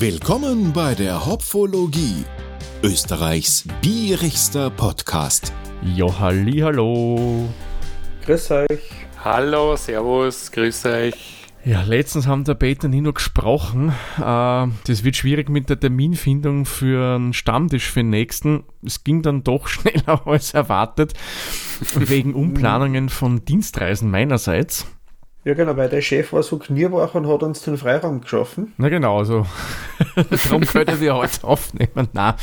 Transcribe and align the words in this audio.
Willkommen 0.00 0.72
bei 0.72 0.94
der 0.94 1.26
Hopfologie, 1.26 2.24
Österreichs 2.84 3.64
bierigster 3.82 4.70
Podcast. 4.70 5.52
Jo, 5.82 6.16
halli, 6.20 6.60
hallo. 6.60 7.48
Grüß 8.24 8.52
euch. 8.52 8.80
Hallo, 9.24 9.74
servus, 9.74 10.52
grüß 10.52 10.86
euch. 10.86 11.48
Ja, 11.64 11.82
letztens 11.82 12.28
haben 12.28 12.44
der 12.44 12.54
Peter 12.54 12.84
und 12.84 12.92
Nino 12.92 13.12
gesprochen. 13.12 13.92
Äh, 14.18 14.68
das 14.86 15.02
wird 15.02 15.16
schwierig 15.16 15.48
mit 15.48 15.68
der 15.68 15.80
Terminfindung 15.80 16.64
für 16.64 17.16
einen 17.16 17.32
Stammtisch 17.32 17.90
für 17.90 17.98
den 17.98 18.10
nächsten. 18.10 18.62
Es 18.86 19.02
ging 19.02 19.22
dann 19.22 19.42
doch 19.42 19.66
schneller 19.66 20.28
als 20.28 20.54
erwartet, 20.54 21.14
wegen 21.96 22.34
Umplanungen 22.34 23.08
von 23.08 23.44
Dienstreisen 23.44 24.12
meinerseits. 24.12 24.86
Ja, 25.44 25.54
genau, 25.54 25.76
weil 25.76 25.88
der 25.88 26.02
Chef 26.02 26.32
war 26.32 26.42
so 26.42 26.58
knirwach 26.58 27.14
und 27.14 27.28
hat 27.28 27.42
uns 27.42 27.62
den 27.62 27.78
Freiraum 27.78 28.20
geschaffen. 28.20 28.74
Na 28.76 28.88
genau, 28.88 29.18
also 29.18 29.46
darum 30.44 30.62
können 30.62 31.00
wir 31.00 31.14
heute 31.14 31.44
aufnehmen. 31.44 32.08
Nein. 32.12 32.34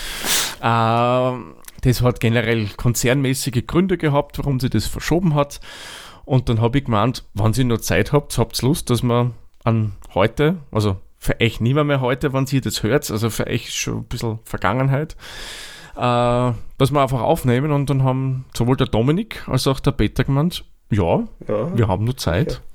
Äh, 0.61 1.39
das 1.81 2.01
hat 2.01 2.19
generell 2.19 2.67
konzernmäßige 2.77 3.67
Gründe 3.67 3.97
gehabt, 3.97 4.39
warum 4.39 4.59
sie 4.59 4.69
das 4.69 4.87
verschoben 4.87 5.35
hat. 5.35 5.59
Und 6.23 6.49
dann 6.49 6.59
habe 6.61 6.79
ich 6.79 6.85
gemeint, 6.85 7.23
wenn 7.33 7.53
ihr 7.53 7.65
noch 7.65 7.77
Zeit 7.77 8.11
habt, 8.11 8.37
habt 8.37 8.61
ihr 8.61 8.67
Lust, 8.67 8.89
dass 8.89 9.03
wir 9.03 9.31
an 9.63 9.93
heute, 10.13 10.57
also 10.71 10.97
für 11.19 11.39
euch 11.41 11.59
nicht 11.59 11.75
mehr, 11.75 12.01
heute, 12.01 12.33
wenn 12.33 12.45
ihr 12.49 12.61
das 12.61 12.81
hört, 12.81 13.09
also 13.11 13.29
für 13.29 13.47
euch 13.47 13.73
schon 13.73 13.97
ein 13.97 14.03
bisschen 14.05 14.39
Vergangenheit, 14.43 15.15
äh, 15.95 16.51
dass 16.77 16.91
wir 16.91 17.01
einfach 17.01 17.21
aufnehmen 17.21 17.71
und 17.71 17.89
dann 17.89 18.03
haben 18.03 18.45
sowohl 18.55 18.77
der 18.77 18.87
Dominik 18.87 19.47
als 19.47 19.67
auch 19.67 19.79
der 19.79 19.91
Peter 19.91 20.23
gemeint, 20.23 20.65
ja, 20.89 21.23
ja. 21.47 21.77
wir 21.77 21.87
haben 21.87 22.05
nur 22.05 22.17
Zeit. 22.17 22.53
Ja. 22.53 22.74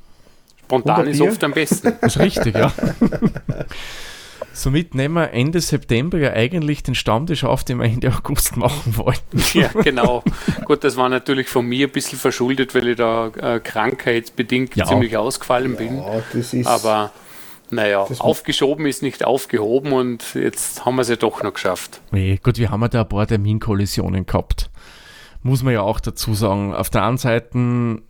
Spontan 0.70 1.08
ist 1.08 1.20
oft 1.20 1.42
am 1.42 1.52
besten. 1.52 1.94
Das 2.00 2.14
ist 2.14 2.22
richtig, 2.22 2.54
ja. 2.54 2.72
Somit 4.52 4.94
nehmen 4.94 5.14
wir 5.14 5.32
Ende 5.32 5.60
September 5.60 6.18
ja 6.18 6.32
eigentlich 6.32 6.84
den 6.84 6.94
Stammtisch 6.94 7.42
auf, 7.42 7.64
den 7.64 7.78
wir 7.78 7.86
Ende 7.86 8.12
August 8.14 8.56
machen 8.56 8.96
wollten. 8.96 9.42
Ja, 9.54 9.68
genau. 9.82 10.22
Gut, 10.64 10.84
das 10.84 10.96
war 10.96 11.08
natürlich 11.08 11.48
von 11.48 11.66
mir 11.66 11.88
ein 11.88 11.92
bisschen 11.92 12.18
verschuldet, 12.18 12.74
weil 12.74 12.88
ich 12.88 12.96
da 12.96 13.28
äh, 13.28 13.58
krankheitsbedingt 13.58 14.76
ja. 14.76 14.84
ziemlich 14.84 15.16
ausgefallen 15.16 15.74
bin. 15.74 15.96
Ja, 15.96 16.22
das 16.32 16.54
ist 16.54 16.66
Aber 16.68 17.10
naja, 17.70 18.06
aufgeschoben 18.18 18.86
ist 18.86 19.02
nicht 19.02 19.24
aufgehoben 19.24 19.92
und 19.92 20.34
jetzt 20.34 20.84
haben 20.84 20.96
wir 20.96 21.02
es 21.02 21.08
ja 21.08 21.16
doch 21.16 21.42
noch 21.42 21.54
geschafft. 21.54 22.00
Nee, 22.12 22.38
gut, 22.40 22.58
wir 22.58 22.70
haben 22.70 22.82
ja 22.82 22.88
da 22.88 23.00
ein 23.02 23.08
paar 23.08 23.26
Terminkollisionen 23.26 24.24
gehabt. 24.24 24.69
Muss 25.42 25.62
man 25.62 25.72
ja 25.72 25.80
auch 25.80 26.00
dazu 26.00 26.34
sagen. 26.34 26.74
Auf 26.74 26.90
der 26.90 27.04
einen 27.04 27.16
Seite, 27.16 27.56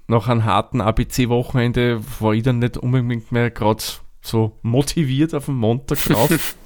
nach 0.09 0.29
einem 0.29 0.45
harten 0.45 0.81
ABC-Wochenende, 0.81 2.01
war 2.19 2.33
ich 2.33 2.43
dann 2.43 2.59
nicht 2.59 2.77
unbedingt 2.77 3.31
mehr 3.31 3.51
gerade 3.51 3.83
so 4.21 4.59
motiviert 4.63 5.35
auf 5.35 5.47
den 5.47 5.55
Montag 5.55 5.99
drauf. 6.05 6.57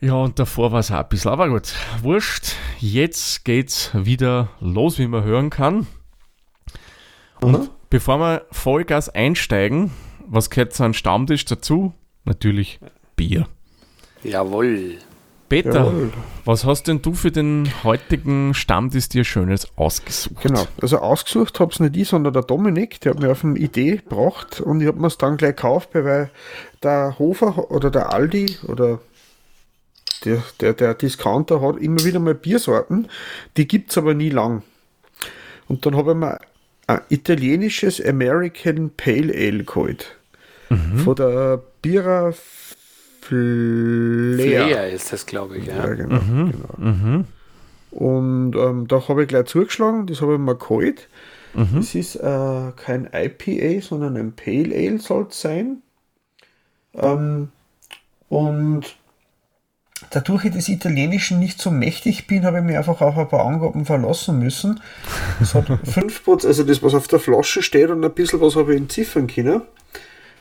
ja, 0.00 0.14
und 0.14 0.38
davor 0.38 0.72
war 0.72 0.80
es 0.80 0.90
auch 0.90 0.96
ein 0.96 1.08
bisschen, 1.08 1.30
aber 1.30 1.48
gut, 1.48 1.74
wurscht. 2.02 2.54
Jetzt 2.78 3.44
geht's 3.44 3.90
wieder 3.92 4.48
los, 4.60 4.98
wie 4.98 5.06
man 5.06 5.24
hören 5.24 5.50
kann. 5.50 5.86
Und 7.40 7.52
mhm. 7.52 7.68
bevor 7.90 8.18
wir 8.18 8.46
Vollgas 8.50 9.10
einsteigen, 9.10 9.90
was 10.26 10.50
gehört 10.50 10.72
zu 10.72 10.82
einem 10.82 10.94
Stammtisch 10.94 11.44
dazu? 11.44 11.92
Natürlich 12.24 12.80
Bier. 13.14 13.46
Jawohl. 14.22 14.98
Peter, 15.48 15.72
Jawohl. 15.72 16.12
was 16.44 16.64
hast 16.64 16.84
denn 16.88 17.02
du 17.02 17.14
für 17.14 17.30
den 17.30 17.68
heutigen 17.84 18.54
Stammtisch 18.54 19.08
dir 19.08 19.24
Schönes 19.24 19.68
ausgesucht? 19.76 20.42
Genau, 20.42 20.66
also 20.80 20.98
ausgesucht 20.98 21.60
habe 21.60 21.72
es 21.72 21.80
nicht 21.80 21.96
ich, 21.96 22.08
sondern 22.08 22.32
der 22.32 22.42
Dominik, 22.42 23.00
der 23.00 23.12
hat 23.12 23.20
mir 23.20 23.30
auf 23.30 23.44
eine 23.44 23.58
Idee 23.58 23.96
gebracht 23.96 24.60
und 24.60 24.80
ich 24.80 24.88
habe 24.88 25.00
mir 25.00 25.06
es 25.06 25.18
dann 25.18 25.36
gleich 25.36 25.56
gekauft, 25.56 25.90
weil 25.92 26.30
der 26.82 27.18
Hofer 27.18 27.70
oder 27.70 27.90
der 27.90 28.12
Aldi 28.12 28.58
oder 28.66 29.00
der, 30.24 30.42
der, 30.60 30.72
der 30.72 30.94
Discounter 30.94 31.60
hat 31.60 31.76
immer 31.76 32.04
wieder 32.04 32.18
mal 32.18 32.34
Biersorten, 32.34 33.08
die 33.56 33.68
gibt 33.68 33.90
es 33.90 33.98
aber 33.98 34.14
nie 34.14 34.30
lang. 34.30 34.62
Und 35.68 35.86
dann 35.86 35.96
habe 35.96 36.12
ich 36.12 36.16
mir 36.16 36.38
ein 36.86 37.00
italienisches 37.08 38.04
American 38.04 38.90
Pale 38.96 39.32
Ale 39.34 39.64
geholt. 39.64 40.16
Mhm. 40.68 40.98
Von 40.98 41.14
der 41.16 41.62
Bira 41.82 42.32
Flair. 43.26 44.66
Flair 44.66 44.92
ist 44.92 45.12
das, 45.12 45.26
glaube 45.26 45.58
ich, 45.58 45.66
ja. 45.66 45.76
ja 45.76 45.94
genau, 45.94 46.20
mhm. 46.20 46.52
genau. 46.52 46.90
Mhm. 46.90 47.24
Und 47.90 48.56
ähm, 48.56 48.88
da 48.88 49.08
habe 49.08 49.22
ich 49.22 49.28
gleich 49.28 49.46
zugeschlagen, 49.46 50.06
das 50.06 50.20
habe 50.20 50.34
ich 50.34 50.38
mir 50.38 50.54
geholt. 50.54 51.08
Mhm. 51.54 51.76
Das 51.76 51.94
ist 51.94 52.16
äh, 52.16 52.72
kein 52.76 53.08
IPA, 53.12 53.80
sondern 53.80 54.16
ein 54.16 54.32
Pale 54.32 54.74
Ale 54.74 54.98
soll 54.98 55.26
es 55.30 55.40
sein. 55.40 55.82
Ähm, 56.94 57.48
und 58.28 58.96
dadurch 60.10 60.44
ich 60.44 60.52
des 60.52 60.68
Italienischen 60.68 61.38
nicht 61.38 61.60
so 61.60 61.70
mächtig 61.70 62.26
bin, 62.26 62.44
habe 62.44 62.58
ich 62.58 62.64
mir 62.64 62.78
einfach 62.78 63.00
auf 63.00 63.16
ein 63.16 63.28
paar 63.28 63.46
Angaben 63.46 63.86
verlassen 63.86 64.38
müssen. 64.38 64.80
Es 65.40 65.54
hat 65.54 65.68
5%, 65.70 66.46
also 66.46 66.64
das, 66.64 66.82
was 66.82 66.94
auf 66.94 67.08
der 67.08 67.18
Flasche 67.18 67.62
steht 67.62 67.90
und 67.90 68.04
ein 68.04 68.12
bisschen 68.12 68.40
was 68.40 68.56
habe 68.56 68.74
ich 68.74 68.80
entziffern 68.80 69.26
können. 69.26 69.62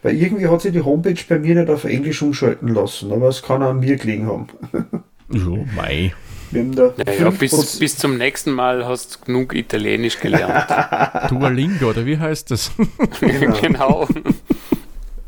Weil 0.06 0.22
irgendwie 0.22 0.48
hat 0.48 0.62
sich 0.62 0.72
die 0.72 0.84
Homepage 0.84 1.16
bei 1.28 1.40
mir 1.40 1.56
nicht 1.56 1.68
auf 1.68 1.84
Englisch 1.84 2.22
umschalten 2.22 2.68
lassen, 2.68 3.12
aber 3.12 3.30
es 3.30 3.42
kann 3.42 3.64
auch 3.64 3.72
an 3.72 3.80
mir 3.80 3.96
gelegen 3.96 4.28
haben. 4.28 4.48
Jo, 5.32 5.66
mei. 5.76 6.14
Naja, 6.52 7.32
bis, 7.32 7.80
bis 7.80 7.98
zum 7.98 8.20
nächsten 8.20 8.52
Mal 8.52 8.86
hast 8.86 9.16
du 9.16 9.26
genug 9.26 9.56
Italienisch 9.56 10.20
gelernt. 10.20 10.68
Duolingo, 11.32 11.90
oder 11.90 12.06
wie 12.06 12.20
heißt 12.20 12.52
das? 12.52 12.72
genau. 13.20 14.08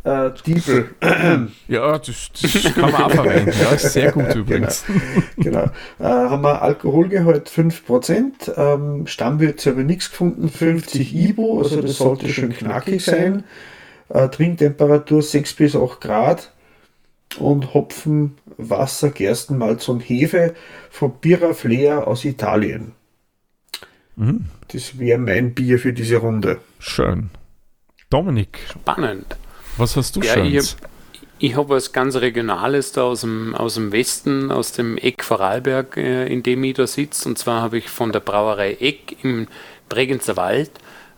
genau. 0.03 0.27
Äh, 0.27 0.31
Diebel. 0.45 0.89
ja, 1.67 1.97
das, 1.97 2.29
das, 2.39 2.73
kann 2.75 2.91
man 2.91 3.01
auch 3.01 3.11
verwenden. 3.11 3.53
Ja, 3.59 3.69
ist 3.71 3.93
sehr 3.93 4.11
gut 4.11 4.35
übrigens. 4.35 4.85
Genau. 5.37 5.71
genau. 5.97 6.07
Äh, 6.07 6.29
haben 6.29 6.43
wir 6.43 6.61
Alkoholgehalt 6.61 7.49
5%, 7.49 8.55
ähm, 8.55 9.07
Stammwirt 9.07 9.65
habe 9.65 9.81
ich 9.81 9.87
nichts 9.87 10.11
gefunden, 10.11 10.47
50 10.47 11.15
Ibo, 11.15 11.63
also 11.63 11.81
das 11.81 11.97
sollte 11.97 12.29
schön 12.29 12.53
knackig 12.53 13.03
sein 13.03 13.43
äh, 14.09 14.27
Trinktemperatur 14.29 15.21
6 15.21 15.53
bis 15.53 15.75
8 15.75 16.01
Grad 16.01 16.51
und 17.39 17.73
Hopfen, 17.73 18.37
Wasser, 18.57 19.09
Gerstenmalz 19.09 19.87
und 19.89 20.01
Hefe 20.01 20.55
von 20.89 21.13
Birra 21.19 21.53
Flair 21.53 22.07
aus 22.07 22.25
Italien. 22.25 22.93
Mhm. 24.15 24.45
Das 24.69 24.99
wäre 24.99 25.19
mein 25.19 25.53
Bier 25.53 25.79
für 25.79 25.93
diese 25.93 26.17
Runde. 26.17 26.59
Schön. 26.79 27.29
Dominik. 28.09 28.59
Spannend. 28.69 29.37
Was 29.77 29.95
hast 29.95 30.15
du 30.15 30.21
ja, 30.21 30.33
Schönes? 30.33 30.77
Ich 31.39 31.51
habe 31.51 31.65
hab 31.65 31.69
was 31.69 31.93
ganz 31.93 32.15
Regionales 32.15 32.93
da 32.93 33.03
aus 33.03 33.21
dem, 33.21 33.53
aus 33.53 33.75
dem 33.75 33.91
Westen, 33.91 34.51
aus 34.51 34.71
dem 34.71 34.97
Eck 34.97 35.23
Vorarlberg, 35.23 35.97
äh, 35.97 36.25
in 36.27 36.41
dem 36.41 36.63
ich 36.63 36.73
da 36.73 36.87
sitze. 36.87 37.29
Und 37.29 37.37
zwar 37.37 37.61
habe 37.61 37.77
ich 37.77 37.89
von 37.89 38.11
der 38.11 38.21
Brauerei 38.21 38.73
Eck 38.79 39.23
im 39.23 39.47
Bregenzer 39.87 40.35
Wald 40.35 40.71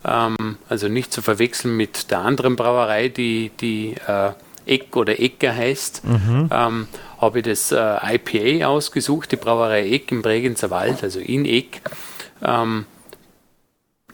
ähm, 0.06 0.58
also 0.68 0.88
nicht 0.88 1.12
zu 1.12 1.22
verwechseln 1.22 1.76
mit 1.76 2.12
der 2.12 2.20
anderen 2.20 2.56
Brauerei, 2.56 3.10
die, 3.10 3.52
die 3.60 3.96
äh, 4.08 4.32
Eck 4.66 4.96
oder 4.96 5.20
Ecker 5.20 5.56
heißt. 5.56 6.06
Mhm. 6.06 6.50
Ähm, 6.52 6.88
habe 7.20 7.40
ich 7.40 7.46
das 7.46 7.72
äh, 7.72 8.16
IPA 8.16 8.68
ausgesucht, 8.68 9.32
die 9.32 9.36
Brauerei 9.36 9.90
Eck 9.90 10.12
im 10.12 10.22
Bregenzer 10.22 10.70
Wald, 10.70 11.04
also 11.04 11.20
in 11.20 11.46
Eck. 11.46 11.82
Ähm, 12.44 12.86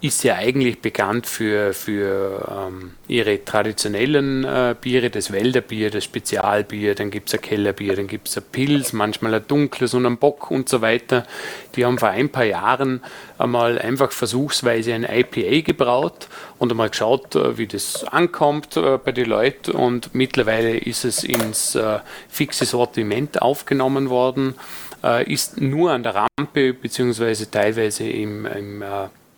ist 0.02 0.24
ja 0.24 0.36
eigentlich 0.36 0.82
bekannt 0.82 1.26
für, 1.26 1.74
für 1.74 2.68
ähm, 2.68 2.92
ihre 3.08 3.44
traditionellen 3.46 4.44
äh, 4.44 4.76
Biere, 4.80 5.10
das 5.10 5.32
Wälderbier, 5.32 5.90
das 5.90 6.04
Spezialbier, 6.04 6.96
dann 6.96 7.12
gibt 7.12 7.30
es 7.30 7.36
ein 7.36 7.42
Kellerbier, 7.42 7.96
dann 7.96 8.08
gibt 8.08 8.28
es 8.28 8.38
ein 8.38 8.44
Pilz, 8.52 8.92
manchmal 8.92 9.34
ein 9.36 9.48
dunkles 9.48 9.94
und 9.94 10.06
ein 10.06 10.18
Bock 10.18 10.52
und 10.52 10.68
so 10.68 10.82
weiter. 10.82 11.26
Die 11.76 11.86
haben 11.86 11.98
vor 11.98 12.10
ein 12.10 12.30
paar 12.30 12.44
Jahren 12.44 13.02
einmal 13.38 13.80
einfach 13.80 14.12
versuchsweise 14.12 14.94
ein 14.94 15.04
IPA 15.06 15.62
gebraut 15.62 16.28
und 16.60 16.72
einmal 16.72 16.90
geschaut, 16.90 17.36
äh, 17.36 17.58
wie 17.58 17.68
das 17.68 18.04
ankommt 18.04 18.76
äh, 18.76 18.98
bei 18.98 19.14
den 19.14 19.30
Leuten 19.30 19.72
und 19.72 20.14
mittlerweile 20.14 20.78
ist 20.78 21.06
es 21.06 21.24
ins 21.24 21.74
äh, 21.76 22.00
fixe 22.28 22.66
Sortiment 22.66 23.42
aufgenommen 23.42 24.10
worden, 24.10 24.56
äh, 25.04 25.32
ist 25.32 25.62
nur 25.62 25.92
an 25.92 26.04
der 26.04 26.28
Rampe 26.38 26.74
beziehungsweise 26.74 27.50
teilweise 27.50 28.08
im, 28.08 28.46
im 28.46 28.84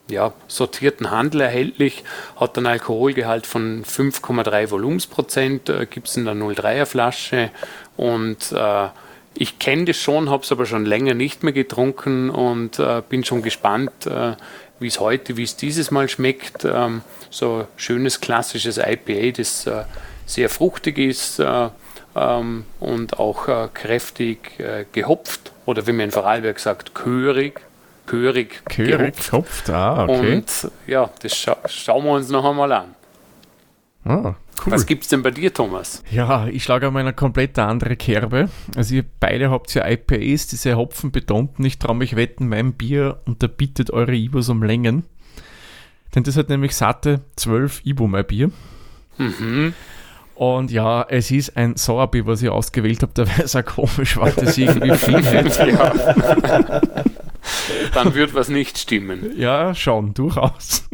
ja, 0.10 0.34
sortierten 0.48 1.12
Handel 1.12 1.42
erhältlich, 1.42 2.04
hat 2.38 2.58
einen 2.58 2.68
Alkoholgehalt 2.68 3.46
von 3.46 3.84
5,3 3.84 4.72
Volumensprozent, 4.72 5.70
äh, 5.70 5.86
gibt 5.86 6.08
es 6.08 6.18
in 6.18 6.26
der 6.26 6.34
03er 6.34 6.86
Flasche 6.86 7.50
und 7.98 8.52
äh, 8.52 8.88
ich 9.40 9.60
kenne 9.60 9.86
das 9.86 9.98
schon, 9.98 10.30
habe 10.30 10.44
es 10.44 10.52
aber 10.52 10.66
schon 10.66 10.86
länger 10.86 11.14
nicht 11.14 11.44
mehr 11.44 11.54
getrunken 11.54 12.30
und 12.30 12.80
äh, 12.80 13.04
bin 13.08 13.24
schon 13.24 13.44
gespannt, 13.44 14.08
äh, 14.08 14.36
wie 14.80 14.88
es 14.88 15.00
heute, 15.00 15.38
wie 15.38 15.44
es 15.44 15.56
dieses 15.56 15.92
Mal 15.92 16.10
schmeckt. 16.10 16.66
Ähm, 16.66 17.02
so 17.30 17.68
schönes 17.76 18.20
klassisches 18.22 18.78
IPA, 18.78 19.38
das 19.38 19.68
äh, 19.68 19.84
sehr 20.26 20.50
fruchtig 20.50 20.98
ist 20.98 21.40
äh, 21.40 21.70
ähm, 22.16 22.66
und 22.80 23.20
auch 23.20 23.74
kräftig 23.74 24.58
gehopft 24.92 25.52
oder 25.66 25.86
wie 25.86 25.92
man 25.92 26.06
in 26.06 26.12
Vorarlberg 26.12 26.60
sagt, 26.60 26.96
körig 26.96 27.62
körig, 28.08 28.64
körig 28.66 29.16
gehupft. 29.16 29.70
Ah, 29.70 30.06
okay. 30.06 30.38
Und 30.38 30.72
ja, 30.88 31.10
das 31.22 31.36
scha 31.36 31.58
schauen 31.68 32.04
wir 32.06 32.12
uns 32.14 32.30
noch 32.30 32.44
einmal 32.44 32.72
an. 32.72 32.96
Ah, 34.04 34.36
Cool. 34.66 34.74
Was 34.74 34.86
gibt 34.88 35.04
es 35.04 35.10
denn 35.10 35.22
bei 35.22 35.30
dir, 35.32 35.54
Thomas? 35.54 36.04
Ja, 36.10 36.48
ich 36.48 36.64
schlage 36.64 36.88
einmal 36.88 37.02
eine 37.02 37.14
komplett 37.14 37.60
andere 37.60 37.96
Kerbe. 37.96 38.50
Also 38.76 38.96
ihr 38.96 39.06
beide 39.20 39.52
habt 39.52 39.72
ja 39.76 39.88
IPAs, 39.88 40.48
diese 40.48 40.76
Hopfenbetonten. 40.76 41.64
Ich 41.64 41.78
traue 41.78 41.96
mich 41.96 42.16
wetten, 42.16 42.50
mein 42.50 42.74
Bier 42.74 43.20
unterbietet 43.26 43.92
eure 43.92 44.16
Ibos 44.16 44.50
um 44.50 44.64
Längen. 44.64 45.04
Denn 46.16 46.24
das 46.24 46.38
hat 46.38 46.50
nämlich 46.50 46.76
satte 46.76 47.22
12 47.36 47.86
Ibo 47.86 48.08
mein 48.08 48.26
Bier. 48.26 48.50
Mhm. 49.18 49.74
Und 50.34 50.72
ja, 50.72 51.06
es 51.08 51.30
ist 51.32 51.56
ein 51.58 51.76
Sauerbier, 51.78 52.26
was 52.26 52.42
ich 52.42 52.50
ausgewählt 52.50 53.02
habe. 53.04 53.12
Da 53.16 53.28
wäre 53.28 53.44
es 53.44 53.56
auch 53.56 53.66
komisch, 53.66 54.18
weil 54.18 54.32
das 54.32 54.58
irgendwie 54.58 54.96
viel 54.98 55.24
hätte. 55.24 56.82
Dann 57.94 58.14
wird 58.14 58.34
was 58.34 58.50
nicht 58.50 58.78
stimmen. 58.78 59.38
Ja, 59.38 59.76
schon, 59.76 60.14
durchaus. 60.14 60.88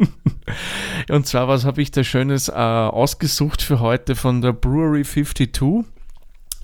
Und 1.10 1.26
zwar, 1.26 1.48
was 1.48 1.64
habe 1.64 1.82
ich 1.82 1.90
da 1.90 2.04
Schönes 2.04 2.48
äh, 2.48 2.52
ausgesucht 2.52 3.62
für 3.62 3.80
heute 3.80 4.14
von 4.14 4.40
der 4.40 4.52
Brewery 4.52 5.04
52 5.04 5.84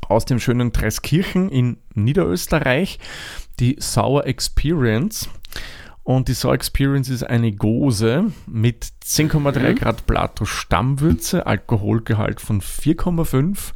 aus 0.09 0.25
dem 0.25 0.41
schönen 0.41 0.73
Treskirchen 0.73 1.51
in 1.51 1.77
Niederösterreich, 1.95 2.99
die 3.61 3.77
Sour 3.79 4.27
Experience. 4.27 5.29
Und 6.03 6.29
die 6.29 6.35
Sour 6.35 6.55
Experience 6.55 7.09
ist 7.09 7.23
eine 7.23 7.53
Gose 7.53 8.33
mit 8.47 8.87
10,3 9.05 9.61
mhm. 9.61 9.75
Grad 9.77 10.07
Plato 10.07 10.45
Stammwürze, 10.45 11.47
Alkoholgehalt 11.47 12.41
von 12.41 12.61
4,5. 12.61 13.73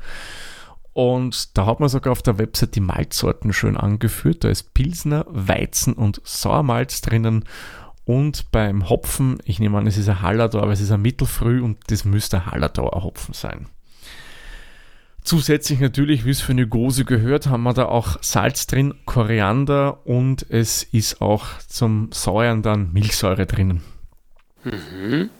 Und 0.94 1.58
da 1.58 1.66
hat 1.66 1.80
man 1.80 1.88
sogar 1.88 2.12
auf 2.12 2.22
der 2.22 2.38
Website 2.38 2.76
die 2.76 2.80
Malzsorten 2.80 3.52
schön 3.52 3.76
angeführt. 3.76 4.44
Da 4.44 4.48
ist 4.48 4.74
Pilsner, 4.74 5.26
Weizen 5.28 5.92
und 5.92 6.20
Sauermalz 6.24 7.00
drinnen. 7.02 7.44
Und 8.04 8.52
beim 8.52 8.88
Hopfen, 8.88 9.38
ich 9.44 9.58
nehme 9.58 9.76
an, 9.76 9.86
es 9.86 9.96
ist 9.96 10.08
ein 10.08 10.22
Hallertau, 10.22 10.60
aber 10.60 10.72
es 10.72 10.80
ist 10.80 10.92
ein 10.92 11.02
Mittelfrüh 11.02 11.62
und 11.62 11.78
das 11.88 12.04
müsste 12.04 12.36
ein 12.38 12.46
Hallertauer 12.46 13.02
Hopfen 13.02 13.34
sein. 13.34 13.66
Zusätzlich 15.22 15.80
natürlich, 15.80 16.26
wie 16.26 16.30
es 16.30 16.42
für 16.42 16.52
eine 16.52 16.68
Gose 16.68 17.04
gehört, 17.06 17.46
haben 17.46 17.62
wir 17.62 17.72
da 17.72 17.86
auch 17.86 18.22
Salz 18.22 18.66
drin, 18.66 18.94
Koriander 19.06 20.06
und 20.06 20.44
es 20.50 20.82
ist 20.82 21.22
auch 21.22 21.46
zum 21.66 22.12
Säuern 22.12 22.62
dann 22.62 22.92
Milchsäure 22.92 23.46
drinnen. 23.46 23.82
Mhm. 24.64 25.30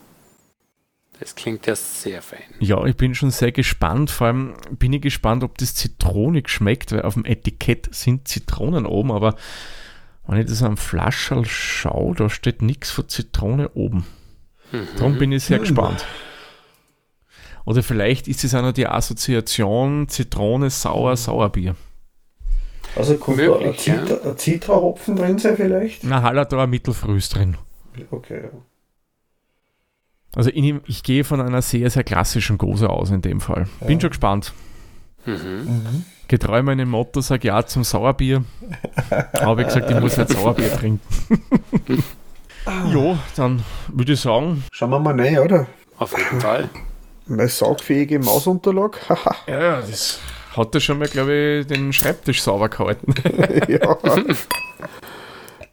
Das 1.24 1.34
klingt 1.34 1.66
ja 1.66 1.74
sehr 1.74 2.20
fein. 2.20 2.42
Ja, 2.60 2.84
ich 2.84 2.96
bin 2.98 3.14
schon 3.14 3.30
sehr 3.30 3.50
gespannt. 3.50 4.10
Vor 4.10 4.26
allem 4.26 4.52
bin 4.72 4.92
ich 4.92 5.00
gespannt, 5.00 5.42
ob 5.42 5.56
das 5.56 5.74
zitronig 5.74 6.50
schmeckt, 6.50 6.92
weil 6.92 7.00
auf 7.00 7.14
dem 7.14 7.24
Etikett 7.24 7.88
sind 7.94 8.28
Zitronen 8.28 8.84
oben, 8.84 9.10
aber 9.10 9.34
wenn 10.26 10.38
ich 10.38 10.46
das 10.46 10.62
am 10.62 10.76
Flascherl 10.76 11.46
schaue, 11.46 12.14
da 12.14 12.28
steht 12.28 12.60
nichts 12.60 12.90
von 12.90 13.08
Zitrone 13.08 13.70
oben. 13.70 14.04
Mhm. 14.70 14.88
Darum 14.98 15.16
bin 15.16 15.32
ich 15.32 15.44
sehr 15.44 15.56
mhm. 15.56 15.62
gespannt. 15.62 16.04
Oder 17.64 17.82
vielleicht 17.82 18.28
ist 18.28 18.44
es 18.44 18.54
auch 18.54 18.60
noch 18.60 18.72
die 18.72 18.86
Assoziation 18.86 20.08
Zitrone, 20.08 20.68
Sauer, 20.68 21.16
Sauerbier. 21.16 21.74
Also 22.96 23.16
kommt 23.16 23.38
Möglich, 23.38 23.62
da 23.62 23.70
ein, 23.70 23.78
Zitra, 23.78 24.28
ja. 24.28 24.36
Zitrahopfen 24.36 25.16
drin 25.16 25.38
sein 25.38 25.56
vielleicht? 25.56 26.04
Na, 26.04 26.20
Hallertauer 26.20 26.66
Mittelfrüh 26.66 27.18
drin. 27.20 27.56
Okay. 28.10 28.50
Also 30.36 30.50
ich, 30.50 30.74
ich, 30.86 31.02
gehe 31.02 31.24
von 31.24 31.40
einer 31.40 31.62
sehr, 31.62 31.90
sehr 31.90 32.04
klassischen 32.04 32.58
Gose 32.58 32.90
aus 32.90 33.10
in 33.10 33.22
dem 33.22 33.40
Fall. 33.40 33.66
Bin 33.80 33.98
ja. 33.98 34.00
schon 34.00 34.10
gespannt. 34.10 34.52
Mhm. 35.26 35.34
Mhm. 35.34 36.04
Getreu 36.28 36.62
meinem 36.62 36.90
Motto, 36.90 37.20
sag 37.20 37.44
ja 37.44 37.64
zum 37.64 37.84
Sauerbier. 37.84 38.44
Habe 39.40 39.62
ich 39.62 39.68
gesagt, 39.68 39.90
ich 39.90 40.00
muss 40.00 40.16
jetzt 40.16 40.32
Sauerbier 40.32 40.72
trinken. 40.78 41.00
jo, 42.92 43.18
dann 43.36 43.62
würde 43.88 44.14
ich 44.14 44.20
sagen. 44.20 44.64
Schauen 44.72 44.90
wir 44.90 44.98
mal 44.98 45.18
rein, 45.20 45.38
oder? 45.38 45.66
Auf 45.98 46.16
jeden 46.16 46.40
Fall. 46.40 46.68
Meine 47.26 47.48
saugfähige 47.48 48.18
Mausunterlag. 48.18 49.00
ja, 49.46 49.80
das 49.80 50.18
hat 50.56 50.74
er 50.74 50.80
schon 50.80 50.98
mal, 50.98 51.08
glaube 51.08 51.60
ich, 51.60 51.66
den 51.66 51.92
Schreibtisch 51.92 52.42
sauber 52.42 52.68
gehalten. 52.68 53.14
ja. 53.68 53.96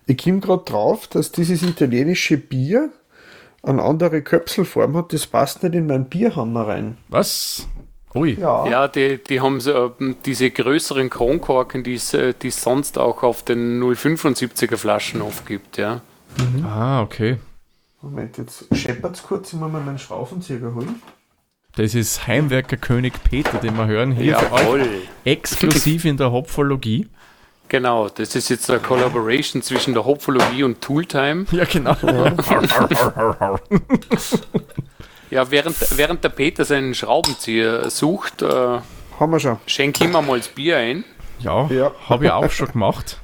Ich 0.06 0.18
komme 0.18 0.40
gerade 0.40 0.63
drauf, 0.66 1.08
dass 1.08 1.31
dieses 1.31 1.62
italienische 1.63 2.38
Bier 2.38 2.90
eine 3.63 3.81
andere 3.81 4.22
Köpselform 4.22 4.98
hat. 4.98 5.13
Das 5.13 5.28
passt 5.28 5.63
nicht 5.63 5.75
in 5.75 5.88
meinen 5.88 6.06
Bierhammer 6.06 6.68
rein. 6.68 6.98
Was? 7.10 7.68
Ui. 8.13 8.38
Ja, 8.40 8.68
ja 8.68 8.88
die, 8.88 9.19
die 9.24 9.40
haben 9.40 9.62
so, 9.62 9.94
ähm, 10.00 10.16
diese 10.25 10.52
größeren 10.52 11.10
Kronkorken, 11.10 11.84
die 11.84 11.94
es 11.94 12.16
sonst 12.42 12.98
auch 12.98 13.24
auf 13.24 13.44
den 13.44 13.81
075er 13.81 14.78
Flaschen 14.78 15.22
oft 15.22 15.46
gibt, 15.46 15.78
ja. 15.78 16.02
Mhm. 16.38 16.66
Ah, 16.66 17.02
okay. 17.02 17.38
Moment, 18.02 18.38
jetzt 18.38 18.66
scheppert 18.75 19.16
es 19.16 19.24
kurz, 19.24 19.54
ich 19.54 19.60
muss 19.60 19.72
mal 19.72 19.81
meinen 19.81 20.00
Schraubenzieher 20.00 20.74
holen. 20.74 21.02
Das 21.75 21.96
ist 21.96 22.28
Heimwerker 22.28 22.75
König 22.75 23.13
Peter, 23.24 23.58
den 23.60 23.78
wir 23.78 23.88
hören 23.88 24.12
hier 24.12 24.34
Jawohl. 24.34 24.86
exklusiv 25.24 26.04
in 26.04 26.18
der 26.18 26.31
Hopfologie. 26.31 27.08
Genau, 27.72 28.10
das 28.10 28.36
ist 28.36 28.50
jetzt 28.50 28.70
eine 28.70 28.82
Collaboration 28.82 29.62
zwischen 29.62 29.94
der 29.94 30.04
Hopfologie 30.04 30.64
und 30.64 30.82
Tooltime. 30.82 31.46
Ja, 31.54 31.64
genau. 31.64 31.96
ja, 35.30 35.50
während, 35.50 35.98
während 35.98 36.22
der 36.22 36.30
Peter 36.30 36.66
seinen 36.66 36.94
Schraubenzieher 36.94 37.90
sucht, 37.90 38.42
äh, 38.42 38.48
haben 39.18 39.32
wir 39.32 39.40
schon. 39.40 39.58
Schenk 39.68 40.02
ihm 40.02 40.12
mal 40.12 40.38
das 40.38 40.50
Bier 40.50 40.80
ein. 40.80 41.06
Ja, 41.40 41.68
ja. 41.68 41.94
habe 42.10 42.26
ich 42.26 42.32
auch 42.32 42.52
schon 42.52 42.74
gemacht. 42.74 43.22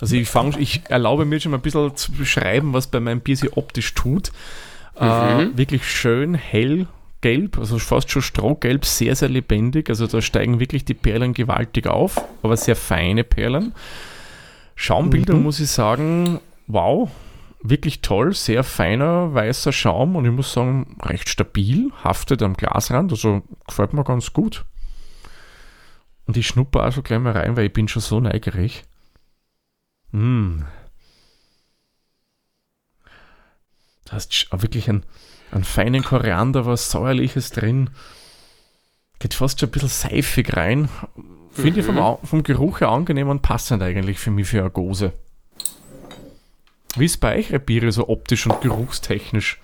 Also 0.00 0.16
ich, 0.16 0.28
fang, 0.28 0.56
ich 0.58 0.82
erlaube 0.88 1.26
mir 1.26 1.38
schon 1.38 1.52
mal 1.52 1.58
ein 1.58 1.62
bisschen 1.62 1.94
zu 1.94 2.10
beschreiben, 2.10 2.72
was 2.72 2.88
bei 2.88 2.98
meinem 2.98 3.20
Bier 3.20 3.36
sich 3.36 3.56
optisch 3.56 3.94
tut. 3.94 4.32
Äh, 4.98 5.04
mhm. 5.04 5.52
Äh, 5.52 5.58
wirklich 5.58 5.88
schön 5.88 6.34
hell 6.34 6.88
gelb, 7.26 7.58
also 7.58 7.76
fast 7.80 8.08
schon 8.08 8.22
strohgelb, 8.22 8.84
sehr, 8.84 9.16
sehr 9.16 9.28
lebendig. 9.28 9.90
Also 9.90 10.06
da 10.06 10.22
steigen 10.22 10.60
wirklich 10.60 10.84
die 10.84 10.94
Perlen 10.94 11.34
gewaltig 11.34 11.88
auf, 11.88 12.24
aber 12.44 12.56
sehr 12.56 12.76
feine 12.76 13.24
Perlen. 13.24 13.74
Schaumbilder 14.76 15.34
mhm. 15.34 15.42
muss 15.42 15.58
ich 15.58 15.68
sagen, 15.68 16.38
wow, 16.68 17.10
wirklich 17.60 18.00
toll, 18.00 18.32
sehr 18.32 18.62
feiner 18.62 19.34
weißer 19.34 19.72
Schaum 19.72 20.14
und 20.14 20.24
ich 20.24 20.30
muss 20.30 20.52
sagen, 20.52 20.98
recht 21.02 21.28
stabil, 21.28 21.90
haftet 22.04 22.42
am 22.42 22.54
Glasrand, 22.54 23.10
also 23.10 23.42
gefällt 23.66 23.92
mir 23.92 24.04
ganz 24.04 24.32
gut. 24.32 24.64
Und 26.26 26.36
ich 26.36 26.46
schnuppe 26.46 26.84
auch 26.84 26.92
schon 26.92 27.02
gleich 27.02 27.18
mal 27.18 27.32
rein, 27.32 27.56
weil 27.56 27.66
ich 27.66 27.72
bin 27.72 27.88
schon 27.88 28.02
so 28.02 28.20
neugierig. 28.20 28.84
Mmh. 30.12 30.64
Da 34.04 34.12
hast 34.12 34.46
wirklich 34.52 34.88
ein, 34.88 35.04
einen 35.52 35.64
feinen 35.64 36.02
Koriander, 36.02 36.66
was 36.66 36.90
Säuerliches 36.90 37.50
drin. 37.50 37.90
Geht 39.18 39.34
fast 39.34 39.60
schon 39.60 39.68
ein 39.68 39.72
bisschen 39.72 39.88
seifig 39.88 40.56
rein. 40.56 40.88
Finde 41.50 41.72
mhm. 41.72 41.78
ich 41.78 41.86
vom, 41.86 42.18
vom 42.22 42.42
Geruch 42.42 42.80
her 42.80 42.88
angenehm 42.88 43.28
und 43.28 43.42
passend 43.42 43.82
eigentlich 43.82 44.18
für 44.18 44.30
mich 44.30 44.48
für 44.48 44.60
eine 44.60 44.70
Gose. 44.70 45.12
Wie 46.96 47.04
ist 47.04 47.20
bei 47.20 47.38
euch 47.38 47.58
Biere 47.62 47.92
so 47.92 48.08
optisch 48.08 48.46
und 48.46 48.60
geruchstechnisch? 48.60 49.60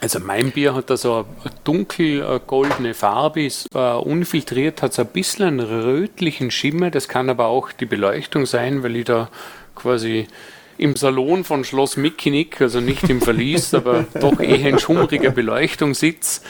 Also 0.00 0.20
mein 0.20 0.50
Bier 0.50 0.74
hat 0.74 0.90
da 0.90 0.96
so 0.96 1.26
eine 1.42 1.54
dunkel 1.64 2.40
goldene 2.46 2.92
Farbe, 2.92 3.44
ist 3.44 3.68
äh, 3.74 3.94
unfiltriert, 3.94 4.82
hat 4.82 4.92
so 4.92 5.02
ein 5.02 5.08
bisschen 5.08 5.46
einen 5.46 5.60
rötlichen 5.60 6.50
Schimmer. 6.50 6.90
Das 6.90 7.08
kann 7.08 7.30
aber 7.30 7.46
auch 7.46 7.72
die 7.72 7.86
Beleuchtung 7.86 8.46
sein, 8.46 8.82
weil 8.82 8.96
ich 8.96 9.06
da 9.06 9.30
quasi 9.74 10.28
im 10.78 10.96
Salon 10.96 11.44
von 11.44 11.64
Schloss 11.64 11.96
Mickinick, 11.96 12.60
also 12.60 12.80
nicht 12.80 13.08
im 13.08 13.20
Verlies, 13.20 13.74
aber 13.74 14.06
doch 14.20 14.40
eher 14.40 14.68
in 14.68 14.78
schummriger 14.78 15.30
Beleuchtung 15.30 15.94
sitzt. 15.94 16.44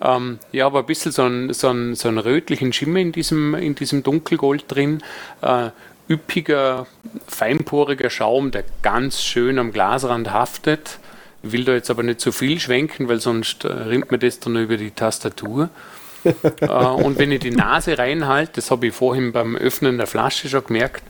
Ähm, 0.00 0.38
ja, 0.50 0.66
aber 0.66 0.80
ein 0.80 0.86
bisschen 0.86 1.12
so 1.12 1.22
einen, 1.22 1.52
so 1.52 1.94
so 1.94 2.08
einen 2.08 2.18
rötlichen 2.18 2.72
Schimmer 2.72 2.98
in 2.98 3.12
diesem, 3.12 3.54
in 3.54 3.74
diesem 3.74 4.02
Dunkelgold 4.02 4.64
drin. 4.68 5.02
Äh, 5.40 5.70
üppiger, 6.08 6.86
feinporiger 7.26 8.10
Schaum, 8.10 8.50
der 8.50 8.64
ganz 8.82 9.22
schön 9.22 9.58
am 9.58 9.72
Glasrand 9.72 10.32
haftet. 10.32 10.98
Ich 11.42 11.52
will 11.52 11.64
da 11.64 11.72
jetzt 11.72 11.90
aber 11.90 12.02
nicht 12.02 12.20
zu 12.20 12.32
viel 12.32 12.60
schwenken, 12.60 13.08
weil 13.08 13.20
sonst 13.20 13.64
äh, 13.64 13.68
rinnt 13.68 14.10
mir 14.10 14.18
das 14.18 14.40
dann 14.40 14.56
über 14.56 14.76
die 14.76 14.90
Tastatur. 14.90 15.70
äh, 16.60 16.66
und 16.66 17.18
wenn 17.18 17.32
ich 17.32 17.40
die 17.40 17.50
Nase 17.50 17.98
reinhalte, 17.98 18.52
das 18.56 18.70
habe 18.70 18.88
ich 18.88 18.94
vorhin 18.94 19.32
beim 19.32 19.56
Öffnen 19.56 19.98
der 19.98 20.06
Flasche 20.06 20.48
schon 20.48 20.64
gemerkt, 20.64 21.02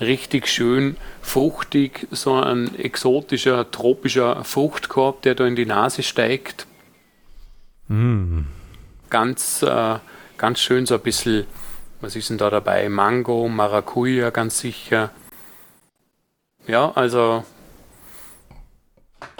richtig 0.00 0.48
schön 0.48 0.96
fruchtig, 1.20 2.06
so 2.10 2.34
ein 2.34 2.74
exotischer, 2.78 3.70
tropischer 3.70 4.44
Fruchtkorb, 4.44 5.22
der 5.22 5.34
da 5.34 5.46
in 5.46 5.56
die 5.56 5.66
Nase 5.66 6.02
steigt. 6.02 6.66
Mm. 7.88 8.42
Ganz, 9.10 9.62
äh, 9.62 9.98
ganz 10.38 10.60
schön 10.60 10.86
so 10.86 10.94
ein 10.94 11.00
bisschen, 11.00 11.46
was 12.00 12.16
ist 12.16 12.30
denn 12.30 12.38
da 12.38 12.50
dabei? 12.50 12.88
Mango, 12.88 13.48
Maracuja, 13.48 14.30
ganz 14.30 14.58
sicher. 14.60 15.10
Ja, 16.66 16.92
also 16.92 17.44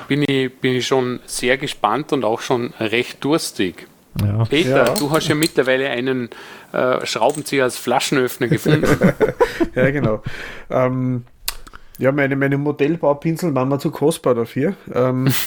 bin 0.08 0.24
ich, 0.26 0.54
bin 0.60 0.76
ich 0.76 0.86
schon 0.86 1.20
sehr 1.26 1.56
gespannt 1.56 2.12
und 2.12 2.24
auch 2.24 2.40
schon 2.40 2.74
recht 2.78 3.24
durstig. 3.24 3.86
Ja. 4.20 4.44
Peter, 4.44 4.86
ja. 4.86 4.94
du 4.94 5.10
hast 5.10 5.28
ja 5.28 5.34
mittlerweile 5.34 5.88
einen 5.88 6.28
äh, 6.72 7.04
Schraubenzieher 7.06 7.64
als 7.64 7.78
Flaschenöffner 7.78 8.48
gefunden. 8.48 8.86
ja, 9.74 9.90
genau. 9.90 10.22
Ähm, 10.70 11.24
ja, 11.98 12.12
meine, 12.12 12.36
meine 12.36 12.58
Modellbaupinsel 12.58 13.54
waren 13.54 13.68
mir 13.68 13.78
zu 13.78 13.90
kostbar 13.90 14.34
dafür. 14.34 14.74
Ähm, 14.92 15.32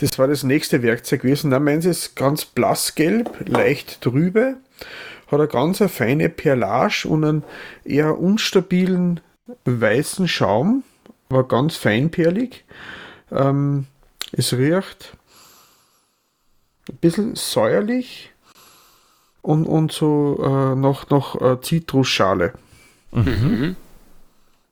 Das 0.00 0.16
war 0.18 0.28
das 0.28 0.44
nächste 0.44 0.82
Werkzeug 0.82 1.22
gewesen. 1.22 1.50
Da 1.50 1.58
meinen 1.58 1.82
sie 1.82 1.90
es 1.90 2.14
ganz 2.14 2.44
blassgelb, 2.44 3.48
leicht 3.48 4.00
trübe, 4.00 4.56
hat 5.26 5.40
eine 5.40 5.48
ganz 5.48 5.80
eine 5.80 5.88
feine 5.88 6.28
Perlage 6.28 7.08
und 7.08 7.24
einen 7.24 7.44
eher 7.84 8.18
unstabilen 8.18 9.20
weißen 9.64 10.28
Schaum, 10.28 10.84
war 11.30 11.44
ganz 11.44 11.76
feinperlig. 11.76 12.64
Ähm, 13.32 13.86
es 14.30 14.52
riecht 14.52 15.16
ein 16.88 16.96
bisschen 16.96 17.34
säuerlich 17.34 18.30
und, 19.42 19.66
und 19.66 19.92
so 19.92 20.38
äh, 20.42 20.74
noch, 20.74 21.10
noch 21.10 21.40
äh, 21.40 21.60
Zitrusschale. 21.60 22.52
Mhm. 23.12 23.76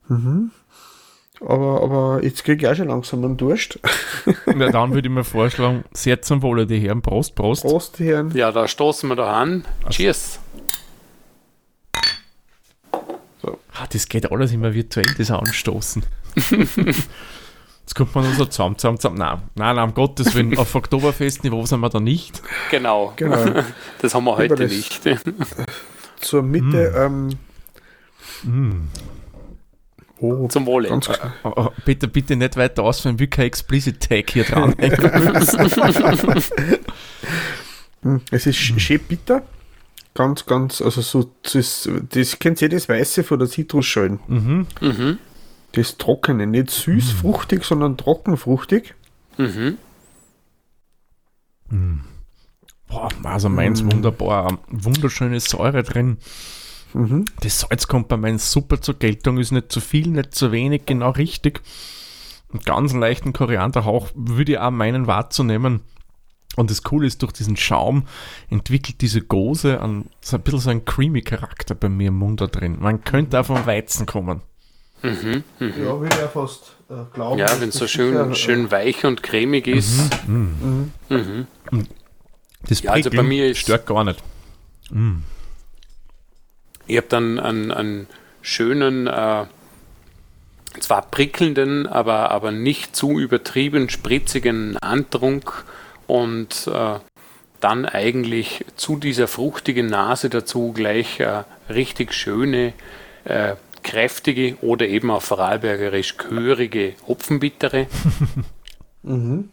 Mhm. 0.09 0.51
Aber, 1.41 1.83
aber 1.83 2.25
jetzt 2.25 2.45
kriege 2.45 2.65
ich 2.65 2.73
auch 2.73 2.77
schon 2.77 2.89
langsam 2.89 3.25
einen 3.25 3.37
Durst. 3.37 3.79
Na, 4.47 4.71
dann 4.71 4.95
würde 4.95 5.09
ich 5.09 5.15
mir 5.15 5.25
vorschlagen, 5.25 5.85
sehr 5.93 6.23
zum 6.23 6.43
Wohle, 6.43 6.67
die 6.67 6.79
Herren. 6.79 7.03
Prost, 7.03 7.35
Prost. 7.35 7.63
Prost, 7.63 7.99
die 7.99 8.07
Herren. 8.07 8.31
Ja, 8.35 8.53
da 8.53 8.67
stoßen 8.67 9.09
wir 9.09 9.17
da 9.17 9.33
an. 9.41 9.65
Cheers. 9.91 10.41
So. 13.43 13.59
Ah, 13.75 13.87
das 13.93 14.09
geht 14.09 14.31
alles 14.31 14.53
immer 14.53 14.73
virtuell, 14.73 15.07
das 15.19 15.31
Anstoßen. 15.31 16.05
Jetzt 17.87 17.95
kommt 17.95 18.17
man 18.17 18.25
nur 18.25 18.35
so 18.35 18.47
zusammen, 18.47 18.77
zusammen, 18.77 18.99
zusammen. 18.99 19.19
Nein, 19.19 19.41
nein, 19.55 19.77
nein, 19.77 19.89
um 19.89 19.95
Gottes 19.95 20.35
Willen, 20.35 20.59
auf 20.59 20.75
Oktoberfestniveau 20.75 21.65
sind 21.67 21.79
wir 21.79 21.89
da 21.89 22.01
nicht. 22.01 22.43
Genau. 22.73 23.13
genau. 23.15 23.63
Das 24.03 24.13
haben 24.13 24.25
wir 24.25 24.37
heute 24.37 24.67
nicht. 24.67 25.01
Zur 26.21 26.43
Mitte, 26.43 27.09
mm. 27.09 27.31
ähm, 28.45 28.73
mm. 28.73 28.89
Oh, 30.19 30.49
Zum 30.49 30.67
Wohle. 30.67 30.89
Ganz, 30.89 31.09
äh, 31.09 31.15
oh, 31.45 31.69
bitte, 31.85 32.09
bitte 32.09 32.35
nicht 32.35 32.57
weiter 32.57 32.83
ausführen, 32.83 33.21
wie 33.21 33.29
kein 33.29 33.47
Explicit 33.47 34.01
Tag 34.01 34.31
hier 34.31 34.45
dran. 34.45 34.75
Hm, 38.03 38.21
es 38.33 38.47
ist 38.47 38.57
schön 38.57 39.01
bitter. 39.01 39.43
Ganz, 40.15 40.47
ganz, 40.47 40.83
also 40.83 41.03
so, 41.03 41.31
das, 41.53 41.89
das 42.11 42.39
kennt 42.39 42.63
ihr 42.63 42.69
das 42.71 42.89
Weiße 42.89 43.23
von 43.23 43.39
der 43.39 43.49
Zitrusschalen. 43.49 44.19
Mhm. 44.27 44.67
Mhm. 44.81 45.19
Das 45.77 45.99
Trockene, 45.99 46.47
nicht 46.47 46.71
süß-fruchtig, 46.71 47.59
mhm. 47.59 47.65
sondern 47.65 47.97
trockenfruchtig. 47.99 48.95
Mhm. 49.37 49.77
Mhm. 51.69 52.01
Boah, 52.89 53.11
also 53.25 53.51
meins 53.51 53.83
mhm. 53.83 53.93
wunderbar. 53.93 54.59
Wunderschöne 54.71 55.39
Säure 55.39 55.83
drin. 55.83 56.17
Mhm. 56.95 57.27
Das 57.43 57.61
Salz 57.61 57.89
kommt 57.89 58.09
bei 58.09 58.17
meinen 58.17 58.39
super 58.39 58.81
zur 58.81 58.95
Geltung, 58.95 59.37
ist 59.37 59.53
nicht 59.53 59.71
zu 59.71 59.83
viel, 59.83 60.09
nicht 60.09 60.35
zu 60.35 60.51
wenig, 60.51 60.87
genau 60.87 61.11
richtig. 61.11 61.61
Einen 62.51 62.63
ganz 62.63 62.95
leichten 62.95 63.35
Korianderhauch 63.35 64.09
würde 64.15 64.53
ich 64.53 64.59
auch 64.59 64.71
meinen 64.71 65.07
wahrzunehmen. 65.07 65.83
Und 66.57 66.71
das 66.71 66.85
Coole 66.85 67.07
ist, 67.07 67.21
durch 67.21 67.33
diesen 67.33 67.59
Schaum 67.59 68.07
entwickelt 68.49 69.03
diese 69.03 69.21
Gose 69.21 69.79
an, 69.83 70.07
so 70.23 70.39
ein 70.39 70.43
bisschen 70.43 70.61
so 70.61 70.71
einen 70.71 70.87
creamy 70.87 71.21
Charakter 71.21 71.75
bei 71.75 71.91
mir 71.91 72.09
im 72.09 72.17
Mund 72.17 72.41
da 72.41 72.47
drin. 72.47 72.79
Man 72.81 73.05
könnte 73.05 73.39
auch 73.39 73.45
vom 73.45 73.67
Weizen 73.67 74.07
kommen. 74.07 74.41
Mhm, 75.03 75.45
mh. 75.59 75.67
Ja, 75.79 76.01
würde 76.01 76.09
ich 76.09 76.31
fast 76.31 76.77
äh, 76.89 76.95
glauben. 77.13 77.39
Ja, 77.39 77.61
wenn 77.61 77.69
es 77.69 77.77
so 77.77 77.87
schön, 77.87 78.13
sicher, 78.13 78.35
schön 78.35 78.71
weich 78.71 79.05
und 79.05 79.23
cremig 79.23 79.67
ist. 79.67 80.11
Mhm, 80.27 80.91
mhm. 81.09 81.47
mhm. 81.71 81.87
Das 82.69 82.83
ja, 82.83 82.93
also 82.93 83.11
bei 83.11 83.23
mir 83.23 83.51
ist, 83.51 83.59
stört 83.59 83.87
gar 83.87 84.05
nicht. 84.05 84.23
Mhm. 84.91 85.23
Ich 86.87 86.97
habe 86.97 87.07
dann 87.09 87.39
einen, 87.39 87.71
einen 87.73 88.07
schönen, 88.43 89.07
äh, 89.07 89.45
zwar 90.81 91.03
prickelnden, 91.11 91.87
aber, 91.87 92.31
aber 92.31 92.53
nicht 92.53 92.95
zu 92.95 93.19
übertrieben 93.19 93.89
spritzigen 93.89 94.77
Antrunk 94.79 95.65
und 96.07 96.69
äh, 96.73 96.99
dann 97.61 97.87
eigentlich 97.87 98.65
zu 98.77 98.97
dieser 98.97 99.27
fruchtigen 99.27 99.87
Nase 99.87 100.29
dazu 100.29 100.73
gleich 100.73 101.21
äh, 101.21 101.45
richtig 101.69 102.13
schöne, 102.15 102.73
äh, 103.25 103.55
kräftige 103.87 104.57
oder 104.61 104.87
eben 104.87 105.11
auch 105.11 105.23
vorarlbergerisch 105.23 106.17
chörige 106.17 106.95
Hopfenbittere. 107.07 107.87
mhm. 109.03 109.49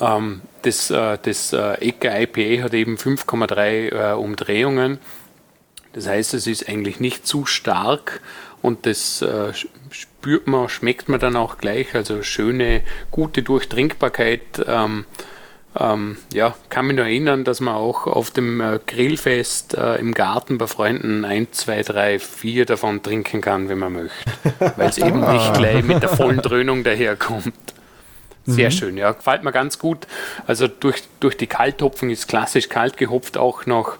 ähm, 0.00 0.40
das 0.62 0.90
äh, 0.90 1.18
das 1.22 1.52
äh, 1.52 1.74
Ecker 1.74 2.18
IPA 2.18 2.64
hat 2.64 2.74
eben 2.74 2.96
5,3 2.96 4.12
äh, 4.12 4.14
Umdrehungen 4.14 4.98
das 5.92 6.06
heißt, 6.06 6.34
es 6.34 6.46
ist 6.46 6.68
eigentlich 6.68 7.00
nicht 7.00 7.26
zu 7.26 7.44
stark 7.44 8.20
und 8.62 8.86
das 8.86 9.22
äh, 9.22 9.52
spürt 9.90 10.46
man, 10.46 10.68
schmeckt 10.68 11.08
man 11.08 11.20
dann 11.20 11.36
auch 11.36 11.58
gleich. 11.58 11.94
Also 11.94 12.22
schöne, 12.22 12.82
gute 13.10 13.42
Durchtrinkbarkeit. 13.42 14.64
Ähm, 14.66 15.04
ähm, 15.78 16.18
ja, 16.32 16.54
kann 16.68 16.86
mich 16.86 16.96
nur 16.96 17.06
erinnern, 17.06 17.44
dass 17.44 17.60
man 17.60 17.74
auch 17.74 18.06
auf 18.06 18.30
dem 18.30 18.60
äh, 18.60 18.78
Grillfest 18.86 19.74
äh, 19.74 19.96
im 19.96 20.12
Garten 20.12 20.58
bei 20.58 20.66
Freunden 20.66 21.24
1, 21.24 21.52
2, 21.52 21.82
3, 21.82 22.18
4 22.18 22.66
davon 22.66 23.02
trinken 23.02 23.40
kann, 23.40 23.68
wenn 23.68 23.78
man 23.78 23.92
möchte. 23.94 24.32
Weil 24.76 24.88
es 24.90 24.98
eben 24.98 25.20
nicht 25.20 25.54
gleich 25.54 25.82
mit 25.82 26.02
der 26.02 26.10
vollen 26.10 26.42
Dröhnung 26.42 26.84
daherkommt. 26.84 27.54
Sehr 28.44 28.70
mhm. 28.70 28.72
schön, 28.74 28.96
ja, 28.96 29.12
gefällt 29.12 29.44
mir 29.44 29.52
ganz 29.52 29.78
gut. 29.78 30.06
Also 30.46 30.68
durch, 30.68 31.04
durch 31.20 31.36
die 31.36 31.46
Kalthopfen 31.46 32.10
ist 32.10 32.28
klassisch 32.28 32.68
kalt 32.68 32.96
gehopft 32.96 33.38
auch 33.38 33.66
noch 33.66 33.98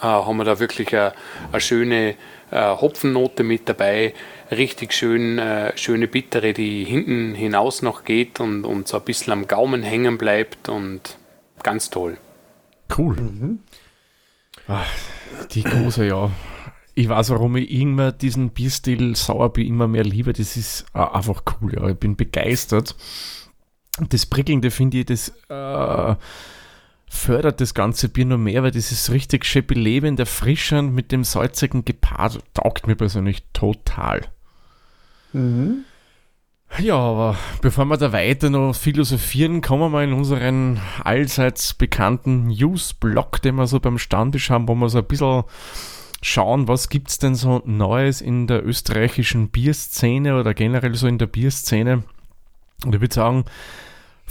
äh, 0.00 0.06
haben 0.06 0.36
wir 0.36 0.44
da 0.44 0.58
wirklich 0.58 0.94
eine, 0.96 1.12
eine 1.50 1.60
schöne 1.60 2.14
äh, 2.50 2.76
Hopfennote 2.76 3.42
mit 3.42 3.68
dabei. 3.68 4.14
Richtig 4.52 4.92
schön, 4.92 5.38
äh, 5.38 5.72
schöne 5.78 6.08
Bittere, 6.08 6.52
die 6.52 6.84
hinten 6.84 7.34
hinaus 7.34 7.80
noch 7.80 8.04
geht 8.04 8.38
und, 8.38 8.66
und 8.66 8.86
so 8.86 8.98
ein 8.98 9.04
bisschen 9.04 9.32
am 9.32 9.46
Gaumen 9.48 9.82
hängen 9.82 10.18
bleibt 10.18 10.68
und 10.68 11.16
ganz 11.62 11.88
toll. 11.88 12.18
Cool. 12.94 13.16
Mhm. 13.16 13.60
Ach, 14.68 14.86
die 15.52 15.62
große, 15.62 16.06
ja. 16.06 16.30
Ich 16.94 17.08
weiß, 17.08 17.30
warum 17.30 17.56
ich 17.56 17.70
immer 17.70 18.12
diesen 18.12 18.50
Bierstil 18.50 19.16
Sauerbier 19.16 19.64
immer 19.64 19.88
mehr 19.88 20.04
liebe. 20.04 20.34
Das 20.34 20.58
ist 20.58 20.84
äh, 20.92 20.98
einfach 20.98 21.42
cool, 21.62 21.72
ja. 21.74 21.88
Ich 21.88 21.96
bin 21.96 22.16
begeistert. 22.16 22.94
Das 24.10 24.26
Prickelnde 24.26 24.70
finde 24.70 24.98
ich, 24.98 25.06
das 25.06 25.32
äh, 25.48 26.14
fördert 27.08 27.62
das 27.62 27.72
ganze 27.72 28.10
Bier 28.10 28.26
noch 28.26 28.36
mehr, 28.36 28.62
weil 28.62 28.70
das 28.70 28.92
ist 28.92 29.10
richtig 29.10 29.46
schön 29.46 29.66
belebend, 29.66 30.20
erfrischend 30.20 30.92
mit 30.92 31.10
dem 31.10 31.24
salzigen 31.24 31.86
gepaart. 31.86 32.38
Taugt 32.52 32.86
mir 32.86 32.96
persönlich 32.96 33.44
total. 33.54 34.28
Mhm. 35.32 35.84
Ja, 36.78 36.96
aber 36.96 37.36
bevor 37.60 37.84
wir 37.84 37.98
da 37.98 38.12
weiter 38.12 38.48
noch 38.48 38.74
philosophieren, 38.74 39.60
kommen 39.60 39.82
wir 39.82 39.88
mal 39.90 40.04
in 40.04 40.14
unseren 40.14 40.80
allseits 41.04 41.74
bekannten 41.74 42.46
News-Blog, 42.46 43.42
den 43.42 43.56
wir 43.56 43.66
so 43.66 43.78
beim 43.78 43.98
Stammtisch 43.98 44.48
haben, 44.48 44.68
wo 44.68 44.74
wir 44.74 44.88
so 44.88 44.98
ein 44.98 45.04
bisschen 45.04 45.44
schauen, 46.22 46.68
was 46.68 46.88
gibt 46.88 47.10
es 47.10 47.18
denn 47.18 47.34
so 47.34 47.60
Neues 47.66 48.22
in 48.22 48.46
der 48.46 48.64
österreichischen 48.64 49.48
Bierszene 49.48 50.38
oder 50.38 50.54
generell 50.54 50.94
so 50.94 51.06
in 51.06 51.18
der 51.18 51.26
Bierszene. 51.26 52.04
Und 52.84 52.94
ich 52.94 53.00
würde 53.00 53.14
sagen, 53.14 53.44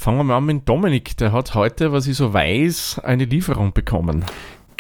Fangen 0.02 0.18
wir 0.18 0.24
mal 0.24 0.38
an 0.38 0.46
mit 0.46 0.68
Dominik. 0.68 1.16
Der 1.18 1.32
hat 1.32 1.54
heute, 1.54 1.92
was 1.92 2.08
ich 2.08 2.18
so 2.18 2.34
weiß, 2.34 3.02
eine 3.04 3.26
Lieferung 3.26 3.72
bekommen. 3.72 4.26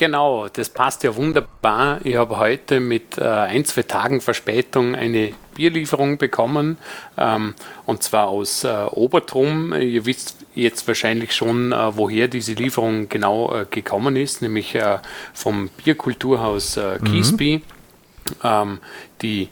Genau, 0.01 0.47
das 0.47 0.69
passt 0.69 1.03
ja 1.03 1.15
wunderbar. 1.15 1.99
Ich 2.03 2.15
habe 2.15 2.39
heute 2.39 2.79
mit 2.79 3.19
äh, 3.19 3.23
ein, 3.23 3.65
zwei 3.65 3.83
Tagen 3.83 4.19
Verspätung 4.19 4.95
eine 4.95 5.33
Bierlieferung 5.53 6.17
bekommen 6.17 6.79
ähm, 7.19 7.53
und 7.85 8.01
zwar 8.01 8.29
aus 8.29 8.63
äh, 8.63 8.85
Obertrum. 8.89 9.79
Ihr 9.79 10.07
wisst 10.07 10.37
jetzt 10.55 10.87
wahrscheinlich 10.87 11.35
schon, 11.35 11.71
äh, 11.71 11.95
woher 11.95 12.27
diese 12.27 12.53
Lieferung 12.53 13.09
genau 13.09 13.53
äh, 13.53 13.67
gekommen 13.69 14.15
ist, 14.15 14.41
nämlich 14.41 14.73
äh, 14.73 14.97
vom 15.35 15.69
Bierkulturhaus 15.83 16.77
äh, 16.77 16.97
Kiesby, 17.05 17.57
mhm. 17.57 18.33
ähm, 18.43 18.79
die 19.21 19.49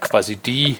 quasi 0.00 0.36
die 0.36 0.78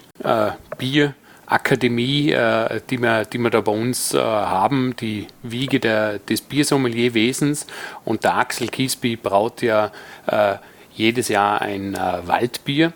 Bier 0.79 1.15
Akademie, 1.51 2.31
äh, 2.31 2.81
die, 2.89 3.01
wir, 3.01 3.25
die 3.25 3.39
wir 3.39 3.51
da 3.51 3.61
bei 3.61 3.73
uns 3.73 4.15
äh, 4.15 4.19
haben, 4.19 4.95
die 4.97 5.27
Wiege 5.43 5.81
der, 5.81 6.19
des 6.21 6.41
Biersommelierwesens. 6.43 7.67
Und 8.05 8.25
der 8.25 8.37
Axel 8.37 8.69
Kiesby 8.69 9.17
braut 9.17 9.63
ja 9.63 9.91
äh, 10.27 10.57
jedes 10.95 11.29
Jahr 11.29 11.61
ein 11.63 11.95
äh, 11.95 11.99
Waldbier. 12.27 12.93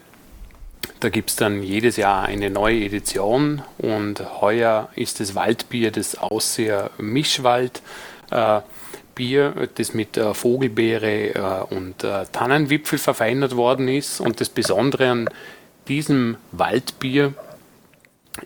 Da 1.00 1.08
gibt 1.08 1.30
es 1.30 1.36
dann 1.36 1.62
jedes 1.62 1.96
Jahr 1.96 2.24
eine 2.24 2.50
neue 2.50 2.84
Edition 2.84 3.62
und 3.78 4.40
heuer 4.40 4.88
ist 4.94 5.20
das 5.20 5.34
Waldbier 5.34 5.90
das 5.90 6.16
Ausseher 6.16 6.90
Mischwald. 6.98 7.82
Äh, 8.30 8.60
Bier, 9.14 9.68
das 9.76 9.94
mit 9.94 10.16
äh, 10.16 10.34
Vogelbeere 10.34 11.34
äh, 11.34 11.74
und 11.74 12.02
äh, 12.04 12.24
Tannenwipfel 12.32 12.98
verfeinert 12.98 13.56
worden 13.56 13.88
ist. 13.88 14.20
Und 14.20 14.40
das 14.40 14.48
Besondere 14.48 15.08
an 15.08 15.30
diesem 15.88 16.36
Waldbier 16.52 17.34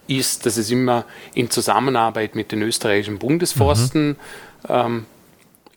ist, 0.07 0.47
dass 0.47 0.57
es 0.57 0.71
immer 0.71 1.05
in 1.35 1.51
Zusammenarbeit 1.51 2.35
mit 2.35 2.53
den 2.53 2.63
österreichischen 2.63 3.19
Bundesforsten 3.19 4.11
mhm. 4.11 4.17
ähm, 4.69 5.07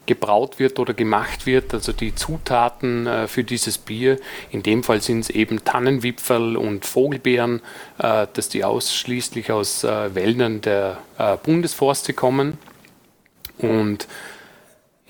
gebraut 0.05 0.59
wird 0.59 0.79
oder 0.79 0.93
gemacht 0.93 1.45
wird, 1.45 1.73
also 1.73 1.93
die 1.93 2.15
Zutaten 2.15 3.07
äh, 3.07 3.27
für 3.27 3.43
dieses 3.43 3.77
Bier. 3.77 4.19
In 4.49 4.63
dem 4.63 4.83
Fall 4.83 5.01
sind 5.01 5.21
es 5.21 5.29
eben 5.29 5.63
Tannenwipfel 5.63 6.57
und 6.57 6.85
Vogelbeeren, 6.85 7.61
äh, 7.99 8.27
dass 8.33 8.49
die 8.49 8.63
ausschließlich 8.63 9.51
aus 9.51 9.83
äh, 9.83 10.13
Wäldern 10.15 10.61
der 10.61 10.97
äh, 11.17 11.37
Bundesforste 11.37 12.13
kommen. 12.13 12.57
Und 13.59 14.07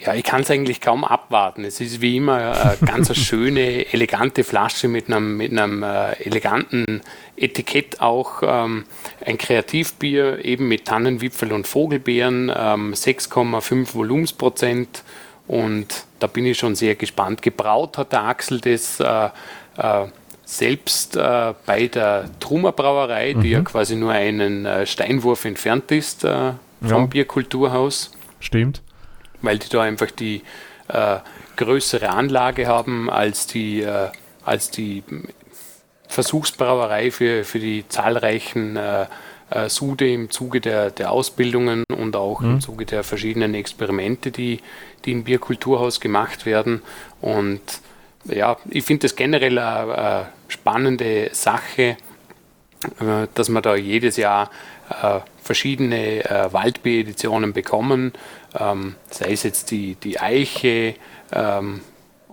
ja, 0.03 0.15
ich 0.15 0.23
kann 0.23 0.41
es 0.41 0.49
eigentlich 0.49 0.81
kaum 0.81 1.03
abwarten. 1.03 1.63
Es 1.63 1.79
ist 1.79 2.01
wie 2.01 2.17
immer 2.17 2.35
eine 2.37 2.77
ganz 2.85 3.15
schöne, 3.15 3.85
elegante 3.93 4.43
Flasche 4.43 4.87
mit 4.87 5.07
einem, 5.07 5.37
mit 5.37 5.51
einem 5.51 5.83
äh, 5.83 6.13
eleganten 6.13 7.01
Etikett 7.37 8.01
auch. 8.01 8.41
Ähm, 8.43 8.85
ein 9.23 9.37
Kreativbier 9.37 10.43
eben 10.43 10.67
mit 10.67 10.85
Tannenwipfel 10.85 11.51
und 11.53 11.67
Vogelbeeren, 11.67 12.51
ähm, 12.55 12.93
6,5 12.93 13.93
Volumensprozent. 13.93 15.03
Und 15.47 16.05
da 16.19 16.27
bin 16.27 16.45
ich 16.45 16.57
schon 16.57 16.75
sehr 16.75 16.95
gespannt. 16.95 17.43
Gebraut 17.43 17.97
hat 17.97 18.11
der 18.11 18.23
Axel 18.23 18.59
das 18.59 18.99
äh, 18.99 19.29
äh, 19.77 20.07
selbst 20.45 21.15
äh, 21.15 21.53
bei 21.65 21.87
der 21.87 22.25
Trummer 22.39 22.71
Brauerei, 22.71 23.35
mhm. 23.35 23.41
die 23.41 23.49
ja 23.51 23.61
quasi 23.61 23.95
nur 23.95 24.11
einen 24.11 24.65
äh, 24.65 24.87
Steinwurf 24.87 25.45
entfernt 25.45 25.91
ist 25.91 26.23
äh, 26.23 26.53
vom 26.81 26.89
ja. 26.89 27.05
Bierkulturhaus. 27.05 28.11
Stimmt 28.39 28.81
weil 29.41 29.59
die 29.59 29.69
da 29.69 29.81
einfach 29.81 30.11
die 30.11 30.41
äh, 30.87 31.17
größere 31.55 32.09
Anlage 32.09 32.67
haben 32.67 33.09
als 33.09 33.47
die, 33.47 33.81
äh, 33.81 34.09
als 34.45 34.71
die 34.71 35.03
Versuchsbrauerei 36.07 37.11
für, 37.11 37.43
für 37.43 37.59
die 37.59 37.87
zahlreichen 37.87 38.75
äh, 38.75 39.05
äh 39.49 39.69
Sude 39.69 40.11
im 40.11 40.29
Zuge 40.29 40.59
der, 40.59 40.91
der 40.91 41.11
Ausbildungen 41.11 41.83
und 41.95 42.15
auch 42.15 42.41
mhm. 42.41 42.51
im 42.51 42.61
Zuge 42.61 42.85
der 42.85 43.03
verschiedenen 43.03 43.53
Experimente, 43.53 44.31
die, 44.31 44.59
die 45.05 45.11
im 45.11 45.23
Bierkulturhaus 45.23 45.99
gemacht 45.99 46.45
werden. 46.45 46.81
Und 47.21 47.61
ja, 48.25 48.57
ich 48.69 48.83
finde 48.83 49.03
das 49.03 49.15
generell 49.15 49.57
eine, 49.57 49.95
eine 49.95 50.29
spannende 50.47 51.29
Sache, 51.31 51.81
äh, 51.83 53.27
dass 53.33 53.49
man 53.49 53.63
da 53.63 53.75
jedes 53.75 54.17
Jahr 54.17 54.49
äh, 54.89 55.19
verschiedene 55.43 56.49
Waldbier-Editionen 56.51 57.51
bekommen, 57.51 58.13
ähm, 58.59 58.95
sei 59.09 59.31
es 59.31 59.43
jetzt 59.43 59.71
die, 59.71 59.95
die 59.95 60.19
Eiche 60.19 60.95
ähm, 61.31 61.81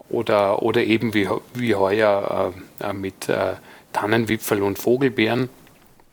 oder, 0.08 0.62
oder 0.62 0.84
eben 0.84 1.14
wie, 1.14 1.28
wie 1.54 1.74
heuer 1.74 2.52
äh, 2.80 2.92
mit 2.92 3.28
äh, 3.28 3.54
Tannenwipfel 3.92 4.62
und 4.62 4.78
Vogelbeeren. 4.78 5.48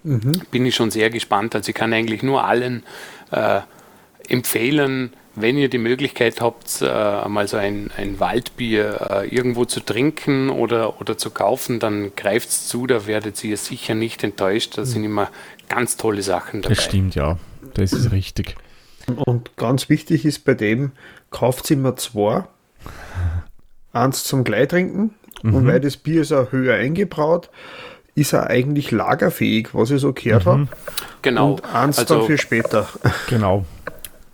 Mhm. 0.04 0.42
Bin 0.52 0.66
ich 0.66 0.76
schon 0.76 0.92
sehr 0.92 1.10
gespannt. 1.10 1.56
Also 1.56 1.70
ich 1.70 1.76
kann 1.76 1.94
eigentlich 1.94 2.24
nur 2.24 2.44
allen 2.44 2.84
äh, 3.32 3.62
empfehlen, 4.28 5.14
wenn 5.36 5.58
ihr 5.58 5.70
die 5.70 5.78
Möglichkeit 5.78 6.40
habt, 6.40 6.82
äh, 6.82 7.28
mal 7.28 7.48
so 7.48 7.58
ein, 7.58 7.92
ein 7.98 8.20
Waldbier 8.20 9.08
äh, 9.10 9.28
irgendwo 9.28 9.66
zu 9.66 9.82
trinken 9.82 10.50
oder, 10.50 11.02
oder 11.02 11.18
zu 11.18 11.30
kaufen, 11.30 11.80
dann 11.80 12.16
greift 12.16 12.50
es 12.50 12.68
zu, 12.68 12.88
da 12.88 13.06
werdet 13.06 13.44
ihr 13.44 13.58
sicher 13.58 13.96
nicht 13.96 14.24
enttäuscht. 14.24 14.78
Da 14.78 14.86
sind 14.86 15.02
mhm. 15.02 15.10
immer 15.10 15.32
ganz 15.68 15.98
tolle 15.98 16.22
Sachen 16.22 16.62
dabei. 16.62 16.76
Das 16.76 16.84
stimmt, 16.86 17.16
ja. 17.16 17.38
Das 17.74 17.92
ist 17.92 18.12
richtig. 18.12 18.56
Und 19.08 19.56
ganz 19.58 19.90
wichtig 19.90 20.26
ist 20.26 20.46
bei 20.46 20.54
dem, 20.54 20.92
kauft 21.32 21.70
immer 21.72 21.96
zwei. 21.96 22.44
Eins 23.94 24.24
zum 24.24 24.44
Gleitrinken. 24.44 25.14
Mhm. 25.44 25.56
Und 25.56 25.68
weil 25.68 25.80
das 25.80 25.98
Bier 25.98 26.22
ist 26.22 26.32
auch 26.32 26.52
höher 26.52 26.76
eingebraut, 26.76 27.50
ist 28.16 28.34
er 28.34 28.50
eigentlich 28.50 28.92
lagerfähig, 28.92 29.70
was 29.74 29.92
ich 29.92 30.02
so 30.02 30.14
gehört 30.14 30.46
mhm. 30.46 30.50
habe. 30.50 30.68
Genau. 31.22 31.52
Und 31.52 31.66
eins 31.74 32.00
also, 32.00 32.20
dann 32.20 32.26
für 32.26 32.38
später. 32.38 32.88
Genau. 33.30 33.66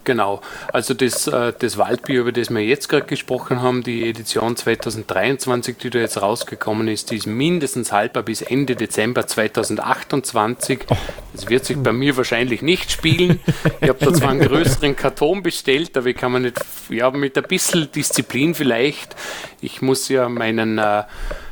Genau, 0.04 0.42
also 0.74 0.96
das, 0.96 1.28
äh, 1.28 1.54
das 1.58 1.78
Waldbier, 1.78 2.22
über 2.22 2.32
das 2.32 2.50
wir 2.50 2.62
jetzt 2.62 2.90
gerade 2.90 3.06
gesprochen 3.06 3.62
haben, 3.62 3.84
die 3.84 4.10
Edition 4.10 4.56
2023, 4.56 5.78
die 5.78 5.92
da 5.92 6.00
jetzt 6.00 6.20
rausgekommen 6.20 6.88
ist, 6.88 7.12
die 7.12 7.18
ist 7.18 7.28
mindestens 7.28 7.92
haltbar 7.92 8.24
bis 8.24 8.42
Ende 8.42 8.76
Dezember 8.76 9.28
2028. 9.28 10.88
Das 11.34 11.50
wird 11.50 11.66
sich 11.66 11.78
bei 11.78 11.94
mir 11.94 12.18
wahrscheinlich 12.18 12.64
nicht 12.64 12.92
spielen. 12.92 13.40
Ich 13.80 13.90
habe 13.90 14.04
da 14.04 14.12
zwar 14.12 14.32
einen 14.32 14.40
größeren 14.48 14.96
Karton 14.96 15.44
bestellt, 15.44 15.96
aber 15.96 16.08
ich 16.08 16.18
kann 16.18 16.32
man 16.32 16.42
nicht, 16.42 16.60
ja, 16.90 17.12
mit 17.12 17.38
ein 17.38 17.44
bisschen 17.44 17.92
Disziplin 17.92 18.56
vielleicht. 18.56 19.16
Ich 19.62 19.84
muss 19.84 20.10
ja 20.10 20.30
meinen, 20.30 20.80
äh, 20.80 21.04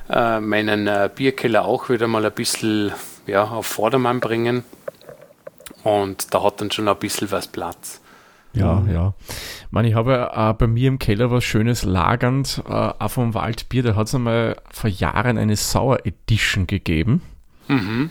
äh 0.09 0.39
meinen 0.39 0.87
äh, 0.87 1.07
Bierkeller 1.13 1.65
auch 1.65 1.89
wieder 1.89 2.07
mal 2.07 2.25
ein 2.25 2.31
bisschen 2.31 2.93
ja, 3.27 3.43
auf 3.43 3.67
Vordermann 3.67 4.19
bringen. 4.19 4.63
Und 5.83 6.33
da 6.33 6.43
hat 6.43 6.61
dann 6.61 6.71
schon 6.71 6.87
ein 6.87 6.97
bisschen 6.97 7.29
was 7.29 7.47
Platz. 7.47 8.01
Ja, 8.53 8.75
mhm. 8.75 8.91
ja. 8.91 9.13
Man, 9.71 9.85
ich 9.85 9.93
habe 9.93 10.31
äh, 10.33 10.53
bei 10.53 10.67
mir 10.67 10.87
im 10.87 10.99
Keller 10.99 11.31
was 11.31 11.43
Schönes 11.43 11.83
lagernd, 11.83 12.63
äh, 12.67 12.71
auch 12.71 13.11
vom 13.11 13.33
Waldbier. 13.33 13.83
Da 13.83 13.95
hat 13.95 14.07
es 14.07 14.15
einmal 14.15 14.57
vor 14.71 14.89
Jahren 14.89 15.37
eine 15.37 15.55
Sour 15.55 16.05
Edition 16.05 16.67
gegeben. 16.67 17.21
Mhm. 17.67 18.09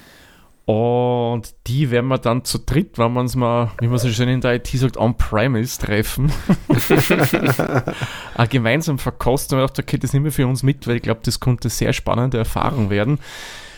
Und 0.65 1.55
die 1.67 1.91
werden 1.91 2.09
wir 2.09 2.19
dann 2.19 2.45
zu 2.45 2.59
dritt, 2.59 2.99
wenn 2.99 3.15
wir 3.15 3.21
uns 3.21 3.35
mal, 3.35 3.71
wie 3.81 3.87
man 3.87 3.99
so 3.99 4.11
schön 4.11 4.29
in 4.29 4.43
der 4.43 4.57
IT 4.57 4.67
sagt, 4.67 4.99
on-premise 4.99 5.81
treffen, 5.81 6.31
äh, 8.37 8.47
gemeinsam 8.49 8.99
verkosten. 8.99 9.57
Und 9.57 9.65
ich 9.65 9.71
dachte, 9.71 9.83
okay, 9.83 9.97
das 9.97 10.13
nehmen 10.13 10.27
wir 10.27 10.33
für 10.33 10.47
uns 10.47 10.63
mit, 10.63 10.87
weil 10.87 10.97
ich 10.97 11.03
glaube, 11.03 11.21
das 11.25 11.41
konnte 11.41 11.69
eine 11.69 11.71
sehr 11.71 11.95
spannende 11.95 12.37
Erfahrung 12.37 12.91
werden. 12.91 13.19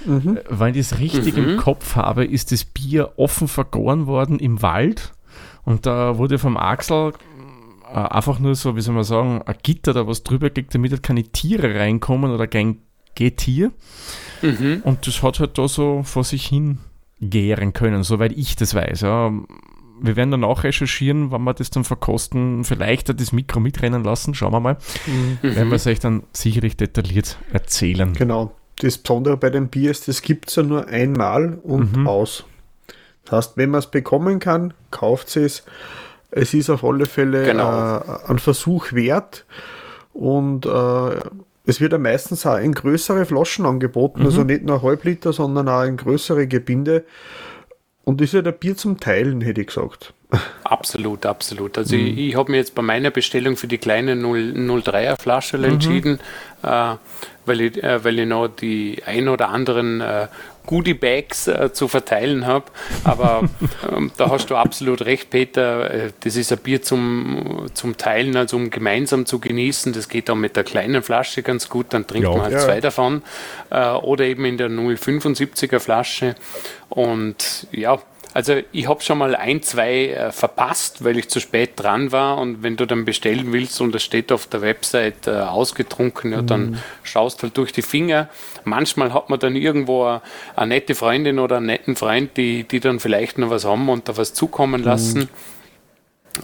Mhm. 0.04 0.38
Äh, 0.38 0.42
weil 0.48 0.76
ich 0.76 0.88
das 0.88 0.98
richtig 0.98 1.36
mhm. 1.36 1.50
im 1.50 1.56
Kopf 1.58 1.94
habe, 1.94 2.24
ist 2.24 2.50
das 2.50 2.64
Bier 2.64 3.12
offen 3.16 3.46
vergoren 3.46 4.08
worden 4.08 4.40
im 4.40 4.60
Wald 4.60 5.12
und 5.64 5.86
da 5.86 6.18
wurde 6.18 6.38
vom 6.38 6.56
Axel 6.56 7.12
äh, 7.92 7.96
einfach 7.96 8.38
nur 8.38 8.54
so, 8.54 8.76
wie 8.76 8.80
soll 8.80 8.94
man 8.94 9.04
sagen, 9.04 9.42
ein 9.44 9.56
Gitter 9.62 9.92
da 9.92 10.06
was 10.06 10.22
drüber 10.22 10.50
gelegt, 10.50 10.74
damit 10.74 10.92
halt 10.92 11.02
keine 11.02 11.24
Tiere 11.24 11.74
reinkommen 11.74 12.30
oder 12.30 12.46
kein 12.46 12.78
Getier. 13.14 13.72
Mhm. 14.42 14.82
Und 14.84 15.06
das 15.06 15.22
hat 15.22 15.40
halt 15.40 15.58
da 15.58 15.68
so 15.68 16.02
vor 16.04 16.24
sich 16.24 16.46
hin 16.46 16.78
gären 17.20 17.72
können, 17.72 18.02
soweit 18.02 18.32
ich 18.32 18.56
das 18.56 18.74
weiß. 18.74 19.02
Ja. 19.02 19.32
Wir 20.02 20.16
werden 20.16 20.30
dann 20.30 20.44
auch 20.44 20.64
recherchieren, 20.64 21.30
wann 21.30 21.42
wir 21.44 21.52
das 21.52 21.68
dann 21.68 21.84
verkosten, 21.84 22.64
vielleicht 22.64 23.08
das 23.20 23.32
Mikro 23.32 23.60
mitrennen 23.60 24.02
lassen, 24.02 24.34
schauen 24.34 24.52
wir 24.52 24.60
mal. 24.60 24.78
Mhm. 25.06 25.54
Werden 25.54 25.68
wir 25.68 25.76
es 25.76 25.86
euch 25.86 26.00
dann 26.00 26.22
sicherlich 26.32 26.76
detailliert 26.76 27.38
erzählen. 27.52 28.14
Genau. 28.14 28.54
Das 28.76 28.96
Besondere 28.96 29.36
bei 29.36 29.50
dem 29.50 29.68
Bier 29.68 29.90
ist, 29.90 30.08
das 30.08 30.22
gibt 30.22 30.48
es 30.48 30.56
ja 30.56 30.62
nur 30.62 30.88
einmal 30.88 31.58
und 31.62 31.98
mhm. 31.98 32.06
aus. 32.06 32.46
Das 33.30 33.46
heißt, 33.46 33.56
wenn 33.56 33.70
man 33.70 33.78
es 33.78 33.86
bekommen 33.86 34.40
kann, 34.40 34.74
kauft 34.90 35.36
es. 35.36 35.64
Es 36.32 36.54
ist 36.54 36.70
auf 36.70 36.84
alle 36.84 37.06
Fälle 37.06 37.44
genau. 37.44 37.98
äh, 37.98 38.28
ein 38.28 38.38
Versuch 38.38 38.92
wert 38.92 39.44
und 40.12 40.66
äh, 40.66 41.20
es 41.66 41.80
wird 41.80 41.92
ja 41.92 41.98
meistens 41.98 42.46
auch 42.46 42.56
in 42.56 42.72
größere 42.72 43.24
Flaschen 43.26 43.66
angeboten, 43.66 44.22
also 44.24 44.42
mhm. 44.42 44.48
also 44.48 44.52
nicht 44.52 44.64
nur 44.64 44.82
Halbliter, 44.82 45.32
sondern 45.32 45.68
auch 45.68 45.82
in 45.84 45.96
größere 45.96 46.46
Gebinde. 46.46 47.04
Und 48.04 48.20
ist 48.20 48.32
ja 48.32 48.42
der 48.42 48.52
Bier 48.52 48.76
zum 48.76 48.98
Teilen, 48.98 49.40
hätte 49.40 49.60
ich 49.60 49.68
gesagt. 49.68 50.14
Absolut, 50.64 51.26
absolut. 51.26 51.76
Also 51.76 51.96
mhm. 51.96 52.06
ich, 52.06 52.18
ich 52.18 52.36
habe 52.36 52.52
mir 52.52 52.58
jetzt 52.58 52.76
bei 52.76 52.82
meiner 52.82 53.10
Bestellung 53.10 53.56
für 53.56 53.66
die 53.66 53.78
kleine 53.78 54.14
0,3er 54.14 55.20
Flasche 55.20 55.58
mhm. 55.58 55.64
entschieden, 55.64 56.20
äh, 56.62 56.94
weil, 57.44 57.60
ich, 57.60 57.82
äh, 57.82 58.04
weil 58.04 58.20
ich 58.20 58.28
noch 58.28 58.48
die 58.48 59.02
ein 59.04 59.28
oder 59.28 59.48
anderen 59.48 60.00
äh, 60.00 60.28
Goodie-Bags 60.66 61.48
äh, 61.48 61.72
zu 61.72 61.88
verteilen 61.88 62.46
habe. 62.46 62.66
Aber 63.04 63.48
ähm, 63.92 64.10
da 64.16 64.30
hast 64.30 64.50
du 64.50 64.56
absolut 64.56 65.02
recht, 65.02 65.30
Peter. 65.30 65.90
Äh, 65.90 66.12
das 66.20 66.36
ist 66.36 66.52
ein 66.52 66.58
Bier 66.58 66.82
zum, 66.82 67.66
zum 67.74 67.96
Teilen, 67.96 68.36
also 68.36 68.56
um 68.56 68.70
gemeinsam 68.70 69.26
zu 69.26 69.38
genießen. 69.38 69.92
Das 69.92 70.08
geht 70.08 70.30
auch 70.30 70.36
mit 70.36 70.56
der 70.56 70.64
kleinen 70.64 71.02
Flasche 71.02 71.42
ganz 71.42 71.68
gut, 71.68 71.86
dann 71.90 72.06
trinkt 72.06 72.28
ja. 72.28 72.32
man 72.32 72.42
halt 72.42 72.54
ja. 72.54 72.60
zwei 72.60 72.80
davon. 72.80 73.22
Äh, 73.70 73.90
oder 73.90 74.24
eben 74.24 74.44
in 74.44 74.58
der 74.58 74.68
0,75er 74.68 75.80
Flasche. 75.80 76.34
Und 76.88 77.66
ja, 77.72 77.98
also 78.32 78.60
ich 78.72 78.88
habe 78.88 79.00
schon 79.02 79.18
mal 79.18 79.34
ein, 79.34 79.62
zwei 79.62 80.08
äh, 80.08 80.32
verpasst, 80.32 81.04
weil 81.04 81.18
ich 81.18 81.28
zu 81.28 81.40
spät 81.40 81.72
dran 81.76 82.12
war. 82.12 82.38
Und 82.38 82.62
wenn 82.62 82.76
du 82.76 82.86
dann 82.86 83.04
bestellen 83.04 83.52
willst 83.52 83.80
und 83.80 83.94
es 83.94 84.04
steht 84.04 84.30
auf 84.30 84.46
der 84.46 84.62
Website 84.62 85.26
äh, 85.26 85.32
ausgetrunken, 85.32 86.32
ja, 86.32 86.42
dann 86.42 86.70
mhm. 86.70 86.78
schaust 87.02 87.42
halt 87.42 87.56
durch 87.56 87.72
die 87.72 87.82
Finger. 87.82 88.28
Manchmal 88.64 89.12
hat 89.12 89.30
man 89.30 89.40
dann 89.40 89.56
irgendwo 89.56 90.20
eine, 90.54 90.68
nette 90.68 90.94
Freundin 90.94 91.38
oder 91.38 91.56
einen 91.56 91.66
netten 91.66 91.96
Freund, 91.96 92.36
die, 92.36 92.64
die 92.64 92.80
dann 92.80 93.00
vielleicht 93.00 93.38
noch 93.38 93.50
was 93.50 93.64
haben 93.64 93.88
und 93.88 94.08
da 94.08 94.16
was 94.16 94.32
zukommen 94.32 94.84
lassen. 94.84 95.20
Mhm. 95.20 95.28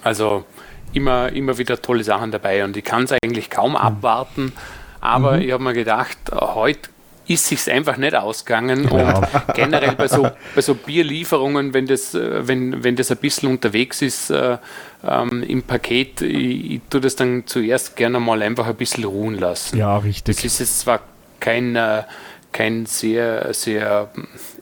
Also 0.03 0.45
immer, 0.93 1.31
immer 1.33 1.59
wieder 1.59 1.81
tolle 1.81 2.03
Sachen 2.03 2.33
dabei 2.33 2.65
und 2.65 2.77
ich 2.77 2.85
kann 2.85 3.05
es 3.05 3.13
eigentlich 3.13 3.49
kaum 3.51 3.73
mhm. 3.73 3.77
abwarten. 3.77 4.53
Aber 5.01 5.37
mhm. 5.37 5.43
ich 5.43 5.53
habe 5.53 5.63
mir 5.63 5.75
gedacht, 5.75 6.19
heute 6.33 6.91
ist 7.29 7.47
sich 7.47 7.71
einfach 7.71 7.97
nicht 7.97 8.15
ausgegangen. 8.15 8.89
Ja. 8.91 9.19
Und 9.19 9.27
generell 9.55 9.93
bei 9.97 10.09
so, 10.09 10.29
bei 10.55 10.61
so 10.61 10.75
Bierlieferungen, 10.75 11.75
wenn 11.75 11.87
das, 11.87 12.15
äh, 12.15 12.47
wenn, 12.47 12.85
wenn 12.85 12.97
das 12.97 13.11
ein 13.11 13.17
bisschen 13.19 13.51
unterwegs 13.51 14.03
ist 14.03 14.31
äh, 14.31 14.59
ähm, 15.07 15.43
im 15.43 15.63
Paket, 15.63 16.23
ich, 16.23 16.73
ich 16.73 16.81
tue 16.89 17.01
das 17.01 17.17
dann 17.17 17.47
zuerst 17.47 17.97
gerne 17.97 18.21
mal 18.21 18.43
einfach 18.43 18.67
ein 18.67 18.77
bisschen 18.77 19.05
ruhen 19.05 19.39
lassen. 19.39 19.77
Ja, 19.77 19.99
richtig. 19.99 20.37
Das 20.37 20.45
ist 20.45 20.61
jetzt 20.61 20.81
zwar 20.81 21.01
kein, 21.41 21.77
äh, 21.77 22.05
kein 22.53 22.87
sehr, 22.87 23.53
sehr 23.53 24.11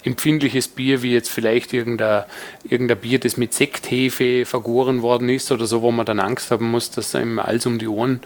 empfindliches 0.03 0.69
Bier, 0.69 1.03
wie 1.03 1.13
jetzt 1.13 1.31
vielleicht 1.31 1.73
irgendein, 1.73 2.25
irgendein 2.69 2.99
Bier, 2.99 3.21
das 3.21 3.37
mit 3.37 3.55
Sekthefe 3.55 4.47
vergoren 4.47 5.03
worden 5.03 5.29
ist 5.29 5.53
oder 5.53 5.67
so, 5.67 5.83
wo 5.83 5.93
man 5.93 6.07
dann 6.07 6.19
Angst 6.19 6.51
haben 6.51 6.71
muss, 6.71 6.91
dass 6.91 7.15
einem 7.15 7.39
alles 7.39 7.67
um 7.67 7.79
die 7.79 7.89
Ohren 7.89 8.21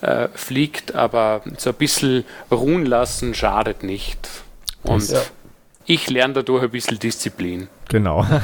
äh, 0.00 0.28
fliegt. 0.34 0.94
Aber 0.94 1.42
so 1.56 1.70
ein 1.70 1.76
bisschen 1.76 2.24
ruhen 2.50 2.86
lassen 2.86 3.34
schadet 3.34 3.82
nicht. 3.82 4.28
Und 4.82 5.08
ja. 5.08 5.20
ich 5.86 6.08
lerne 6.10 6.34
dadurch 6.34 6.64
ein 6.64 6.70
bisschen 6.70 6.98
Disziplin. 6.98 7.68
Genau. 7.88 8.24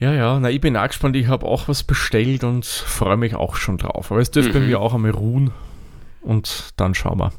Ja, 0.00 0.12
ja, 0.12 0.38
na, 0.38 0.48
ich 0.48 0.60
bin 0.60 0.76
auch 0.76 0.86
gespannt. 0.86 1.16
Ich 1.16 1.26
habe 1.26 1.44
auch 1.44 1.66
was 1.66 1.82
bestellt 1.82 2.44
und 2.44 2.64
freue 2.64 3.16
mich 3.16 3.34
auch 3.34 3.56
schon 3.56 3.78
drauf. 3.78 4.12
Aber 4.12 4.20
es 4.20 4.30
dürfte 4.30 4.50
mhm. 4.50 4.62
bei 4.62 4.66
mir 4.66 4.80
auch 4.80 4.94
einmal 4.94 5.10
ruhen 5.10 5.50
und 6.22 6.72
dann 6.76 6.94
schauen 6.94 7.18
wir. 7.18 7.32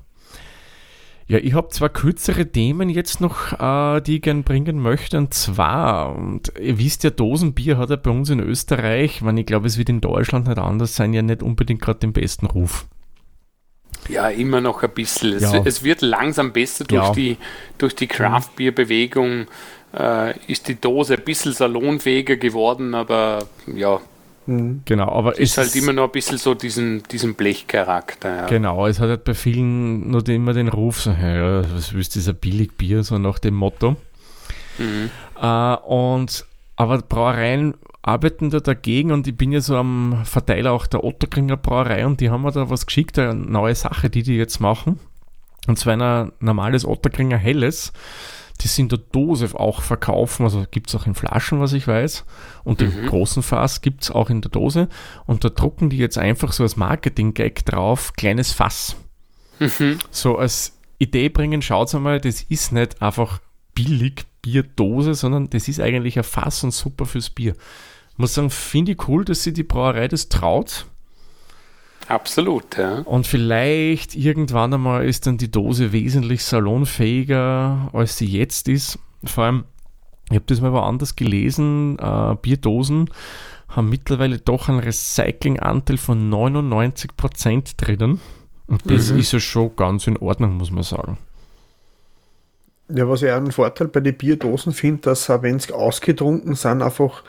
Ja, 1.29 1.37
ich 1.37 1.53
habe 1.53 1.69
zwei 1.69 1.89
kürzere 1.89 2.47
Themen 2.47 2.89
jetzt 2.89 3.21
noch, 3.21 3.53
äh, 3.59 4.01
die 4.01 4.15
ich 4.15 4.21
gerne 4.23 4.41
bringen 4.41 4.79
möchte. 4.79 5.19
Und 5.19 5.31
zwar, 5.31 6.15
und 6.15 6.51
ihr 6.59 6.79
wisst 6.79 7.03
ja, 7.03 7.11
Dosenbier 7.11 7.77
hat 7.77 7.91
ja 7.91 7.97
bei 7.97 8.09
uns 8.09 8.31
in 8.31 8.39
Österreich, 8.39 9.23
wenn 9.23 9.37
ich 9.37 9.45
glaube, 9.45 9.67
es 9.67 9.77
wird 9.77 9.89
in 9.89 10.01
Deutschland 10.01 10.47
nicht 10.47 10.57
anders 10.57 10.95
sein, 10.95 11.13
ja 11.13 11.21
nicht 11.21 11.43
unbedingt 11.43 11.81
gerade 11.81 11.99
den 11.99 12.13
besten 12.13 12.47
Ruf. 12.47 12.87
Ja, 14.07 14.29
immer 14.29 14.59
noch 14.59 14.81
ein 14.81 14.89
bisschen. 14.89 15.33
Es, 15.33 15.53
ja. 15.53 15.61
es 15.63 15.83
wird 15.83 16.01
langsam 16.01 16.51
besser 16.51 16.85
durch 16.85 17.09
ja. 17.09 17.13
die, 17.13 17.37
durch 17.77 17.95
die 17.95 18.07
Craft-Bier-Bewegung. 18.07 19.45
Äh, 19.93 20.33
ist 20.47 20.67
die 20.67 20.81
Dose 20.81 21.15
ein 21.15 21.23
bisschen 21.23 21.53
salonfähiger 21.53 22.37
geworden, 22.37 22.95
aber 22.95 23.45
ja, 23.67 24.01
Mhm. 24.49 24.81
Genau, 24.85 25.09
aber 25.09 25.33
es 25.33 25.51
ist 25.51 25.57
halt 25.57 25.75
immer 25.75 25.93
noch 25.93 26.05
ein 26.05 26.11
bisschen 26.11 26.39
so 26.39 26.55
diesen, 26.55 27.03
diesen 27.03 27.35
Blechcharakter. 27.35 28.35
Ja. 28.35 28.45
Genau, 28.47 28.87
es 28.87 28.99
hat 28.99 29.09
halt 29.09 29.23
bei 29.23 29.35
vielen 29.35 30.09
nur 30.09 30.27
immer 30.27 30.53
den 30.53 30.69
Ruf, 30.69 31.01
so, 31.01 31.11
ja, 31.11 31.61
was 31.75 31.93
willst 31.93 32.15
du, 32.15 32.19
dieser 32.19 32.33
Billigbier, 32.33 33.03
so 33.03 33.19
nach 33.19 33.37
dem 33.37 33.53
Motto. 33.53 33.95
Mhm. 34.79 35.11
Äh, 35.39 35.75
und, 35.75 36.45
aber 36.75 36.97
Brauereien 36.97 37.75
arbeiten 38.01 38.49
da 38.49 38.59
dagegen 38.59 39.11
und 39.11 39.27
ich 39.27 39.37
bin 39.37 39.51
ja 39.51 39.61
so 39.61 39.75
am 39.75 40.21
Verteiler 40.25 40.71
auch 40.71 40.87
der 40.87 41.03
Otterkringer 41.03 41.57
Brauerei 41.57 42.07
und 42.07 42.19
die 42.19 42.31
haben 42.31 42.41
mir 42.41 42.51
da 42.51 42.71
was 42.71 42.87
geschickt, 42.87 43.19
eine 43.19 43.35
neue 43.35 43.75
Sache, 43.75 44.09
die 44.09 44.23
die 44.23 44.37
jetzt 44.37 44.59
machen. 44.59 44.99
Und 45.67 45.77
zwar 45.77 46.01
ein 46.01 46.31
normales 46.39 46.85
Otterkringer 46.85 47.37
Helles 47.37 47.93
die 48.61 48.81
in 48.81 48.89
der 48.89 48.99
Dose 48.99 49.49
auch 49.53 49.81
verkaufen. 49.81 50.43
Also 50.43 50.65
gibt 50.69 50.89
es 50.89 50.95
auch 50.95 51.05
in 51.07 51.15
Flaschen, 51.15 51.59
was 51.59 51.73
ich 51.73 51.87
weiß. 51.87 52.25
Und 52.63 52.81
mhm. 52.81 52.91
den 52.91 53.05
großen 53.07 53.43
Fass 53.43 53.81
gibt 53.81 54.03
es 54.03 54.11
auch 54.11 54.29
in 54.29 54.41
der 54.41 54.51
Dose. 54.51 54.89
Und 55.25 55.43
da 55.43 55.49
drucken 55.49 55.89
die 55.89 55.97
jetzt 55.97 56.17
einfach 56.17 56.51
so 56.51 56.63
als 56.63 56.75
Marketing-Gag 56.75 57.65
drauf, 57.65 58.13
kleines 58.13 58.51
Fass. 58.51 58.95
Mhm. 59.59 59.99
So 60.11 60.37
als 60.37 60.77
Idee 60.97 61.29
bringen, 61.29 61.61
schaut 61.61 61.93
mal, 61.93 62.19
das 62.19 62.41
ist 62.43 62.71
nicht 62.71 63.01
einfach 63.01 63.39
billig 63.73 64.25
Bierdose, 64.41 65.15
sondern 65.15 65.49
das 65.49 65.67
ist 65.67 65.79
eigentlich 65.79 66.17
ein 66.17 66.23
Fass 66.23 66.63
und 66.63 66.71
super 66.71 67.05
fürs 67.05 67.29
Bier. 67.29 67.55
Ich 68.11 68.17
muss 68.17 68.33
sagen, 68.33 68.49
finde 68.49 68.93
ich 68.93 69.07
cool, 69.07 69.23
dass 69.23 69.43
sie 69.43 69.53
die 69.53 69.63
Brauerei 69.63 70.07
das 70.07 70.29
traut 70.29 70.85
Absolut, 72.09 72.75
ja. 72.75 73.01
Und 73.01 73.27
vielleicht 73.27 74.15
irgendwann 74.15 74.73
einmal 74.73 75.05
ist 75.05 75.27
dann 75.27 75.37
die 75.37 75.51
Dose 75.51 75.91
wesentlich 75.91 76.43
salonfähiger, 76.43 77.91
als 77.93 78.17
sie 78.17 78.25
jetzt 78.25 78.67
ist. 78.67 78.97
Vor 79.23 79.43
allem, 79.43 79.63
ich 80.29 80.35
habe 80.35 80.45
das 80.47 80.59
mal 80.59 80.73
woanders 80.73 81.15
gelesen, 81.15 81.99
äh, 81.99 82.35
Bierdosen 82.41 83.11
haben 83.69 83.89
mittlerweile 83.89 84.39
doch 84.39 84.69
einen 84.69 84.79
Recyclinganteil 84.79 85.97
von 85.97 86.31
99% 86.33 87.73
drinnen. 87.77 88.19
Und 88.65 88.89
das 88.89 89.11
mhm. 89.11 89.19
ist 89.19 89.31
ja 89.31 89.39
schon 89.39 89.75
ganz 89.75 90.07
in 90.07 90.17
Ordnung, 90.17 90.57
muss 90.57 90.71
man 90.71 90.81
sagen. 90.81 91.19
Ja, 92.91 93.07
was 93.07 93.21
ich 93.21 93.29
auch 93.29 93.37
einen 93.37 93.51
Vorteil 93.51 93.87
bei 93.87 93.99
den 93.99 94.17
Bierdosen 94.17 94.73
finde, 94.73 95.01
dass 95.01 95.29
wenn 95.29 95.59
sie 95.59 95.73
ausgetrunken 95.73 96.55
sind, 96.55 96.81
einfach 96.81 97.23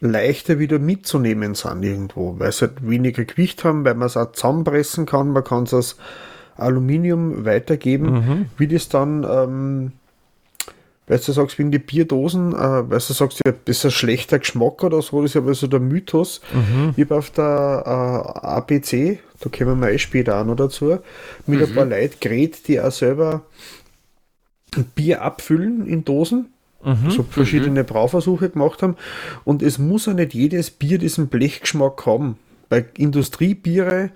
leichter 0.00 0.58
wieder 0.58 0.78
mitzunehmen 0.78 1.54
sind 1.54 1.82
irgendwo, 1.84 2.38
weil 2.38 2.52
sie 2.52 2.66
halt 2.66 2.88
weniger 2.88 3.24
Gewicht 3.24 3.64
haben, 3.64 3.84
weil 3.84 3.94
man 3.94 4.06
es 4.06 4.16
auch 4.16 4.32
zusammenpressen 4.32 5.06
kann, 5.06 5.30
man 5.30 5.44
kann 5.44 5.64
es 5.64 5.74
als 5.74 5.96
Aluminium 6.56 7.44
weitergeben, 7.44 8.12
mhm. 8.12 8.46
wie 8.58 8.68
das 8.68 8.88
dann, 8.88 9.24
ähm, 9.24 9.92
weil 11.06 11.18
du 11.18 11.32
sagst, 11.32 11.58
wie 11.58 11.62
in 11.62 11.70
die 11.70 11.78
Bierdosen, 11.78 12.52
äh, 12.52 12.90
weil 12.90 12.98
du 12.98 13.12
sagst, 13.12 13.40
ja, 13.44 13.52
das 13.64 13.78
ist 13.78 13.84
ein 13.84 13.90
schlechter 13.90 14.38
Geschmack 14.38 14.82
oder 14.84 15.02
so, 15.02 15.22
das 15.22 15.32
ist 15.32 15.36
aber 15.36 15.54
so 15.54 15.66
der 15.66 15.80
Mythos. 15.80 16.40
Mhm. 16.52 16.94
Ich 16.96 17.04
habe 17.04 17.16
auf 17.16 17.30
der 17.30 17.82
äh, 17.86 18.46
ABC, 18.46 19.20
da 19.40 19.50
kommen 19.50 19.80
wir 19.80 19.90
eh 19.90 19.98
später 19.98 20.40
auch 20.40 20.44
noch 20.44 20.56
dazu, 20.56 20.98
mit 21.46 21.60
mhm. 21.60 21.64
ein 21.64 21.74
paar 21.74 21.84
Leuten 21.86 22.16
geredet, 22.20 22.68
die 22.68 22.80
auch 22.80 22.92
selber 22.92 23.42
Bier 24.94 25.22
abfüllen 25.22 25.86
in 25.86 26.04
Dosen 26.04 26.51
mhm, 26.84 27.10
so 27.10 27.22
verschiedene 27.22 27.82
mhm. 27.82 27.86
Brauversuche 27.86 28.50
gemacht 28.50 28.82
haben. 28.82 28.96
Und 29.44 29.62
es 29.62 29.78
muss 29.78 30.06
ja 30.06 30.14
nicht 30.14 30.34
jedes 30.34 30.70
Bier 30.70 30.98
diesen 30.98 31.28
Blechgeschmack 31.28 32.06
haben. 32.06 32.36
Bei 32.68 32.86
Industriebiere, 32.96 34.12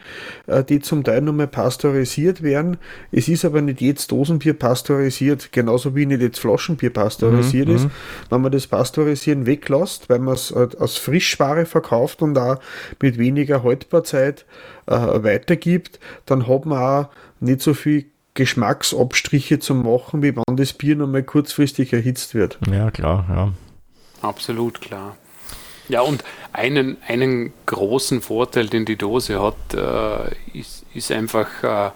äh, 0.46 0.64
die 0.64 0.80
zum 0.80 1.04
Teil 1.04 1.20
nochmal 1.20 1.46
pasteurisiert 1.46 2.42
werden, 2.42 2.78
es 3.12 3.28
ist 3.28 3.44
aber 3.44 3.60
nicht 3.60 3.82
jedes 3.82 4.06
Dosenbier 4.06 4.54
pasteurisiert, 4.54 5.52
genauso 5.52 5.94
wie 5.94 6.06
nicht 6.06 6.22
jetzt 6.22 6.38
Flaschenbier 6.38 6.88
pasteurisiert 6.88 7.68
mhm, 7.68 7.74
ist. 7.74 7.84
Mhm. 7.84 7.90
Wenn 8.30 8.40
man 8.40 8.52
das 8.52 8.66
Pasteurisieren 8.66 9.44
weglässt, 9.44 10.08
weil 10.08 10.20
man 10.20 10.34
es 10.34 10.54
als 10.54 10.96
Frischware 10.96 11.66
verkauft 11.66 12.22
und 12.22 12.38
auch 12.38 12.58
mit 13.02 13.18
weniger 13.18 13.62
Haltbarzeit 13.62 14.46
äh, 14.86 14.94
weitergibt, 14.94 16.00
dann 16.24 16.48
hat 16.48 16.64
man 16.64 16.78
auch 16.78 17.08
nicht 17.40 17.60
so 17.60 17.74
viel 17.74 18.06
Geschmacksabstriche 18.36 19.58
zu 19.58 19.74
machen, 19.74 20.22
wie 20.22 20.36
wenn 20.36 20.56
das 20.56 20.72
Bier 20.72 20.94
nochmal 20.94 21.24
kurzfristig 21.24 21.92
erhitzt 21.92 22.34
wird. 22.34 22.58
Ja, 22.70 22.92
klar, 22.92 23.26
ja. 23.28 23.52
Absolut 24.22 24.80
klar. 24.80 25.16
Ja, 25.88 26.02
und 26.02 26.22
einen, 26.52 26.96
einen 27.06 27.52
großen 27.66 28.20
Vorteil, 28.20 28.68
den 28.68 28.84
die 28.84 28.96
Dose 28.96 29.42
hat, 29.42 29.54
äh, 29.74 30.58
ist, 30.58 30.84
ist 30.94 31.12
einfach, 31.12 31.48
äh, 31.62 31.90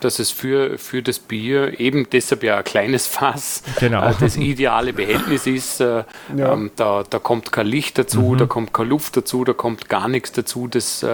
dass 0.00 0.18
es 0.18 0.30
für, 0.30 0.78
für 0.78 1.02
das 1.02 1.18
Bier 1.18 1.78
eben 1.78 2.08
deshalb 2.10 2.42
ja 2.42 2.58
ein 2.58 2.64
kleines 2.64 3.06
Fass 3.08 3.62
genau. 3.78 4.08
äh, 4.08 4.14
das 4.18 4.36
ideale 4.36 4.92
Behältnis 4.92 5.46
ist. 5.46 5.80
Äh, 5.80 6.04
ja. 6.36 6.52
ähm, 6.52 6.70
da, 6.76 7.04
da 7.08 7.18
kommt 7.18 7.52
kein 7.52 7.66
Licht 7.66 7.98
dazu, 7.98 8.20
mhm. 8.20 8.38
da 8.38 8.46
kommt 8.46 8.72
keine 8.72 8.88
Luft 8.88 9.16
dazu, 9.16 9.44
da 9.44 9.52
kommt 9.52 9.88
gar 9.88 10.08
nichts 10.08 10.32
dazu. 10.32 10.68
Das 10.68 11.04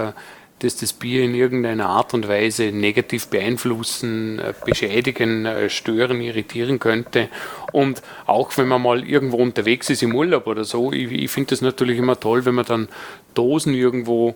äh, 0.65 0.71
das 0.81 0.93
Bier 0.93 1.23
in 1.23 1.35
irgendeiner 1.35 1.89
Art 1.89 2.15
und 2.15 2.29
Weise 2.29 2.73
negativ 2.73 3.29
beeinflussen, 3.29 4.39
äh, 4.39 4.55
beschädigen, 4.65 5.47
äh, 5.47 5.71
stören, 5.71 6.21
irritieren 6.21 6.79
könnte. 6.79 7.29
Und 7.73 8.03
auch 8.27 8.57
wenn 8.57 8.69
man 8.69 8.83
mal 8.83 9.07
irgendwo 9.07 9.37
unterwegs 9.37 9.91
ist 9.91 10.03
im 10.03 10.15
Urlaub 10.15 10.47
oder 10.47 10.65
so, 10.65 10.93
ich, 10.93 11.11
ich 11.11 11.31
finde 11.31 11.51
das 11.51 11.61
natürlich 11.61 11.99
immer 11.99 12.19
toll, 12.19 12.45
wenn 12.45 12.55
man 12.55 12.65
dann 12.65 12.89
Dosen 13.35 13.75
irgendwo 13.75 14.35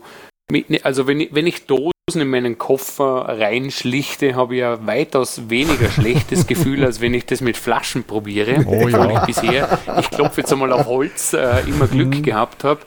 mit, 0.51 0.85
also 0.85 1.07
wenn 1.07 1.21
ich, 1.21 1.35
wenn 1.35 1.47
ich 1.47 1.67
Dosen 1.67 1.93
in 2.15 2.29
meinen 2.29 2.59
Koffer 2.59 3.27
reinschlichte, 3.29 4.35
habe 4.35 4.55
ich 4.55 4.61
ja 4.61 4.87
weitaus 4.87 5.49
weniger 5.49 5.91
schlechtes 5.91 6.47
Gefühl, 6.47 6.85
als 6.85 7.01
wenn 7.01 7.15
ich 7.15 7.25
das 7.25 7.41
mit 7.41 7.57
Flaschen 7.57 8.05
probiere. 8.05 8.65
Oh, 8.67 8.89
ja. 8.89 9.11
ich 9.11 9.21
bisher, 9.21 9.79
ich 9.99 10.11
klopfe 10.11 10.43
jetzt 10.43 10.53
einmal 10.53 10.73
auf 10.73 10.87
Holz, 10.87 11.33
äh, 11.33 11.61
immer 11.67 11.87
Glück 11.87 12.09
mhm. 12.09 12.23
gehabt 12.23 12.63
habe. 12.63 12.81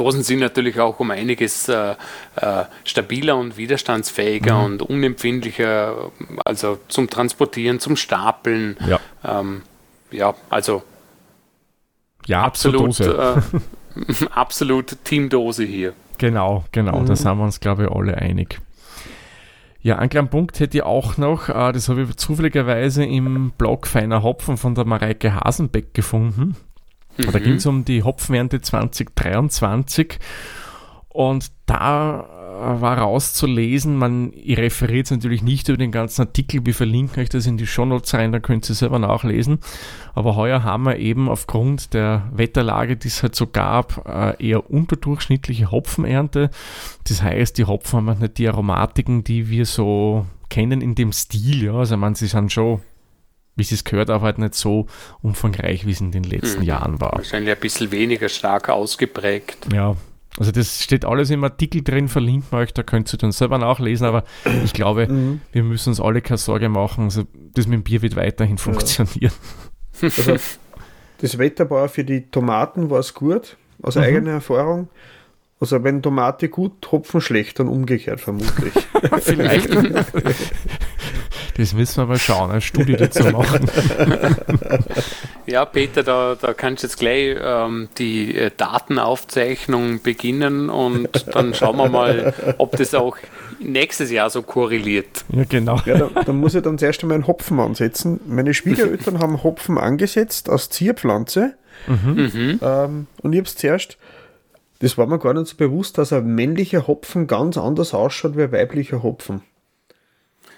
Dosen 0.00 0.22
sind 0.22 0.38
natürlich 0.38 0.80
auch 0.80 0.98
um 0.98 1.10
einiges 1.10 1.68
äh, 1.68 1.94
äh, 2.36 2.64
stabiler 2.84 3.36
und 3.36 3.58
widerstandsfähiger 3.58 4.58
mhm. 4.58 4.64
und 4.64 4.82
unempfindlicher, 4.82 6.10
also 6.44 6.78
zum 6.88 7.10
Transportieren, 7.10 7.80
zum 7.80 7.96
Stapeln. 7.96 8.78
Ja, 8.88 8.98
ähm, 9.22 9.62
ja 10.10 10.34
also 10.48 10.82
ja, 12.26 12.42
absolut, 12.42 12.98
äh, 13.00 13.34
absolut 14.30 14.96
Teamdose 15.04 15.64
hier. 15.64 15.92
Genau, 16.16 16.64
genau, 16.72 17.00
mhm. 17.00 17.06
da 17.06 17.16
sind 17.16 17.36
wir 17.36 17.44
uns, 17.44 17.60
glaube 17.60 17.84
ich, 17.84 17.90
alle 17.90 18.16
einig. 18.16 18.58
Ja, 19.82 19.98
einen 19.98 20.08
kleinen 20.08 20.28
Punkt 20.28 20.60
hätte 20.60 20.78
ich 20.78 20.82
auch 20.82 21.18
noch, 21.18 21.50
äh, 21.50 21.72
das 21.72 21.90
habe 21.90 22.02
ich 22.02 22.16
zufälligerweise 22.16 23.04
im 23.04 23.52
Blog 23.58 23.86
Feiner 23.86 24.22
Hopfen 24.22 24.56
von 24.56 24.74
der 24.74 24.86
Mareike 24.86 25.34
Hasenbeck 25.34 25.92
gefunden. 25.92 26.56
Mhm. 27.26 27.32
Da 27.32 27.38
ging 27.38 27.54
es 27.54 27.66
um 27.66 27.84
die 27.84 28.02
Hopfenernte 28.02 28.60
2023 28.60 30.18
und 31.08 31.50
da 31.66 32.20
äh, 32.20 32.80
war 32.80 32.98
rauszulesen, 32.98 33.96
man, 33.96 34.32
ich 34.34 34.58
referiere 34.58 34.98
jetzt 34.98 35.10
natürlich 35.10 35.42
nicht 35.42 35.68
über 35.68 35.78
den 35.78 35.92
ganzen 35.92 36.22
Artikel, 36.22 36.64
wir 36.66 36.74
verlinken 36.74 37.22
euch 37.22 37.28
das 37.28 37.46
in 37.46 37.56
die 37.56 37.66
Shownotes 37.66 38.14
rein, 38.14 38.32
da 38.32 38.38
könnt 38.38 38.68
ihr 38.68 38.74
selber 38.74 38.98
nachlesen. 38.98 39.58
Aber 40.14 40.36
heuer 40.36 40.62
haben 40.62 40.84
wir 40.84 40.96
eben 40.98 41.28
aufgrund 41.28 41.94
der 41.94 42.28
Wetterlage, 42.32 42.96
die 42.96 43.08
es 43.08 43.22
halt 43.22 43.34
so 43.34 43.46
gab, 43.46 44.06
äh, 44.06 44.46
eher 44.46 44.70
unterdurchschnittliche 44.70 45.70
Hopfenernte. 45.70 46.50
Das 47.08 47.22
heißt, 47.22 47.56
die 47.58 47.64
Hopfen 47.64 47.98
haben 47.98 48.08
halt 48.08 48.20
nicht 48.20 48.38
die 48.38 48.48
Aromatiken, 48.48 49.24
die 49.24 49.48
wir 49.48 49.66
so 49.66 50.26
kennen 50.48 50.80
in 50.80 50.94
dem 50.94 51.12
Stil, 51.12 51.64
ja. 51.64 51.74
Also 51.74 51.96
man, 51.96 52.14
sie 52.14 52.26
sind 52.26 52.52
schon 52.52 52.80
wie 53.60 53.64
sie 53.64 53.76
es 53.76 53.84
gehört, 53.84 54.10
aber 54.10 54.24
halt 54.24 54.38
nicht 54.38 54.54
so 54.54 54.86
umfangreich, 55.22 55.86
wie 55.86 55.92
es 55.92 56.00
in 56.00 56.10
den 56.10 56.24
letzten 56.24 56.60
mhm. 56.60 56.66
Jahren 56.66 57.00
war. 57.00 57.12
Wahrscheinlich 57.12 57.54
ein 57.54 57.60
bisschen 57.60 57.92
weniger 57.92 58.28
stark 58.28 58.68
ausgeprägt. 58.68 59.68
Ja, 59.72 59.94
Also 60.38 60.50
das 60.50 60.82
steht 60.82 61.04
alles 61.04 61.30
im 61.30 61.44
Artikel 61.44 61.82
drin, 61.82 62.08
verlinken 62.08 62.50
wir 62.50 62.60
euch, 62.60 62.72
da 62.72 62.82
könnt 62.82 63.12
ihr 63.12 63.18
dann 63.18 63.32
selber 63.32 63.58
nachlesen, 63.58 64.06
aber 64.06 64.24
ich 64.64 64.72
glaube, 64.72 65.06
mhm. 65.06 65.42
wir 65.52 65.62
müssen 65.62 65.90
uns 65.90 66.00
alle 66.00 66.22
keine 66.22 66.38
Sorge 66.38 66.68
machen. 66.68 67.04
Also 67.04 67.24
das 67.54 67.66
mit 67.66 67.74
dem 67.74 67.82
Bier 67.82 68.02
wird 68.02 68.16
weiterhin 68.16 68.58
funktionieren. 68.58 69.32
Also 70.02 70.36
das 71.18 71.38
Wetter 71.38 71.68
war 71.68 71.88
für 71.88 72.04
die 72.04 72.30
Tomaten 72.30 72.88
war 72.88 73.00
es 73.00 73.12
gut, 73.12 73.56
aus 73.82 73.96
mhm. 73.96 74.02
eigener 74.02 74.30
Erfahrung. 74.32 74.88
Also 75.60 75.84
wenn 75.84 76.02
Tomate 76.02 76.48
gut, 76.48 76.90
Hopfen 76.90 77.20
schlecht, 77.20 77.58
dann 77.60 77.68
umgekehrt 77.68 78.20
vermutlich. 78.20 78.72
Vielleicht. 79.20 79.68
Das 81.56 81.74
müssen 81.74 81.98
wir 81.98 82.06
mal 82.06 82.18
schauen, 82.18 82.50
eine 82.50 82.62
Studie 82.62 82.96
dazu 82.96 83.24
machen. 83.24 83.70
Ja, 85.46 85.64
Peter, 85.64 86.04
da, 86.04 86.36
da 86.40 86.54
kannst 86.54 86.84
du 86.84 86.86
jetzt 86.86 86.98
gleich 86.98 87.36
ähm, 87.42 87.88
die 87.98 88.36
äh, 88.36 88.50
Datenaufzeichnung 88.56 90.00
beginnen 90.00 90.70
und 90.70 91.26
dann 91.34 91.54
schauen 91.54 91.76
wir 91.76 91.88
mal, 91.88 92.34
ob 92.58 92.76
das 92.76 92.94
auch 92.94 93.16
nächstes 93.58 94.12
Jahr 94.12 94.30
so 94.30 94.42
korreliert. 94.42 95.24
Ja, 95.30 95.42
genau. 95.48 95.80
Ja, 95.86 95.98
da, 95.98 96.22
da 96.22 96.32
muss 96.32 96.54
ich 96.54 96.62
dann 96.62 96.78
zuerst 96.78 97.02
einmal 97.02 97.16
einen 97.16 97.26
Hopfen 97.26 97.58
ansetzen. 97.58 98.20
Meine 98.28 98.54
Schwiegereltern 98.54 99.18
haben 99.18 99.42
Hopfen 99.42 99.76
angesetzt 99.76 100.48
aus 100.48 100.70
Zierpflanze. 100.70 101.54
Mhm. 101.88 102.30
mhm. 102.32 102.60
Ähm, 102.62 103.06
und 103.22 103.32
ich 103.32 103.38
habe 103.38 103.48
es 103.48 103.56
zuerst, 103.56 103.98
das 104.80 104.98
war 104.98 105.06
mir 105.06 105.18
gar 105.18 105.34
nicht 105.34 105.46
so 105.46 105.56
bewusst, 105.56 105.98
dass 105.98 106.12
ein 106.12 106.34
männlicher 106.34 106.86
Hopfen 106.86 107.26
ganz 107.26 107.56
anders 107.56 107.94
ausschaut 107.94 108.36
wie 108.36 108.42
ein 108.42 108.52
weiblicher 108.52 109.02
Hopfen. 109.02 109.42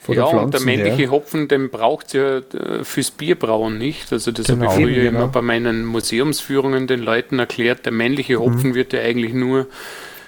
Von 0.00 0.16
ja, 0.16 0.24
und 0.24 0.52
der 0.52 0.62
männliche 0.62 0.96
her. 0.96 1.11
Hopfen, 1.12 1.46
den 1.46 1.70
braucht 1.70 2.06
es 2.08 2.12
ja 2.14 2.38
äh, 2.38 2.82
fürs 2.82 3.12
Bierbrauen 3.12 3.78
nicht. 3.78 4.12
Also 4.12 4.32
das 4.32 4.46
genau, 4.46 4.72
habe 4.72 4.80
ich 4.80 4.87
früher 4.87 5.04
genau. 5.04 5.18
immer 5.18 5.28
bei 5.28 5.42
meinen 5.42 5.85
Museumsführungen 5.85 6.88
den 6.88 7.00
Leuten 7.00 7.38
erklärt. 7.38 7.85
Der 7.85 7.92
männliche 7.92 8.40
Hopfen 8.40 8.70
mhm. 8.70 8.74
wird 8.74 8.92
ja 8.92 9.00
eigentlich 9.00 9.32
nur 9.32 9.66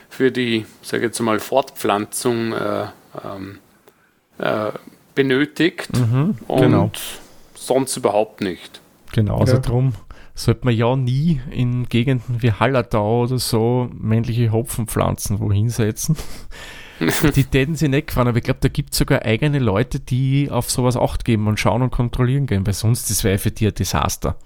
für 0.08 0.30
die, 0.30 0.64
sage 0.82 1.06
jetzt 1.06 1.18
mal, 1.20 1.40
Fortpflanzung 1.40 2.52
äh, 2.52 2.86
ähm, 3.24 3.58
äh, 4.38 4.70
benötigt 5.16 5.90
mhm, 5.92 6.36
und 6.46 6.60
genau. 6.60 6.90
sonst 7.54 7.96
überhaupt 7.96 8.40
nicht. 8.40 8.80
Genau, 9.12 9.38
also 9.38 9.54
ja. 9.54 9.58
darum 9.60 9.94
sollte 10.34 10.64
man 10.64 10.74
ja 10.74 10.96
nie 10.96 11.40
in 11.50 11.88
Gegenden 11.88 12.42
wie 12.42 12.52
Hallertau 12.52 13.22
oder 13.22 13.38
so 13.38 13.88
männliche 13.92 14.50
Hopfenpflanzen 14.50 15.38
wohin 15.40 15.68
setzen. 15.68 16.16
die 17.34 17.44
täten 17.44 17.76
sie 17.76 17.88
nicht 17.88 18.08
gefahren, 18.08 18.28
aber 18.28 18.38
ich 18.38 18.44
glaube, 18.44 18.60
da 18.60 18.68
gibt 18.68 18.92
es 18.92 18.98
sogar 18.98 19.22
eigene 19.22 19.58
Leute, 19.58 20.00
die 20.00 20.50
auf 20.50 20.70
sowas 20.70 20.96
Acht 20.96 21.24
geben 21.24 21.46
und 21.46 21.60
schauen 21.60 21.82
und 21.82 21.90
kontrollieren 21.90 22.46
gehen, 22.46 22.66
weil 22.66 22.74
sonst 22.74 23.10
das 23.10 23.24
wäre 23.24 23.38
für 23.38 23.50
die 23.50 23.66
ein 23.66 23.74
Desaster. 23.74 24.36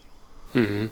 Mhm. 0.55 0.91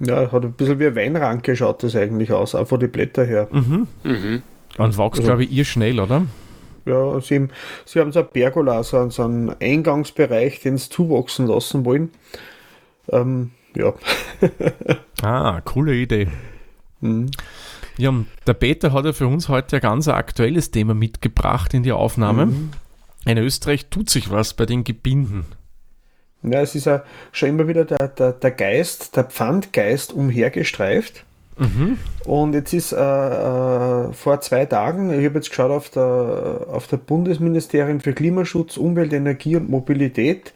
Ja, 0.00 0.32
hat 0.32 0.44
ein 0.44 0.52
bisschen 0.52 0.78
wie 0.80 0.86
ein 0.86 0.96
Weinranke 0.96 1.54
schaut 1.54 1.82
das 1.82 1.94
eigentlich 1.94 2.32
aus, 2.32 2.54
auch 2.54 2.66
von 2.66 2.80
den 2.80 2.90
Blätter 2.90 3.24
her. 3.24 3.48
Mhm. 3.50 3.86
Mhm. 4.02 4.42
Und 4.76 4.98
wächst, 4.98 5.18
also, 5.18 5.22
glaube 5.22 5.44
ich, 5.44 5.52
ihr 5.52 5.64
schnell, 5.64 6.00
oder? 6.00 6.26
Ja, 6.84 7.20
sie, 7.20 7.48
sie 7.84 8.00
haben 8.00 8.12
so 8.12 8.20
ein 8.20 8.28
Pergola, 8.28 8.82
so, 8.82 9.08
so 9.08 9.22
einen 9.22 9.54
Eingangsbereich, 9.60 10.60
den 10.60 10.76
sie 10.76 10.90
zuwachsen 10.90 11.46
lassen 11.46 11.84
wollen. 11.84 12.10
Ähm, 13.10 13.50
ja. 13.74 13.92
ah, 15.22 15.60
coole 15.62 15.94
Idee. 15.94 16.28
Mhm. 17.00 17.30
Ja, 17.96 18.12
der 18.46 18.54
Peter 18.54 18.92
hat 18.92 19.04
ja 19.04 19.12
für 19.12 19.28
uns 19.28 19.48
heute 19.48 19.76
ein 19.76 19.82
ganz 19.82 20.08
aktuelles 20.08 20.70
Thema 20.70 20.94
mitgebracht 20.94 21.74
in 21.74 21.82
die 21.82 21.92
Aufnahme. 21.92 22.46
Mhm. 22.46 22.70
In 23.26 23.38
Österreich 23.38 23.86
tut 23.86 24.10
sich 24.10 24.30
was 24.30 24.54
bei 24.54 24.66
den 24.66 24.84
Gebinden. 24.84 25.46
Ja, 26.42 26.60
es 26.60 26.74
ist 26.74 26.84
ja 26.86 27.04
schon 27.32 27.50
immer 27.50 27.68
wieder 27.68 27.84
der, 27.84 28.08
der, 28.08 28.32
der 28.32 28.50
Geist, 28.50 29.16
der 29.16 29.24
Pfandgeist 29.24 30.12
umhergestreift. 30.12 31.24
Mhm. 31.56 31.98
Und 32.24 32.52
jetzt 32.54 32.72
ist 32.72 32.92
äh, 32.92 32.96
äh, 32.96 34.12
vor 34.12 34.40
zwei 34.40 34.66
Tagen, 34.66 35.10
ich 35.10 35.24
habe 35.24 35.36
jetzt 35.36 35.50
geschaut 35.50 35.70
auf 35.70 35.88
der, 35.90 36.66
auf 36.70 36.86
der 36.88 36.96
Bundesministerium 36.96 38.00
für 38.00 38.12
Klimaschutz, 38.12 38.76
Umwelt, 38.76 39.12
Energie 39.12 39.56
und 39.56 39.70
Mobilität, 39.70 40.52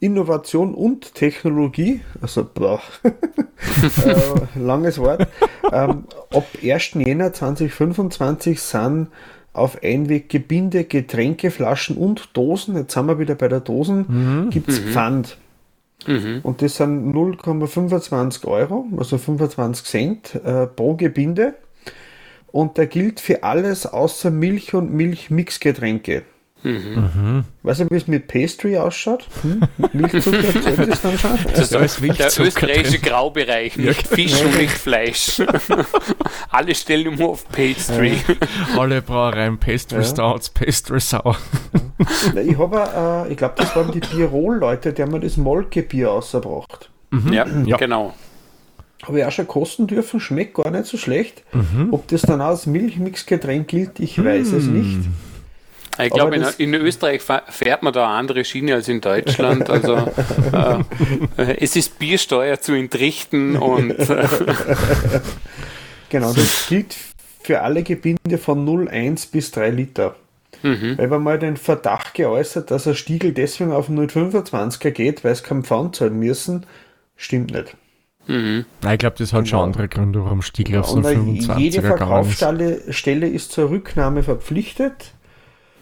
Innovation 0.00 0.74
und 0.74 1.14
Technologie, 1.14 2.00
also 2.20 2.46
boah, 2.52 2.80
äh, 3.02 4.58
langes 4.58 4.98
Wort, 4.98 5.26
ähm, 5.72 6.04
ab 6.32 6.46
1. 6.62 6.94
Jänner 6.94 7.32
2025 7.32 8.60
sind 8.60 9.08
auf 9.52 9.82
Einweg 9.82 10.28
Gebinde, 10.28 10.84
Getränke, 10.84 11.50
Flaschen 11.50 11.96
und 11.96 12.36
Dosen, 12.36 12.76
jetzt 12.76 12.92
sind 12.92 13.06
wir 13.06 13.18
wieder 13.18 13.34
bei 13.34 13.48
der 13.48 13.60
Dosen, 13.60 14.04
mhm. 14.08 14.50
gibt 14.50 14.68
es 14.68 14.82
mhm. 14.82 14.88
Pfand. 14.88 15.38
Mhm. 16.06 16.40
Und 16.42 16.60
das 16.62 16.76
sind 16.76 17.14
0,25 17.14 18.46
Euro, 18.46 18.86
also 18.98 19.16
25 19.18 19.86
Cent 19.86 20.34
äh, 20.44 20.66
pro 20.66 20.94
Gebinde. 20.94 21.54
Und 22.52 22.78
der 22.78 22.86
gilt 22.86 23.20
für 23.20 23.42
alles 23.42 23.86
außer 23.86 24.30
Milch 24.30 24.74
und 24.74 24.92
Milchmixgetränke. 24.92 26.22
Mhm. 26.62 27.10
Mhm. 27.14 27.44
Weißt 27.62 27.80
du, 27.80 27.90
wie 27.90 27.96
es 27.96 28.08
mit 28.08 28.26
Pastry 28.26 28.76
ausschaut? 28.76 29.28
Hm? 29.42 29.62
Milchzucker 29.92 30.40
zählt 30.62 30.90
das 30.90 31.02
dann 31.02 31.18
schon? 31.18 31.38
Das 31.52 31.60
ist 31.60 31.72
der 31.72 32.46
österreichische 32.46 32.98
Graubereich, 32.98 33.76
nicht 33.76 34.06
Fisch 34.06 34.42
und 34.42 34.56
nicht 34.56 34.72
Fleisch. 34.72 35.42
Alle 36.50 36.74
stellen 36.74 37.14
nur 37.16 37.30
auf 37.30 37.48
Pastry. 37.48 38.14
Ja. 38.26 38.80
Alle 38.80 39.02
Brauereien 39.02 39.58
Pastry 39.58 39.98
ja. 39.98 40.04
Stouts, 40.04 40.50
Pastry 40.50 40.98
Sauer. 40.98 41.36
Ja. 42.34 42.40
Ich 42.40 42.58
habe, 42.58 43.26
äh, 43.28 43.32
ich 43.32 43.36
glaube, 43.36 43.54
das 43.58 43.76
waren 43.76 43.92
die 43.92 44.00
Tirol-Leute, 44.00 44.92
die 44.92 45.02
haben 45.02 45.20
das 45.20 45.36
Molkebier 45.36 46.10
ausgebracht. 46.10 46.90
Mhm. 47.10 47.32
Ja, 47.32 47.46
ja, 47.64 47.76
genau. 47.76 48.14
Habe 49.04 49.20
ich 49.20 49.24
auch 49.24 49.30
schon 49.32 49.46
kosten 49.46 49.86
dürfen, 49.86 50.18
schmeckt 50.20 50.54
gar 50.54 50.70
nicht 50.70 50.86
so 50.86 50.96
schlecht. 50.96 51.44
Mhm. 51.52 51.88
Ob 51.92 52.08
das 52.08 52.22
dann 52.22 52.40
als 52.40 52.66
Milchmixgetränk 52.66 53.68
gilt, 53.68 54.00
ich 54.00 54.22
weiß 54.22 54.52
es 54.52 54.64
mhm. 54.64 54.78
nicht. 54.78 55.08
Ich 55.98 56.10
glaube, 56.10 56.36
in, 56.36 56.44
in, 56.58 56.74
Österreich 56.74 57.22
fährt 57.22 57.82
man 57.82 57.92
da 57.92 58.06
eine 58.06 58.16
andere 58.16 58.44
Schiene 58.44 58.74
als 58.74 58.88
in 58.88 59.00
Deutschland. 59.00 59.68
Also 59.76 59.96
äh, 61.36 61.56
es 61.58 61.76
ist 61.76 61.98
Biersteuer 61.98 62.60
zu 62.60 62.72
entrichten 62.72 63.56
und 63.56 63.94
genau, 66.08 66.32
das 66.32 66.66
gilt 66.68 66.96
für 67.42 67.62
alle 67.62 67.82
Gebinde 67.82 68.38
von 68.38 68.66
0,1 68.66 69.30
bis 69.30 69.50
3 69.50 69.70
Liter. 69.70 70.16
Mhm. 70.62 70.96
Weil 70.96 71.08
man 71.08 71.22
mal 71.22 71.38
den 71.38 71.56
Verdacht 71.56 72.14
geäußert, 72.14 72.70
dass 72.70 72.86
ein 72.86 72.94
Stiegel 72.94 73.32
deswegen 73.32 73.72
auf 73.72 73.90
0,25er 73.90 74.90
geht, 74.90 75.24
weil 75.24 75.32
es 75.32 75.42
kein 75.42 75.62
Pfand 75.62 75.96
zahlen 75.96 76.18
müssen, 76.18 76.64
stimmt 77.16 77.52
nicht. 77.52 77.76
Mhm. 78.26 78.64
Ich 78.90 78.98
glaube, 78.98 79.16
das 79.18 79.32
hat 79.32 79.44
genau. 79.44 79.58
schon 79.58 79.68
andere 79.68 79.88
Gründe, 79.88 80.24
warum 80.24 80.42
Stiegel 80.42 80.74
ja, 80.74 80.80
auf 80.80 80.88
so 80.88 80.98
25er 81.00 81.58
Jede 81.58 81.82
Verkaufsstelle 81.82 83.28
ist 83.28 83.52
zur 83.52 83.70
Rücknahme 83.70 84.22
verpflichtet 84.22 85.12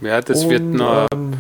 ja, 0.01 0.21
das 0.21 0.45
und, 0.45 0.51
wird 0.51 0.63
eine 0.63 1.07
ähm, 1.13 1.35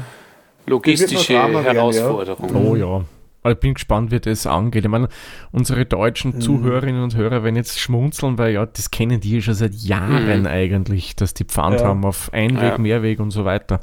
logistische 0.67 1.35
noch 1.35 1.64
Herausforderung. 1.64 2.55
Werden, 2.55 2.64
ja. 2.64 2.71
Oh 2.71 2.77
ja. 2.77 3.05
Ich 3.47 3.59
bin 3.59 3.75
gespannt, 3.75 4.11
wie 4.11 4.21
das 4.21 4.47
angeht. 4.47 4.85
Ich 4.85 4.90
meine, 4.90 5.09
unsere 5.53 5.85
deutschen 5.85 6.37
mhm. 6.37 6.40
Zuhörerinnen 6.40 7.03
und 7.03 7.14
Hörer 7.14 7.45
werden 7.45 7.57
jetzt 7.57 7.79
schmunzeln, 7.79 8.38
weil 8.38 8.55
ja, 8.55 8.64
das 8.64 8.90
kennen 8.90 9.21
die 9.21 9.43
schon 9.43 9.53
seit 9.53 9.75
Jahren 9.75 10.40
mhm. 10.40 10.47
eigentlich, 10.47 11.14
dass 11.14 11.35
die 11.35 11.45
Pfand 11.45 11.81
ja. 11.81 11.87
haben 11.88 12.07
auf 12.07 12.33
Einweg, 12.33 12.62
ja. 12.62 12.79
Mehrweg 12.79 13.21
und 13.21 13.33
so 13.33 13.45
weiter. 13.45 13.81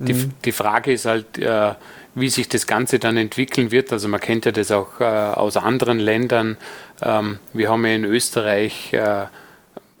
Die, 0.00 0.14
mhm. 0.14 0.32
die 0.44 0.52
Frage 0.52 0.92
ist 0.92 1.06
halt, 1.06 1.38
äh, 1.38 1.74
wie 2.16 2.28
sich 2.28 2.48
das 2.48 2.66
Ganze 2.66 2.98
dann 2.98 3.16
entwickeln 3.16 3.70
wird. 3.70 3.92
Also 3.92 4.08
man 4.08 4.20
kennt 4.20 4.46
ja 4.46 4.52
das 4.52 4.72
auch 4.72 5.00
äh, 5.00 5.04
aus 5.04 5.56
anderen 5.56 6.00
Ländern. 6.00 6.56
Ähm, 7.02 7.38
wir 7.52 7.70
haben 7.70 7.86
ja 7.86 7.94
in 7.94 8.04
Österreich, 8.04 8.92
äh, 8.94 9.26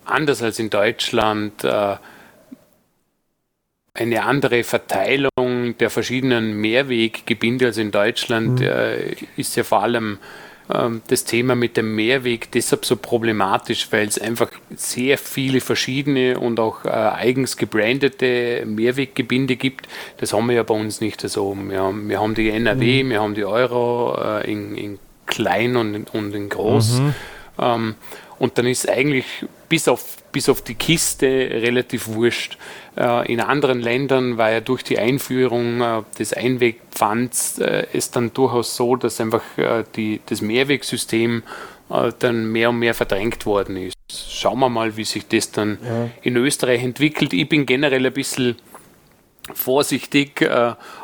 anders 0.04 0.42
als 0.42 0.58
in 0.58 0.70
Deutschland, 0.70 1.62
äh, 1.62 1.96
eine 3.96 4.24
andere 4.24 4.64
Verteilung 4.64 5.76
der 5.78 5.90
verschiedenen 5.90 6.60
Mehrweggebinde. 6.60 7.66
Also 7.66 7.80
in 7.80 7.90
Deutschland 7.90 8.60
mhm. 8.60 8.66
äh, 8.66 8.96
ist 9.36 9.56
ja 9.56 9.64
vor 9.64 9.82
allem 9.82 10.18
ähm, 10.72 11.02
das 11.08 11.24
Thema 11.24 11.54
mit 11.54 11.76
dem 11.76 11.94
Mehrweg 11.94 12.50
deshalb 12.50 12.84
so 12.84 12.96
problematisch, 12.96 13.88
weil 13.90 14.06
es 14.08 14.18
einfach 14.18 14.48
sehr 14.74 15.16
viele 15.18 15.60
verschiedene 15.60 16.38
und 16.38 16.58
auch 16.58 16.84
äh, 16.84 16.88
eigens 16.88 17.56
gebrandete 17.56 18.64
Mehrweggebinde 18.66 19.56
gibt. 19.56 19.86
Das 20.18 20.32
haben 20.32 20.48
wir 20.48 20.56
ja 20.56 20.62
bei 20.62 20.74
uns 20.74 21.00
nicht 21.00 21.20
so. 21.20 21.56
Wir 21.56 21.80
haben, 21.80 22.08
wir 22.08 22.20
haben 22.20 22.34
die 22.34 22.50
NRW, 22.50 23.04
mhm. 23.04 23.10
wir 23.10 23.20
haben 23.20 23.34
die 23.34 23.44
Euro 23.44 24.18
äh, 24.20 24.50
in, 24.50 24.76
in, 24.76 24.98
klein 25.26 25.76
und 25.76 25.94
in, 25.94 26.04
und 26.12 26.34
in 26.34 26.48
groß. 26.48 27.00
Mhm. 27.00 27.14
Ähm, 27.58 27.94
und 28.38 28.58
dann 28.58 28.66
ist 28.66 28.88
eigentlich 28.88 29.24
bis 29.68 29.88
auf, 29.88 30.16
bis 30.32 30.48
auf 30.48 30.62
die 30.62 30.74
Kiste 30.74 31.26
relativ 31.26 32.08
wurscht. 32.08 32.58
Äh, 32.96 33.32
in 33.32 33.40
anderen 33.40 33.80
Ländern 33.80 34.38
war 34.38 34.50
ja 34.50 34.60
durch 34.60 34.82
die 34.82 34.98
Einführung 34.98 35.80
äh, 35.80 36.02
des 36.18 36.32
Einwegpfands 36.32 37.58
äh, 37.58 37.86
es 37.92 38.10
dann 38.10 38.32
durchaus 38.32 38.76
so, 38.76 38.96
dass 38.96 39.20
einfach 39.20 39.42
die, 39.94 40.20
das 40.26 40.40
Mehrwegsystem 40.40 41.42
dann 42.18 42.50
mehr 42.50 42.70
und 42.70 42.80
mehr 42.80 42.94
verdrängt 42.94 43.46
worden 43.46 43.76
ist. 43.76 43.94
Schauen 44.10 44.58
wir 44.58 44.68
mal, 44.68 44.96
wie 44.96 45.04
sich 45.04 45.28
das 45.28 45.52
dann 45.52 45.78
ja. 45.84 46.08
in 46.22 46.36
Österreich 46.36 46.82
entwickelt. 46.82 47.32
Ich 47.32 47.48
bin 47.48 47.64
generell 47.64 48.04
ein 48.04 48.12
bisschen 48.12 48.56
vorsichtig 49.54 50.44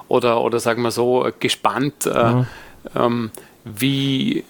oder, 0.09 0.41
oder 0.41 0.59
sagen 0.59 0.83
wir 0.83 0.91
so 0.91 1.31
gespannt, 1.39 2.07
ja. 2.07 2.47
ähm, 2.97 3.31
wie 3.65 4.43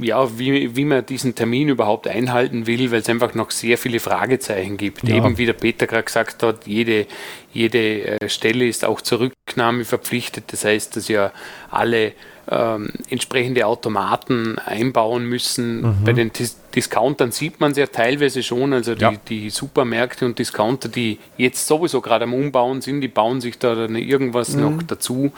ja, 0.00 0.38
wie, 0.38 0.76
wie 0.76 0.84
man 0.84 1.04
diesen 1.04 1.34
Termin 1.34 1.68
überhaupt 1.68 2.08
einhalten 2.08 2.66
will, 2.66 2.90
weil 2.90 3.00
es 3.00 3.08
einfach 3.08 3.34
noch 3.34 3.50
sehr 3.50 3.78
viele 3.78 4.00
Fragezeichen 4.00 4.76
gibt. 4.76 5.06
Ja. 5.08 5.16
Eben 5.16 5.38
wie 5.38 5.46
der 5.46 5.52
Peter 5.52 5.86
gerade 5.86 6.04
gesagt 6.04 6.42
hat, 6.42 6.66
jede, 6.66 7.06
jede 7.52 8.20
äh, 8.20 8.28
Stelle 8.28 8.66
ist 8.66 8.84
auch 8.84 9.00
zur 9.00 9.20
Rücknahme 9.20 9.84
verpflichtet. 9.84 10.44
Das 10.48 10.64
heißt, 10.64 10.96
dass 10.96 11.08
ja 11.08 11.32
alle 11.70 12.12
ähm, 12.50 12.90
entsprechende 13.08 13.66
Automaten 13.66 14.58
einbauen 14.58 15.24
müssen. 15.26 15.82
Mhm. 15.82 16.04
Bei 16.04 16.12
den 16.12 16.32
Dis 16.32 16.56
Discountern 16.74 17.32
sieht 17.32 17.58
man 17.60 17.72
es 17.72 17.78
ja 17.78 17.86
teilweise 17.86 18.44
schon, 18.44 18.72
also 18.72 18.94
die, 18.94 19.02
ja. 19.02 19.12
die, 19.28 19.50
Supermärkte 19.50 20.24
und 20.24 20.38
Discounter, 20.38 20.88
die 20.88 21.18
jetzt 21.36 21.66
sowieso 21.66 22.00
gerade 22.00 22.24
am 22.24 22.34
Umbauen 22.34 22.80
sind, 22.80 23.00
die 23.00 23.08
bauen 23.08 23.40
sich 23.40 23.58
da 23.58 23.74
dann 23.74 23.96
irgendwas 23.96 24.50
mhm. 24.50 24.60
noch 24.60 24.82
dazu. 24.84 25.32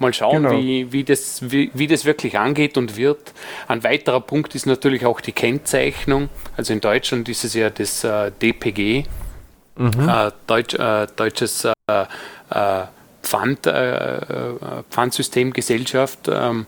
Mal 0.00 0.14
schauen, 0.14 0.44
genau. 0.44 0.56
wie, 0.56 0.92
wie, 0.92 1.04
das, 1.04 1.50
wie, 1.50 1.70
wie 1.74 1.86
das 1.86 2.04
wirklich 2.04 2.38
angeht 2.38 2.76
und 2.76 2.96
wird. 2.96 3.32
Ein 3.66 3.82
weiterer 3.82 4.20
Punkt 4.20 4.54
ist 4.54 4.66
natürlich 4.66 5.04
auch 5.04 5.20
die 5.20 5.32
Kennzeichnung. 5.32 6.28
Also 6.56 6.72
in 6.72 6.80
Deutschland 6.80 7.28
ist 7.28 7.44
es 7.44 7.54
ja 7.54 7.70
das 7.70 8.04
äh, 8.04 8.30
DPG, 8.42 9.04
mhm. 9.76 10.08
äh, 10.08 10.30
Deutsch, 10.46 10.74
äh, 10.74 11.06
deutsches 11.16 11.64
äh, 11.64 11.72
äh, 12.50 12.84
Pfand, 13.22 13.66
äh, 13.66 14.20
Pfandsystemgesellschaft. 14.90 16.28
Ähm, 16.28 16.66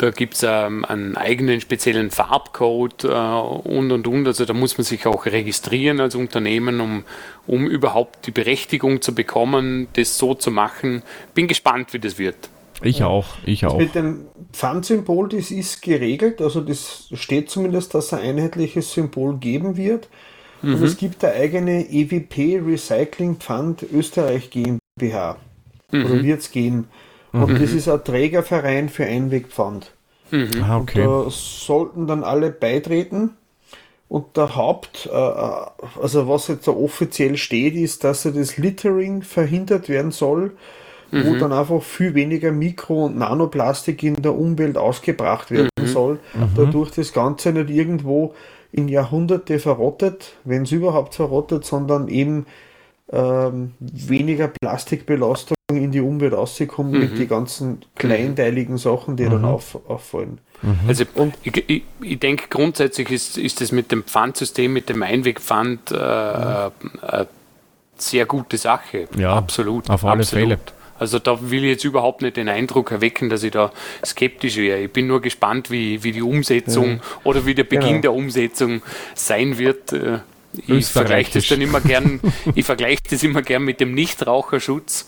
da 0.00 0.10
gibt 0.10 0.34
es 0.34 0.42
ähm, 0.42 0.86
einen 0.86 1.14
eigenen 1.14 1.60
speziellen 1.60 2.10
Farbcode 2.10 3.04
äh, 3.04 3.08
und 3.08 3.92
und 3.92 4.06
und. 4.06 4.26
Also 4.26 4.46
da 4.46 4.54
muss 4.54 4.78
man 4.78 4.86
sich 4.86 5.06
auch 5.06 5.26
registrieren 5.26 6.00
als 6.00 6.14
Unternehmen, 6.14 6.80
um, 6.80 7.04
um 7.46 7.66
überhaupt 7.66 8.26
die 8.26 8.30
Berechtigung 8.30 9.02
zu 9.02 9.14
bekommen, 9.14 9.88
das 9.92 10.16
so 10.16 10.32
zu 10.32 10.50
machen. 10.50 11.02
Bin 11.34 11.48
gespannt, 11.48 11.92
wie 11.92 11.98
das 11.98 12.18
wird. 12.18 12.48
Ich 12.82 13.02
auch, 13.02 13.26
ich 13.44 13.66
auch. 13.66 13.76
Mit 13.76 13.94
dem 13.94 14.22
Pfandsymbol, 14.54 15.28
das 15.28 15.50
ist 15.50 15.82
geregelt, 15.82 16.40
also 16.40 16.62
das 16.62 17.10
steht 17.12 17.50
zumindest, 17.50 17.92
dass 17.92 18.06
es 18.06 18.14
ein 18.14 18.20
einheitliches 18.20 18.94
Symbol 18.94 19.36
geben 19.36 19.76
wird. 19.76 20.08
Mhm. 20.62 20.76
Und 20.76 20.82
es 20.82 20.96
gibt 20.96 21.22
eine 21.22 21.34
eigene 21.34 21.90
EWP 21.90 22.62
Recycling 22.66 23.36
Pfand 23.36 23.84
Österreich 23.92 24.48
GmbH. 24.48 25.36
Mhm. 25.92 26.06
Oder 26.06 26.22
wird 26.22 26.40
es 26.40 26.50
geben. 26.50 26.88
Und 27.32 27.52
mhm. 27.52 27.60
das 27.60 27.72
ist 27.72 27.88
ein 27.88 28.02
Trägerverein 28.02 28.88
für 28.88 29.04
Einwegpfand. 29.04 29.92
Mhm. 30.30 30.50
Ah, 30.62 30.78
okay. 30.78 31.06
Und 31.06 31.26
da 31.26 31.30
sollten 31.30 32.06
dann 32.06 32.24
alle 32.24 32.50
beitreten. 32.50 33.30
Und 34.08 34.36
der 34.36 34.56
Haupt, 34.56 35.08
äh, 35.12 35.16
äh, 35.16 35.66
also 36.02 36.28
was 36.28 36.48
jetzt 36.48 36.66
da 36.66 36.72
offiziell 36.72 37.36
steht, 37.36 37.76
ist, 37.76 38.02
dass 38.02 38.24
ja 38.24 38.32
das 38.32 38.56
Littering 38.56 39.22
verhindert 39.22 39.88
werden 39.88 40.10
soll, 40.10 40.52
mhm. 41.12 41.26
wo 41.26 41.36
dann 41.36 41.52
einfach 41.52 41.80
viel 41.80 42.14
weniger 42.14 42.50
Mikro- 42.50 43.06
und 43.06 43.18
Nanoplastik 43.18 44.02
in 44.02 44.20
der 44.20 44.34
Umwelt 44.34 44.76
ausgebracht 44.76 45.52
werden 45.52 45.68
mhm. 45.78 45.86
soll, 45.86 46.14
mhm. 46.34 46.50
dadurch 46.56 46.90
das 46.90 47.12
Ganze 47.12 47.52
nicht 47.52 47.70
irgendwo 47.70 48.34
in 48.72 48.88
Jahrhunderte 48.88 49.60
verrottet, 49.60 50.32
wenn 50.44 50.62
es 50.62 50.72
überhaupt 50.72 51.14
verrottet, 51.14 51.64
sondern 51.64 52.08
eben 52.08 52.46
ähm, 53.12 53.72
weniger 53.78 54.48
Plastikbelastung 54.48 55.56
in 55.76 55.92
die 55.92 56.00
Umwelt 56.00 56.32
rauskommen 56.32 56.92
mhm. 56.92 56.98
mit 57.00 57.18
den 57.18 57.28
ganzen 57.28 57.82
kleinteiligen 57.96 58.78
Sachen, 58.78 59.16
die 59.16 59.24
mhm. 59.24 59.30
dann 59.30 59.44
auf, 59.44 59.78
auffallen. 59.88 60.38
Mhm. 60.62 60.78
Also 60.88 61.04
und 61.14 61.34
ich, 61.42 61.56
ich, 61.68 61.82
ich, 62.02 62.18
denke 62.18 62.44
grundsätzlich 62.50 63.10
ist, 63.10 63.38
ist 63.38 63.60
das 63.60 63.72
mit 63.72 63.92
dem 63.92 64.04
Pfandsystem, 64.04 64.72
mit 64.72 64.88
dem 64.88 65.02
Einwegpfand 65.02 65.90
äh, 65.90 65.94
mhm. 65.94 66.70
eine 67.02 67.28
sehr 67.96 68.26
gute 68.26 68.58
Sache. 68.58 69.08
Ja, 69.16 69.34
absolut. 69.34 69.88
Auf 69.90 70.04
alle 70.04 70.20
absolut. 70.20 70.48
Fälle. 70.48 70.58
Also 71.00 71.18
da 71.18 71.50
will 71.50 71.64
ich 71.64 71.70
jetzt 71.70 71.84
überhaupt 71.84 72.20
nicht 72.20 72.36
den 72.36 72.50
Eindruck 72.50 72.90
erwecken, 72.90 73.30
dass 73.30 73.42
ich 73.42 73.52
da 73.52 73.72
skeptisch 74.04 74.58
wäre. 74.58 74.80
Ich 74.80 74.92
bin 74.92 75.06
nur 75.06 75.22
gespannt, 75.22 75.70
wie, 75.70 76.04
wie 76.04 76.12
die 76.12 76.20
Umsetzung 76.20 76.96
ja. 76.96 77.00
oder 77.24 77.46
wie 77.46 77.54
der 77.54 77.64
Beginn 77.64 77.88
genau. 77.88 78.00
der 78.02 78.12
Umsetzung 78.12 78.82
sein 79.14 79.56
wird. 79.56 79.94
Äh, 79.94 80.18
ich 80.66 80.86
vergleiche 80.86 81.32
das 81.34 81.48
dann 81.48 81.62
immer 81.62 81.80
gern, 81.80 82.20
ich 82.54 82.66
vergleiche 82.66 83.02
das 83.08 83.22
immer 83.22 83.40
gern 83.40 83.64
mit 83.64 83.80
dem 83.80 83.94
Nichtraucherschutz. 83.94 85.06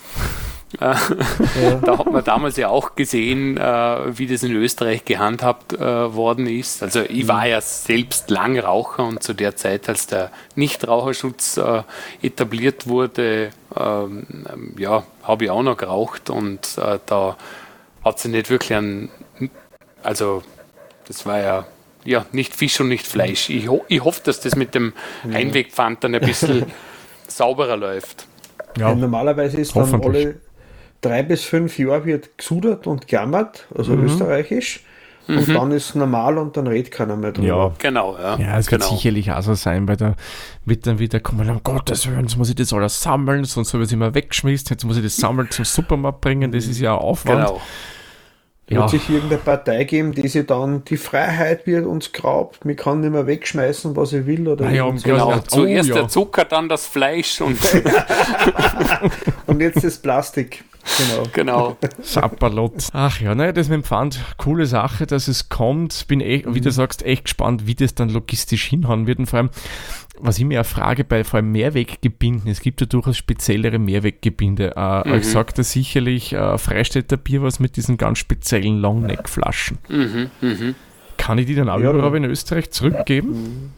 Ja. 0.81 0.99
Da 1.83 1.99
hat 1.99 2.11
man 2.11 2.25
damals 2.25 2.57
ja 2.57 2.69
auch 2.69 2.95
gesehen, 2.95 3.57
äh, 3.57 4.19
wie 4.19 4.27
das 4.27 4.43
in 4.43 4.53
Österreich 4.53 5.05
gehandhabt 5.05 5.73
äh, 5.73 5.81
worden 5.81 6.47
ist. 6.47 6.83
Also 6.83 7.03
ich 7.03 7.29
war 7.29 7.47
ja 7.47 7.61
selbst 7.61 8.31
Langraucher 8.31 9.05
und 9.05 9.23
zu 9.23 9.35
der 9.35 9.57
Zeit, 9.57 9.89
als 9.89 10.07
der 10.07 10.31
Nichtraucherschutz 10.55 11.57
äh, 11.57 11.83
etabliert 12.23 12.87
wurde, 12.87 13.51
ähm, 13.77 14.27
ja, 14.77 15.05
habe 15.23 15.45
ich 15.45 15.51
auch 15.51 15.63
noch 15.63 15.77
geraucht 15.77 16.31
und 16.31 16.77
da 17.07 17.37
hat 18.05 18.19
sie 18.19 18.29
nicht 18.29 18.51
wirklich 18.51 18.75
ein, 18.75 19.09
also 20.03 20.43
das 21.07 21.25
war 21.25 21.39
ja 21.39 21.67
ja, 22.05 22.27
nicht 22.33 22.55
Fisch 22.55 22.81
und 22.81 22.89
nicht 22.89 23.07
Fleisch. 23.07 23.49
Ich, 23.51 23.69
ho 23.69 23.85
ich 23.89 24.03
hoffe, 24.03 24.21
dass 24.25 24.41
das 24.41 24.57
mit 24.57 24.75
dem 24.75 24.93
Einwegpfand 25.33 26.05
dann 26.05 26.15
ein 26.15 26.21
bisschen 26.21 26.67
sauberer 27.29 27.77
läuft. 27.77 28.27
Ja. 28.77 28.89
ja 28.89 28.95
normalerweise 28.95 29.61
ist 29.61 29.77
dann 29.77 30.03
alle 30.03 30.41
drei 31.03 31.23
bis 31.23 31.45
fünf 31.45 31.79
Jahre 31.79 32.07
wird 32.07 32.39
gesudert 32.39 32.87
und 32.87 33.07
gejammert, 33.07 33.67
also 33.75 33.93
mhm. 33.93 34.07
österreichisch. 34.07 34.81
Und 35.29 35.47
mhm. 35.47 35.55
dann 35.55 35.71
ist 35.71 35.95
normal 35.95 36.37
und 36.37 36.57
dann 36.57 36.67
redet 36.67 36.91
keiner 36.91 37.17
mehr 37.17 37.31
drüber. 37.31 37.47
Ja, 37.47 37.73
genau. 37.79 38.17
Ja, 38.19 38.37
ja 38.39 38.59
es 38.59 38.67
genau. 38.67 38.85
wird 38.85 38.99
sicherlich 38.99 39.31
auch 39.31 39.43
so 39.43 39.55
sein, 39.55 39.87
weil 39.87 39.97
da 39.97 40.17
wird 40.65 40.87
dann 40.87 40.99
wieder 40.99 41.21
kommen, 41.21 41.49
um 41.49 41.63
Gottes 41.63 42.09
Willen, 42.09 42.23
jetzt 42.23 42.37
muss 42.37 42.49
ich 42.49 42.57
das 42.57 42.73
alles 42.73 43.01
sammeln, 43.01 43.45
sonst 43.45 43.73
habe 43.73 43.85
ich 43.85 43.91
es 43.91 43.93
immer 43.93 44.15
weggeschmissen, 44.15 44.69
jetzt 44.71 44.85
muss 44.85 44.97
ich 44.97 45.05
das 45.05 45.17
sammeln 45.17 45.49
zum 45.51 45.65
Supermarkt 45.65 46.23
bringen, 46.23 46.51
das 46.51 46.67
ist 46.67 46.81
ja 46.81 46.95
Aufwand. 46.95 47.47
Genau. 47.47 47.61
Ja. 48.69 48.81
Wird 48.81 48.91
sich 48.91 49.11
irgendeine 49.11 49.41
Partei 49.41 49.85
geben, 49.85 50.13
die 50.13 50.27
sich 50.27 50.47
dann 50.47 50.85
die 50.85 50.97
Freiheit 50.97 51.67
wird 51.67 51.85
uns 51.85 52.11
glaubt, 52.11 52.65
man 52.65 52.75
kann 52.75 53.01
nicht 53.01 53.13
mehr 53.13 53.27
wegschmeißen, 53.27 53.95
was 53.95 54.13
ich 54.13 54.27
will 54.27 54.49
oder 54.49 54.71
ja, 54.71 54.89
genau. 54.91 55.39
Zuerst 55.41 55.91
oh, 55.91 55.95
ja. 55.95 56.01
der 56.01 56.09
Zucker, 56.09 56.45
dann 56.47 56.69
das 56.69 56.87
Fleisch 56.87 57.41
und 57.41 57.59
und 59.53 59.61
jetzt 59.61 59.85
das 59.85 59.99
Plastik. 59.99 60.65
Genau. 60.97 61.27
genau. 61.33 61.77
Sapperlot. 62.03 62.89
Ach 62.93 63.21
ja, 63.21 63.35
naja, 63.35 63.53
das 63.53 63.69
mit 63.69 63.77
dem 63.77 63.85
Pfand, 63.85 64.21
coole 64.37 64.67
Sache, 64.67 65.07
dass 65.07 65.29
es 65.29 65.49
kommt. 65.49 66.07
Bin 66.09 66.21
echt, 66.21 66.47
mhm. 66.47 66.55
wie 66.55 66.61
du 66.61 66.71
mhm. 66.71 66.75
sagst, 66.75 67.05
echt 67.05 67.25
gespannt, 67.25 67.67
wie 67.67 67.75
das 67.75 67.95
dann 67.95 68.09
logistisch 68.09 68.65
hinhauen 68.65 69.07
wird. 69.07 69.19
Und 69.19 69.27
vor 69.27 69.39
allem, 69.39 69.51
was 70.19 70.39
ich 70.39 70.45
mir 70.45 70.61
auch 70.61 70.67
frage, 70.67 71.05
bei 71.05 71.25
vor 71.25 71.39
allem 71.39 71.53
Mehrweggebinden, 71.53 72.51
es 72.51 72.61
gibt 72.61 72.81
ja 72.81 72.87
durchaus 72.87 73.17
speziellere 73.17 73.79
Mehrweggebinde. 73.79 74.75
Äh, 74.77 75.09
mhm. 75.09 75.15
Ich 75.15 75.29
sagte 75.29 75.63
sicherlich 75.63 76.33
äh, 76.33 76.59
Freistädter 76.59 77.17
Bier 77.17 77.43
was 77.43 77.61
mit 77.61 77.77
diesen 77.77 77.97
ganz 77.97 78.19
speziellen 78.19 78.81
Longneck-Flaschen. 78.81 79.79
Mhm. 79.89 80.31
Mhm. 80.41 80.75
Kann 81.17 81.39
ich 81.39 81.47
die 81.47 81.55
dann 81.55 81.69
auch 81.69 81.79
ja, 81.79 81.93
überall 81.93 82.17
in 82.17 82.25
Österreich 82.25 82.71
zurückgeben? 82.73 83.73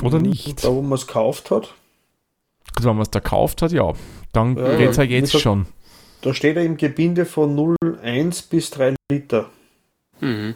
Mhm. 0.00 0.06
Oder 0.06 0.18
nicht? 0.18 0.64
Da, 0.64 0.68
wo 0.68 0.82
man 0.82 0.92
es 0.92 1.06
gekauft 1.06 1.50
hat. 1.50 1.74
Also, 2.76 2.88
wenn 2.88 2.96
man 2.96 3.02
es 3.02 3.10
da 3.10 3.18
gekauft 3.18 3.62
hat, 3.62 3.72
ja. 3.72 3.92
Dann 4.32 4.56
ja, 4.56 4.76
geht 4.76 4.90
es 4.90 4.96
ja 4.96 5.02
jetzt 5.04 5.38
schon. 5.38 5.66
Da 6.22 6.34
steht 6.34 6.56
er 6.56 6.64
im 6.64 6.76
Gebinde 6.76 7.24
von 7.24 7.56
0,1 7.56 8.50
bis 8.50 8.70
3 8.70 8.94
Liter. 9.10 9.50
Mhm. 10.20 10.54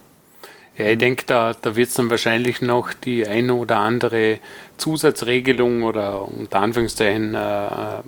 Ja, 0.77 0.87
ich 0.87 0.99
denke, 0.99 1.25
da, 1.27 1.55
da 1.55 1.77
wird 1.77 1.89
es 1.89 1.95
dann 1.95 2.11
wahrscheinlich 2.11 2.61
noch 2.61 2.93
die 2.93 3.27
eine 3.27 3.55
oder 3.55 3.79
andere 3.79 4.39
Zusatzregelung 4.77 5.85
oder 5.85 6.27
unter 6.29 6.61
Anführungszeichen 6.61 7.35
äh, 7.35 8.03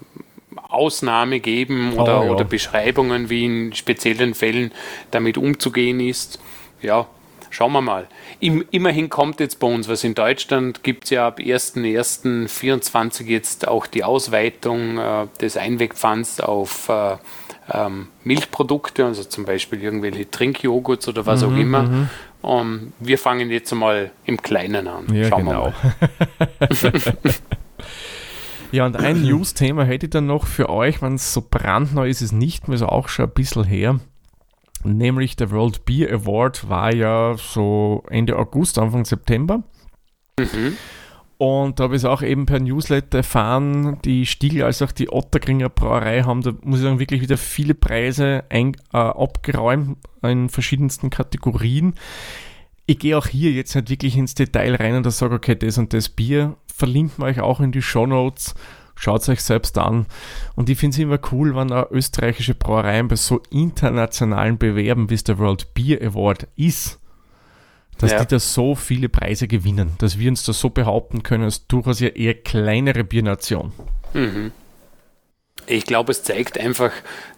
Ausnahme 0.57 1.41
geben 1.41 1.95
oder, 1.95 2.21
oh, 2.21 2.25
ja. 2.25 2.31
oder 2.33 2.45
Beschreibungen, 2.45 3.31
wie 3.31 3.45
in 3.45 3.73
speziellen 3.73 4.35
Fällen 4.35 4.73
damit 5.13 5.39
umzugehen 5.39 6.01
ist. 6.01 6.41
Ja, 6.83 7.07
schauen 7.51 7.73
wir 7.73 7.83
mal. 7.83 8.09
Im, 8.39 8.65
immerhin 8.71 9.09
kommt 9.09 9.41
jetzt 9.41 9.59
bei 9.59 9.67
uns 9.67 9.89
was. 9.89 10.05
In 10.05 10.15
Deutschland 10.15 10.83
gibt 10.83 11.05
es 11.05 11.11
ja 11.11 11.27
ab 11.27 11.39
1.1.24 11.39 13.25
jetzt 13.25 13.67
auch 13.67 13.87
die 13.87 14.05
Ausweitung 14.05 14.99
äh, 14.99 15.27
des 15.41 15.57
Einwegpfands 15.57 16.41
auf 16.41 16.89
äh, 16.89 17.17
ähm, 17.73 18.09
Milchprodukte, 18.25 19.05
also 19.05 19.25
zum 19.25 19.45
Beispiel 19.45 19.83
irgendwelche 19.83 20.31
Trinkjoghurts 20.31 21.09
oder 21.09 21.27
was 21.27 21.43
mhm, 21.43 21.49
auch 21.49 21.57
immer. 21.57 21.83
Mhm. 21.83 22.09
Um, 22.43 22.93
wir 23.01 23.19
fangen 23.19 23.51
jetzt 23.51 23.75
mal 23.75 24.13
im 24.25 24.41
Kleinen 24.41 24.87
an. 24.87 25.13
Ja, 25.13 25.29
Schauen 25.29 25.47
genau. 25.47 25.73
ja, 28.71 28.87
und 28.87 28.97
ein 28.97 29.23
News-Thema 29.27 29.85
hätte 29.85 30.07
ich 30.07 30.11
dann 30.11 30.27
noch 30.27 30.47
für 30.47 30.69
euch, 30.69 31.03
wenn 31.03 31.15
es 31.15 31.33
so 31.33 31.43
brandneu 31.43 32.09
ist, 32.09 32.21
ist 32.21 32.33
nicht 32.33 32.69
mehr 32.69 32.79
so 32.79 32.87
auch 32.87 33.09
schon 33.09 33.25
ein 33.25 33.33
bisschen 33.33 33.65
her. 33.65 33.99
Nämlich 34.87 35.37
der 35.37 35.51
World 35.51 35.85
Beer 35.85 36.13
Award 36.13 36.69
war 36.69 36.95
ja 36.95 37.35
so 37.37 38.05
Ende 38.09 38.39
August, 38.39 38.79
Anfang 38.79 39.05
September. 39.05 39.63
Mhm. 40.39 40.77
Und 41.39 41.79
da 41.79 41.85
habe 41.85 41.97
ich 41.97 42.03
es 42.03 42.07
auch 42.07 42.23
eben 42.23 42.47
per 42.47 42.61
Newsletter 42.61 43.19
erfahren, 43.19 43.99
die 44.05 44.25
Stiegel 44.25 44.63
als 44.63 44.81
auch 44.81 44.93
die 44.93 45.13
Otterkringer 45.13 45.69
Brauerei 45.69 46.23
haben 46.23 46.41
da, 46.41 46.53
muss 46.63 46.79
ich 46.79 46.85
sagen, 46.85 46.99
wirklich 46.99 47.21
wieder 47.21 47.37
viele 47.37 47.75
Preise 47.75 48.45
ein, 48.49 48.75
äh, 48.95 48.97
abgeräumt 48.97 49.99
in 50.23 50.49
verschiedensten 50.49 51.11
Kategorien. 51.11 51.95
Ich 52.87 52.99
gehe 52.99 53.19
auch 53.19 53.27
hier 53.27 53.53
jetzt 53.53 53.75
nicht 53.75 53.91
wirklich 53.91 54.17
ins 54.17 54.35
Detail 54.35 54.77
rein 54.77 54.97
und 54.97 55.11
sage, 55.11 55.35
okay, 55.35 55.57
das 55.57 55.77
und 55.77 55.93
das 55.93 56.09
Bier 56.09 56.57
verlinken 56.75 57.19
wir 57.19 57.27
euch 57.27 57.41
auch 57.41 57.61
in 57.61 57.73
die 57.73 57.83
Show 57.83 58.07
Notes. 58.07 58.55
Schaut 58.99 59.21
es 59.23 59.29
euch 59.29 59.43
selbst 59.43 59.77
an. 59.79 60.07
Und 60.55 60.71
ich 60.71 60.79
finde 60.79 60.95
es 60.95 60.99
immer 60.99 61.19
cool, 61.31 61.55
wenn 61.55 61.71
auch 61.71 61.91
österreichische 61.91 62.55
Brauereien 62.55 63.09
bei 63.09 63.17
so 63.17 63.41
internationalen 63.51 64.57
Bewerben, 64.59 65.11
wie 65.11 65.15
es 65.15 65.25
der 65.25 65.39
World 65.39 65.75
Beer 65.75 66.01
Award 66.03 66.49
ist, 66.57 66.99
dass 67.99 68.13
Ja. 68.13 68.21
die 68.25 68.27
da 68.29 68.39
so 68.39 68.75
viele 68.75 69.09
Preise 69.09 69.49
gewinnen, 69.49 69.93
dass 69.99 70.19
wir 70.19 70.31
uns 70.31 70.45
da 70.45 70.53
so 70.53 70.71
behaupten 70.71 71.23
können, 71.23 71.45
als 71.45 71.67
durchaus 71.67 72.01
ja 72.01 72.09
eher 72.09 72.35
kleinere 72.35 73.05
Biernation. 73.05 73.73
Mhm. 74.15 74.53
Ich 75.67 75.85
glaube, 75.85 76.13
es 76.13 76.23
zeigt 76.23 76.59
einfach, 76.59 76.93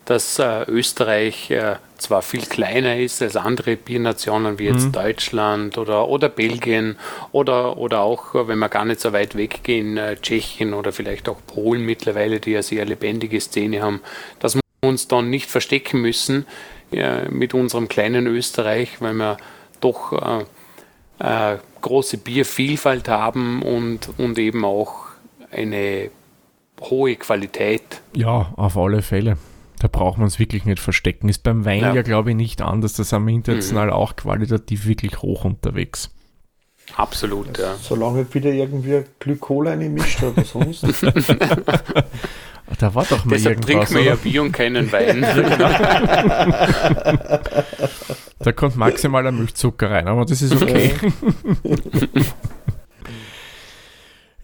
dass 0.04 0.38
äh, 0.38 0.64
Österreich 0.64 1.50
äh, 1.50 1.76
zwar 1.98 2.22
viel 2.22 2.42
kleiner 2.42 2.96
ist 2.96 3.20
als 3.22 3.36
andere 3.36 3.76
Biernationen 3.76 4.58
wie 4.58 4.66
jetzt 4.66 4.92
Deutschland 4.92 5.76
oder, 5.78 6.08
oder 6.08 6.28
Belgien 6.28 6.96
oder, 7.32 7.76
oder 7.76 8.00
auch, 8.00 8.34
wenn 8.34 8.58
wir 8.58 8.68
gar 8.68 8.84
nicht 8.84 9.00
so 9.00 9.12
weit 9.12 9.34
weggehen, 9.36 9.96
äh, 9.96 10.16
Tschechien 10.16 10.74
oder 10.74 10.92
vielleicht 10.92 11.28
auch 11.28 11.38
Polen 11.46 11.84
mittlerweile, 11.84 12.40
die 12.40 12.52
ja 12.52 12.62
sehr 12.62 12.84
lebendige 12.84 13.40
Szene 13.40 13.82
haben, 13.82 14.00
dass 14.40 14.54
wir 14.54 14.62
uns 14.82 15.08
dann 15.08 15.30
nicht 15.30 15.50
verstecken 15.50 16.00
müssen 16.00 16.46
äh, 16.92 17.28
mit 17.28 17.52
unserem 17.52 17.88
kleinen 17.88 18.26
Österreich, 18.26 19.00
weil 19.00 19.14
wir 19.14 19.36
doch 19.80 20.12
äh, 20.12 20.44
äh, 21.18 21.58
große 21.80 22.18
Biervielfalt 22.18 23.08
haben 23.08 23.62
und, 23.62 24.10
und 24.18 24.38
eben 24.38 24.64
auch 24.64 25.06
eine 25.50 26.10
hohe 26.80 27.16
Qualität. 27.16 28.00
Ja, 28.14 28.52
auf 28.56 28.76
alle 28.76 29.02
Fälle. 29.02 29.36
Da 29.80 29.88
braucht 29.88 30.18
man 30.18 30.26
es 30.26 30.38
wirklich 30.38 30.64
nicht 30.64 30.80
verstecken. 30.80 31.28
Ist 31.28 31.42
beim 31.44 31.64
Wein 31.64 31.80
ja, 31.80 31.94
Ja. 31.94 32.02
glaube 32.02 32.30
ich, 32.30 32.36
nicht 32.36 32.62
anders. 32.62 32.94
Da 32.94 33.04
sind 33.04 33.26
wir 33.26 33.34
international 33.34 33.90
auch 33.90 34.16
qualitativ 34.16 34.86
wirklich 34.86 35.22
hoch 35.22 35.44
unterwegs. 35.44 36.10
Absolut, 36.96 37.58
ja. 37.58 37.74
Solange 37.80 38.26
wieder 38.34 38.50
irgendwie 38.50 39.02
Glykol 39.20 39.68
reinmischt 39.68 40.22
oder 40.22 40.44
sonst. 40.44 40.84
Da 42.78 42.94
war 42.94 43.06
doch 43.06 43.24
mal 43.24 43.34
Deshalb 43.34 43.66
irgendwas. 43.66 43.88
trinken 43.88 44.04
wir 44.04 44.10
ja? 44.10 44.14
Bier 44.16 44.42
und 44.42 44.52
keinen 44.52 44.92
Wein. 44.92 45.24
Da 48.40 48.52
kommt 48.52 48.76
maximaler 48.76 49.32
Milchzucker 49.32 49.90
rein, 49.90 50.06
aber 50.06 50.24
das 50.24 50.42
ist 50.42 50.62
okay. 50.62 50.92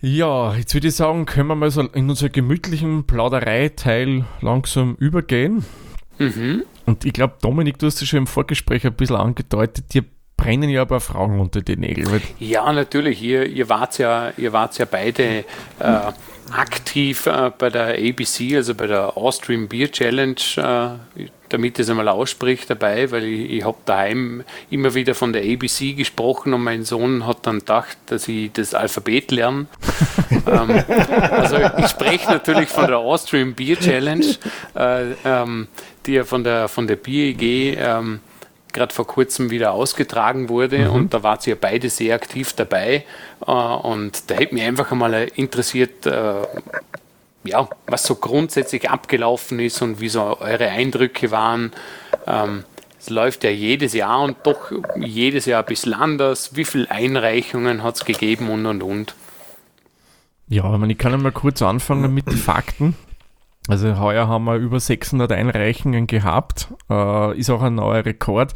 Ja, 0.07 0.55
jetzt 0.55 0.75
würde 0.75 0.89
ich 0.89 0.97
sagen, 0.97 1.25
können 1.25 1.49
wir 1.49 1.55
mal 1.55 1.71
so 1.71 1.81
in 1.81 2.11
unser 2.11 2.29
gemütlichen 2.29 3.07
Plauderei-Teil 3.07 4.27
langsam 4.43 4.97
übergehen. 4.97 5.65
mhm. 6.19 6.63
Und 6.85 7.07
ich 7.07 7.15
glaube, 7.15 7.37
Dominik, 7.41 7.79
du 7.79 7.87
hast 7.87 8.03
es 8.03 8.09
schon 8.09 8.19
im 8.19 8.27
Vorgespräch 8.27 8.87
ein 8.87 8.93
bisschen 8.93 9.17
angedeutet, 9.17 9.95
dir 9.95 10.05
brennen 10.37 10.69
ja 10.69 10.83
aber 10.83 11.01
Fragen 11.01 11.41
unter 11.41 11.63
die 11.63 11.79
Nägel. 11.79 12.13
Weil, 12.13 12.21
Ja, 12.39 12.71
natürlich. 12.71 13.23
Ihr, 13.23 13.47
ihr, 13.47 13.71
wart 13.71 13.97
ja, 13.97 14.31
ihr 14.37 14.53
wart 14.53 14.77
ja 14.77 14.85
beide 14.85 15.47
äh, 15.79 16.13
aktiv 16.53 17.27
äh, 17.27 17.51
bei 17.57 17.71
der 17.71 17.99
ABC, 17.99 18.57
also 18.57 18.75
bei 18.75 18.87
der 18.87 19.17
Austrian 19.17 19.69
Beer 19.69 19.91
Challenge, 19.91 20.37
äh, 20.57 21.27
damit 21.49 21.79
ich 21.79 21.85
es 21.85 21.91
einmal 21.91 22.09
ausspricht 22.09 22.69
dabei, 22.69 23.11
weil 23.11 23.25
ich, 23.25 23.51
ich 23.51 23.65
habe 23.65 23.77
daheim 23.85 24.45
immer 24.71 24.95
wieder 24.95 25.15
von 25.15 25.33
der 25.33 25.43
ABC 25.43 25.93
gesprochen 25.93 26.53
und 26.53 26.63
mein 26.63 26.85
Sohn 26.85 27.27
hat 27.27 27.47
dann 27.47 27.61
gedacht, 27.61 27.97
dass 28.07 28.29
ich 28.29 28.53
das 28.53 28.75
Alphabet 28.75 29.31
lerne. 29.31 29.67
ähm, 30.47 30.85
also 31.31 31.57
ich 31.79 31.87
spreche 31.89 32.31
natürlich 32.31 32.69
von 32.69 32.87
der 32.87 32.99
Austrian 32.99 33.55
Beer 33.55 33.79
Challenge, 33.79 34.27
äh, 34.75 35.13
ähm, 35.25 35.69
die 36.07 36.13
ja 36.13 36.25
von 36.25 36.45
der, 36.45 36.69
von 36.69 36.87
der 36.87 36.97
BEG 36.97 37.77
ähm, 37.79 38.21
gerade 38.75 38.93
vor 38.93 39.07
kurzem 39.07 39.51
wieder 39.51 39.73
ausgetragen 39.73 40.51
wurde 40.51 40.91
und 40.91 41.15
da 41.15 41.23
waren 41.23 41.41
sie 41.41 41.51
ja 41.51 41.57
beide 41.59 41.89
sehr 41.89 42.15
aktiv 42.15 42.53
dabei 42.53 43.05
äh, 43.47 43.51
und 43.51 44.31
da 44.31 44.35
hätte 44.35 44.55
mich 44.55 44.65
einfach 44.65 44.93
einmal 44.93 45.15
interessiert, 45.35 46.05
äh, 46.05 46.35
ja, 47.45 47.69
was 47.87 48.05
so 48.05 48.17
grundsätzlich 48.17 48.91
abgelaufen 48.91 49.61
ist 49.61 49.81
und 49.83 50.01
wie 50.01 50.09
so 50.09 50.39
eure 50.41 50.69
Eindrücke 50.69 51.31
waren. 51.31 51.73
Ähm, 52.27 52.65
es 52.99 53.11
läuft 53.11 53.45
ja 53.45 53.51
jedes 53.51 53.93
Jahr 53.93 54.23
und 54.23 54.39
doch 54.45 54.73
jedes 54.97 55.45
Jahr 55.45 55.63
ein 55.63 55.67
bisschen 55.67 55.93
anders. 55.93 56.57
Wie 56.57 56.65
viele 56.65 56.91
Einreichungen 56.91 57.83
hat 57.83 57.97
es 57.97 58.05
gegeben 58.07 58.49
und 58.49 58.65
und 58.65 58.83
und. 58.83 59.15
ja, 60.49 60.73
ich, 60.73 60.79
meine, 60.79 60.93
ich 60.93 60.99
kann 60.99 61.13
einmal 61.13 61.33
kurz 61.33 61.61
anfangen 61.61 62.15
mit 62.15 62.27
den 62.27 62.39
Fakten. 62.39 62.97
Also 63.67 63.99
heuer 63.99 64.29
haben 64.29 64.45
wir 64.45 64.57
über 64.57 64.79
600 64.79 65.33
Einreichungen 65.33 66.07
gehabt, 66.07 66.69
äh, 66.91 67.39
ist 67.39 67.49
auch 67.51 67.63
ein 67.63 67.77
neuer 67.77 68.05
Rekord. 68.05 68.53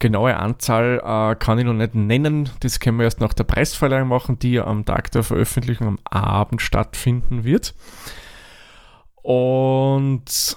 Genaue 0.00 0.36
Anzahl 0.36 1.00
äh, 1.04 1.36
kann 1.36 1.60
ich 1.60 1.64
noch 1.64 1.74
nicht 1.74 1.94
nennen, 1.94 2.50
das 2.58 2.80
können 2.80 2.98
wir 2.98 3.04
erst 3.04 3.20
nach 3.20 3.34
der 3.34 3.44
Preisverleihung 3.44 4.08
machen, 4.08 4.40
die 4.40 4.54
ja 4.54 4.66
am 4.66 4.84
Tag 4.84 5.12
der 5.12 5.22
Veröffentlichung 5.22 5.86
am 5.86 5.98
Abend 6.04 6.60
stattfinden 6.60 7.44
wird. 7.44 7.74
Und 9.22 10.56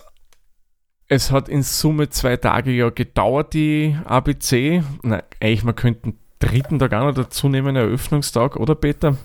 es 1.07 1.31
hat 1.31 1.47
in 1.47 1.61
Summe 1.61 2.09
zwei 2.09 2.38
Tage 2.38 2.71
ja 2.71 2.89
gedauert, 2.89 3.53
die 3.53 3.95
ABC. 4.05 4.81
Na, 5.03 5.21
eigentlich, 5.39 5.63
man 5.63 5.75
könnte 5.75 6.05
einen 6.05 6.19
dritten 6.39 6.79
Tag 6.79 6.93
auch 6.93 7.03
noch 7.03 7.13
dazu 7.13 7.47
nehmen, 7.47 7.75
Eröffnungstag, 7.75 8.55
oder 8.55 8.73
Peter? 8.73 9.15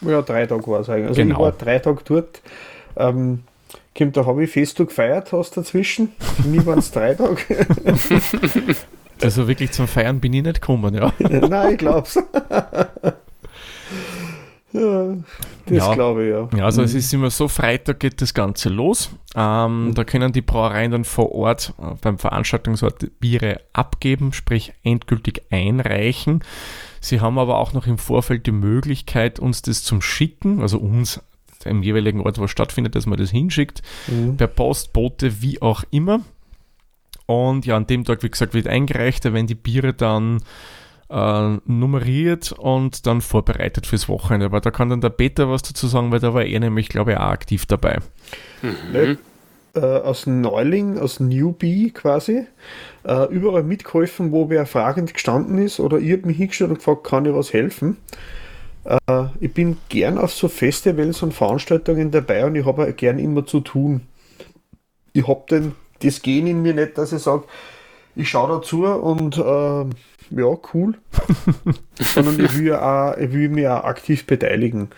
ja, 0.00 0.22
drei 0.22 0.46
Tage 0.46 0.66
war 0.66 0.80
es 0.80 0.88
eigentlich. 0.88 1.08
Also 1.08 1.22
Genau. 1.22 1.34
ich 1.36 1.40
war 1.40 1.52
drei 1.52 1.78
Tage 1.78 2.02
dort. 2.04 2.42
Ähm, 2.96 3.44
Kim, 3.98 4.12
da 4.12 4.24
habe 4.24 4.44
ich 4.44 4.50
Festo 4.52 4.86
gefeiert, 4.86 5.32
hast 5.32 5.56
dazwischen. 5.56 6.12
Für 6.40 6.46
mich 6.46 6.64
waren 6.64 6.78
es 6.78 6.90
drei 6.92 7.14
Tage. 7.14 7.36
Also 9.20 9.48
wirklich 9.48 9.72
zum 9.72 9.88
Feiern 9.88 10.20
bin 10.20 10.32
ich 10.32 10.44
nicht 10.44 10.60
gekommen, 10.60 10.94
ja. 10.94 11.12
Nein, 11.18 11.72
ich 11.72 11.78
glaub's. 11.78 12.14
ja, 14.72 15.16
das 15.66 15.76
Ja. 15.76 15.94
glaube 15.94 16.24
ich, 16.24 16.30
ja. 16.30 16.48
Ja, 16.56 16.64
also 16.66 16.82
es 16.82 16.94
ist 16.94 17.12
immer 17.12 17.28
so, 17.30 17.48
Freitag 17.48 17.98
geht 17.98 18.22
das 18.22 18.32
Ganze 18.32 18.68
los. 18.68 19.10
Ähm, 19.34 19.90
Da 19.96 20.04
können 20.04 20.30
die 20.32 20.42
Brauereien 20.42 20.92
dann 20.92 21.04
vor 21.04 21.32
Ort 21.32 21.74
äh, 21.80 21.96
beim 22.00 22.18
Veranstaltungsort 22.18 23.18
Biere 23.18 23.60
abgeben, 23.72 24.32
sprich 24.32 24.72
endgültig 24.84 25.42
einreichen. 25.50 26.44
Sie 27.00 27.20
haben 27.20 27.38
aber 27.40 27.58
auch 27.58 27.72
noch 27.72 27.88
im 27.88 27.98
Vorfeld 27.98 28.46
die 28.46 28.52
Möglichkeit, 28.52 29.40
uns 29.40 29.62
das 29.62 29.82
zum 29.82 30.00
Schicken, 30.00 30.60
also 30.60 30.78
uns 30.78 31.20
im 31.64 31.82
jeweiligen 31.82 32.20
Ort, 32.20 32.38
wo 32.38 32.44
es 32.44 32.50
stattfindet, 32.50 32.94
dass 32.94 33.06
man 33.06 33.18
das 33.18 33.30
hinschickt, 33.30 33.82
Mhm. 34.08 34.36
per 34.36 34.46
Post, 34.46 34.92
Bote, 34.92 35.42
wie 35.42 35.60
auch 35.62 35.84
immer. 35.90 36.20
Und 37.26 37.66
ja, 37.66 37.76
an 37.76 37.86
dem 37.86 38.04
Tag, 38.04 38.22
wie 38.22 38.30
gesagt, 38.30 38.54
wird 38.54 38.66
eingereicht, 38.66 39.24
da 39.24 39.32
werden 39.34 39.46
die 39.46 39.54
Biere 39.54 39.92
dann 39.92 40.40
äh, 41.10 41.56
nummeriert 41.66 42.52
und 42.52 43.06
dann 43.06 43.20
vorbereitet 43.20 43.86
fürs 43.86 44.08
Wochenende. 44.08 44.46
Aber 44.46 44.60
da 44.60 44.70
kann 44.70 44.90
dann 44.90 45.00
der 45.00 45.08
Peter 45.10 45.48
was 45.50 45.62
dazu 45.62 45.86
sagen, 45.86 46.12
weil 46.12 46.20
da 46.20 46.34
war 46.34 46.44
er 46.44 46.60
nämlich, 46.60 46.88
glaube 46.88 47.12
ich, 47.12 47.16
auch 47.16 47.22
aktiv 47.22 47.64
dabei. 47.66 47.98
Ne? 48.92 49.18
Äh, 49.74 49.80
aus 49.80 50.26
Neuling, 50.26 50.98
aus 50.98 51.20
Newbie 51.20 51.90
quasi, 51.92 52.46
äh, 53.04 53.24
überall 53.32 53.62
mitgeholfen, 53.62 54.32
wo 54.32 54.48
wer 54.50 54.66
fragend 54.66 55.12
gestanden 55.14 55.58
ist 55.58 55.80
oder 55.80 55.98
ich 55.98 56.12
habe 56.12 56.26
mich 56.26 56.38
hingestellt 56.38 56.70
und 56.70 56.76
gefragt, 56.78 57.04
kann 57.04 57.24
ich 57.26 57.32
was 57.34 57.52
helfen? 57.52 57.96
Äh, 58.88 59.24
ich 59.40 59.52
bin 59.52 59.76
gern 59.88 60.18
auf 60.18 60.32
so 60.32 60.48
Festivals 60.48 61.22
und 61.22 61.34
Veranstaltungen 61.34 62.10
dabei 62.10 62.46
und 62.46 62.54
ich 62.56 62.64
habe 62.64 62.92
gern 62.94 63.18
immer 63.18 63.46
zu 63.46 63.60
tun. 63.60 64.02
Ich 65.12 65.26
habe 65.26 65.72
das 66.00 66.22
Gen 66.22 66.46
in 66.46 66.62
mir 66.62 66.74
nicht, 66.74 66.96
dass 66.96 67.12
ich 67.12 67.22
sage, 67.22 67.44
ich 68.14 68.28
schaue 68.28 68.56
dazu 68.56 68.84
und 68.84 69.36
äh, 69.36 69.84
ja, 70.30 70.56
cool. 70.74 70.94
Sondern 72.00 72.44
ich 72.44 72.58
will, 72.58 72.74
auch, 72.74 73.16
ich 73.16 73.32
will 73.32 73.48
mich 73.48 73.66
auch 73.68 73.84
aktiv 73.84 74.26
beteiligen. 74.26 74.88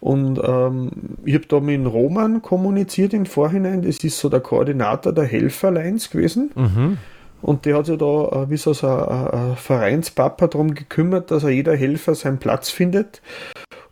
Und 0.00 0.40
ähm, 0.42 0.90
ich 1.24 1.34
habe 1.34 1.46
da 1.46 1.60
mit 1.60 1.84
Roman 1.86 2.40
kommuniziert 2.40 3.12
im 3.12 3.26
Vorhinein, 3.26 3.82
das 3.82 3.98
ist 3.98 4.18
so 4.18 4.30
der 4.30 4.40
Koordinator 4.40 5.12
der 5.12 5.24
Helferlines 5.24 6.10
gewesen. 6.10 6.50
Mhm. 6.54 6.98
Und 7.42 7.64
der 7.64 7.76
hat 7.78 7.86
sich 7.86 7.98
da 7.98 8.04
äh, 8.44 8.50
wie 8.50 8.56
so, 8.56 8.70
ein, 8.70 8.88
ein 8.88 9.56
Vereinspapa 9.56 10.46
darum 10.46 10.74
gekümmert, 10.74 11.30
dass 11.30 11.44
er 11.44 11.50
jeder 11.50 11.76
Helfer 11.76 12.14
seinen 12.14 12.38
Platz 12.38 12.70
findet. 12.70 13.22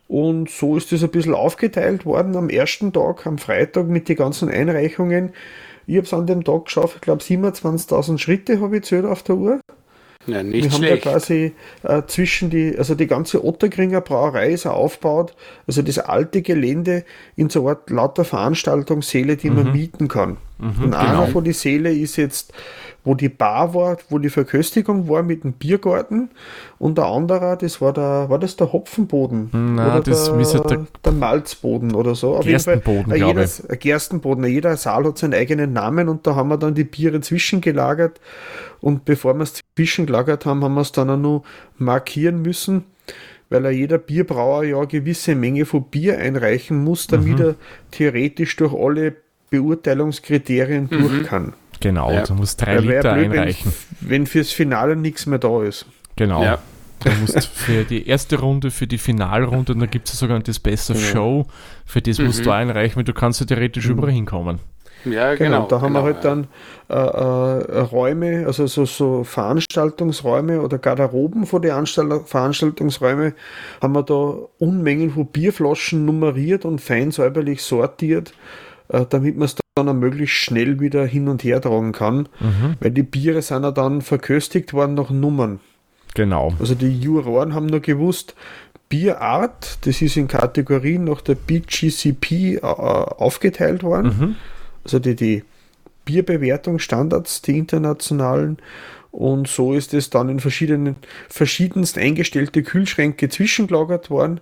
Und 0.07 0.49
so 0.49 0.75
ist 0.75 0.91
das 0.91 1.03
ein 1.03 1.11
bisschen 1.11 1.35
aufgeteilt 1.35 2.05
worden 2.05 2.35
am 2.35 2.49
ersten 2.49 2.91
Tag, 2.91 3.27
am 3.27 3.37
Freitag 3.37 3.87
mit 3.87 4.09
den 4.09 4.15
ganzen 4.15 4.49
Einreichungen. 4.49 5.33
Ich 5.85 5.97
habe 5.97 6.05
es 6.05 6.13
an 6.13 6.27
dem 6.27 6.43
Tag 6.43 6.65
geschafft, 6.65 6.95
ich 6.95 7.01
glaube 7.01 7.23
27.000 7.23 8.17
Schritte 8.17 8.59
habe 8.59 8.77
ich 8.77 8.83
zählt 8.83 9.05
auf 9.05 9.23
der 9.23 9.35
Uhr. 9.35 9.59
Ja, 10.25 10.37
Wir 10.37 10.43
nicht 10.43 10.71
haben 10.71 10.83
schlecht. 10.83 11.05
da 11.05 11.11
quasi 11.11 11.53
äh, 11.83 12.01
zwischen 12.07 12.49
die, 12.49 12.75
also 12.77 12.93
die 12.95 13.07
ganze 13.07 13.43
Ottergringer 13.43 14.01
Brauerei 14.01 14.51
ist 14.51 14.65
aufgebaut, 14.65 15.35
also 15.65 15.81
das 15.81 15.97
alte 15.97 16.41
Gelände 16.41 17.05
in 17.35 17.49
so 17.49 17.61
einer 17.61 17.69
Art 17.69 17.89
lauter 17.89 18.25
Veranstaltungssäle, 18.25 19.37
die 19.37 19.49
man 19.49 19.71
mieten 19.71 20.07
kann. 20.07 20.37
Und 20.59 20.93
einer 20.93 21.27
von 21.27 21.43
die 21.43 21.53
Säle 21.53 21.91
ist 21.93 22.17
jetzt, 22.17 22.53
wo 23.05 23.15
die 23.15 23.29
Bar 23.29 23.73
war, 23.73 23.97
wo 24.09 24.19
die 24.19 24.29
Verköstigung 24.29 25.07
war 25.07 25.23
mit 25.23 25.45
dem 25.45 25.53
Biergarten 25.53 26.29
und 26.79 26.97
der 26.97 27.05
andere, 27.05 27.57
das 27.59 27.79
war 27.79 27.93
der, 27.93 28.29
war 28.29 28.39
das 28.39 28.57
der 28.57 28.73
Hopfenboden? 28.73 29.49
Na, 29.53 29.95
oder 29.95 30.03
das 30.03 30.25
der, 30.25 30.33
müsste 30.35 30.59
der- 30.61 30.85
der 31.05 31.11
Malzboden 31.13 31.95
oder 31.95 32.13
so. 32.13 32.35
Auf 32.35 32.45
jeden 32.45 32.59
Fall, 32.59 32.75
Gerstenboden, 32.75 33.13
glaube 33.13 33.39
jeder, 33.41 33.49
ein 33.69 33.79
Gerstenboden. 33.79 34.43
Jeder 34.45 34.75
Saal 34.75 35.05
hat 35.05 35.17
seinen 35.17 35.33
eigenen 35.33 35.71
Namen 35.71 36.09
und 36.09 36.27
da 36.27 36.35
haben 36.35 36.49
wir 36.49 36.57
dann 36.57 36.75
die 36.75 36.83
Biere 36.83 37.21
zwischengelagert. 37.21 38.19
Und 38.81 39.05
bevor 39.05 39.33
wir 39.35 39.43
es 39.43 39.61
zwischengelagert 39.75 40.45
haben, 40.45 40.61
haben 40.63 40.73
wir 40.75 40.81
es 40.81 40.91
dann 40.91 41.09
auch 41.09 41.17
noch 41.17 41.43
markieren 41.77 42.41
müssen, 42.41 42.83
weil 43.49 43.63
ja 43.63 43.69
jeder 43.69 43.97
Bierbrauer 43.97 44.65
ja 44.65 44.77
eine 44.77 44.87
gewisse 44.87 45.35
Menge 45.35 45.65
von 45.65 45.85
Bier 45.85 46.17
einreichen 46.17 46.83
muss, 46.83 47.07
damit 47.07 47.39
er 47.39 47.55
theoretisch 47.91 48.57
durch 48.57 48.73
alle 48.73 49.15
Beurteilungskriterien 49.49 50.89
durch 50.89 51.23
kann. 51.23 51.53
Genau, 51.79 52.11
Ja. 52.11 52.23
du 52.23 52.33
musst 52.33 52.61
drei 52.61 52.77
Liter 52.77 53.13
blöd, 53.13 53.31
wenn- 53.31 53.39
einreichen. 53.39 53.73
Wenn 54.01 54.25
fürs 54.25 54.51
Finale 54.51 54.95
nichts 54.95 55.25
mehr 55.25 55.39
da 55.39 55.63
ist. 55.63 55.85
Genau. 56.15 56.43
Ja. 56.43 56.59
Du 57.01 57.09
musst 57.21 57.45
für 57.47 57.85
die 57.85 58.07
erste 58.07 58.37
Runde, 58.39 58.71
für 58.71 58.85
die 58.85 58.97
Finalrunde, 58.97 59.71
und 59.71 59.79
da 59.79 59.85
gibt 59.85 60.09
es 60.09 60.19
sogar 60.19 60.37
das 60.39 60.59
Best 60.59 60.91
of 60.91 60.97
Genau. 60.97 61.09
Show, 61.43 61.45
für 61.85 62.01
das 62.01 62.19
musst 62.19 62.39
Mhm. 62.41 62.43
du 62.43 62.51
einreichen, 62.51 62.97
weil 62.97 63.05
du 63.05 63.13
kannst 63.13 63.39
ja 63.39 63.45
theoretisch 63.45 63.85
Mhm. 63.85 63.91
überall 63.93 64.11
hinkommen. 64.11 64.59
Ja, 65.05 65.33
Genau, 65.35 65.59
genau. 65.59 65.67
da 65.69 65.79
haben 65.79 65.93
genau, 65.93 65.99
wir 66.01 66.03
halt 66.13 66.23
ja. 66.25 66.29
dann 66.29 66.47
äh, 66.89 66.93
äh, 66.95 67.79
Räume, 67.83 68.43
also 68.47 68.67
so, 68.67 68.83
so 68.85 69.23
Veranstaltungsräume 69.23 70.59
oder 70.61 70.77
Garderoben 70.77 71.45
vor 71.45 71.61
die 71.61 71.71
Anstalt 71.71 72.27
Veranstaltungsräume, 72.27 73.33
haben 73.81 73.93
wir 73.95 74.03
da 74.03 74.35
Unmengen 74.57 75.11
von 75.11 75.27
Bierflaschen 75.27 76.03
nummeriert 76.05 76.65
und 76.65 76.81
fein 76.81 77.11
säuberlich 77.11 77.61
sortiert, 77.61 78.33
äh, 78.89 79.05
damit 79.09 79.37
man 79.37 79.45
es 79.45 79.55
dann 79.75 79.89
auch 79.89 79.93
möglichst 79.93 80.35
schnell 80.35 80.79
wieder 80.79 81.05
hin 81.05 81.27
und 81.29 81.43
her 81.43 81.61
tragen 81.61 81.91
kann, 81.93 82.27
Mhm. 82.39 82.75
weil 82.81 82.91
die 82.91 83.03
Biere 83.03 83.41
sind 83.41 83.63
ja 83.63 83.71
dann 83.71 84.01
verköstigt 84.01 84.73
worden 84.73 84.95
nach 84.95 85.09
Nummern. 85.09 85.59
Genau. 86.15 86.53
Also 86.59 86.75
die 86.75 86.99
Juroren 86.99 87.53
haben 87.53 87.67
nur 87.67 87.79
gewusst, 87.79 88.35
Bierart, 88.89 89.77
das 89.85 90.01
ist 90.01 90.17
in 90.17 90.27
Kategorien 90.27 91.03
nach 91.03 91.21
der 91.21 91.35
BGCP 91.35 92.55
äh, 92.55 92.59
aufgeteilt 92.61 93.83
worden 93.83 94.15
Mhm. 94.19 94.35
also 94.83 94.97
die, 94.99 95.15
die 95.15 95.43
Bierbewertungsstandards, 96.05 97.41
die 97.41 97.57
internationalen. 97.57 98.57
Und 99.11 99.47
so 99.47 99.73
ist 99.73 99.93
es 99.95 100.11
dann 100.11 100.29
in 100.29 100.39
verschiedenen, 100.39 100.95
verschiedenst 101.29 101.97
eingestellte 101.97 102.61
Kühlschränke 102.61 103.27
zwischengelagert 103.27 104.09
worden, 104.11 104.39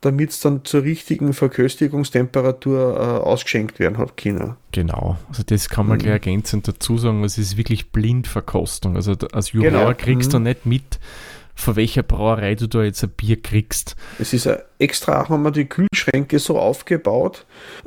damit 0.00 0.30
es 0.30 0.40
dann 0.40 0.64
zur 0.64 0.82
richtigen 0.82 1.32
Verköstigungstemperatur 1.32 2.96
äh, 2.96 3.24
ausgeschenkt 3.26 3.78
werden 3.78 3.98
hat 3.98 4.16
können. 4.16 4.56
Genau. 4.72 5.16
Also 5.28 5.42
das 5.46 5.68
kann 5.68 5.86
man 5.86 5.98
Mhm. 5.98 6.02
gleich 6.02 6.12
ergänzend 6.14 6.66
dazu 6.68 6.98
sagen, 6.98 7.24
es 7.24 7.38
ist 7.38 7.56
wirklich 7.56 7.90
Blindverkostung. 7.90 8.96
Also 8.96 9.12
als 9.32 9.52
Juror 9.52 9.70
Genau. 9.70 9.94
kriegst 9.94 10.30
Mhm. 10.30 10.32
du 10.32 10.38
nicht 10.40 10.66
mit, 10.66 10.98
von 11.58 11.74
welcher 11.74 12.04
Brauerei 12.04 12.54
du 12.54 12.68
da 12.68 12.84
jetzt 12.84 13.02
ein 13.02 13.10
Bier 13.10 13.42
kriegst. 13.42 13.96
Es 14.20 14.32
ist 14.32 14.48
extra, 14.78 15.28
haben 15.28 15.42
wir 15.42 15.50
die 15.50 15.64
Kühlschränke 15.64 16.38
so 16.38 16.56
aufgebaut. 16.56 17.46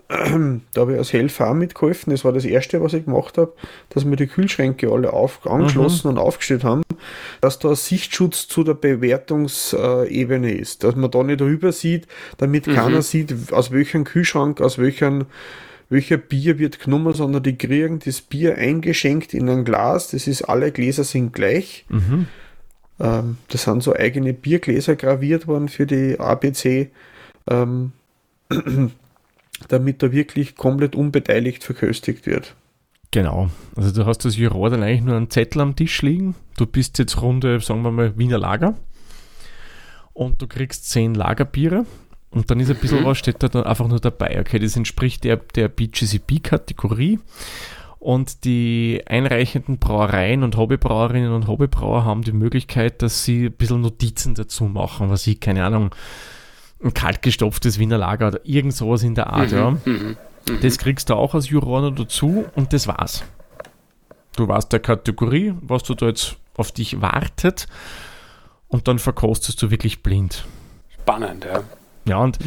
Da 0.09 0.81
habe 0.81 0.91
ich 0.91 0.97
als 0.97 1.13
Helfer 1.13 1.49
auch 1.49 1.53
mitgeholfen. 1.53 2.11
Das 2.11 2.25
war 2.25 2.33
das 2.33 2.43
erste, 2.43 2.81
was 2.81 2.91
ich 2.91 3.05
gemacht 3.05 3.37
habe, 3.37 3.53
dass 3.89 4.03
wir 4.05 4.17
die 4.17 4.27
Kühlschränke 4.27 4.91
alle 4.91 5.13
auf, 5.13 5.47
angeschlossen 5.47 6.09
und 6.09 6.17
aufgestellt 6.17 6.65
haben, 6.65 6.81
dass 7.39 7.59
da 7.59 7.73
Sichtschutz 7.73 8.49
zu 8.49 8.65
der 8.65 8.73
Bewertungsebene 8.73 10.51
ist. 10.51 10.83
Dass 10.83 10.97
man 10.97 11.09
da 11.09 11.23
nicht 11.23 11.41
rüber 11.41 11.71
sieht, 11.71 12.07
damit 12.37 12.67
Mhm. 12.67 12.73
keiner 12.73 13.01
sieht, 13.01 13.53
aus 13.53 13.71
welchem 13.71 14.03
Kühlschrank, 14.03 14.59
aus 14.59 14.79
welchem 14.79 15.27
welcher 15.87 16.17
Bier 16.17 16.59
wird 16.59 16.79
genommen, 16.79 17.13
sondern 17.13 17.43
die 17.43 17.57
kriegen 17.57 17.99
das 17.99 18.21
Bier 18.21 18.57
eingeschenkt 18.57 19.33
in 19.33 19.49
ein 19.49 19.63
Glas. 19.63 20.09
Das 20.11 20.27
ist, 20.27 20.43
alle 20.43 20.71
Gläser 20.71 21.03
sind 21.03 21.33
gleich. 21.33 21.85
Mhm. 21.89 22.27
Ähm, 23.01 23.37
das 23.47 23.63
sind 23.63 23.81
so 23.83 23.93
eigene 23.95 24.33
Biergläser 24.33 24.95
graviert 24.95 25.47
worden 25.47 25.67
für 25.67 25.85
die 25.87 26.19
ABC, 26.19 26.91
ähm, 27.49 27.91
damit 29.67 30.03
da 30.03 30.11
wirklich 30.11 30.55
komplett 30.55 30.95
unbeteiligt 30.95 31.63
verköstigt 31.63 32.25
wird. 32.25 32.55
Genau. 33.11 33.49
Also 33.75 33.91
du 33.91 34.05
hast 34.05 34.25
als 34.25 34.37
Juror 34.37 34.69
dann 34.69 34.83
eigentlich 34.83 35.01
nur 35.01 35.17
einen 35.17 35.29
Zettel 35.29 35.61
am 35.61 35.75
Tisch 35.75 36.01
liegen. 36.01 36.35
Du 36.57 36.65
bist 36.65 36.97
jetzt 36.99 37.21
Runde, 37.21 37.59
sagen 37.59 37.81
wir 37.81 37.91
mal, 37.91 38.17
Wiener 38.17 38.37
Lager. 38.37 38.75
Und 40.13 40.41
du 40.41 40.47
kriegst 40.47 40.89
zehn 40.89 41.13
Lagerbiere. 41.13 41.85
Und 42.29 42.49
dann 42.49 42.61
ist 42.61 42.69
ein 42.69 42.77
bisschen 42.77 43.01
Mhm. 43.01 43.05
was, 43.05 43.17
steht 43.17 43.43
da 43.43 43.49
dann 43.49 43.63
einfach 43.63 43.87
nur 43.87 43.99
dabei. 43.99 44.39
Okay, 44.39 44.59
das 44.59 44.77
entspricht 44.77 45.25
der, 45.25 45.37
der 45.55 45.67
BGCP-Kategorie. 45.67 47.19
Und 48.01 48.45
die 48.45 49.03
einreichenden 49.05 49.77
Brauereien 49.77 50.41
und 50.41 50.57
Hobbybrauerinnen 50.57 51.31
und 51.31 51.45
Hobbybrauer 51.45 52.03
haben 52.03 52.23
die 52.23 52.31
Möglichkeit, 52.31 53.03
dass 53.03 53.23
sie 53.23 53.45
ein 53.45 53.51
bisschen 53.51 53.81
Notizen 53.81 54.33
dazu 54.33 54.63
machen, 54.63 55.11
was 55.11 55.27
ich, 55.27 55.39
keine 55.39 55.63
Ahnung, 55.63 55.93
ein 56.83 56.95
kaltgestopftes 56.95 57.77
Wiener 57.77 57.99
Lager 57.99 58.29
oder 58.29 58.39
irgend 58.43 58.73
sowas 58.73 59.03
in 59.03 59.13
der 59.13 59.27
Art, 59.31 59.51
ja. 59.51 59.77
Mhm. 59.85 60.17
Mhm. 60.49 60.59
Das 60.63 60.79
kriegst 60.79 61.11
du 61.11 61.13
auch 61.13 61.35
als 61.35 61.49
Juror 61.49 61.81
noch 61.81 61.95
dazu 61.95 62.43
und 62.55 62.73
das 62.73 62.87
war's. 62.87 63.23
Du 64.35 64.47
weißt 64.47 64.73
der 64.73 64.79
Kategorie, 64.79 65.53
was 65.61 65.83
du 65.83 65.93
da 65.93 66.07
jetzt 66.07 66.37
auf 66.57 66.71
dich 66.71 67.01
wartet 67.01 67.67
und 68.67 68.87
dann 68.87 68.97
verkostest 68.97 69.61
du 69.61 69.69
wirklich 69.69 70.01
blind. 70.01 70.45
Spannend, 70.89 71.45
ja. 71.45 71.61
Ja, 72.05 72.17
und, 72.17 72.39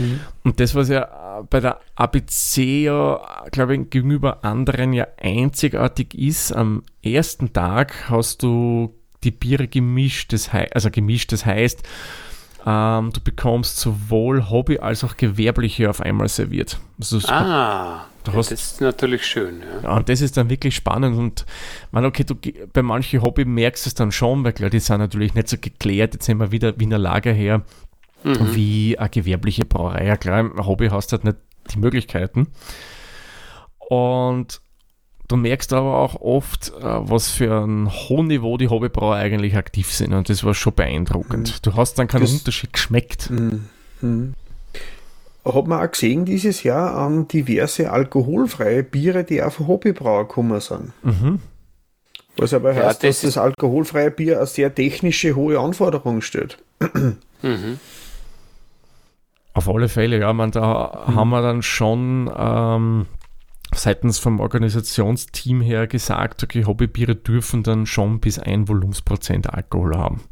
und 0.43 0.59
das, 0.61 0.75
was 0.75 0.89
ja 0.89 1.43
bei 1.51 1.61
der 1.61 1.79
ABC 1.97 2.85
ja, 2.85 3.21
glaube 3.53 3.77
ich, 3.77 3.91
gegenüber 3.91 4.45
anderen 4.45 4.93
ja 4.93 5.07
einzigartig 5.21 6.15
ist, 6.15 6.53
am 6.53 6.83
ersten 7.03 7.53
Tag 7.53 8.09
hast 8.11 8.43
du 8.43 8.95
die 9.23 9.31
Biere 9.31 9.69
gemischt, 9.69 10.33
das 10.33 10.53
hei- 10.53 10.71
also 10.73 10.91
gemischt, 10.91 11.33
das 11.33 11.47
heißt, 11.47 11.83
ähm, 12.67 13.11
du 13.13 13.21
bekommst 13.21 13.79
sowohl 13.79 14.49
Hobby- 14.51 14.79
als 14.79 15.05
auch 15.05 15.17
gewerbliche 15.17 15.89
auf 15.91 16.01
einmal 16.01 16.29
serviert. 16.29 16.79
Also 16.99 17.21
das 17.21 17.29
Ah, 17.31 18.07
Du 18.25 18.31
das 18.33 18.47
hast- 18.47 18.53
ist 18.53 18.81
natürlich 18.81 19.27
schön. 19.27 19.61
Ja. 19.61 19.91
ja, 19.91 19.97
und 19.99 20.09
das 20.09 20.23
ist 20.23 20.39
dann 20.39 20.49
wirklich 20.49 20.75
spannend 20.75 21.19
und 21.19 21.45
man, 21.91 22.07
okay, 22.07 22.25
du, 22.25 22.35
bei 22.73 22.81
manchen 22.81 23.21
Hobby 23.21 23.45
merkst 23.45 23.85
du 23.85 23.89
es 23.91 23.95
dann 23.95 24.13
schon, 24.13 24.45
weil 24.45 24.55
klar, 24.55 24.71
die 24.71 24.81
sind 24.81 24.97
natürlich 24.99 25.35
nicht 25.35 25.49
so 25.49 25.59
geklärt, 25.61 26.15
jetzt 26.15 26.25
sind 26.25 26.39
wir 26.39 26.51
wieder 26.51 26.79
Wiener 26.81 26.97
Lager 26.97 27.33
her, 27.35 27.61
Mhm. 28.25 28.55
wie 28.55 28.99
eine 28.99 29.11
gewerbliche 29.11 29.65
Brauerei. 29.65 30.07
Ja 30.07 30.17
klar, 30.17 30.41
im 30.41 30.67
Hobby 30.67 30.89
hast 30.89 31.13
du 31.13 31.17
halt 31.17 31.25
nicht 31.25 31.37
die 31.75 31.79
Möglichkeiten. 31.79 32.49
Und 33.79 34.61
du 35.29 35.37
merkst 35.37 35.73
aber 35.73 35.99
auch 35.99 36.21
oft, 36.21 36.71
äh, 36.71 36.83
was 36.83 37.31
für 37.31 37.65
ein 37.65 37.91
hohes 37.91 38.27
Niveau 38.27 38.57
die 38.57 38.69
Hobbybrauer 38.69 39.17
eigentlich 39.17 39.57
aktiv 39.57 39.93
sind 39.93 40.13
und 40.15 40.29
das 40.29 40.43
war 40.45 40.55
schon 40.55 40.75
beeindruckend. 40.75 41.65
Du 41.67 41.75
hast 41.75 41.99
dann 41.99 42.09
keinen 42.09 42.23
Das- 42.23 42.33
Unterschied 42.33 42.73
geschmeckt. 42.73 43.31
Mhm. 43.31 44.35
Hat 45.45 45.67
man 45.67 45.87
auch 45.87 45.91
gesehen 45.91 46.25
dieses 46.25 46.63
Jahr 46.63 46.95
an 46.97 47.29
diverse 47.29 47.91
alkoholfreie 47.91 48.83
Biere, 48.83 49.25
die 49.25 49.43
auch 49.43 49.53
von 49.53 49.67
Hobbybrauer 49.69 50.27
gekommen 50.27 50.59
sind. 50.61 50.93
Mhm. 51.03 51.41
Was 52.39 52.55
aber 52.55 52.73
Ja, 52.73 52.85
heißt, 52.87 53.05
das 53.05 53.21
dass 53.21 53.35
das 53.35 53.39
alkoholfreie 53.39 54.11
Bier 54.11 54.39
eine 54.39 54.47
sehr 54.47 54.75
technische, 54.75 55.37
hohe 55.37 55.59
Anforderung 55.61 56.23
stellt. 56.23 56.59
Mhm. 57.43 57.79
Auf 59.55 59.69
alle 59.69 59.89
Fälle, 59.89 60.19
ja, 60.19 60.33
man, 60.33 60.51
da 60.51 61.05
haben 61.15 61.31
wir 61.31 61.41
dann 61.41 61.63
schon 61.63 62.29
ähm, 62.37 63.07
seitens 63.73 64.19
vom 64.19 64.41
Organisationsteam 64.41 65.61
her 65.61 65.87
gesagt, 65.87 66.43
okay, 66.43 66.65
Hobbybiere 66.65 67.15
dürfen 67.15 67.63
dann 67.63 67.87
schon 67.87 68.19
bis 68.21 68.39
ein 68.39 68.69
Volumensprozent 68.69 69.49
Alkohol 69.53 69.97
haben. 69.97 70.23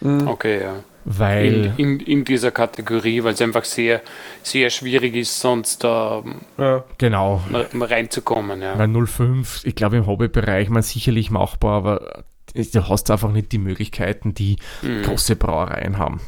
Mhm. 0.00 0.26
Okay, 0.28 0.60
ja. 0.62 0.74
Weil, 1.08 1.72
In, 1.76 1.98
in, 1.98 2.00
in 2.00 2.24
dieser 2.24 2.50
Kategorie, 2.50 3.22
weil 3.22 3.34
es 3.34 3.40
einfach 3.40 3.64
sehr, 3.64 4.02
sehr 4.42 4.70
schwierig 4.70 5.14
ist, 5.14 5.38
sonst 5.40 5.84
da 5.84 6.24
Ja. 6.58 6.82
genau, 6.98 7.40
ähm, 7.72 7.80
reinzukommen. 7.82 8.60
Ja. 8.60 8.76
weil 8.76 8.88
05, 9.06 9.64
ich 9.64 9.76
glaube 9.76 9.98
im 9.98 10.06
Hobbybereich, 10.06 10.68
man 10.68 10.82
sicherlich 10.82 11.30
machbar, 11.30 11.74
aber 11.74 12.24
du 12.54 12.88
hast 12.88 13.08
einfach 13.12 13.30
nicht 13.30 13.52
die 13.52 13.58
Möglichkeiten, 13.58 14.34
die 14.34 14.56
Mhm. 14.82 15.02
große 15.02 15.36
Brauereien 15.36 15.98
haben. 15.98 16.20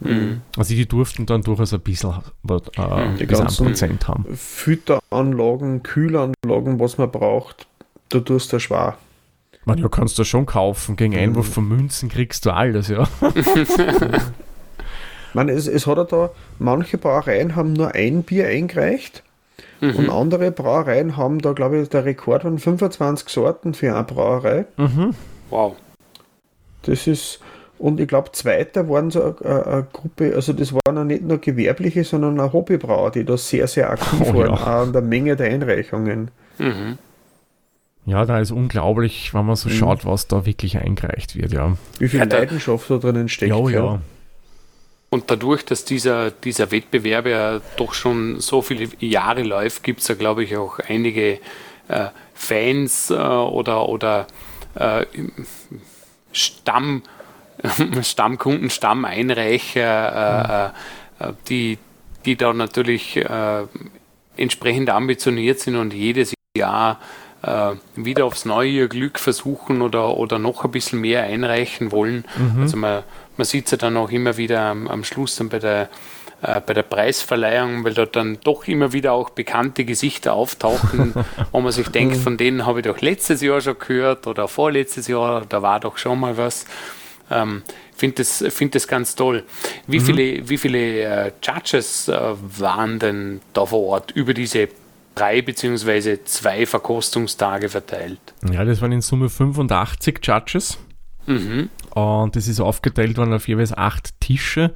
Mhm. 0.00 0.42
Also 0.58 0.74
die 0.74 0.86
durften 0.86 1.24
dann 1.26 1.42
durchaus 1.42 1.72
ein 1.72 1.80
bisschen 1.80 2.10
äh, 2.10 2.52
Mhm. 2.52 3.16
Die 3.18 3.26
bis 3.26 3.38
ganzen- 3.38 3.66
Prozent 3.66 4.08
haben. 4.08 4.26
Fütteranlagen, 4.36 5.82
Kühlanlagen, 5.82 6.78
was 6.80 6.98
man 6.98 7.10
braucht, 7.10 7.66
da 8.10 8.20
tust 8.20 8.52
du 8.52 8.58
schwer. 8.58 8.98
Man, 9.64 9.78
ja, 9.78 9.88
kannst 9.88 10.18
du 10.18 10.24
schon 10.24 10.46
kaufen. 10.46 10.96
Gegen 10.96 11.14
Mhm. 11.14 11.18
Einwurf 11.20 11.52
von 11.54 11.66
Münzen 11.66 12.08
kriegst 12.08 12.44
du 12.46 12.50
alles, 12.52 12.88
ja. 12.88 13.08
Ich 15.28 15.34
meine, 15.34 15.52
es, 15.52 15.66
es 15.66 15.86
hat 15.86 15.98
ja 15.98 16.04
da, 16.04 16.30
manche 16.58 16.96
Brauereien 16.98 17.56
haben 17.56 17.72
nur 17.74 17.94
ein 17.94 18.22
Bier 18.22 18.46
eingereicht 18.46 19.22
und 19.82 19.98
Mhm. 19.98 20.10
andere 20.10 20.50
Brauereien 20.50 21.16
haben 21.18 21.40
da, 21.42 21.52
glaube 21.52 21.78
ich, 21.80 21.88
der 21.90 22.04
Rekord 22.06 22.44
waren 22.44 22.58
25 22.58 23.28
Sorten 23.28 23.74
für 23.74 23.94
eine 23.94 24.04
Brauerei. 24.04 24.64
Mhm. 24.78 25.14
Wow. 25.50 25.76
Das 26.82 27.06
ist, 27.06 27.40
und 27.78 28.00
ich 28.00 28.08
glaube, 28.08 28.32
zweiter 28.32 28.88
waren 28.88 29.10
so 29.10 29.22
eine, 29.42 29.66
eine 29.66 29.86
Gruppe, 29.92 30.34
also 30.34 30.52
das 30.52 30.72
waren 30.72 30.98
auch 30.98 31.04
nicht 31.04 31.22
nur 31.22 31.38
gewerbliche, 31.38 32.04
sondern 32.04 32.38
auch 32.40 32.52
Hobbybrauer, 32.52 33.10
die 33.10 33.24
da 33.24 33.36
sehr, 33.36 33.66
sehr 33.68 33.90
aktiv 33.90 34.20
Oh, 34.22 34.34
waren, 34.34 34.46
ja. 34.46 34.52
auch 34.52 34.66
an 34.66 34.92
der 34.92 35.02
Menge 35.02 35.36
der 35.36 35.50
Einreichungen. 35.50 36.30
Mhm. 36.58 36.98
Ja, 38.06 38.24
da 38.24 38.38
ist 38.40 38.52
unglaublich, 38.52 39.34
wenn 39.34 39.46
man 39.46 39.56
so 39.56 39.68
Mhm. 39.68 39.72
schaut, 39.74 40.04
was 40.06 40.28
da 40.28 40.46
wirklich 40.46 40.78
eingereicht 40.78 41.34
wird, 41.36 41.52
ja. 41.52 41.76
Wie 41.98 42.08
viel 42.08 42.20
Ja, 42.20 42.26
da- 42.26 42.38
Leidenschaft 42.38 42.88
da 42.88 42.98
drinnen 42.98 43.28
steckt. 43.28 43.50
Ja, 43.50 43.68
ja. 43.68 44.00
Und 45.10 45.30
dadurch, 45.30 45.64
dass 45.64 45.84
dieser, 45.84 46.30
dieser 46.30 46.70
Wettbewerb 46.72 47.26
ja 47.26 47.60
doch 47.76 47.94
schon 47.94 48.40
so 48.40 48.60
viele 48.62 48.88
Jahre 49.00 49.42
läuft, 49.42 49.82
gibt 49.82 50.00
es 50.00 50.08
ja, 50.08 50.14
glaube 50.14 50.44
ich, 50.44 50.56
auch 50.56 50.78
einige 50.80 51.38
äh, 51.88 52.06
Fans 52.34 53.10
äh, 53.10 53.14
oder, 53.14 53.88
oder 53.88 54.26
äh, 54.74 55.06
Stamm, 56.32 57.02
Stammkunden, 58.02 58.70
Stammeinreicher, 58.70 60.72
äh, 61.20 61.24
äh, 61.24 61.32
die, 61.48 61.78
die 62.24 62.36
da 62.36 62.52
natürlich 62.52 63.16
äh, 63.16 63.62
entsprechend 64.36 64.90
ambitioniert 64.90 65.60
sind 65.60 65.76
und 65.76 65.94
jedes 65.94 66.34
Jahr 66.56 66.98
äh, 67.42 67.72
wieder 67.94 68.24
aufs 68.24 68.44
Neue 68.44 68.70
ihr 68.70 68.88
Glück 68.88 69.18
versuchen 69.18 69.82
oder, 69.82 70.16
oder 70.16 70.38
noch 70.38 70.64
ein 70.64 70.70
bisschen 70.70 71.00
mehr 71.00 71.24
einreichen 71.24 71.92
wollen. 71.92 72.24
Mhm. 72.36 72.62
Also 72.62 72.76
man, 72.76 73.02
man 73.36 73.44
sieht 73.44 73.66
es 73.66 73.72
ja 73.72 73.78
dann 73.78 73.96
auch 73.96 74.10
immer 74.10 74.36
wieder 74.36 74.62
am, 74.62 74.88
am 74.88 75.04
Schluss 75.04 75.36
dann 75.36 75.48
bei 75.48 75.58
der, 75.58 75.88
äh, 76.42 76.60
bei 76.60 76.74
der 76.74 76.82
Preisverleihung, 76.82 77.84
weil 77.84 77.94
dort 77.94 78.16
dann 78.16 78.38
doch 78.42 78.66
immer 78.66 78.92
wieder 78.92 79.12
auch 79.12 79.30
bekannte 79.30 79.84
Gesichter 79.84 80.32
auftauchen, 80.32 81.14
wo 81.52 81.60
man 81.60 81.72
sich 81.72 81.88
denkt, 81.88 82.16
von 82.16 82.36
denen 82.36 82.66
habe 82.66 82.80
ich 82.80 82.86
doch 82.86 83.00
letztes 83.00 83.42
Jahr 83.42 83.60
schon 83.60 83.78
gehört 83.78 84.26
oder 84.26 84.48
vorletztes 84.48 85.08
Jahr, 85.08 85.44
da 85.48 85.62
war 85.62 85.80
doch 85.80 85.98
schon 85.98 86.20
mal 86.20 86.36
was. 86.36 86.66
Ähm, 87.30 87.62
finde 87.96 88.16
das, 88.16 88.44
find 88.50 88.74
das 88.74 88.86
ganz 88.86 89.14
toll. 89.14 89.44
Wie 89.86 89.98
mhm. 89.98 90.04
viele, 90.04 90.48
wie 90.48 90.58
viele 90.58 90.78
äh, 90.78 91.32
Judges 91.42 92.08
äh, 92.08 92.34
waren 92.58 92.98
denn 92.98 93.40
da 93.52 93.66
vor 93.66 93.84
Ort 93.86 94.10
über 94.12 94.34
diese 94.34 94.68
drei 95.14 95.42
beziehungsweise 95.42 96.22
zwei 96.24 96.66
Verkostungstage 96.66 97.68
verteilt? 97.68 98.20
Ja, 98.50 98.64
das 98.64 98.80
waren 98.80 98.92
in 98.92 99.00
Summe 99.00 99.28
85 99.28 100.20
Judges. 100.22 100.78
Mhm. 101.26 101.70
Und 101.90 102.36
das 102.36 102.46
ist 102.46 102.60
aufgeteilt 102.60 103.16
worden 103.16 103.32
auf 103.32 103.48
jeweils 103.48 103.72
acht 103.72 104.20
Tische. 104.20 104.74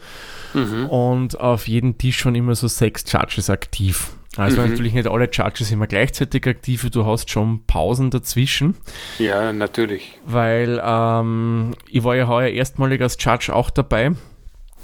Mhm. 0.54 0.86
Und 0.86 1.38
auf 1.38 1.68
jedem 1.68 1.98
Tisch 1.98 2.24
waren 2.24 2.34
immer 2.34 2.54
so 2.54 2.66
sechs 2.66 3.04
Judges 3.10 3.50
aktiv. 3.50 4.12
Also 4.36 4.60
mhm. 4.60 4.70
natürlich 4.70 4.94
nicht 4.94 5.08
alle 5.08 5.28
Judges 5.30 5.72
immer 5.72 5.88
gleichzeitig 5.88 6.46
aktiv, 6.46 6.88
du 6.90 7.04
hast 7.04 7.30
schon 7.30 7.64
Pausen 7.66 8.10
dazwischen. 8.10 8.76
Ja, 9.18 9.52
natürlich. 9.52 10.18
Weil 10.24 10.80
ähm, 10.84 11.74
ich 11.88 12.04
war 12.04 12.14
ja 12.14 12.28
heuer 12.28 12.48
erstmalig 12.48 13.00
als 13.02 13.16
Judge 13.18 13.52
auch 13.54 13.70
dabei. 13.70 14.12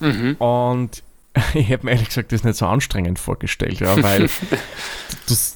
Mhm. 0.00 0.34
Und 0.38 1.02
ich 1.54 1.68
hätte 1.68 1.86
mir 1.86 1.92
ehrlich 1.92 2.08
gesagt 2.08 2.32
das 2.32 2.42
nicht 2.42 2.56
so 2.56 2.66
anstrengend 2.66 3.18
vorgestellt, 3.18 3.80
ja, 3.80 4.02
weil 4.02 4.22
das, 5.28 5.55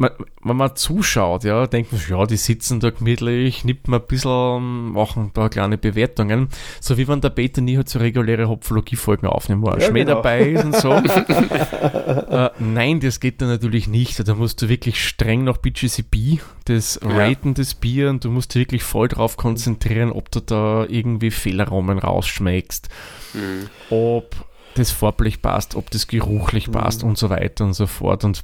wenn 0.00 0.56
man 0.56 0.74
zuschaut, 0.76 1.44
ja, 1.44 1.66
denkt 1.66 1.92
man, 1.92 2.00
ja, 2.08 2.24
die 2.24 2.38
sitzen 2.38 2.80
da 2.80 2.88
gemütlich, 2.88 3.64
man 3.86 4.00
ein 4.00 4.06
bisschen, 4.06 4.92
machen 4.92 5.30
da 5.34 5.50
kleine 5.50 5.76
Bewertungen. 5.76 6.48
So 6.80 6.96
wie 6.96 7.06
wenn 7.06 7.20
der 7.20 7.28
Peter 7.28 7.60
nie 7.60 7.76
halt 7.76 7.90
so 7.90 7.98
reguläre 7.98 8.48
Hopfologie-Folgen 8.48 9.26
aufnehmen, 9.26 9.60
wo 9.62 9.68
ein 9.68 9.80
ja, 9.80 9.88
Schmäh 9.88 10.04
genau. 10.04 10.16
dabei 10.16 10.40
ist 10.48 10.64
und 10.64 10.76
so. 10.76 10.92
äh, 10.94 12.50
nein, 12.58 13.00
das 13.00 13.20
geht 13.20 13.42
da 13.42 13.46
natürlich 13.46 13.88
nicht. 13.88 14.26
Da 14.26 14.34
musst 14.34 14.62
du 14.62 14.70
wirklich 14.70 15.06
streng 15.06 15.44
nach 15.44 15.58
BGCB 15.58 16.40
das 16.64 16.98
ja. 17.02 17.10
Raten 17.10 17.52
des 17.52 17.74
Bier 17.74 18.08
und 18.08 18.24
du 18.24 18.30
musst 18.30 18.54
dich 18.54 18.60
wirklich 18.60 18.82
voll 18.82 19.08
drauf 19.08 19.36
konzentrieren, 19.36 20.12
ob 20.12 20.30
du 20.30 20.40
da 20.40 20.86
irgendwie 20.88 21.30
Fehleraromen 21.30 21.98
rausschmeckst. 21.98 22.88
Mhm. 23.34 23.68
Ob 23.90 24.34
das 24.76 24.90
farblich 24.92 25.42
passt, 25.42 25.74
ob 25.74 25.90
das 25.90 26.06
geruchlich 26.06 26.68
mhm. 26.68 26.72
passt 26.72 27.04
und 27.04 27.18
so 27.18 27.28
weiter 27.28 27.64
und 27.64 27.74
so 27.74 27.86
fort. 27.86 28.24
Und 28.24 28.42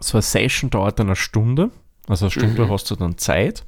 so 0.00 0.18
eine 0.18 0.22
Session 0.22 0.70
dauert 0.70 0.98
dann 0.98 1.08
eine 1.08 1.16
Stunde, 1.16 1.70
also 2.06 2.26
eine 2.26 2.30
Stunde 2.30 2.66
mhm. 2.66 2.70
hast 2.70 2.90
du 2.90 2.96
dann 2.96 3.18
Zeit. 3.18 3.64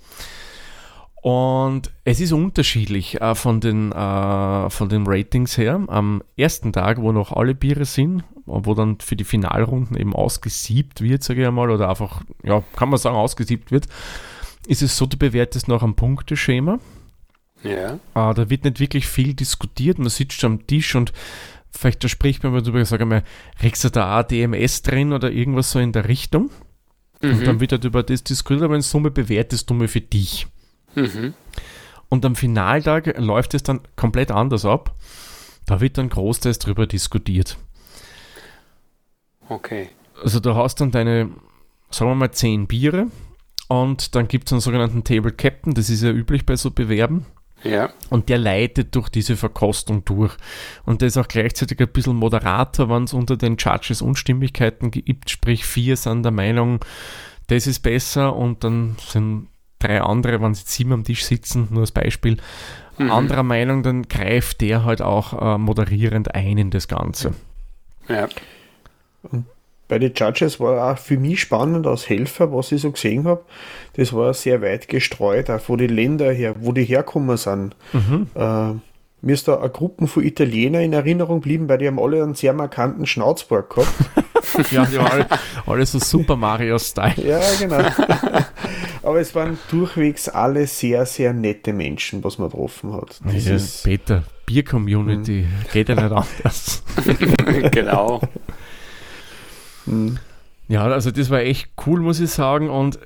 Und 1.23 1.91
es 2.05 2.19
ist 2.21 2.33
unterschiedlich 2.33 3.21
äh, 3.21 3.35
von, 3.35 3.61
den, 3.61 3.93
äh, 3.93 4.71
von 4.71 4.89
den 4.89 5.07
Ratings 5.07 5.59
her. 5.59 5.83
Am 5.89 6.23
ersten 6.37 6.73
Tag, 6.73 6.99
wo 7.01 7.13
noch 7.13 7.33
alle 7.33 7.55
Biere 7.55 7.85
sind, 7.85 8.25
wo 8.47 8.75
dann 8.75 8.99
für 9.01 9.17
die 9.17 9.25
Finalrunden 9.25 9.97
eben 9.97 10.15
ausgesiebt 10.15 11.03
wird, 11.03 11.23
sage 11.23 11.43
ich 11.43 11.47
einmal, 11.47 11.71
oder 11.71 11.91
einfach, 11.91 12.23
ja, 12.43 12.63
kann 12.75 12.89
man 12.89 12.99
sagen, 12.99 13.17
ausgesiebt 13.17 13.71
wird, 13.71 13.87
ist 14.67 14.83
es 14.83 14.97
so, 14.97 15.05
du 15.05 15.19
bewertest 15.19 15.69
nach 15.69 15.83
einem 15.83 15.95
Punkteschema. 15.95 16.79
Ja. 17.63 17.95
Äh, 17.95 17.99
da 18.35 18.49
wird 18.49 18.65
nicht 18.65 18.81
wirklich 18.81 19.07
viel 19.07 19.35
diskutiert, 19.35 19.99
man 19.99 20.09
sitzt 20.09 20.43
am 20.45 20.67
Tisch 20.67 20.95
und 20.95 21.13
vielleicht 21.73 22.03
da 22.05 22.09
spricht 22.09 22.43
man 22.43 22.53
mal 22.53 22.63
drüber, 22.63 22.85
sag 22.85 23.01
einmal, 23.01 23.23
regst 23.63 23.85
du 23.85 23.91
da 23.91 24.21
auch 24.21 24.23
DMS 24.25 24.83
drin 24.83 25.13
oder 25.13 25.31
irgendwas 25.31 25.71
so 25.71 25.79
in 25.79 25.93
der 25.93 26.09
Richtung? 26.09 26.51
Mhm. 27.23 27.31
Und 27.31 27.47
dann 27.47 27.61
wird 27.61 27.73
halt 27.73 27.85
über 27.85 28.03
das 28.03 28.25
diskutiert, 28.25 28.63
aber 28.63 28.77
in 28.77 28.83
Summe 28.83 29.11
bewertest 29.11 29.69
du 29.71 29.75
mal 29.75 29.89
für 29.89 30.01
dich. 30.01 30.47
Mhm. 30.95 31.35
Und 32.09 32.25
am 32.25 32.35
Finaltag 32.35 33.19
läuft 33.19 33.55
es 33.55 33.63
dann 33.63 33.81
komplett 33.97 34.31
anders 34.31 34.65
ab. 34.65 34.95
Da 35.67 35.81
wird 35.81 35.99
dann 35.99 36.09
großteils 36.09 36.59
drüber 36.59 36.87
diskutiert. 36.87 37.57
Okay. 39.49 39.91
Also 40.23 40.41
du 40.41 40.55
hast 40.55 40.81
dann 40.81 40.91
deine, 40.91 41.31
sagen 41.91 42.11
wir 42.11 42.15
mal, 42.15 42.33
zehn 42.33 42.67
Biere 42.67 43.07
und 43.69 44.15
dann 44.15 44.29
gibt 44.29 44.49
es 44.49 44.53
einen 44.53 44.61
sogenannten 44.61 45.05
Table 45.05 45.33
Captain, 45.33 45.75
das 45.75 45.91
ist 45.91 46.03
ja 46.03 46.11
üblich 46.11 46.45
bei 46.47 46.57
so 46.57 46.71
Bewerben. 46.71 47.27
Ja. 47.63 47.91
Und 48.09 48.29
der 48.29 48.39
leitet 48.39 48.95
durch 48.95 49.09
diese 49.09 49.37
Verkostung 49.37 50.05
durch. 50.05 50.35
Und 50.85 51.03
der 51.03 51.09
ist 51.09 51.19
auch 51.19 51.29
gleichzeitig 51.29 51.79
ein 51.81 51.89
bisschen 51.89 52.17
Moderator, 52.17 52.89
wenn 52.89 53.05
es 53.05 53.13
unter 53.13 53.37
den 53.37 53.57
Judges 53.57 54.03
Unstimmigkeiten 54.03 54.91
gibt. 54.91 55.31
Sprich, 55.31 55.65
vier 55.65 55.97
sind 55.97 56.23
der 56.23 56.33
Meinung, 56.33 56.85
das 57.49 57.67
ist 57.67 57.81
besser 57.81 58.35
und 58.35 58.65
dann 58.65 58.97
sind 59.07 59.49
drei 59.79 60.01
andere, 60.01 60.41
wenn 60.41 60.55
sie 60.55 60.65
sieben 60.67 60.93
am 60.93 61.05
Tisch 61.05 61.25
sitzen, 61.25 61.69
nur 61.71 61.81
als 61.81 61.93
Beispiel, 61.93 62.37
mhm. 62.99 63.11
anderer 63.11 63.43
Meinung, 63.43 63.83
dann 63.83 64.03
greift 64.09 64.61
der 64.61 64.85
halt 64.85 65.03
auch 65.03 65.55
äh, 65.55 65.59
moderierend 65.59 66.35
ein 66.35 66.59
in 66.59 66.71
das 66.71 66.87
Ganze. 66.87 67.35
Ja. 68.09 68.29
Und 69.23 69.47
bei 69.91 69.99
den 69.99 70.13
Judges 70.15 70.61
war 70.61 70.93
auch 70.93 70.99
für 70.99 71.19
mich 71.19 71.41
spannend 71.41 71.85
als 71.85 72.09
Helfer, 72.09 72.53
was 72.53 72.71
ich 72.71 72.81
so 72.81 72.93
gesehen 72.93 73.27
habe. 73.27 73.43
Das 73.95 74.13
war 74.13 74.33
sehr 74.33 74.63
weit 74.63 74.89
gestreut, 74.89 75.51
auch 75.51 75.61
von 75.61 75.79
den 75.79 75.91
Ländern 75.91 76.33
her, 76.35 76.55
wo 76.61 76.71
die 76.73 76.85
herkommen 76.85 77.37
sind. 77.37 77.75
Mhm. 77.93 78.29
Äh, 78.37 78.75
mir 79.23 79.35
ist 79.35 79.49
da 79.49 79.59
eine 79.59 79.69
Gruppe 79.69 80.07
von 80.07 80.25
Italienern 80.25 80.83
in 80.83 80.93
Erinnerung 80.93 81.41
geblieben, 81.41 81.69
weil 81.69 81.79
die 81.79 81.89
haben 81.89 81.99
alle 81.99 82.23
einen 82.23 82.37
sehr 82.37 82.53
markanten 82.53 83.05
Schnauzbart 83.05 83.69
gehabt. 83.69 83.93
ja, 84.71 84.87
die 84.87 84.97
waren 84.97 85.11
alle, 85.11 85.27
alle 85.67 85.87
so 85.87 85.99
Super 85.99 86.37
Mario-Style. 86.37 87.27
ja, 87.27 87.41
genau. 87.59 87.83
Aber 89.03 89.19
es 89.19 89.35
waren 89.35 89.59
durchwegs 89.71 90.29
alle 90.29 90.69
sehr, 90.69 91.05
sehr 91.05 91.33
nette 91.33 91.73
Menschen, 91.73 92.23
was 92.23 92.39
man 92.39 92.49
getroffen 92.49 92.93
hat. 92.93 93.21
Das 93.25 93.45
ja, 93.45 93.57
ist 93.57 93.83
Peter, 93.83 94.23
Bier-Community, 94.47 95.47
mhm. 95.49 95.73
geht 95.73 95.89
ja 95.89 95.97
nicht 95.97 96.13
anders. 96.13 96.83
genau. 97.73 98.21
Mhm. 99.91 100.19
Ja, 100.69 100.85
also 100.85 101.11
das 101.11 101.31
war 101.31 101.41
echt 101.41 101.71
cool, 101.87 102.01
muss 102.01 102.21
ich 102.21 102.31
sagen. 102.31 102.71
Und 102.71 102.99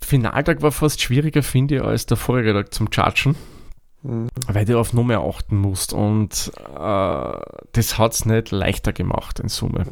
Finaltag 0.00 0.62
war 0.62 0.72
fast 0.72 1.02
schwieriger, 1.02 1.42
finde 1.42 1.76
ich, 1.76 1.82
als 1.82 2.06
der 2.06 2.16
vorige 2.16 2.52
Tag 2.54 2.72
zum 2.72 2.88
Judgen. 2.90 3.36
Mhm. 4.02 4.28
Weil 4.46 4.64
du 4.64 4.78
auf 4.78 4.92
Nummer 4.92 5.18
achten 5.18 5.56
musst. 5.56 5.92
Und 5.92 6.52
äh, 6.74 7.40
das 7.72 7.98
hat 7.98 8.12
es 8.14 8.24
nicht 8.24 8.50
leichter 8.50 8.92
gemacht 8.92 9.40
in 9.40 9.48
Summe. 9.48 9.84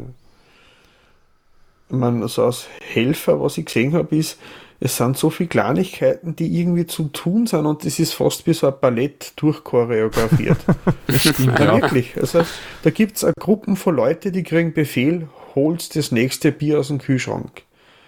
Ich 1.90 1.96
meine, 1.96 2.22
also 2.22 2.44
als 2.46 2.68
Helfer, 2.80 3.40
was 3.40 3.58
ich 3.58 3.66
gesehen 3.66 3.92
habe, 3.92 4.16
ist, 4.16 4.38
es 4.80 4.96
sind 4.96 5.16
so 5.16 5.30
viele 5.30 5.48
Kleinigkeiten, 5.48 6.36
die 6.36 6.60
irgendwie 6.60 6.86
zu 6.86 7.04
tun 7.04 7.46
sind 7.46 7.64
und 7.64 7.84
das 7.84 7.98
ist 7.98 8.12
fast 8.12 8.46
wie 8.46 8.52
so 8.52 8.66
ein 8.66 8.74
Ballett 8.80 9.32
durchchoreografiert. 9.36 10.58
das 11.06 11.20
stimmt, 11.20 11.58
ja. 11.58 11.80
Wirklich. 11.80 12.16
Also 12.18 12.44
da 12.82 12.90
gibt 12.90 13.16
es 13.16 13.26
Gruppen 13.38 13.76
von 13.76 13.94
Leuten, 13.94 14.32
die 14.32 14.42
kriegen 14.42 14.72
Befehl, 14.72 15.28
holt 15.54 15.94
das 15.96 16.12
nächste 16.12 16.52
Bier 16.52 16.80
aus 16.80 16.88
dem 16.88 16.98
Kühlschrank. 16.98 17.62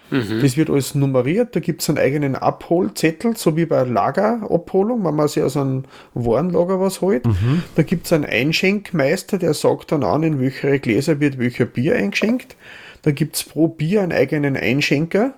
Mhm. 0.09 0.41
Das 0.41 0.55
wird 0.55 0.69
alles 0.69 0.95
nummeriert, 0.95 1.55
da 1.55 1.59
gibt 1.59 1.81
es 1.81 1.89
einen 1.89 1.97
eigenen 1.97 2.35
Abholzettel, 2.35 3.35
so 3.35 3.57
wie 3.57 3.65
bei 3.65 3.83
Lagerabholung, 3.83 5.03
wenn 5.03 5.15
man 5.15 5.27
sich 5.27 5.43
aus 5.43 5.57
einem 5.57 5.83
Warenlager 6.13 6.79
was 6.79 7.01
holt. 7.01 7.25
Mhm. 7.25 7.63
Da 7.75 7.83
gibt 7.83 8.05
es 8.05 8.13
einen 8.13 8.25
Einschenkmeister, 8.25 9.37
der 9.37 9.53
sagt 9.53 9.91
dann 9.91 10.03
an, 10.03 10.23
in 10.23 10.39
welche 10.39 10.79
Gläser 10.79 11.19
wird 11.19 11.39
welcher 11.39 11.65
Bier 11.65 11.95
eingeschenkt. 11.95 12.55
Da 13.01 13.11
gibt 13.11 13.35
es 13.35 13.43
pro 13.43 13.67
Bier 13.67 14.01
einen 14.01 14.13
eigenen 14.13 14.55
Einschenker. 14.55 15.33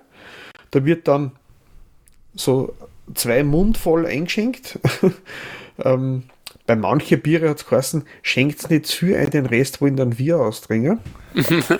Da 0.70 0.84
wird 0.84 1.08
dann 1.08 1.32
so 2.34 2.74
zwei 3.14 3.42
Mund 3.42 3.76
voll 3.76 4.06
eingeschenkt. 4.06 4.78
ähm, 5.84 6.24
bei 6.70 6.76
manchen 6.76 7.20
Biere 7.20 7.48
hat 7.50 7.56
es 7.58 7.66
geheißen, 7.66 8.04
schenkt 8.22 8.70
nicht 8.70 8.86
zu 8.86 9.06
ein, 9.06 9.28
den 9.30 9.46
Rest 9.46 9.80
wollen 9.80 9.96
dann 9.96 10.20
wir 10.20 10.38
austrinken. 10.38 11.00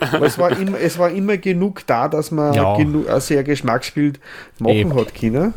Aber 0.00 0.26
es 0.26 0.36
war, 0.36 0.58
immer, 0.58 0.80
es 0.80 0.98
war 0.98 1.10
immer 1.10 1.36
genug 1.36 1.86
da, 1.86 2.08
dass 2.08 2.32
man 2.32 2.54
ja. 2.54 2.76
genug, 2.76 3.08
ein 3.08 3.20
sehr 3.20 3.44
Geschmacksbild 3.44 4.18
machen 4.58 4.74
Eben. 4.74 4.94
hat 4.96 5.14
können. 5.14 5.54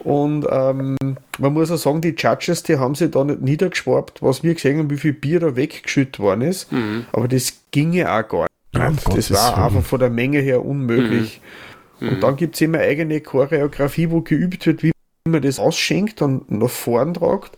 Und 0.00 0.44
ähm, 0.50 0.96
man 1.38 1.52
muss 1.52 1.70
auch 1.70 1.76
sagen, 1.76 2.00
die 2.00 2.16
Judges, 2.18 2.64
die 2.64 2.78
haben 2.78 2.96
sich 2.96 3.12
da 3.12 3.22
nicht 3.22 3.42
niedergeschwabt, 3.42 4.20
was 4.24 4.42
wir 4.42 4.54
gesehen 4.54 4.78
haben, 4.80 4.90
wie 4.90 4.96
viel 4.96 5.12
Bier 5.12 5.38
da 5.38 5.54
weggeschüttet 5.54 6.18
worden 6.18 6.40
ist. 6.40 6.72
Mhm. 6.72 7.06
Aber 7.12 7.28
das 7.28 7.60
ginge 7.70 8.10
auch 8.10 8.26
gar 8.26 8.46
nicht. 8.72 9.06
Ja, 9.08 9.14
das 9.14 9.30
war 9.30 9.66
einfach 9.66 9.84
von 9.84 10.00
der 10.00 10.10
Menge 10.10 10.40
her 10.40 10.64
unmöglich. 10.64 11.40
Mhm. 12.00 12.08
Und 12.08 12.22
dann 12.24 12.34
gibt 12.34 12.56
es 12.56 12.60
immer 12.60 12.78
eigene 12.78 13.20
Choreografie, 13.20 14.10
wo 14.10 14.20
geübt 14.20 14.66
wird, 14.66 14.82
wie 14.82 14.90
man 15.26 15.42
das 15.42 15.58
ausschenkt 15.58 16.22
und 16.22 16.50
nach 16.50 16.70
vorn 16.70 17.14
tragt, 17.14 17.56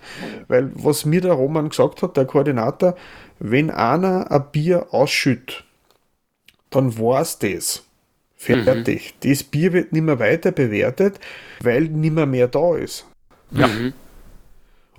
weil 0.48 0.70
was 0.74 1.04
mir 1.04 1.20
der 1.20 1.32
Roman 1.32 1.68
gesagt 1.68 2.02
hat, 2.02 2.16
der 2.16 2.24
Koordinator, 2.24 2.96
wenn 3.38 3.70
einer 3.70 4.30
ein 4.30 4.44
Bier 4.52 4.86
ausschüttet, 4.90 5.64
dann 6.70 6.98
war 6.98 7.22
es 7.22 7.38
das. 7.38 7.84
Fertig. 8.36 9.14
Mhm. 9.14 9.28
Das 9.28 9.42
Bier 9.42 9.72
wird 9.72 9.92
nicht 9.92 10.02
mehr 10.02 10.20
weiter 10.20 10.52
bewertet, 10.52 11.18
weil 11.60 11.84
nicht 11.84 12.14
mehr, 12.14 12.26
mehr 12.26 12.46
da 12.46 12.76
ist. 12.76 13.04
Ja. 13.50 13.66
Mhm. 13.66 13.92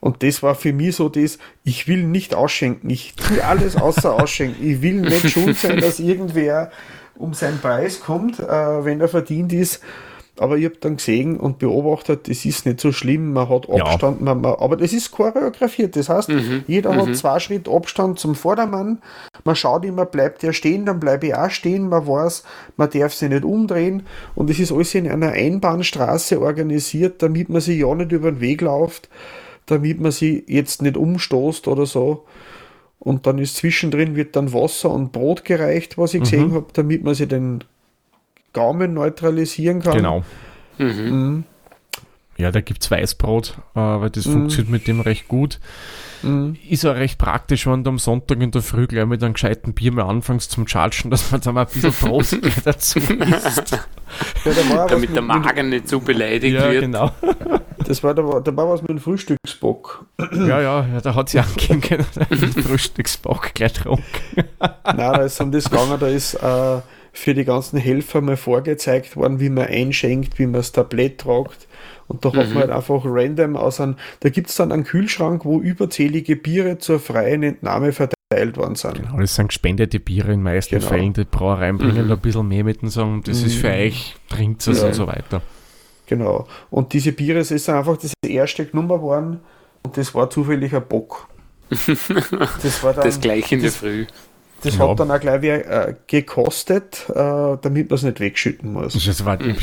Und 0.02 0.24
das 0.24 0.44
war 0.44 0.56
für 0.56 0.74
mich 0.74 0.96
so 0.96 1.10
das, 1.10 1.40
ich 1.64 1.88
will 1.88 2.04
nicht 2.04 2.34
ausschenken, 2.34 2.90
ich 2.90 3.16
tue 3.16 3.44
alles 3.44 3.76
außer 3.76 4.14
ausschenken. 4.14 4.66
Ich 4.66 4.82
will 4.82 4.96
nicht 4.96 5.30
schuld 5.30 5.58
sein, 5.58 5.80
dass 5.80 6.00
irgendwer 6.00 6.72
um 7.16 7.34
seinen 7.34 7.60
Preis 7.60 8.00
kommt, 8.00 8.40
äh, 8.40 8.46
wenn 8.86 9.02
er 9.02 9.10
verdient 9.10 9.52
ist 9.52 9.82
aber 10.40 10.58
ich 10.58 10.66
habe 10.66 10.78
dann 10.80 10.98
gesehen 10.98 11.38
und 11.38 11.60
beobachtet, 11.60 12.30
das 12.30 12.46
ist 12.46 12.66
nicht 12.66 12.80
so 12.80 12.92
schlimm, 12.92 13.34
man 13.34 13.50
hat 13.50 13.70
Abstand, 13.70 14.20
ja. 14.20 14.26
man, 14.26 14.42
man, 14.42 14.56
aber 14.56 14.78
das 14.78 14.94
ist 14.94 15.12
choreografiert. 15.12 15.96
Das 15.96 16.10
heißt, 16.10 16.30
mhm. 16.30 16.64
jeder 16.68 16.94
mhm. 16.94 16.98
hat 16.98 17.16
zwei 17.16 17.40
Schritt 17.40 17.68
Abstand 17.68 18.20
zum 18.20 18.36
Vordermann. 18.36 19.02
Man 19.44 19.56
schaut 19.56 19.86
immer, 19.86 20.06
bleibt 20.06 20.44
der 20.44 20.54
stehen, 20.54 20.86
dann 20.86 21.00
bleibe 21.00 21.28
ich 21.28 21.36
auch 21.36 21.50
stehen. 21.50 21.90
Man 21.90 22.08
weiß, 22.08 22.44
man 22.78 22.90
darf 22.90 23.14
sich 23.14 23.30
nicht 23.30 23.44
umdrehen. 23.44 24.04
Und 24.36 24.50
es 24.50 24.60
ist 24.60 24.72
alles 24.72 24.96
in 24.96 25.10
einer 25.10 25.32
Einbahnstraße 25.32 26.42
organisiert, 26.42 27.22
damit 27.22 27.50
man 27.50 27.62
sich 27.62 27.80
ja 27.80 27.94
nicht 27.94 28.12
über 28.12 28.32
den 28.32 28.40
Weg 28.40 28.62
läuft, 28.62 29.10
damit 29.66 30.00
man 30.00 30.12
sich 30.12 30.44
jetzt 30.48 30.82
nicht 30.82 30.98
umstoßt 30.98 31.68
oder 31.68 31.86
so. 31.86 32.26
Und 33.00 33.28
dann 33.28 33.40
ist 33.40 33.58
zwischendrin 33.58 34.16
wird 34.16 34.36
dann 34.36 34.54
Wasser 34.54 34.92
und 34.92 35.12
Brot 35.12 35.46
gereicht, 35.46 35.98
was 35.98 36.14
ich 36.14 36.22
gesehen 36.22 36.50
mhm. 36.50 36.54
habe, 36.56 36.68
damit 36.74 37.04
man 37.04 37.14
sich 37.14 37.28
den 37.28 37.64
Gaumen 38.54 38.94
neutralisieren 38.94 39.82
kann. 39.82 39.98
Genau. 39.98 40.24
Mhm. 40.78 40.88
Mhm. 40.88 41.44
Ja, 42.38 42.52
da 42.52 42.62
gibt 42.62 42.84
es 42.84 42.90
Weißbrot, 42.90 43.58
äh, 43.76 43.80
weil 43.80 44.10
das 44.10 44.26
mhm. 44.26 44.32
funktioniert 44.32 44.70
mit 44.70 44.88
dem 44.88 45.02
recht 45.02 45.28
gut. 45.28 45.60
Mhm. 46.22 46.58
Ist 46.70 46.86
auch 46.86 46.96
recht 46.96 47.18
praktisch, 47.18 47.68
wenn 47.68 47.84
du 47.84 47.90
am 47.90 48.00
Sonntag 48.00 48.42
in 48.42 48.52
der 48.52 48.62
Früh 48.62 48.88
gleich 48.88 49.06
mit 49.06 49.22
einem 49.22 49.34
gescheiten 49.34 49.74
Bier 49.74 49.92
mal 49.92 50.04
anfängst 50.04 50.52
zum 50.52 50.66
Chargen, 50.66 51.12
dass 51.12 51.32
man 51.32 51.42
da 51.42 51.52
mal 51.52 51.66
ein 51.66 51.68
bisschen 51.68 51.92
Brot 52.10 52.38
dazu 52.64 53.00
isst. 53.00 53.72
Ja, 54.46 54.88
Damit 54.88 55.14
der 55.14 55.22
Magen 55.22 55.70
nicht 55.70 55.90
so 55.90 56.00
beleidigt 56.00 56.56
ja, 56.56 56.72
wird. 56.72 56.82
genau. 56.82 57.12
Das 57.86 58.04
war, 58.04 58.14
da, 58.14 58.24
war, 58.24 58.42
da 58.42 58.56
war 58.56 58.70
was 58.70 58.82
mit 58.82 58.90
dem 58.90 59.00
Frühstücksbock. 59.00 60.06
Ja, 60.34 60.62
ja, 60.62 60.86
ja 60.86 61.02
da 61.02 61.16
hat 61.16 61.30
sie 61.30 61.40
angehen 61.40 61.82
können, 61.82 62.06
den 62.30 62.52
Frühstücksbock 62.64 63.54
gleich 63.54 63.74
getrunken. 63.74 64.04
Nein, 64.60 64.96
da 64.96 65.24
ist 65.24 65.42
um 65.42 65.52
das 65.52 65.70
gegangen, 65.70 65.98
da 66.00 66.08
ist 66.08 66.36
äh, 66.36 66.82
für 67.20 67.34
die 67.34 67.46
ganzen 67.46 67.78
Helfer 67.78 68.22
mal 68.22 68.38
vorgezeigt 68.38 69.16
worden, 69.16 69.40
wie 69.40 69.50
man 69.50 69.68
einschenkt, 69.68 70.40
wie 70.40 70.46
man 70.46 70.54
das 70.54 70.72
Tablett 70.72 71.20
tragt. 71.20 71.68
Und 72.08 72.26
da 72.26 72.30
mhm. 72.30 72.38
hat 72.38 72.48
man 72.50 72.58
halt 72.58 72.72
einfach 72.72 73.02
random 73.06 73.56
aus 73.56 73.80
einem, 73.80 73.96
da 74.22 74.30
gibt 74.30 74.50
es 74.50 74.56
dann 74.56 74.72
einen 74.72 74.84
Kühlschrank, 74.84 75.46
wo 75.46 75.60
überzählige 75.60 76.36
Biere 76.36 76.80
zur 76.80 77.00
freien 77.00 77.44
Entnahme 77.44 77.92
verteilt 77.92 78.58
worden 78.58 78.76
sind. 78.76 78.96
Genau, 78.96 79.20
das 79.20 79.36
sind 79.36 79.50
gespendete 79.50 80.00
Biere 80.00 80.34
in 80.34 80.42
meisten 80.42 80.76
genau. 80.76 80.88
Fällen. 80.88 81.14
Die 81.14 81.26
Brauereien 81.26 81.78
bringen 81.78 82.06
mhm. 82.06 82.10
da 82.10 82.16
ein 82.16 82.22
bisschen 82.22 82.48
mehr 82.48 82.64
mit 82.64 82.82
und 82.82 82.90
sagen, 82.90 83.22
das 83.26 83.42
mhm. 83.42 83.48
ist 83.48 83.56
für 83.56 83.70
mhm. 83.70 83.82
euch, 83.82 84.16
trinkt 84.28 84.68
es 84.68 84.82
ja. 84.82 84.88
und 84.88 84.96
so 84.96 85.08
weiter. 85.08 85.42
Genau. 86.08 86.48
Und 86.72 86.94
diese 86.94 87.12
Biere, 87.12 87.40
es 87.40 87.52
ist 87.52 87.70
einfach 87.70 87.98
das 87.98 88.14
erste 88.26 88.66
genommen 88.66 88.90
worden 89.02 89.40
und 89.84 89.96
das 89.96 90.16
war 90.16 90.30
zufällig 90.30 90.76
ein 90.76 90.88
Bock. 90.88 91.28
Das 92.64 92.84
war 92.84 92.94
dann. 92.94 93.06
Das 93.06 93.22
gleich 93.22 93.52
in 93.52 93.62
der 93.62 93.72
Früh. 93.72 94.08
Das 94.62 94.78
ja. 94.78 94.90
hat 94.90 95.00
dann 95.00 95.10
auch 95.12 95.20
gleich 95.20 95.42
wieder 95.42 95.88
äh, 95.90 95.96
gekostet, 96.08 97.06
äh, 97.10 97.14
damit 97.14 97.90
man 97.90 97.96
es 97.96 98.04
nicht 98.04 98.20
wegschütten 98.20 98.74
muss. 98.74 98.94
Das 98.94 99.26
war 99.26 99.38
die, 99.38 99.56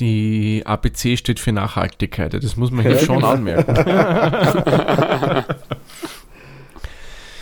die, 0.00 0.62
ABC 0.66 1.16
steht 1.16 1.40
für 1.40 1.52
Nachhaltigkeit, 1.52 2.34
das 2.34 2.56
muss 2.56 2.70
man 2.70 2.82
hier 2.82 2.92
ja, 2.92 2.98
schon 2.98 3.16
genau. 3.16 3.28
anmerken. 3.30 3.74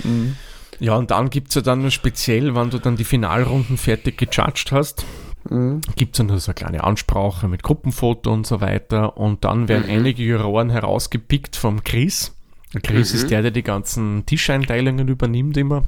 mhm. 0.05 0.37
Ja, 0.79 0.97
und 0.97 1.11
dann 1.11 1.31
gibt 1.31 1.49
es 1.49 1.55
ja 1.55 1.61
dann 1.61 1.91
speziell, 1.91 2.55
wenn 2.55 2.71
du 2.71 2.79
dann 2.79 2.97
die 2.97 3.05
Finalrunden 3.05 3.77
fertig 3.77 4.19
gejudged 4.19 4.73
hast, 4.73 5.05
mhm. 5.49 5.81
gibt 5.97 6.15
es 6.15 6.19
dann 6.19 6.39
so 6.39 6.51
eine 6.51 6.55
kleine 6.55 6.85
Ansprache 6.85 7.49
mit 7.49 7.63
Gruppenfoto 7.63 8.33
und 8.33 8.47
so 8.47 8.61
weiter. 8.61 9.17
Und 9.17 9.45
dann 9.45 9.69
werden 9.69 9.87
mhm. 9.87 9.99
einige 9.99 10.23
Juroren 10.23 10.71
herausgepickt 10.71 11.57
vom 11.57 11.85
Chris. 11.85 12.37
Der 12.75 12.81
Chris 12.81 13.13
mhm. 13.13 13.19
ist 13.19 13.31
der, 13.31 13.43
der 13.43 13.51
die 13.51 13.63
ganzen 13.63 14.27
Tischeinteilungen 14.27 15.09
übernimmt 15.09 15.57
immer. 15.57 15.85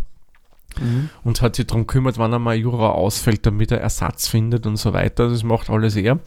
Mhm. 0.80 1.10
und 1.22 1.42
hat 1.42 1.56
sich 1.56 1.66
darum 1.66 1.86
gekümmert, 1.86 2.18
wann 2.18 2.34
einmal 2.34 2.56
Jura 2.56 2.90
ausfällt, 2.90 3.46
damit 3.46 3.70
er 3.72 3.80
Ersatz 3.80 4.28
findet 4.28 4.66
und 4.66 4.76
so 4.76 4.92
weiter. 4.92 5.28
Das 5.28 5.42
macht 5.42 5.70
alles 5.70 5.96
er. 5.96 6.12
Und 6.14 6.22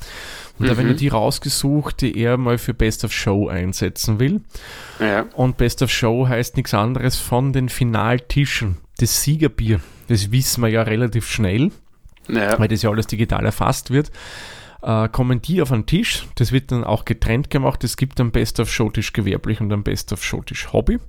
mhm. 0.59 0.65
da 0.67 0.77
werden 0.77 0.97
die 0.97 1.07
rausgesucht, 1.07 2.01
die 2.01 2.17
er 2.17 2.37
mal 2.37 2.57
für 2.57 2.73
Best 2.73 3.03
of 3.03 3.11
Show 3.11 3.47
einsetzen 3.47 4.19
will. 4.19 4.41
Ja. 4.99 5.25
Und 5.33 5.57
Best 5.57 5.81
of 5.81 5.91
Show 5.91 6.27
heißt 6.27 6.57
nichts 6.57 6.73
anderes 6.73 7.17
von 7.17 7.53
den 7.53 7.69
Finaltischen. 7.69 8.77
Das 8.99 9.21
Siegerbier, 9.21 9.79
das 10.07 10.31
wissen 10.31 10.61
wir 10.61 10.69
ja 10.69 10.81
relativ 10.81 11.29
schnell, 11.29 11.71
ja. 12.27 12.57
weil 12.57 12.67
das 12.67 12.81
ja 12.81 12.89
alles 12.89 13.07
digital 13.07 13.45
erfasst 13.45 13.91
wird 13.91 14.11
äh, 14.81 15.09
kommen 15.09 15.41
die 15.41 15.61
auf 15.61 15.71
einen 15.71 15.85
Tisch. 15.85 16.27
Das 16.35 16.51
wird 16.51 16.71
dann 16.71 16.83
auch 16.83 17.05
getrennt 17.05 17.49
gemacht. 17.49 17.83
Es 17.83 17.97
gibt 17.97 18.19
einen 18.19 18.31
Best 18.31 18.59
of 18.59 18.71
Showtisch 18.71 19.13
gewerblich 19.13 19.61
und 19.61 19.71
einen 19.71 19.83
Best 19.83 20.13
of 20.13 20.23
Showtisch 20.23 20.71
Hobby. 20.73 20.99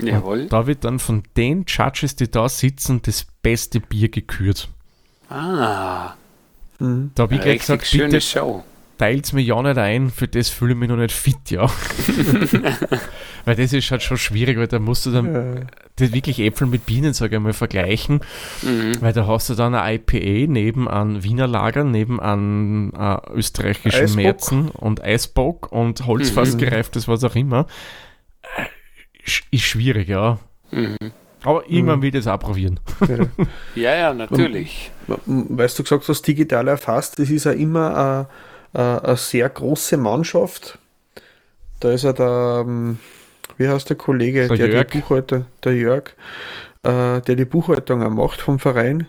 Jawohl. 0.00 0.42
Und 0.42 0.52
da 0.52 0.66
wird 0.66 0.84
dann 0.84 0.98
von 0.98 1.22
den 1.36 1.64
Judges, 1.66 2.16
die 2.16 2.30
da 2.30 2.48
sitzen, 2.48 3.02
das 3.02 3.26
beste 3.42 3.80
Bier 3.80 4.08
gekürt. 4.08 4.68
Ah. 5.28 6.14
Mhm. 6.78 7.10
Da 7.14 7.24
habe 7.24 7.34
ich 7.34 7.40
gleich 7.40 7.58
gesagt, 7.60 7.90
bitte 7.90 8.20
Show. 8.20 8.62
teilt 8.98 9.32
mir 9.32 9.42
ja 9.42 9.60
nicht 9.62 9.78
ein, 9.78 10.10
für 10.10 10.28
das 10.28 10.48
fühle 10.48 10.72
ich 10.72 10.78
mich 10.78 10.88
noch 10.88 10.96
nicht 10.96 11.12
fit, 11.12 11.50
ja. 11.50 11.66
weil 13.48 13.56
das 13.56 13.72
ist 13.72 13.90
halt 13.90 14.02
schon 14.02 14.18
schwierig, 14.18 14.58
weil 14.58 14.68
da 14.68 14.78
musst 14.78 15.06
du 15.06 15.10
dann 15.10 15.34
ja. 15.34 15.60
das 15.96 16.12
wirklich 16.12 16.38
Äpfel 16.38 16.66
mit 16.66 16.86
Bienen, 16.86 17.14
sage 17.14 17.36
ich 17.36 17.42
mal, 17.42 17.52
vergleichen. 17.52 18.20
Mhm. 18.62 19.00
Weil 19.00 19.12
da 19.12 19.26
hast 19.26 19.50
du 19.50 19.54
dann 19.54 19.74
ein 19.74 19.94
IPA 19.94 20.52
neben 20.52 20.88
an 20.88 21.24
Wiener 21.24 21.46
Lager, 21.46 21.84
neben 21.84 22.20
an 22.20 22.92
äh, 22.92 23.32
österreichischen 23.32 24.02
Eisbock. 24.02 24.22
Märzen 24.22 24.68
und 24.68 25.02
Eisbock 25.02 25.72
und 25.72 26.06
Holzfassgereiftes, 26.06 27.06
mhm. 27.06 27.12
was 27.12 27.24
auch 27.24 27.34
immer 27.34 27.66
ist 29.50 29.62
schwierig, 29.62 30.08
ja. 30.08 30.38
Mhm. 30.70 30.96
Aber 31.42 31.68
irgendwann 31.68 31.98
mhm. 31.98 32.02
will 32.02 32.08
ich 32.08 32.24
das 32.24 32.26
auch 32.26 32.40
probieren. 32.40 32.80
Ja, 33.74 33.94
ja, 33.94 34.14
natürlich. 34.14 34.90
Weißt 35.06 35.78
du 35.78 35.82
gesagt 35.82 36.08
hast, 36.08 36.22
digital 36.22 36.68
erfasst, 36.68 37.18
das 37.18 37.30
ist 37.30 37.44
ja 37.44 37.52
immer 37.52 38.28
eine, 38.72 39.02
eine 39.02 39.16
sehr 39.16 39.48
große 39.48 39.96
Mannschaft. 39.96 40.78
Da 41.80 41.92
ist 41.92 42.04
ja 42.04 42.12
der, 42.12 42.64
ähm, 42.66 42.98
wie 43.58 43.68
heißt 43.68 43.88
der 43.88 43.96
Kollege, 43.96 44.48
der, 44.48 44.56
der 44.56 44.68
Jörg. 44.68 44.90
die 44.90 44.98
Buchhalter, 44.98 45.46
der 45.64 45.74
Jörg, 45.74 46.10
äh, 46.84 47.20
der 47.20 47.36
die 47.36 47.44
Buchhaltung 47.44 48.02
auch 48.02 48.10
macht 48.10 48.40
vom 48.40 48.58
Verein. 48.58 49.06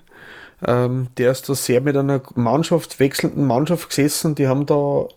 Ähm, 0.65 1.07
der 1.17 1.31
ist 1.31 1.47
da 1.47 1.55
sehr 1.55 1.79
mit 1.79 1.95
einer 1.95 2.21
Mannschaft, 2.35 2.99
wechselnden 2.99 3.45
Mannschaft 3.45 3.89
gesessen. 3.89 4.35
Die 4.35 4.47
haben 4.47 4.65
da 4.65 5.07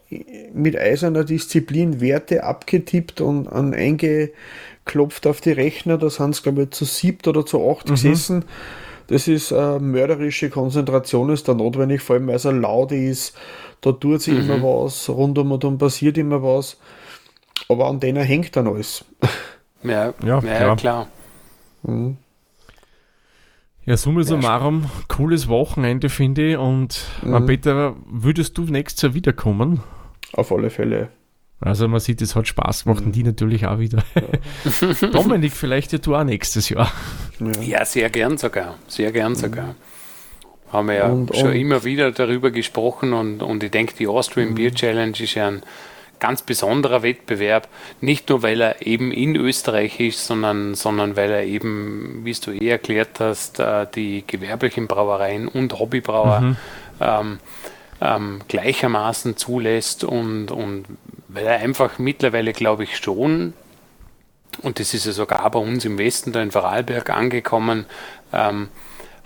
mit 0.54 0.76
eiserner 0.78 1.24
Disziplin 1.24 2.00
Werte 2.00 2.44
abgetippt 2.44 3.20
und 3.20 3.48
an 3.48 3.74
einge, 3.74 4.30
klopft 4.84 5.26
auf 5.26 5.40
die 5.40 5.52
Rechner, 5.52 5.98
da 5.98 6.10
sind 6.10 6.30
es, 6.30 6.42
glaube 6.42 6.64
ich, 6.64 6.70
zu 6.70 6.84
siebt 6.84 7.28
oder 7.28 7.46
zu 7.46 7.68
acht 7.70 7.88
mhm. 7.88 7.94
gesessen. 7.94 8.44
Das 9.08 9.28
ist 9.28 9.50
äh, 9.50 9.78
mörderische 9.78 10.48
Konzentration, 10.48 11.30
ist 11.30 11.48
da 11.48 11.54
notwendig, 11.54 12.02
vor 12.02 12.16
allem 12.16 12.28
weil 12.28 12.36
es 12.36 12.44
laut 12.44 12.92
ist, 12.92 13.36
da 13.80 13.92
tut 13.92 14.22
sich 14.22 14.34
mhm. 14.34 14.50
immer 14.50 14.62
was, 14.62 15.08
rundum 15.08 15.52
und 15.52 15.64
um 15.64 15.78
passiert 15.78 16.18
immer 16.18 16.42
was. 16.42 16.76
Aber 17.68 17.88
an 17.88 18.00
denen 18.00 18.22
hängt 18.22 18.56
dann 18.56 18.66
alles. 18.66 19.04
Ja, 19.84 20.14
ja, 20.24 20.40
ja 20.40 20.76
klar. 20.76 21.08
Mhm. 21.82 22.16
Ja, 23.84 23.96
summa 23.96 24.22
summarum, 24.22 24.88
cooles 25.08 25.48
Wochenende, 25.48 26.08
finde 26.08 26.50
ich. 26.50 26.56
Und 26.56 27.04
mhm. 27.22 27.46
Peter, 27.46 27.96
würdest 28.06 28.56
du 28.56 28.62
nächstes 28.62 29.02
Jahr 29.02 29.14
wiederkommen? 29.14 29.82
Auf 30.34 30.52
alle 30.52 30.70
Fälle. 30.70 31.08
Also 31.58 31.86
man 31.86 32.00
sieht, 32.00 32.20
es 32.22 32.34
hat 32.34 32.48
Spaß 32.48 32.84
gemacht 32.84 33.04
und 33.04 33.12
die 33.12 33.22
natürlich 33.22 33.66
auch 33.66 33.78
wieder. 33.78 34.02
Ja. 34.14 35.08
Dominik, 35.12 35.52
vielleicht 35.52 35.92
ja 35.92 35.98
du 35.98 36.16
auch 36.16 36.24
nächstes 36.24 36.68
Jahr. 36.68 36.92
Ja. 37.38 37.62
ja, 37.62 37.84
sehr 37.84 38.10
gern 38.10 38.38
sogar. 38.38 38.78
Sehr 38.88 39.12
gern 39.12 39.36
sogar. 39.36 39.76
Haben 40.72 40.88
wir 40.88 40.94
ja 40.94 41.06
und, 41.06 41.36
schon 41.36 41.48
und. 41.48 41.54
immer 41.54 41.84
wieder 41.84 42.10
darüber 42.10 42.50
gesprochen 42.50 43.12
und, 43.12 43.42
und 43.42 43.62
ich 43.62 43.70
denke, 43.70 43.94
die 43.96 44.08
Austrian 44.08 44.50
mhm. 44.50 44.54
Beer 44.54 44.74
Challenge 44.74 45.18
ist 45.18 45.34
ja 45.34 45.48
ein 45.48 45.62
ganz 46.22 46.42
besonderer 46.42 47.02
Wettbewerb. 47.02 47.68
Nicht 48.00 48.28
nur, 48.30 48.42
weil 48.42 48.60
er 48.60 48.86
eben 48.86 49.10
in 49.10 49.34
Österreich 49.34 49.98
ist, 49.98 50.24
sondern, 50.24 50.76
sondern 50.76 51.16
weil 51.16 51.32
er 51.32 51.44
eben, 51.44 52.20
wie 52.22 52.32
du 52.32 52.52
eh 52.52 52.68
erklärt 52.68 53.18
hast, 53.18 53.58
äh, 53.58 53.86
die 53.92 54.22
gewerblichen 54.24 54.86
Brauereien 54.86 55.48
und 55.48 55.76
Hobbybrauer 55.78 56.40
mhm. 56.40 56.56
ähm, 57.00 57.38
ähm, 58.00 58.40
gleichermaßen 58.46 59.36
zulässt 59.36 60.04
und, 60.04 60.52
und 60.52 60.84
weil 61.26 61.44
er 61.44 61.58
einfach 61.58 61.98
mittlerweile, 61.98 62.52
glaube 62.52 62.84
ich, 62.84 62.98
schon, 62.98 63.52
und 64.62 64.78
das 64.78 64.94
ist 64.94 65.06
ja 65.06 65.12
sogar 65.12 65.50
bei 65.50 65.58
uns 65.58 65.84
im 65.84 65.98
Westen, 65.98 66.30
da 66.30 66.40
in 66.40 66.52
Vorarlberg 66.52 67.10
angekommen, 67.10 67.86
ähm, 68.32 68.68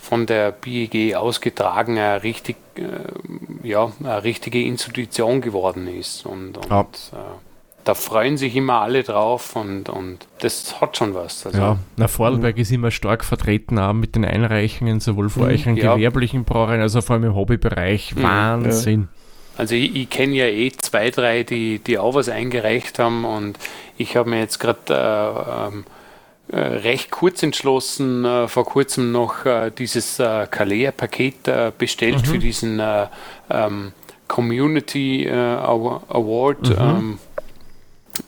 von 0.06 0.26
der 0.26 0.52
BEG 0.52 1.16
ausgetragen 1.16 1.98
eine, 1.98 2.22
richtig, 2.22 2.56
äh, 2.76 3.66
ja, 3.66 3.90
eine 4.00 4.22
richtige 4.22 4.62
Institution 4.62 5.40
geworden 5.40 5.88
ist. 5.88 6.24
Und, 6.24 6.58
und 6.58 6.70
ja. 6.70 6.80
äh, 6.80 6.84
da 7.84 7.94
freuen 7.94 8.36
sich 8.36 8.54
immer 8.54 8.80
alle 8.80 9.02
drauf 9.02 9.56
und, 9.56 9.88
und 9.88 10.26
das 10.40 10.80
hat 10.80 10.96
schon 10.96 11.14
was. 11.14 11.46
Also, 11.46 11.58
ja, 11.58 11.78
na, 11.96 12.08
Vorarlberg 12.08 12.56
mhm. 12.56 12.62
ist 12.62 12.70
immer 12.70 12.90
stark 12.90 13.24
vertreten, 13.24 13.78
auch 13.78 13.92
mit 13.92 14.14
den 14.14 14.24
Einreichungen, 14.24 15.00
sowohl 15.00 15.28
vor 15.28 15.46
euch 15.46 15.66
an 15.68 15.76
ja. 15.76 15.94
gewerblichen 15.94 16.44
Brauereien, 16.44 16.80
als 16.80 16.94
auch 16.94 17.02
vor 17.02 17.14
allem 17.14 17.24
im 17.24 17.34
Hobbybereich. 17.34 18.14
Mhm. 18.14 18.22
Wahnsinn. 18.22 19.00
Ja. 19.00 19.58
Also 19.58 19.74
ich, 19.74 19.94
ich 19.96 20.10
kenne 20.10 20.34
ja 20.34 20.46
eh 20.46 20.70
zwei, 20.70 21.10
drei, 21.10 21.42
die, 21.42 21.80
die 21.80 21.98
auch 21.98 22.14
was 22.14 22.28
eingereicht 22.28 22.98
haben 22.98 23.24
und 23.24 23.58
ich 23.98 24.16
habe 24.16 24.30
mir 24.30 24.38
jetzt 24.38 24.58
gerade 24.58 24.78
äh, 24.90 25.68
ähm, 25.68 25.84
äh, 25.84 25.95
recht 26.52 27.10
kurz 27.10 27.42
entschlossen, 27.42 28.24
äh, 28.24 28.48
vor 28.48 28.64
kurzem 28.64 29.12
noch 29.12 29.44
äh, 29.44 29.70
dieses 29.76 30.18
äh, 30.18 30.46
Kalea-Paket 30.50 31.48
äh, 31.48 31.72
bestellt 31.76 32.18
mhm. 32.18 32.24
für 32.24 32.38
diesen 32.38 32.78
äh, 32.78 33.06
ähm, 33.50 33.92
Community 34.28 35.24
äh, 35.24 35.32
Award. 35.32 36.70
Mhm. 36.70 36.76
Ähm, 36.78 37.18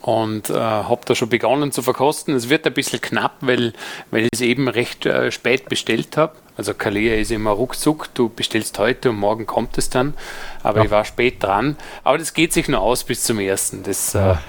und 0.02 0.50
äh, 0.50 0.54
habe 0.54 1.00
da 1.06 1.14
schon 1.14 1.30
begonnen 1.30 1.72
zu 1.72 1.82
verkosten. 1.82 2.34
Es 2.34 2.50
wird 2.50 2.66
ein 2.66 2.74
bisschen 2.74 3.00
knapp, 3.00 3.36
weil, 3.40 3.72
weil 4.10 4.24
ich 4.24 4.30
es 4.32 4.40
eben 4.42 4.68
recht 4.68 5.06
äh, 5.06 5.32
spät 5.32 5.68
bestellt 5.68 6.16
habe. 6.16 6.34
Also 6.58 6.74
Kalea 6.74 7.14
ist 7.14 7.30
immer 7.30 7.52
ruckzuck, 7.52 8.12
du 8.14 8.28
bestellst 8.28 8.80
heute 8.80 9.10
und 9.10 9.16
morgen 9.16 9.46
kommt 9.46 9.78
es 9.78 9.90
dann. 9.90 10.14
Aber 10.64 10.80
ja. 10.80 10.84
ich 10.86 10.90
war 10.90 11.04
spät 11.04 11.40
dran. 11.40 11.76
Aber 12.02 12.18
das 12.18 12.34
geht 12.34 12.52
sich 12.52 12.66
nur 12.66 12.80
aus 12.80 13.04
bis 13.04 13.22
zum 13.22 13.38
ersten. 13.38 13.84
Das, 13.84 14.12
äh, 14.16 14.18
ja, 14.18 14.42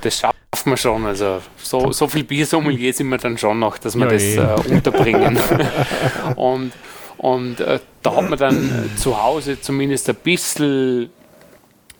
das 0.00 0.16
schaffen 0.16 0.36
wir 0.64 0.76
schon. 0.76 1.04
Also 1.04 1.42
so, 1.56 1.90
so 1.90 2.06
viel 2.06 2.22
Biersommelier 2.22 2.92
sind 2.92 3.08
wir 3.08 3.18
dann 3.18 3.36
schon 3.36 3.58
noch, 3.58 3.78
dass 3.78 3.96
wir 3.96 4.06
ja, 4.06 4.12
das 4.12 4.22
eh. 4.22 4.36
äh, 4.36 4.74
unterbringen. 4.74 5.38
und 6.36 6.72
und 7.18 7.60
äh, 7.60 7.80
da 8.02 8.14
hat 8.14 8.28
man 8.28 8.38
dann 8.38 8.90
zu 8.96 9.20
Hause 9.20 9.60
zumindest 9.60 10.08
ein 10.08 10.16
bisschen 10.16 11.10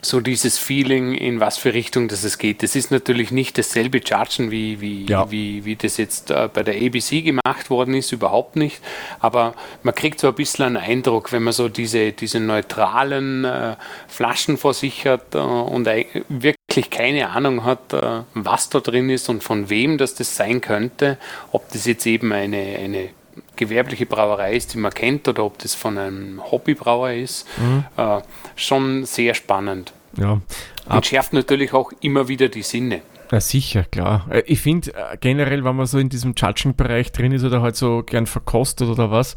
so 0.02 0.20
dieses 0.20 0.58
Feeling, 0.58 1.14
in 1.14 1.40
was 1.40 1.56
für 1.56 1.74
Richtung 1.74 2.08
das 2.08 2.22
es 2.22 2.38
geht. 2.38 2.62
Das 2.62 2.76
ist 2.76 2.90
natürlich 2.90 3.30
nicht 3.30 3.58
dasselbe 3.58 4.00
Chargen, 4.06 4.50
wie, 4.50 4.80
wie, 4.80 5.06
ja. 5.06 5.30
wie, 5.30 5.64
wie 5.64 5.76
das 5.76 5.96
jetzt 5.96 6.30
äh, 6.30 6.48
bei 6.52 6.62
der 6.62 6.76
ABC 6.76 7.22
gemacht 7.22 7.70
worden 7.70 7.94
ist, 7.94 8.12
überhaupt 8.12 8.56
nicht. 8.56 8.80
Aber 9.20 9.54
man 9.82 9.94
kriegt 9.94 10.20
so 10.20 10.28
ein 10.28 10.34
bisschen 10.34 10.66
einen 10.66 10.76
Eindruck, 10.76 11.32
wenn 11.32 11.42
man 11.42 11.52
so 11.52 11.68
diese, 11.68 12.12
diese 12.12 12.40
neutralen 12.40 13.44
äh, 13.44 13.76
Flaschen 14.06 14.58
vor 14.58 14.74
sich 14.74 15.06
hat 15.06 15.34
äh, 15.34 15.38
und 15.38 15.86
wirklich 16.28 16.90
keine 16.90 17.30
Ahnung 17.30 17.64
hat, 17.64 17.92
äh, 17.92 18.22
was 18.34 18.68
da 18.68 18.80
drin 18.80 19.10
ist 19.10 19.28
und 19.28 19.42
von 19.42 19.70
wem 19.70 19.98
das 19.98 20.14
das 20.14 20.36
sein 20.36 20.60
könnte, 20.60 21.18
ob 21.52 21.70
das 21.72 21.86
jetzt 21.86 22.06
eben 22.06 22.32
eine, 22.32 22.78
eine 22.78 23.08
gewerbliche 23.56 24.06
Brauerei 24.06 24.54
ist, 24.54 24.74
die 24.74 24.78
man 24.78 24.92
kennt, 24.92 25.26
oder 25.28 25.44
ob 25.44 25.58
das 25.58 25.74
von 25.74 25.98
einem 25.98 26.42
Hobbybrauer 26.50 27.12
ist, 27.12 27.46
mhm. 27.58 27.84
äh, 27.96 28.20
schon 28.54 29.04
sehr 29.04 29.34
spannend. 29.34 29.92
Ja. 30.16 30.40
Und 30.88 31.06
schärft 31.06 31.32
natürlich 31.32 31.72
auch 31.72 31.92
immer 32.00 32.28
wieder 32.28 32.48
die 32.48 32.62
Sinne. 32.62 33.02
Ja, 33.32 33.40
sicher, 33.40 33.84
klar. 33.84 34.26
Äh, 34.30 34.42
ich 34.46 34.60
finde 34.60 34.92
äh, 34.94 35.16
generell, 35.20 35.64
wenn 35.64 35.76
man 35.76 35.86
so 35.86 35.98
in 35.98 36.08
diesem 36.08 36.34
Judging-Bereich 36.36 37.12
drin 37.12 37.32
ist 37.32 37.44
oder 37.44 37.60
halt 37.62 37.76
so 37.76 38.02
gern 38.04 38.26
verkostet 38.26 38.88
oder 38.88 39.10
was, 39.10 39.36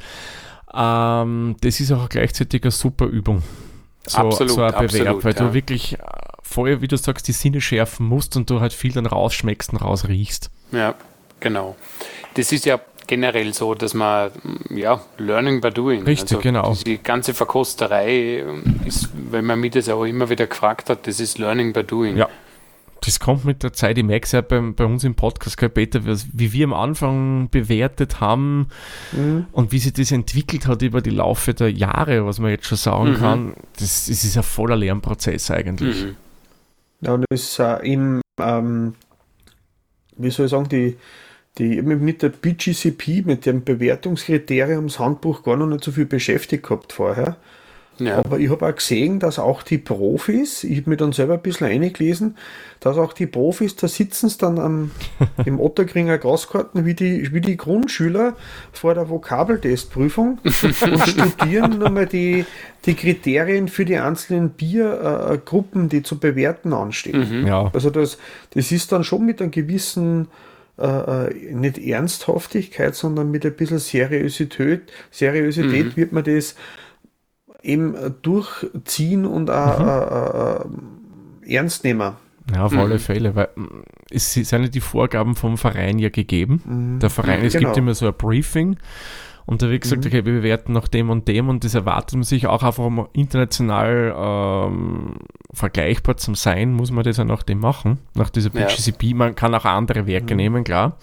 ähm, 0.74 1.56
das 1.62 1.80
ist 1.80 1.92
auch 1.92 2.10
gleichzeitig 2.10 2.64
eine 2.64 2.72
super 2.72 3.06
Übung. 3.06 3.42
So, 4.06 4.18
absolut, 4.20 4.54
so 4.54 4.62
ein 4.62 4.72
Bewerb, 4.72 4.86
absolut, 4.86 5.24
weil 5.24 5.34
ja. 5.34 5.40
du 5.40 5.54
wirklich 5.54 5.94
äh, 5.94 6.04
vorher, 6.42 6.82
wie 6.82 6.88
du 6.88 6.98
sagst, 6.98 7.28
die 7.28 7.32
Sinne 7.32 7.62
schärfen 7.62 8.06
musst 8.06 8.38
und 8.38 8.50
du 8.50 8.60
halt 8.60 8.74
viel 8.74 8.92
dann 8.92 9.06
rausschmeckst 9.06 9.74
und 9.74 9.78
rausriechst. 9.78 10.50
Ja, 10.72 10.96
genau. 11.40 11.76
Das 12.36 12.52
ist 12.52 12.66
ja 12.66 12.80
generell 13.10 13.56
so, 13.56 13.74
dass 13.74 13.96
man, 13.96 14.30
ja, 14.70 15.02
Learning 15.18 15.62
by 15.62 15.72
Doing. 15.72 16.04
Richtig, 16.04 16.38
also 16.38 16.44
genau. 16.44 16.76
Die 16.86 17.02
ganze 17.02 17.34
Verkosterei 17.34 18.46
ist, 18.86 19.10
wenn 19.32 19.46
man 19.46 19.60
mich 19.60 19.72
das 19.72 19.90
auch 19.90 20.06
immer 20.06 20.30
wieder 20.30 20.46
gefragt 20.46 20.92
hat, 20.92 21.08
das 21.08 21.20
ist 21.20 21.40
Learning 21.40 21.74
by 21.74 21.84
Doing. 21.84 22.18
Ja. 22.18 22.30
Das 23.02 23.20
kommt 23.20 23.46
mit 23.46 23.64
der 23.64 23.74
Zeit. 23.74 23.98
Ich 23.98 24.04
merke 24.04 24.26
es 24.26 24.34
ja 24.34 24.42
bei, 24.42 24.60
bei 24.60 24.86
uns 24.86 25.04
im 25.04 25.16
Podcast, 25.16 25.58
Peter, 25.74 26.02
wie 26.04 26.54
wir 26.54 26.66
am 26.66 26.74
Anfang 26.74 27.50
bewertet 27.50 28.20
haben 28.20 28.68
mhm. 29.14 29.48
und 29.54 29.72
wie 29.72 29.80
sich 29.80 29.94
das 29.94 30.12
entwickelt 30.12 30.68
hat 30.68 30.84
über 30.84 31.02
die 31.02 31.10
Laufe 31.10 31.56
der 31.56 31.72
Jahre, 31.72 32.26
was 32.28 32.40
man 32.40 32.52
jetzt 32.52 32.68
schon 32.68 32.78
sagen 32.78 33.12
mhm. 33.12 33.16
kann. 33.16 33.54
Das, 33.80 34.06
das, 34.06 34.24
ist 34.24 34.38
ein 34.38 34.44
voller 34.44 34.76
Lernprozess 34.76 35.50
eigentlich. 35.50 36.06
Mhm. 36.06 36.16
Ja, 37.02 37.14
und 37.14 37.26
das 37.30 37.42
ist 37.42 37.60
äh, 37.60 37.78
im, 37.92 38.22
ähm, 38.40 38.94
wie 40.18 40.30
soll 40.30 40.46
ich 40.46 40.52
sagen, 40.52 40.70
die, 40.70 40.98
die 41.58 41.82
mit 41.82 42.22
der 42.22 42.30
BGCP, 42.30 43.24
mit 43.26 43.46
dem 43.46 43.64
Bewertungskriteriumshandbuch 43.64 45.44
gar 45.44 45.58
noch 45.58 45.68
nicht 45.68 45.84
so 45.84 45.92
viel 45.92 46.06
beschäftigt 46.06 46.64
gehabt 46.64 46.94
vorher. 46.94 47.38
Ja. 48.00 48.20
Aber 48.20 48.40
ich 48.40 48.50
habe 48.50 48.66
auch 48.68 48.76
gesehen, 48.76 49.20
dass 49.20 49.40
auch 49.40 49.62
die 49.62 49.78
Profis, 49.78 50.64
ich 50.64 50.80
habe 50.80 50.92
mir 50.92 50.98
dann 50.98 51.12
selber 51.12 51.34
ein 51.34 51.42
bisschen 51.42 51.68
eingelesen, 51.68 52.38
dass 52.80 52.98
auch 52.98 53.14
die 53.14 53.28
Profis, 53.28 53.76
da 53.76 53.88
sitzen 53.88 54.30
sie 54.30 54.38
dann 54.38 54.58
am, 54.58 54.92
im 55.46 55.60
Otterkringer 55.60 56.18
Graskarten 56.18 56.86
wie 56.86 56.94
die, 56.94 57.34
wie 57.34 57.42
die 57.42 57.58
Grundschüler 57.58 58.36
vor 58.72 58.94
der 58.94 59.10
Vokabeltestprüfung 59.10 60.40
und 60.44 61.08
studieren 61.08 61.80
nochmal 61.80 62.06
die, 62.06 62.46
die 62.86 62.94
Kriterien 62.94 63.68
für 63.68 63.86
die 63.86 63.98
einzelnen 63.98 64.52
Biergruppen, 64.52 65.86
äh, 65.86 65.90
die 65.90 66.04
zu 66.04 66.20
bewerten 66.20 66.74
anstehen. 66.74 67.42
Mhm. 67.42 67.48
Ja. 67.48 67.70
Also 67.74 67.90
das, 67.90 68.18
das 68.52 68.72
ist 68.72 68.92
dann 68.92 69.04
schon 69.04 69.26
mit 69.26 69.42
einem 69.42 69.52
gewissen 69.52 70.30
äh, 70.80 71.28
äh, 71.28 71.54
nicht 71.54 71.78
Ernsthaftigkeit, 71.78 72.96
sondern 72.96 73.32
mit 73.32 73.46
ein 73.46 73.56
bisschen 73.56 73.80
Seriosität, 73.80 74.92
Seriosität 75.12 75.86
mhm. 75.86 75.96
wird 75.96 76.12
man 76.12 76.24
das 76.24 76.56
eben 77.62 77.96
durchziehen 78.22 79.26
und 79.26 79.50
auch 79.50 79.80
mhm. 79.80 80.74
äh, 81.46 81.52
äh, 81.52 81.56
ernst 81.56 81.84
nehmen. 81.84 82.14
Ja, 82.54 82.66
auf 82.66 82.72
mhm. 82.72 82.80
alle 82.80 83.00
Fälle, 83.00 83.36
weil 83.36 83.50
mm, 83.56 83.84
es 84.10 84.34
sind 84.34 84.52
ja 84.52 84.68
die 84.68 84.80
Vorgaben 84.80 85.36
vom 85.36 85.58
Verein 85.58 86.00
ja 86.00 86.10
gegeben. 86.10 86.62
Mhm. 86.66 87.00
Der 87.00 87.10
Verein, 87.10 87.46
es 87.46 87.54
genau. 87.54 87.68
gibt 87.68 87.78
immer 87.78 87.94
so 87.94 88.08
ein 88.08 88.14
Briefing 88.18 88.78
und 89.46 89.62
da 89.62 89.70
wird 89.70 89.82
gesagt, 89.82 90.04
mhm. 90.04 90.08
okay, 90.08 90.26
wir 90.26 90.34
bewerten 90.34 90.74
nach 90.74 90.88
dem 90.88 91.10
und 91.10 91.28
dem 91.28 91.50
und 91.50 91.64
das 91.64 91.74
erwartet 91.74 92.16
man 92.16 92.24
sich 92.24 92.48
auch 92.48 92.64
einfach, 92.64 92.84
um 92.84 93.08
international 93.14 94.14
ähm, 94.16 95.16
vergleichbar 95.54 96.18
zu 96.18 96.36
sein, 96.36 96.74
muss 96.74 96.92
man 96.92 97.04
das 97.04 97.18
ja 97.18 97.24
nach 97.24 97.44
dem 97.44 97.60
machen, 97.60 98.00
nach 98.14 98.30
dieser 98.30 98.50
BGCP. 98.50 99.04
Ja. 99.04 99.16
Man 99.16 99.36
kann 99.36 99.56
auch 99.56 99.66
andere 99.66 100.06
Werke 100.08 100.34
mhm. 100.34 100.38
nehmen, 100.38 100.64
klar. 100.64 100.98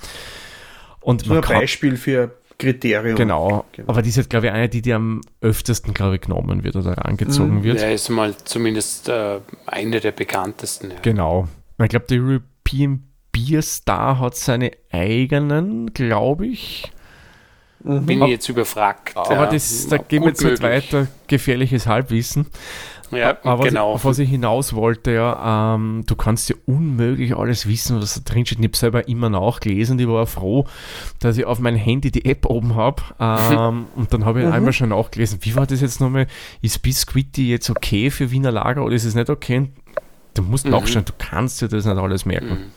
Und 1.00 1.26
Nur 1.26 1.36
ein 1.36 1.42
kann, 1.42 1.60
Beispiel 1.60 1.96
für 1.96 2.36
Kriterium. 2.58 3.16
Genau. 3.16 3.64
genau. 3.72 3.88
Aber 3.88 4.02
die 4.02 4.08
ist, 4.08 4.16
halt, 4.16 4.30
glaube 4.30 4.46
ich, 4.46 4.52
eine, 4.52 4.68
die, 4.68 4.82
die 4.82 4.92
am 4.92 5.20
öftesten, 5.40 5.94
glaube 5.94 6.16
ich, 6.16 6.22
genommen 6.22 6.64
wird 6.64 6.76
oder 6.76 7.04
angezogen 7.04 7.56
mhm. 7.56 7.64
wird. 7.64 7.80
Ja, 7.80 7.88
ist 7.90 8.08
mal 8.08 8.34
zumindest 8.44 9.08
äh, 9.08 9.40
eine 9.66 10.00
der 10.00 10.12
bekanntesten. 10.12 10.90
Ja. 10.90 10.96
Genau. 11.02 11.48
Ich 11.82 11.88
glaube, 11.88 12.06
der 12.06 12.18
European 12.18 13.04
Beer 13.32 13.60
Star 13.62 14.18
hat 14.18 14.34
seine 14.34 14.70
eigenen, 14.90 15.92
glaube 15.92 16.46
ich. 16.46 16.90
Mhm. 17.86 18.06
Bin 18.06 18.22
ich 18.22 18.28
jetzt 18.28 18.48
überfragt. 18.48 19.16
Aber 19.16 19.34
ja, 19.34 19.46
das, 19.46 19.86
da 19.88 19.98
gehen 19.98 20.22
wir 20.22 20.30
jetzt 20.30 20.42
nicht 20.42 20.62
weiter. 20.62 21.06
Gefährliches 21.28 21.86
Halbwissen. 21.86 22.46
Ja, 23.12 23.36
aber 23.44 23.68
genau. 23.68 23.94
Was 23.94 24.00
ich, 24.00 24.04
was 24.04 24.18
ich 24.18 24.30
hinaus 24.30 24.74
wollte, 24.74 25.12
ja, 25.12 25.74
ähm, 25.74 26.02
du 26.06 26.16
kannst 26.16 26.48
ja 26.48 26.56
unmöglich 26.66 27.36
alles 27.36 27.68
wissen, 27.68 28.00
was 28.00 28.14
da 28.14 28.32
drin 28.32 28.44
steht. 28.44 28.58
Ich 28.58 28.64
habe 28.64 28.76
selber 28.76 29.08
immer 29.08 29.30
nachgelesen. 29.30 29.96
Ich 30.00 30.08
war 30.08 30.26
froh, 30.26 30.66
dass 31.20 31.38
ich 31.38 31.44
auf 31.44 31.60
mein 31.60 31.76
Handy 31.76 32.10
die 32.10 32.24
App 32.24 32.46
oben 32.46 32.74
habe. 32.74 33.02
Ähm, 33.20 33.86
und 33.94 34.12
dann 34.12 34.24
habe 34.24 34.40
ich 34.40 34.46
mhm. 34.46 34.52
einmal 34.52 34.72
schon 34.72 34.88
nachgelesen, 34.88 35.38
wie 35.42 35.54
war 35.54 35.66
das 35.66 35.80
jetzt 35.80 36.00
nochmal? 36.00 36.26
Ist 36.62 36.82
Biscuiti 36.82 37.48
jetzt 37.48 37.70
okay 37.70 38.10
für 38.10 38.32
Wiener 38.32 38.50
Lager 38.50 38.84
oder 38.84 38.96
ist 38.96 39.04
es 39.04 39.14
nicht 39.14 39.30
okay? 39.30 39.68
Du 40.34 40.42
musst 40.42 40.64
mhm. 40.64 40.72
nachschauen, 40.72 41.04
du 41.04 41.12
kannst 41.16 41.62
dir 41.62 41.68
das 41.68 41.84
nicht 41.84 41.96
alles 41.96 42.26
merken. 42.26 42.48
Mhm 42.48 42.75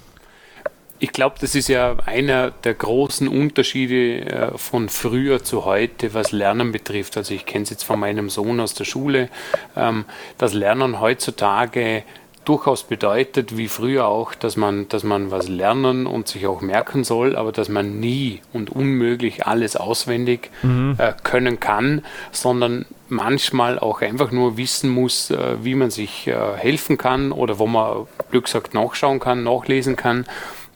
ich 0.99 1.13
glaube, 1.13 1.37
das 1.39 1.55
ist 1.55 1.69
ja 1.69 1.95
einer 2.05 2.51
der 2.51 2.73
großen 2.73 3.27
Unterschiede 3.27 4.25
äh, 4.25 4.57
von 4.57 4.89
früher 4.89 5.43
zu 5.43 5.65
heute, 5.65 6.13
was 6.13 6.31
Lernen 6.31 6.71
betrifft. 6.71 7.15
Also 7.15 7.33
ich 7.33 7.45
kenne 7.45 7.63
es 7.63 7.69
jetzt 7.69 7.83
von 7.83 7.99
meinem 7.99 8.29
Sohn 8.29 8.59
aus 8.59 8.73
der 8.73 8.83
Schule, 8.83 9.29
ähm, 9.77 10.05
dass 10.37 10.53
Lernen 10.53 10.99
heutzutage 10.99 12.03
durchaus 12.49 12.83
bedeutet, 12.83 13.57
wie 13.57 13.67
früher 13.67 14.07
auch, 14.07 14.33
dass 14.33 14.57
man, 14.57 14.89
dass 14.89 15.03
man 15.03 15.29
was 15.29 15.47
lernen 15.47 16.07
und 16.07 16.27
sich 16.27 16.47
auch 16.47 16.61
merken 16.61 17.03
soll, 17.03 17.35
aber 17.35 17.51
dass 17.51 17.69
man 17.69 17.99
nie 17.99 18.41
und 18.53 18.71
unmöglich 18.71 19.45
alles 19.45 19.75
auswendig 19.75 20.49
mhm. 20.63 20.95
äh, 20.97 21.13
können 21.23 21.59
kann, 21.59 22.03
sondern 22.31 22.85
manchmal 23.07 23.77
auch 23.77 24.01
einfach 24.01 24.31
nur 24.31 24.57
wissen 24.57 24.89
muss, 24.89 25.29
äh, 25.29 25.57
wie 25.61 25.75
man 25.75 25.91
sich 25.91 26.27
äh, 26.27 26.35
helfen 26.57 26.97
kann 26.97 27.31
oder 27.31 27.59
wo 27.59 27.67
man, 27.67 28.07
Glück 28.31 28.45
gesagt, 28.45 28.73
nachschauen 28.73 29.19
kann, 29.19 29.43
nachlesen 29.43 29.95
kann 29.95 30.25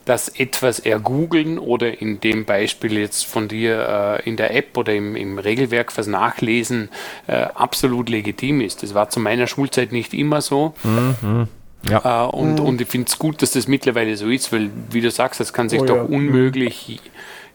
dass 0.06 0.28
etwas 0.28 0.80
ergoogeln 0.80 1.58
oder 1.58 2.01
in 2.01 2.20
dem 2.20 2.45
Beispiel 2.45 2.97
jetzt 2.97 3.26
von 3.26 3.47
dir 3.47 4.20
äh, 4.24 4.30
in 4.30 4.38
der 4.38 4.56
App 4.56 4.78
oder 4.78 4.93
im, 4.93 5.16
im 5.16 5.39
Regelwerk 5.39 5.97
was 5.97 6.08
nachlesen 6.08 6.89
äh, 7.28 7.34
absolut 7.34 8.10
legitim 8.10 8.62
ist. 8.62 8.84
Das 8.84 8.93
war 8.93 9.10
zu 9.10 9.20
meiner 9.20 9.47
Schulzeit 9.47 9.91
nicht 9.91 10.14
immer 10.14 10.41
so. 10.41 10.74
Mhm. 10.84 11.47
Ja. 11.89 12.26
Äh, 12.26 12.30
und, 12.30 12.60
mhm. 12.60 12.66
und 12.66 12.82
ich 12.82 12.88
finde 12.88 13.08
es 13.08 13.20
gut, 13.20 13.41
dass 13.41 13.51
das 13.51 13.68
mittlerweile 13.68 14.16
so 14.18 14.30
ist, 14.30 14.51
weil, 14.51 14.70
wie 14.91 15.01
du 15.01 15.12
sagst, 15.12 15.39
das 15.39 15.54
kann 15.54 15.70
sich 15.70 15.82
oh, 15.82 15.86
doch 15.86 15.95
ja. 15.95 16.04
unmöglich 16.04 16.99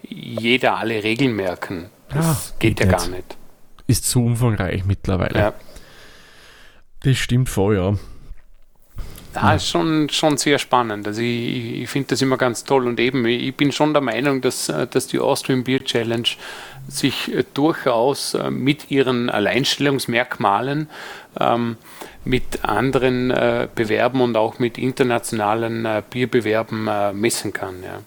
jeder 0.03 0.76
alle 0.76 1.03
Regeln 1.03 1.34
merken. 1.34 1.90
Das 2.09 2.24
ja, 2.24 2.36
geht, 2.59 2.76
geht, 2.76 2.86
ja 2.86 2.92
gar 2.92 3.09
nicht. 3.09 3.36
Ist 3.86 4.09
zu 4.09 4.24
umfangreich 4.24 4.84
mittlerweile. 4.84 5.38
Ja. 5.38 5.55
Das 7.03 7.16
stimmt 7.16 7.49
voll, 7.49 7.76
ja. 7.76 7.94
Da 9.32 9.54
ist 9.54 9.68
schon, 9.68 10.08
schon 10.08 10.36
sehr 10.38 10.58
spannend. 10.58 11.06
Also 11.06 11.20
ich, 11.20 11.82
ich 11.82 11.88
finde 11.90 12.08
das 12.08 12.22
immer 12.22 12.36
ganz 12.36 12.64
toll 12.64 12.86
und 12.86 12.98
eben, 12.98 13.26
ich 13.26 13.54
bin 13.54 13.72
schon 13.72 13.92
der 13.92 14.02
Meinung, 14.02 14.40
dass, 14.40 14.68
äh, 14.68 14.86
dass 14.86 15.06
die 15.06 15.18
Austrian 15.18 15.64
Beer 15.64 15.84
Challenge 15.84 16.28
sich 16.88 17.32
äh, 17.32 17.44
durchaus 17.54 18.34
äh, 18.34 18.50
mit 18.50 18.90
ihren 18.90 19.28
Alleinstellungsmerkmalen 19.30 20.88
ähm, 21.38 21.76
mit 22.24 22.64
anderen 22.64 23.30
äh, 23.30 23.68
Bewerben 23.74 24.20
und 24.20 24.36
auch 24.36 24.58
mit 24.58 24.78
internationalen 24.78 25.84
äh, 25.84 26.02
Bierbewerben 26.08 26.88
äh, 26.88 27.12
messen 27.12 27.52
kann. 27.52 27.82
Ja. 27.82 28.00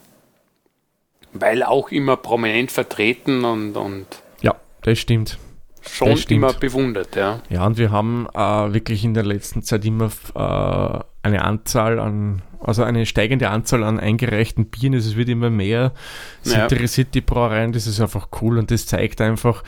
Weil 1.32 1.62
auch 1.62 1.90
immer 1.90 2.16
prominent 2.16 2.70
vertreten 2.72 3.44
und, 3.44 3.76
und 3.76 4.06
ja, 4.42 4.54
das 4.82 4.98
stimmt. 4.98 5.38
Schon 5.88 6.18
immer 6.28 6.52
bewundert. 6.52 7.16
Ja, 7.16 7.40
ja 7.48 7.66
und 7.66 7.78
wir 7.78 7.90
haben 7.90 8.26
äh, 8.34 8.72
wirklich 8.72 9.04
in 9.04 9.14
der 9.14 9.24
letzten 9.24 9.62
Zeit 9.62 9.84
immer 9.84 10.10
äh, 10.34 11.04
eine 11.22 11.44
Anzahl 11.44 11.98
an, 11.98 12.42
also 12.60 12.82
eine 12.82 13.06
steigende 13.06 13.50
Anzahl 13.50 13.84
an 13.84 14.00
eingereichten 14.00 14.66
Bieren. 14.66 14.94
Es 14.94 15.16
wird 15.16 15.28
immer 15.28 15.50
mehr. 15.50 15.92
Es 16.44 16.52
ja. 16.52 16.64
interessiert 16.64 17.14
die 17.14 17.20
Brauereien, 17.20 17.72
das 17.72 17.86
ist 17.86 18.00
einfach 18.00 18.28
cool 18.40 18.58
und 18.58 18.70
das 18.70 18.86
zeigt 18.86 19.20
einfach, 19.20 19.62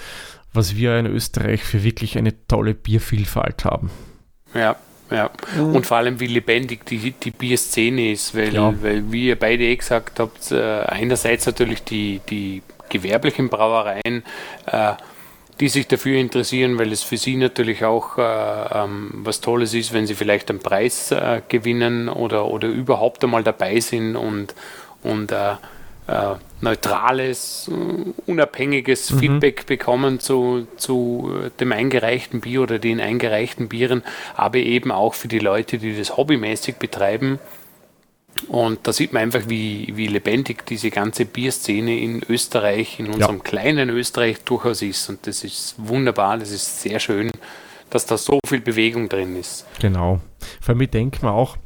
was 0.53 0.77
wir 0.77 0.99
in 0.99 1.07
Österreich 1.07 1.63
für 1.65 1.83
wirklich 1.83 2.17
eine 2.17 2.47
tolle 2.47 2.75
Biervielfalt 2.75 3.65
haben. 3.65 3.91
Ja, 4.55 4.77
ja. 5.11 5.31
Und 5.59 5.87
vor 5.87 5.99
allem, 5.99 6.21
wie 6.21 6.27
lebendig 6.27 6.87
die, 6.87 7.13
die 7.13 7.31
Bierszene 7.31 8.13
ist, 8.13 8.35
weil, 8.35 8.55
ja. 8.55 8.75
weil, 8.83 9.11
wie 9.13 9.29
ihr 9.29 9.39
beide 9.39 9.65
eh 9.65 9.77
gesagt 9.77 10.19
habt, 10.19 10.51
äh, 10.53 10.83
einerseits 10.83 11.47
natürlich 11.47 11.83
die, 11.85 12.21
die 12.31 12.63
gewerblichen 12.89 13.49
Brauereien, 13.49 14.23
äh, 14.67 14.93
die 15.61 15.69
sich 15.69 15.87
dafür 15.87 16.19
interessieren, 16.19 16.79
weil 16.79 16.91
es 16.93 17.03
für 17.03 17.17
sie 17.17 17.37
natürlich 17.37 17.85
auch 17.85 18.19
äh, 18.19 18.23
ähm, 18.23 19.11
was 19.23 19.41
Tolles 19.41 19.75
ist, 19.75 19.93
wenn 19.93 20.07
sie 20.07 20.15
vielleicht 20.15 20.51
einen 20.51 20.59
Preis 20.59 21.11
äh, 21.13 21.43
gewinnen 21.49 22.09
oder, 22.09 22.47
oder 22.47 22.69
überhaupt 22.69 23.23
einmal 23.23 23.45
dabei 23.45 23.79
sind 23.81 24.17
und, 24.17 24.55
und 25.03 25.31
äh, 25.31 25.53
äh, 26.07 26.35
neutrales, 26.61 27.71
äh, 27.71 28.31
unabhängiges 28.31 29.13
mhm. 29.13 29.19
Feedback 29.19 29.67
bekommen 29.67 30.19
zu, 30.19 30.67
zu 30.77 31.31
dem 31.61 31.73
eingereichten 31.73 32.41
Bier 32.41 32.63
oder 32.63 32.79
den 32.79 33.01
eingereichten 33.01 33.69
Bieren, 33.69 34.03
aber 34.35 34.59
eben 34.59 34.91
auch 34.91 35.15
für 35.15 35.29
die 35.29 35.39
Leute, 35.39 35.79
die 35.79 35.97
das 35.97 36.17
hobbymäßig 36.17 36.77
betreiben. 36.77 37.39
Und 38.49 38.81
da 38.87 38.93
sieht 38.93 39.13
man 39.13 39.23
einfach, 39.23 39.43
wie, 39.49 39.93
wie 39.95 40.07
lebendig 40.07 40.67
diese 40.67 40.91
ganze 40.91 41.25
Bierszene 41.25 41.99
in 41.99 42.23
Österreich, 42.29 43.01
in 43.01 43.07
unserem 43.07 43.39
ja. 43.39 43.43
kleinen 43.43 43.91
Österreich 43.91 44.43
durchaus 44.45 44.83
ist. 44.83 45.09
Und 45.09 45.27
das 45.27 45.45
ist 45.45 45.75
wunderbar, 45.79 46.39
das 46.39 46.51
ist 46.51 46.83
sehr 46.83 47.01
schön, 47.01 47.31
dass 47.91 48.07
da 48.07 48.17
so 48.17 48.41
viel 48.47 48.61
Bewegung 48.61 49.09
drin 49.09 49.37
ist. 49.37 49.67
Genau. 49.81 50.21
Vor 50.61 50.75
allem 50.75 50.91
denkt 50.91 51.23
man 51.23 51.33
auch, 51.33 51.57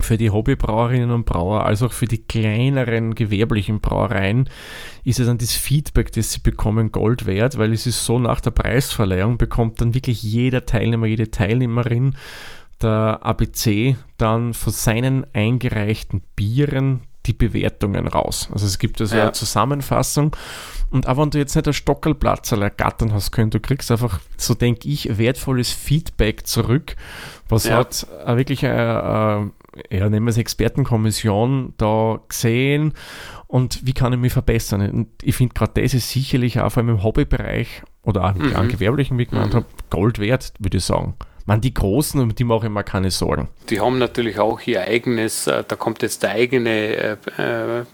für 0.00 0.18
die 0.18 0.30
Hobbybrauerinnen 0.30 1.10
und 1.10 1.24
Brauer 1.24 1.64
als 1.64 1.82
auch 1.82 1.92
für 1.92 2.06
die 2.06 2.22
kleineren 2.22 3.14
gewerblichen 3.14 3.80
Brauereien 3.80 4.48
ist 5.04 5.20
es 5.20 5.26
dann 5.26 5.38
das 5.38 5.54
Feedback, 5.54 6.12
das 6.12 6.32
sie 6.32 6.40
bekommen, 6.40 6.92
Gold 6.92 7.26
wert, 7.26 7.56
weil 7.58 7.72
es 7.72 7.86
ist 7.86 8.04
so, 8.04 8.18
nach 8.18 8.40
der 8.40 8.50
Preisverleihung 8.50 9.38
bekommt 9.38 9.80
dann 9.80 9.94
wirklich 9.94 10.22
jeder 10.22 10.66
Teilnehmer, 10.66 11.06
jede 11.06 11.30
Teilnehmerin 11.30 12.14
der 12.82 13.20
ABC 13.22 13.96
dann 14.18 14.54
von 14.54 14.72
seinen 14.72 15.26
eingereichten 15.32 16.22
Bieren 16.34 17.02
die 17.26 17.32
Bewertungen 17.32 18.06
raus. 18.06 18.48
Also 18.52 18.66
es 18.66 18.78
gibt 18.78 19.00
also 19.00 19.16
ja. 19.16 19.24
eine 19.24 19.32
Zusammenfassung 19.32 20.36
und 20.90 21.08
auch 21.08 21.16
wenn 21.18 21.30
du 21.30 21.38
jetzt 21.38 21.56
nicht 21.56 21.66
ein 21.66 21.72
Stockerlplatz 21.72 22.52
ergattern 22.52 23.12
hast 23.12 23.32
können, 23.32 23.50
du 23.50 23.60
kriegst 23.60 23.90
einfach, 23.90 24.20
so 24.36 24.54
denke 24.54 24.88
ich, 24.88 25.18
wertvolles 25.18 25.72
Feedback 25.72 26.46
zurück, 26.46 26.96
was 27.48 27.64
ja. 27.64 27.76
hat 27.76 28.06
wirklich 28.26 28.64
eine, 28.64 29.50
ja, 29.90 30.08
nehmen 30.08 30.26
wir 30.26 30.30
es 30.30 30.38
Expertenkommission 30.38 31.74
da 31.76 32.20
gesehen 32.28 32.92
und 33.48 33.84
wie 33.84 33.92
kann 33.92 34.12
ich 34.12 34.18
mich 34.18 34.32
verbessern? 34.32 34.88
Und 34.90 35.08
ich 35.22 35.36
finde 35.36 35.54
gerade 35.54 35.80
das 35.82 35.94
ist 35.94 36.10
sicherlich 36.10 36.60
auch 36.60 36.70
vor 36.70 36.82
allem 36.82 36.90
im 36.90 37.02
Hobbybereich 37.02 37.82
oder 38.02 38.24
auch 38.24 38.36
im 38.36 38.48
mhm. 38.50 38.68
gewerblichen, 38.68 39.18
wie 39.18 39.24
ich 39.24 39.30
gemeint 39.30 39.52
mhm. 39.52 39.58
habe, 39.58 39.66
Gold 39.90 40.18
wert, 40.20 40.52
würde 40.60 40.78
ich 40.78 40.84
sagen. 40.84 41.14
Man, 41.46 41.60
die 41.60 41.72
Großen, 41.72 42.20
um 42.20 42.34
die 42.34 42.44
mache 42.44 42.66
ich 42.66 42.72
mir 42.72 42.82
keine 42.82 43.10
Sorgen. 43.10 43.48
Die 43.70 43.80
haben 43.80 43.98
natürlich 43.98 44.38
auch 44.40 44.60
ihr 44.66 44.82
eigenes, 44.82 45.46
äh, 45.46 45.62
da 45.66 45.76
kommt 45.76 46.02
jetzt 46.02 46.22
der 46.22 46.30
eigene 46.30 46.70
äh, 46.70 47.16
äh 47.38 47.84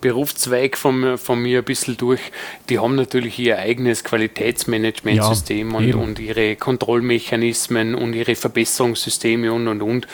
Berufszweig 0.00 0.76
von, 0.76 1.18
von 1.18 1.42
mir 1.42 1.58
ein 1.58 1.64
bisschen 1.64 1.96
durch. 1.96 2.20
Die 2.68 2.78
haben 2.78 2.94
natürlich 2.94 3.38
ihr 3.38 3.58
eigenes 3.58 4.02
Qualitätsmanagementsystem 4.04 5.70
ja, 5.70 5.76
und, 5.76 5.94
und 5.94 6.18
ihre 6.18 6.56
Kontrollmechanismen 6.56 7.94
und 7.94 8.14
ihre 8.14 8.34
Verbesserungssysteme 8.34 9.52
und 9.52 9.68
und 9.68 9.82
und. 9.82 10.06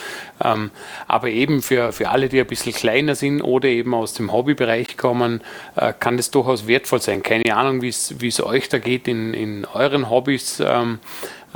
Ähm, 0.43 0.71
aber 1.07 1.29
eben 1.29 1.63
für, 1.63 1.93
für 1.93 2.09
alle, 2.09 2.29
die 2.29 2.41
ein 2.41 2.47
bisschen 2.47 2.73
kleiner 2.73 3.15
sind 3.15 3.43
oder 3.43 3.69
eben 3.69 3.95
aus 3.95 4.15
dem 4.15 4.33
Hobbybereich 4.33 4.97
kommen, 4.97 5.41
äh, 5.77 5.93
kann 5.99 6.17
das 6.17 6.31
durchaus 6.31 6.67
wertvoll 6.67 7.01
sein. 7.01 7.23
Keine 7.23 7.57
Ahnung, 7.57 7.83
wie 7.83 7.89
es 7.89 8.43
euch 8.43 8.69
da 8.69 8.79
geht 8.79 9.07
in, 9.07 9.35
in 9.35 9.65
euren 9.67 10.11
Hobbys. 10.11 10.61
Ähm, 10.65 10.99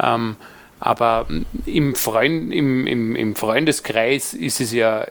ähm, 0.01 0.36
aber 0.81 1.26
im, 1.66 1.95
Freund, 1.95 2.53
im, 2.53 2.87
im, 2.87 3.14
im 3.14 3.37
Freundeskreis 3.37 4.35
ist 4.35 4.61
es 4.61 4.72
ja 4.72 5.07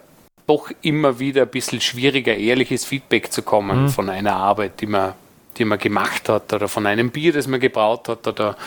doch 0.48 0.72
immer 0.82 1.20
wieder 1.20 1.44
ein 1.44 1.48
bisschen 1.50 1.80
schwieriger, 1.80 2.36
ehrliches 2.36 2.84
Feedback 2.84 3.32
zu 3.32 3.44
kommen 3.44 3.84
mhm. 3.84 3.90
von 3.90 4.10
einer 4.10 4.36
Arbeit, 4.36 4.82
die 4.82 4.88
man, 4.88 5.14
die 5.58 5.66
man 5.66 5.78
gemacht 5.78 6.28
hat 6.28 6.52
oder 6.52 6.68
von 6.68 6.88
einem 6.88 7.12
Bier, 7.12 7.34
das 7.34 7.46
man 7.46 7.60
gebraut 7.60 8.10
hat 8.10 8.28
oder 8.28 8.58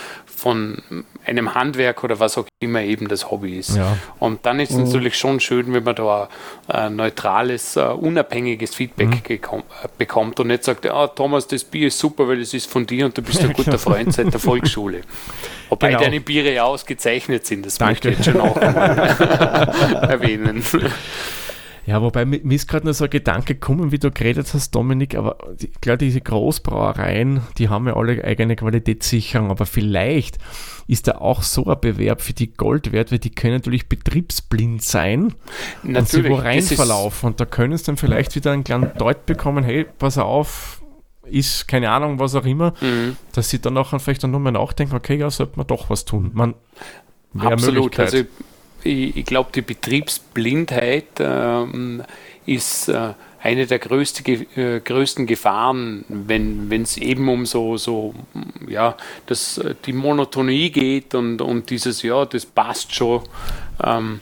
von 0.43 0.83
einem 1.25 1.55
Handwerk 1.55 2.03
oder 2.03 2.19
was 2.19 2.37
auch 2.37 2.47
immer 2.59 2.83
eben 2.83 3.07
das 3.07 3.31
Hobby 3.31 3.59
ist. 3.59 3.77
Ja. 3.77 3.97
Und 4.19 4.45
dann 4.45 4.59
ist 4.59 4.73
es 4.73 4.77
mhm. 4.77 4.85
natürlich 4.85 5.17
schon 5.17 5.39
schön, 5.39 5.73
wenn 5.73 5.85
man 5.85 5.95
da 5.95 6.29
ein 6.67 6.97
neutrales, 6.97 7.77
unabhängiges 7.77 8.75
Feedback 8.75 9.09
mhm. 9.29 9.63
bekommt 9.99 10.41
und 10.41 10.49
nicht 10.49 10.65
sagt, 10.65 10.85
ah, 10.87 11.07
Thomas, 11.07 11.47
das 11.47 11.63
Bier 11.63 11.87
ist 11.87 11.99
super, 12.01 12.27
weil 12.27 12.41
es 12.41 12.55
ist 12.55 12.69
von 12.69 12.87
dir 12.87 13.05
und 13.05 13.17
du 13.17 13.23
bist 13.23 13.41
ein 13.41 13.53
guter 13.55 13.79
Freund 13.79 14.13
seit 14.13 14.33
der 14.33 14.41
Volksschule. 14.41 15.03
Wobei 15.69 15.91
genau. 15.91 16.01
deine 16.01 16.21
Biere 16.21 16.53
ja 16.53 16.65
ausgezeichnet 16.65 17.47
sind, 17.47 17.65
das 17.65 17.79
Danke. 17.79 17.93
möchte 17.93 18.09
ich 18.11 18.17
jetzt 18.17 18.25
schon 18.25 18.41
auch 18.41 18.57
erwähnen. 20.09 20.65
Ja, 21.85 22.01
wobei 22.01 22.25
mir 22.25 22.41
ist 22.55 22.69
gerade 22.69 22.85
nur 22.85 22.95
so 22.95 23.05
ein 23.05 23.11
Gedanke 23.11 23.55
gekommen, 23.55 23.91
wie 23.91 23.99
du 23.99 24.13
geredet 24.13 24.55
hast, 24.55 24.71
Dominik, 24.73 25.17
aber 25.17 25.37
klar, 25.81 25.97
diese 25.97 26.21
Großbrauereien, 26.21 27.41
die 27.59 27.69
haben 27.69 27.89
ja 27.89 27.97
alle 27.97 28.23
eigene 28.23 28.55
Qualitätssicherung, 28.55 29.51
aber 29.51 29.67
vielleicht 29.67 30.39
ist 30.87 31.09
da 31.09 31.13
auch 31.19 31.43
so 31.43 31.67
ein 31.67 31.81
Bewerb 31.81 32.21
für 32.21 32.35
die 32.35 32.53
Gold 32.53 32.93
wert, 32.93 33.11
weil 33.11 33.19
die 33.19 33.31
können 33.31 33.55
natürlich 33.55 33.89
betriebsblind 33.89 34.83
sein 34.83 35.35
natürlich, 35.83 35.99
und 35.99 36.09
sie 36.09 36.29
wo 36.29 36.35
rein 36.37 36.63
verlaufen 36.63 37.27
und 37.27 37.41
da 37.41 37.47
können 37.47 37.77
sie 37.77 37.85
dann 37.85 37.97
vielleicht 37.97 38.37
wieder 38.37 38.53
einen 38.53 38.63
kleinen 38.63 38.93
Deut 38.97 39.27
bekommen, 39.27 39.65
hey, 39.65 39.85
pass 39.99 40.19
auf, 40.19 40.83
ist 41.25 41.67
keine 41.67 41.91
Ahnung, 41.91 42.21
was 42.21 42.37
auch 42.37 42.45
immer, 42.45 42.75
mhm. 42.81 43.17
dass 43.33 43.51
sie 43.51 43.61
dann 43.61 43.77
auch 43.77 43.99
vielleicht 44.01 44.23
dann 44.23 44.31
nur 44.31 44.41
mal 44.41 44.53
nachdenken, 44.53 44.95
okay, 44.95 45.17
ja, 45.17 45.31
sollte 45.31 45.57
man 45.57 45.67
doch 45.67 45.91
was 45.91 46.05
tun. 46.05 46.31
Man, 46.33 46.55
Absolut, 47.39 47.99
also 47.99 48.19
ich, 48.85 49.17
ich 49.17 49.25
glaube, 49.25 49.51
die 49.55 49.63
Betriebsblindheit 49.63 51.21
äh, 51.21 51.65
ist 52.47 52.89
äh, 52.89 53.15
eine 53.43 53.67
der 53.67 53.79
größte, 53.79 54.31
äh, 54.33 54.81
größten 54.81 55.27
Gefahren, 55.27 56.05
wenn 56.09 56.83
es 56.83 56.97
eben 56.97 57.29
um 57.29 57.45
so, 57.45 57.77
so 57.77 58.15
ja, 58.69 58.97
das, 59.27 59.61
die 59.85 59.93
Monotonie 59.93 60.71
geht 60.71 61.15
und, 61.15 61.43
und 61.43 61.71
dieses, 61.71 62.03
ja, 62.03 62.25
das 62.25 62.47
passt 62.47 62.95
schon. 62.95 63.23
Ähm, 63.85 64.21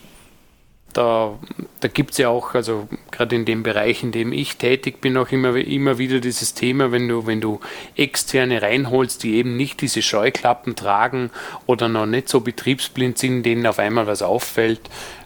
da, 0.93 1.39
da 1.81 1.89
gibt 1.89 2.13
es 2.13 2.19
ja 2.19 2.29
auch, 2.29 2.55
also 2.55 2.89
gerade 3.11 3.37
in 3.37 3.45
dem 3.45 3.63
Bereich, 3.63 4.03
in 4.03 4.13
dem 4.13 4.33
ich 4.33 4.57
tätig 4.57 5.01
bin, 5.01 5.17
auch 5.17 5.31
immer, 5.31 5.55
immer 5.57 5.99
wieder 5.99 6.21
dieses 6.21 6.55
Thema, 6.55 6.93
wenn 6.93 7.09
du, 7.09 7.27
wenn 7.27 7.41
du 7.41 7.61
externe 7.97 8.63
reinholst, 8.63 9.23
die 9.23 9.37
eben 9.37 9.57
nicht 9.57 9.81
diese 9.81 10.03
Scheuklappen 10.03 10.77
tragen 10.77 11.31
oder 11.67 11.89
noch 11.89 12.07
nicht 12.07 12.29
so 12.29 12.41
betriebsblind 12.41 13.19
sind, 13.19 13.45
denen 13.45 13.67
auf 13.67 13.79
einmal 13.79 14.07
was 14.07 14.23
auffällt. 14.23 14.81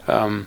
Ähm, 0.09 0.47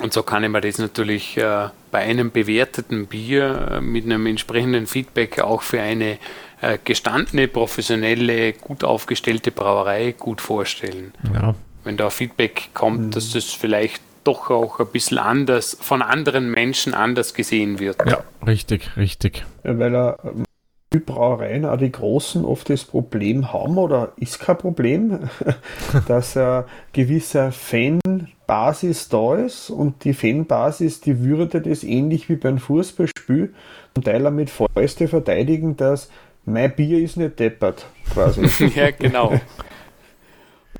und 0.00 0.12
so 0.12 0.22
kann 0.22 0.42
ich 0.42 0.50
mir 0.50 0.60
das 0.60 0.78
natürlich 0.78 1.36
äh, 1.36 1.68
bei 1.90 2.00
einem 2.00 2.30
bewerteten 2.30 3.06
Bier 3.06 3.72
äh, 3.72 3.80
mit 3.80 4.04
einem 4.04 4.26
entsprechenden 4.26 4.86
Feedback 4.86 5.40
auch 5.40 5.62
für 5.62 5.80
eine 5.80 6.18
äh, 6.60 6.78
gestandene, 6.82 7.46
professionelle, 7.46 8.54
gut 8.54 8.84
aufgestellte 8.84 9.52
Brauerei 9.52 10.12
gut 10.18 10.40
vorstellen. 10.40 11.12
Ja, 11.34 11.54
wenn 11.84 11.96
da 11.96 12.10
Feedback 12.10 12.70
kommt, 12.74 13.00
mhm. 13.00 13.10
dass 13.10 13.30
das 13.32 13.44
vielleicht 13.44 14.02
doch 14.24 14.50
auch 14.50 14.78
ein 14.78 14.86
bisschen 14.86 15.18
anders 15.18 15.76
von 15.80 16.02
anderen 16.02 16.50
Menschen 16.50 16.94
anders 16.94 17.34
gesehen 17.34 17.78
wird. 17.78 17.96
Ja, 18.06 18.22
richtig, 18.46 18.96
richtig. 18.96 19.44
Ja, 19.64 19.78
weil 19.78 19.94
er 19.94 20.18
die 20.92 20.98
Brauereien, 20.98 21.64
auch 21.64 21.78
die 21.78 21.90
Großen, 21.90 22.44
oft 22.44 22.68
das 22.68 22.84
Problem 22.84 23.52
haben 23.52 23.78
oder 23.78 24.12
ist 24.16 24.38
kein 24.38 24.58
Problem, 24.58 25.30
dass 26.08 26.36
eine 26.36 26.66
gewisse 26.92 27.50
Fanbasis 27.50 29.08
da 29.08 29.36
ist 29.36 29.70
und 29.70 30.04
die 30.04 30.14
Fanbasis, 30.14 31.00
die 31.00 31.20
würde 31.20 31.60
das 31.60 31.82
ähnlich 31.82 32.28
wie 32.28 32.36
beim 32.36 32.58
Fußballspiel 32.58 33.54
zum 33.94 34.04
Teil 34.04 34.30
mit 34.30 34.50
Fäuste 34.50 35.08
verteidigen, 35.08 35.76
dass 35.76 36.10
mein 36.44 36.74
Bier 36.74 37.00
ist 37.00 37.16
nicht 37.16 37.38
deppert, 37.38 37.86
quasi. 38.12 38.70
ja, 38.74 38.90
genau. 38.90 39.40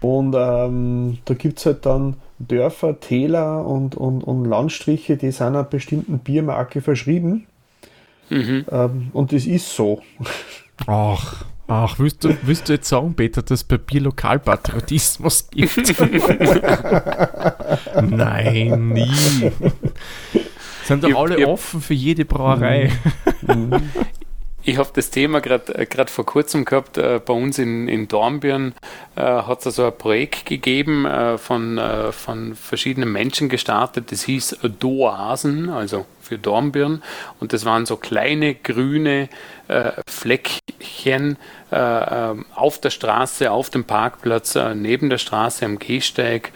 Und 0.03 0.35
ähm, 0.37 1.19
da 1.25 1.35
gibt 1.35 1.59
es 1.59 1.67
halt 1.67 1.87
dann 1.87 2.17
Dörfer, 2.41 2.99
Täler 2.99 3.65
und, 3.65 3.95
und, 3.95 4.23
und 4.23 4.45
Landstriche, 4.45 5.17
die 5.17 5.31
sind 5.31 5.47
einer 5.47 5.63
bestimmten 5.65 6.19
Biermarke 6.19 6.81
verschrieben. 6.81 7.47
Mhm. 8.29 8.65
Ähm, 8.71 9.09
und 9.13 9.33
das 9.33 9.47
ist 9.47 9.75
so. 9.75 10.03
Ach, 10.87 11.45
ach 11.69 11.99
willst, 11.99 12.25
du, 12.25 12.37
willst 12.43 12.69
du 12.69 12.73
jetzt 12.73 12.89
sagen, 12.89 13.15
Peter, 13.15 13.43
dass 13.43 13.61
es 13.61 13.65
bei 13.65 13.79
Bier 13.79 14.01
Lokalpatriotismus 14.01 15.49
gibt? 15.51 15.95
Nein, 18.03 18.89
nie. 18.89 19.53
Sind 20.85 21.05
doch 21.05 21.15
alle 21.15 21.47
offen 21.47 21.81
für 21.81 21.95
jede 21.95 22.25
Brauerei. 22.25 22.91
Mhm. 23.47 23.73
ich 24.65 24.79
habe 24.79 24.91
das 24.95 25.11
Thema 25.11 25.41
gerade 25.41 25.75
äh, 25.75 26.07
vor 26.07 26.25
kurzem 26.25 26.65
gehabt. 26.65 26.97
Äh, 26.99 27.21
bei 27.25 27.33
uns 27.33 27.59
in, 27.59 27.89
in 27.89 28.09
Dornbirn 28.09 28.75
äh, 29.17 29.21
hat 29.21 29.61
es 29.61 29.67
also 29.67 29.87
ein 29.87 29.99
Projekt 29.99 30.47
gegeben, 30.47 31.05
äh, 31.05 31.37
von, 31.39 31.79
äh, 31.79 32.13
von 32.13 32.55
verschiedenen 32.55 33.11
Menschen 33.11 33.49
gestartet. 33.49 34.13
Das 34.13 34.23
hieß 34.23 34.59
Doasen, 34.79 35.69
also 35.71 36.07
für 36.21 36.39
Dornbirn. 36.39 37.03
Und 37.41 37.53
das 37.53 37.65
waren 37.65 37.87
so 37.87 37.97
kleine 37.97 38.55
grüne 38.55 39.29
Fleckchen 40.07 41.39
auf 41.71 42.79
der 42.79 42.91
Straße, 42.91 43.51
auf 43.51 43.71
dem 43.71 43.85
Parkplatz, 43.85 44.59
neben 44.75 45.09
der 45.09 45.19
Straße 45.19 45.65
am 45.65 45.79
Gehsteig. 45.79 46.53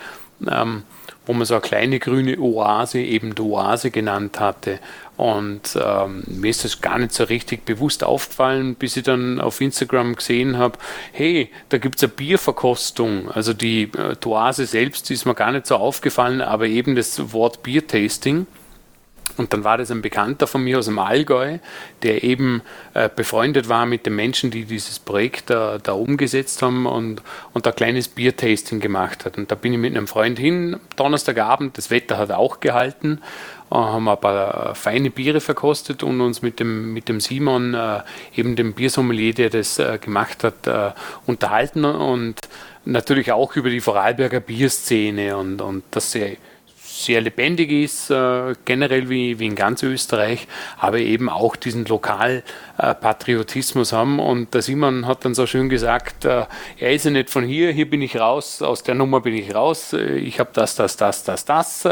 Ähm, 0.46 0.82
wo 1.26 1.32
man 1.32 1.44
so 1.44 1.54
eine 1.54 1.60
kleine 1.60 1.98
grüne 1.98 2.38
Oase 2.38 3.00
eben 3.00 3.34
die 3.34 3.42
Oase 3.42 3.90
genannt 3.90 4.38
hatte. 4.40 4.78
Und 5.16 5.78
ähm, 5.82 6.24
mir 6.26 6.50
ist 6.50 6.64
das 6.64 6.80
gar 6.82 6.98
nicht 6.98 7.12
so 7.12 7.24
richtig 7.24 7.64
bewusst 7.64 8.04
aufgefallen, 8.04 8.74
bis 8.74 8.96
ich 8.96 9.04
dann 9.04 9.40
auf 9.40 9.60
Instagram 9.60 10.14
gesehen 10.14 10.58
habe, 10.58 10.78
hey, 11.12 11.50
da 11.70 11.78
gibt 11.78 11.96
es 11.96 12.02
eine 12.02 12.12
Bierverkostung. 12.12 13.30
Also 13.30 13.54
die 13.54 13.84
äh, 13.96 14.14
Oase 14.26 14.66
selbst 14.66 15.10
ist 15.10 15.24
mir 15.24 15.34
gar 15.34 15.52
nicht 15.52 15.66
so 15.66 15.76
aufgefallen, 15.76 16.42
aber 16.42 16.66
eben 16.66 16.96
das 16.96 17.32
Wort 17.32 17.62
Biertasting. 17.62 18.46
Und 19.36 19.52
dann 19.52 19.64
war 19.64 19.76
das 19.78 19.90
ein 19.90 20.02
Bekannter 20.02 20.46
von 20.46 20.62
mir 20.62 20.78
aus 20.78 20.86
dem 20.86 20.98
Allgäu, 20.98 21.58
der 22.02 22.24
eben 22.24 22.62
äh, 22.94 23.08
befreundet 23.14 23.68
war 23.68 23.84
mit 23.84 24.06
den 24.06 24.16
Menschen, 24.16 24.50
die 24.50 24.64
dieses 24.64 24.98
Projekt 24.98 25.50
da, 25.50 25.78
da 25.78 25.92
umgesetzt 25.92 26.62
haben 26.62 26.86
und, 26.86 27.22
und 27.52 27.66
ein 27.66 27.74
kleines 27.74 28.08
Biertasting 28.08 28.80
gemacht 28.80 29.24
hat. 29.24 29.36
Und 29.36 29.50
da 29.50 29.54
bin 29.54 29.72
ich 29.72 29.78
mit 29.78 29.94
einem 29.94 30.06
Freund 30.06 30.38
hin, 30.38 30.78
Donnerstagabend, 30.96 31.76
das 31.76 31.90
Wetter 31.90 32.16
hat 32.16 32.30
auch 32.30 32.60
gehalten, 32.60 33.20
äh, 33.20 33.55
haben 33.76 34.08
ein 34.08 34.20
paar 34.20 34.74
feine 34.74 35.10
Biere 35.10 35.40
verkostet 35.40 36.02
und 36.02 36.20
uns 36.20 36.42
mit 36.42 36.60
dem, 36.60 36.92
mit 36.92 37.08
dem 37.08 37.20
Simon, 37.20 37.74
äh, 37.74 38.00
eben 38.34 38.56
dem 38.56 38.72
Biersommelier, 38.72 39.34
der 39.34 39.50
das 39.50 39.78
äh, 39.78 39.98
gemacht 39.98 40.44
hat, 40.44 40.66
äh, 40.66 40.90
unterhalten. 41.26 41.84
Und 41.84 42.36
natürlich 42.84 43.32
auch 43.32 43.54
über 43.56 43.70
die 43.70 43.80
Vorarlberger 43.80 44.40
Bierszene 44.40 45.36
und, 45.36 45.60
und 45.60 45.84
dass 45.90 46.12
sie 46.12 46.38
sehr 47.04 47.20
lebendig 47.20 47.70
ist, 47.70 48.10
äh, 48.10 48.54
generell 48.64 49.08
wie, 49.08 49.38
wie 49.38 49.46
in 49.46 49.54
ganz 49.54 49.82
Österreich, 49.82 50.48
aber 50.78 50.98
eben 50.98 51.28
auch 51.28 51.56
diesen 51.56 51.84
Lokalpatriotismus 51.84 53.92
haben. 53.92 54.18
Und 54.18 54.54
der 54.54 54.62
Simon 54.62 55.06
hat 55.06 55.24
dann 55.24 55.34
so 55.34 55.46
schön 55.46 55.68
gesagt, 55.68 56.24
äh, 56.24 56.46
er 56.78 56.92
ist 56.92 57.04
ja 57.04 57.10
nicht 57.10 57.30
von 57.30 57.44
hier, 57.44 57.72
hier 57.72 57.90
bin 57.90 58.02
ich 58.02 58.18
raus, 58.18 58.62
aus 58.62 58.82
der 58.82 58.94
Nummer 58.94 59.20
bin 59.20 59.34
ich 59.34 59.54
raus, 59.54 59.92
äh, 59.92 60.16
ich 60.16 60.40
habe 60.40 60.50
das, 60.52 60.76
das, 60.76 60.96
das, 60.96 61.24
das, 61.24 61.44
das 61.44 61.86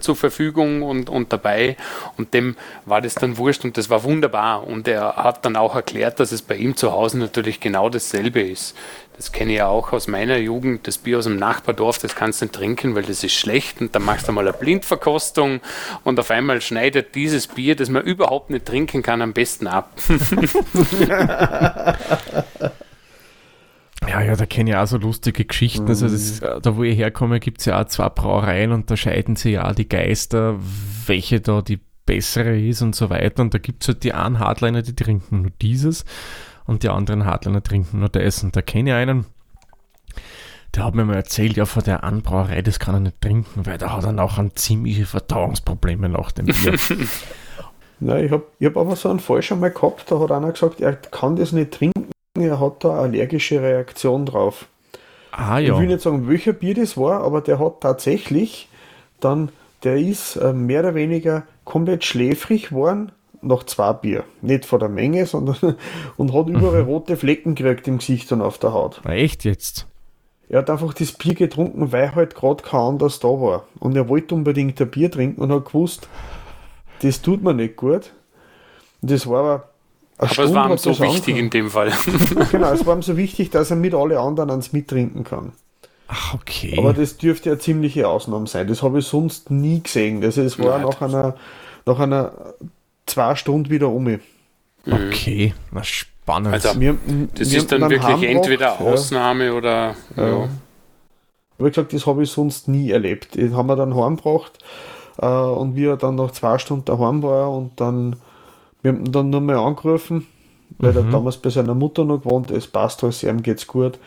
zur 0.00 0.16
Verfügung 0.16 0.82
und, 0.82 1.08
und 1.08 1.32
dabei. 1.32 1.76
Und 2.16 2.34
dem 2.34 2.56
war 2.84 3.00
das 3.00 3.14
dann 3.14 3.38
wurscht 3.38 3.64
und 3.64 3.76
das 3.76 3.90
war 3.90 4.04
wunderbar. 4.04 4.66
Und 4.66 4.88
er 4.88 5.16
hat 5.16 5.44
dann 5.44 5.56
auch 5.56 5.74
erklärt, 5.74 6.20
dass 6.20 6.32
es 6.32 6.42
bei 6.42 6.56
ihm 6.56 6.76
zu 6.76 6.92
Hause 6.92 7.18
natürlich 7.18 7.60
genau 7.60 7.88
dasselbe 7.88 8.40
ist. 8.40 8.76
Das 9.16 9.30
kenne 9.30 9.52
ich 9.52 9.58
ja 9.58 9.68
auch 9.68 9.92
aus 9.92 10.08
meiner 10.08 10.38
Jugend. 10.38 10.88
Das 10.88 10.98
Bier 10.98 11.18
aus 11.18 11.24
dem 11.24 11.36
Nachbardorf, 11.36 11.98
das 11.98 12.16
kannst 12.16 12.40
du 12.40 12.46
nicht 12.46 12.54
trinken, 12.54 12.94
weil 12.96 13.04
das 13.04 13.22
ist 13.22 13.34
schlecht. 13.34 13.80
Und 13.80 13.94
dann 13.94 14.04
machst 14.04 14.26
du 14.26 14.32
mal 14.32 14.46
eine 14.46 14.56
Blindverkostung 14.56 15.60
und 16.02 16.18
auf 16.18 16.30
einmal 16.30 16.60
schneidet 16.60 17.14
dieses 17.14 17.46
Bier, 17.46 17.76
das 17.76 17.88
man 17.90 18.02
überhaupt 18.02 18.50
nicht 18.50 18.66
trinken 18.66 19.02
kann, 19.02 19.22
am 19.22 19.32
besten 19.32 19.66
ab. 19.66 19.92
Ja, 24.06 24.20
ja, 24.20 24.36
da 24.36 24.44
kenne 24.46 24.70
ich 24.70 24.76
auch 24.76 24.86
so 24.86 24.98
lustige 24.98 25.44
Geschichten. 25.44 25.88
Also 25.88 26.08
das, 26.08 26.40
mhm. 26.40 26.60
da, 26.62 26.76
wo 26.76 26.82
ich 26.82 26.98
herkomme, 26.98 27.40
gibt 27.40 27.60
es 27.60 27.66
ja 27.66 27.80
auch 27.80 27.86
zwei 27.86 28.08
Brauereien 28.08 28.72
und 28.72 28.90
da 28.90 28.96
scheiden 28.96 29.34
sich 29.36 29.54
ja 29.54 29.68
auch 29.68 29.74
die 29.74 29.88
Geister, 29.88 30.56
welche 31.06 31.40
da 31.40 31.62
die 31.62 31.80
bessere 32.06 32.58
ist 32.58 32.82
und 32.82 32.94
so 32.94 33.10
weiter. 33.10 33.42
Und 33.42 33.54
da 33.54 33.58
gibt 33.58 33.82
es 33.82 33.88
halt 33.88 34.04
die 34.04 34.12
einen 34.12 34.38
Hardliner, 34.38 34.82
die 34.82 34.94
trinken 34.94 35.42
nur 35.42 35.52
dieses 35.62 36.04
und 36.66 36.82
die 36.82 36.88
anderen 36.88 37.24
Hardliner 37.24 37.62
trinken 37.62 38.00
nur 38.00 38.08
das. 38.08 38.42
Und 38.42 38.56
da 38.56 38.62
kenne 38.62 38.90
ich 38.90 38.96
einen, 38.96 39.26
der 40.74 40.84
hat 40.84 40.94
mir 40.94 41.04
mal 41.04 41.16
erzählt, 41.16 41.56
ja, 41.56 41.66
vor 41.66 41.82
der 41.82 42.04
Anbrauerei, 42.04 42.62
das 42.62 42.78
kann 42.78 42.94
er 42.94 43.00
nicht 43.00 43.20
trinken, 43.20 43.66
weil 43.66 43.78
da 43.78 43.92
hat 43.92 44.04
er 44.04 44.22
auch 44.22 44.38
ein 44.38 44.56
ziemliche 44.56 45.06
Verdauungsprobleme 45.06 46.08
nach 46.08 46.32
dem 46.32 46.46
Bier. 46.46 46.78
Nein, 48.00 48.24
ich 48.24 48.30
habe 48.32 48.44
ich 48.58 48.66
hab 48.66 48.76
aber 48.76 48.96
so 48.96 49.08
einen 49.08 49.20
Fall 49.20 49.42
schon 49.42 49.60
mal 49.60 49.70
gehabt, 49.70 50.10
da 50.10 50.18
hat 50.18 50.32
einer 50.32 50.52
gesagt, 50.52 50.80
er 50.80 50.94
kann 50.94 51.36
das 51.36 51.52
nicht 51.52 51.72
trinken, 51.72 52.10
er 52.38 52.58
hat 52.58 52.82
da 52.82 52.90
eine 52.90 53.00
allergische 53.00 53.62
Reaktion 53.62 54.26
drauf. 54.26 54.66
Ah, 55.30 55.58
ja. 55.58 55.74
Ich 55.74 55.80
will 55.80 55.86
nicht 55.86 56.00
sagen, 56.00 56.28
welcher 56.28 56.52
Bier 56.52 56.74
das 56.74 56.96
war, 56.96 57.22
aber 57.22 57.40
der 57.40 57.58
hat 57.58 57.80
tatsächlich 57.80 58.68
dann, 59.20 59.50
der 59.84 59.96
ist 59.96 60.36
äh, 60.36 60.52
mehr 60.52 60.80
oder 60.80 60.94
weniger 60.94 61.44
komplett 61.64 62.04
schläfrig 62.04 62.70
geworden, 62.70 63.12
nach 63.46 63.64
zwei 63.64 63.92
Bier. 63.92 64.24
Nicht 64.42 64.64
von 64.64 64.80
der 64.80 64.88
Menge, 64.88 65.26
sondern 65.26 65.76
und 66.16 66.32
hat 66.32 66.48
überall 66.48 66.82
mhm. 66.82 66.88
rote 66.88 67.16
Flecken 67.16 67.54
gekriegt 67.54 67.88
im 67.88 67.98
Gesicht 67.98 68.32
und 68.32 68.42
auf 68.42 68.58
der 68.58 68.72
Haut. 68.72 69.00
echt 69.06 69.44
jetzt? 69.44 69.86
Er 70.48 70.58
hat 70.58 70.70
einfach 70.70 70.92
das 70.92 71.12
Bier 71.12 71.34
getrunken, 71.34 71.92
weil 71.92 72.14
halt 72.14 72.34
gerade 72.34 72.62
kein 72.62 72.80
anderes 72.80 73.18
da 73.18 73.28
war. 73.28 73.64
Und 73.80 73.96
er 73.96 74.08
wollte 74.08 74.34
unbedingt 74.34 74.80
ein 74.80 74.90
Bier 74.90 75.10
trinken 75.10 75.40
und 75.40 75.50
hat 75.50 75.64
gewusst, 75.66 76.08
das 77.02 77.22
tut 77.22 77.42
mir 77.42 77.54
nicht 77.54 77.76
gut. 77.76 78.12
Und 79.00 79.10
das 79.10 79.26
war 79.26 79.40
aber. 79.40 79.68
Aber 80.16 80.28
Stunde 80.28 80.50
es 80.50 80.54
war 80.54 80.70
ihm 80.70 80.78
so 80.78 80.90
wichtig 80.90 81.34
angefangen. 81.34 81.38
in 81.38 81.50
dem 81.50 81.70
Fall. 81.70 81.92
genau, 82.52 82.72
es 82.72 82.86
war 82.86 82.96
ihm 82.96 83.02
so 83.02 83.16
wichtig, 83.16 83.50
dass 83.50 83.70
er 83.70 83.76
mit 83.76 83.94
alle 83.94 84.20
anderen 84.20 84.50
ans 84.50 84.72
Mittrinken 84.72 85.24
kann. 85.24 85.52
Ach, 86.06 86.34
okay. 86.34 86.76
Aber 86.78 86.92
das 86.92 87.16
dürfte 87.16 87.50
ja 87.50 87.58
ziemliche 87.58 88.06
Ausnahme 88.08 88.46
sein. 88.46 88.68
Das 88.68 88.82
habe 88.82 89.00
ich 89.00 89.06
sonst 89.06 89.50
nie 89.50 89.82
gesehen. 89.82 90.22
Also 90.22 90.42
es 90.42 90.58
war 90.58 90.78
Nein, 90.78 90.86
nach 90.86 91.00
einer, 91.00 91.36
nach 91.86 91.98
einer 91.98 92.32
zwei 93.06 93.34
Stunden 93.36 93.70
wieder 93.70 93.88
um. 93.88 94.04
Mhm. 94.04 94.20
Okay, 94.86 95.54
na 95.70 95.82
spannend. 95.82 96.52
Also, 96.52 96.78
wir, 96.80 96.96
das 97.34 97.50
wir 97.50 97.58
ist 97.58 97.72
dann 97.72 97.88
wirklich 97.88 98.22
entweder 98.28 98.80
Ausnahme 98.80 99.46
ja. 99.46 99.52
oder. 99.52 99.94
Ja. 100.16 100.28
ja. 100.28 100.48
Wie 101.58 101.68
gesagt, 101.68 101.92
das 101.92 102.06
habe 102.06 102.22
ich 102.24 102.30
sonst 102.30 102.68
nie 102.68 102.90
erlebt. 102.90 103.36
Den 103.36 103.56
haben 103.56 103.68
wir 103.68 103.76
dann 103.76 103.94
heimgebracht 103.94 104.58
äh, 105.20 105.26
und 105.26 105.76
wie 105.76 105.86
er 105.86 105.96
dann 105.96 106.16
nach 106.16 106.32
zwei 106.32 106.58
Stunden 106.58 106.84
daheim 106.84 107.22
war 107.22 107.50
und 107.52 107.80
dann, 107.80 108.16
wir 108.82 108.92
haben 108.92 109.06
ihn 109.06 109.12
dann 109.12 109.30
nur 109.30 109.40
mal 109.40 109.56
angerufen, 109.56 110.26
weil 110.78 110.92
mhm. 110.92 110.98
er 110.98 111.04
damals 111.04 111.36
bei 111.36 111.50
seiner 111.50 111.74
Mutter 111.74 112.04
noch 112.04 112.22
gewohnt 112.22 112.50
es 112.50 112.66
passt 112.66 113.04
alles, 113.04 113.22
ihm 113.22 113.42
geht's 113.42 113.66
gut. 113.66 113.98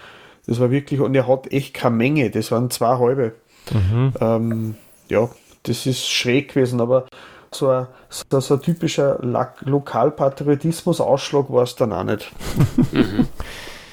Das 0.45 0.59
war 0.59 0.71
wirklich, 0.71 0.99
und 0.99 1.15
er 1.15 1.27
hat 1.27 1.51
echt 1.51 1.73
keine 1.73 1.95
Menge, 1.95 2.29
das 2.29 2.51
waren 2.51 2.69
zwei 2.69 2.97
halbe. 2.97 3.35
Mhm. 3.71 4.13
Ähm, 4.19 4.75
ja, 5.09 5.29
das 5.63 5.85
ist 5.85 6.07
schräg 6.09 6.49
gewesen, 6.49 6.79
aber 6.81 7.05
so 7.57 7.69
ein, 7.69 7.87
so, 8.09 8.39
so 8.39 8.55
ein 8.55 8.61
typischer 8.61 9.19
Lokalpatriotismus-Ausschlag 9.21 11.49
war 11.49 11.63
es 11.63 11.75
dann 11.75 11.93
auch 11.93 12.03
nicht. 12.03 12.31
Mhm. 12.91 13.27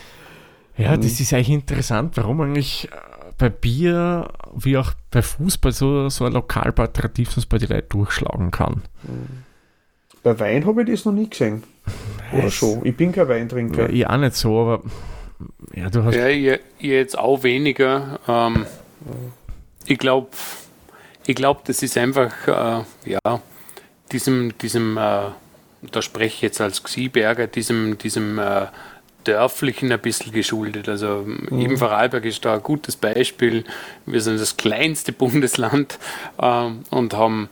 ja, 0.76 0.96
das 0.96 1.20
ist 1.20 1.32
eigentlich 1.32 1.50
interessant, 1.50 2.16
warum 2.16 2.40
eigentlich 2.40 2.88
äh, 2.90 2.96
bei 3.38 3.48
Bier 3.48 4.28
wie 4.54 4.76
auch 4.76 4.92
bei 5.10 5.22
Fußball 5.22 5.72
so, 5.72 6.08
so 6.08 6.24
ein 6.24 6.32
Lokalpatriotismus 6.32 7.46
bei 7.46 7.58
den 7.58 7.70
Leuten 7.70 7.88
durchschlagen 7.88 8.50
kann. 8.50 8.82
Bei 10.22 10.38
Wein 10.38 10.66
habe 10.66 10.82
ich 10.82 10.90
das 10.90 11.04
noch 11.04 11.12
nie 11.12 11.28
gesehen. 11.28 11.64
Oder 12.32 12.50
schon. 12.50 12.84
Ich 12.84 12.96
bin 12.96 13.12
kein 13.12 13.28
Weintrinker. 13.28 13.82
Ja, 13.82 13.88
ich 13.88 14.06
auch 14.06 14.16
nicht 14.16 14.36
so, 14.36 14.60
aber 14.60 14.82
ja, 15.74 15.90
du 15.90 16.04
hast. 16.04 16.14
Ja, 16.14 16.56
jetzt 16.78 17.18
auch 17.18 17.42
weniger. 17.42 18.18
Ähm, 18.26 18.64
ich 19.86 19.98
glaube, 19.98 20.28
ich 21.26 21.34
glaube, 21.34 21.60
das 21.64 21.82
ist 21.82 21.96
einfach, 21.96 22.32
äh, 22.46 23.10
ja, 23.10 23.40
diesem, 24.12 24.56
diesem 24.58 24.96
äh, 24.96 25.30
da 25.90 26.02
spreche 26.02 26.36
ich 26.36 26.42
jetzt 26.42 26.60
als 26.60 26.82
Xieberger, 26.82 27.46
diesem, 27.46 27.98
diesem 27.98 28.38
äh, 28.38 28.66
Dörflichen 29.24 29.90
ein 29.90 30.00
bisschen 30.00 30.32
geschuldet. 30.32 30.88
Also 30.88 31.24
mhm. 31.26 31.60
eben 31.60 31.76
Vorarlberg 31.78 32.24
ist 32.24 32.44
da 32.44 32.54
ein 32.54 32.62
gutes 32.62 32.96
Beispiel. 32.96 33.64
Wir 34.06 34.20
sind 34.20 34.40
das 34.40 34.56
kleinste 34.56 35.12
Bundesland 35.12 35.98
äh, 36.38 36.70
und 36.90 37.14
haben 37.14 37.48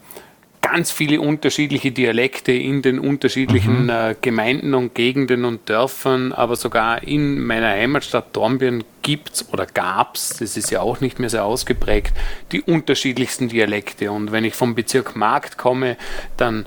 ganz 0.62 0.90
viele 0.90 1.20
unterschiedliche 1.20 1.92
Dialekte 1.92 2.52
in 2.52 2.80
den 2.80 2.98
unterschiedlichen 2.98 3.84
mhm. 3.84 3.90
äh, 3.90 4.14
Gemeinden 4.20 4.74
und 4.74 4.94
Gegenden 4.94 5.44
und 5.44 5.68
Dörfern, 5.68 6.32
aber 6.32 6.56
sogar 6.56 7.02
in 7.02 7.40
meiner 7.40 7.68
Heimatstadt 7.68 8.34
Dornbirn 8.34 8.84
gibt 9.02 9.34
es 9.34 9.52
oder 9.52 9.66
gab 9.66 10.14
es, 10.16 10.38
das 10.38 10.56
ist 10.56 10.70
ja 10.70 10.80
auch 10.80 11.00
nicht 11.00 11.18
mehr 11.18 11.28
sehr 11.28 11.44
ausgeprägt, 11.44 12.14
die 12.52 12.62
unterschiedlichsten 12.62 13.48
Dialekte. 13.48 14.10
Und 14.10 14.32
wenn 14.32 14.44
ich 14.44 14.54
vom 14.54 14.74
Bezirk 14.74 15.16
Markt 15.16 15.58
komme, 15.58 15.96
dann 16.36 16.64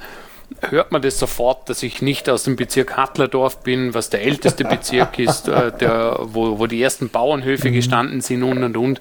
hört 0.70 0.92
man 0.92 1.02
das 1.02 1.18
sofort, 1.18 1.70
dass 1.70 1.82
ich 1.82 2.02
nicht 2.02 2.30
aus 2.30 2.44
dem 2.44 2.56
Bezirk 2.56 2.98
Hatlerdorf 2.98 3.62
bin, 3.64 3.94
was 3.94 4.10
der 4.10 4.22
älteste 4.22 4.64
Bezirk 4.70 5.18
ist, 5.20 5.48
äh, 5.48 5.72
der, 5.78 6.20
wo, 6.22 6.60
wo 6.60 6.68
die 6.68 6.82
ersten 6.82 7.10
Bauernhöfe 7.10 7.70
mhm. 7.70 7.74
gestanden 7.74 8.22
sind 8.22 8.44
und 8.44 8.64
und 8.64 8.78
und. 8.78 9.00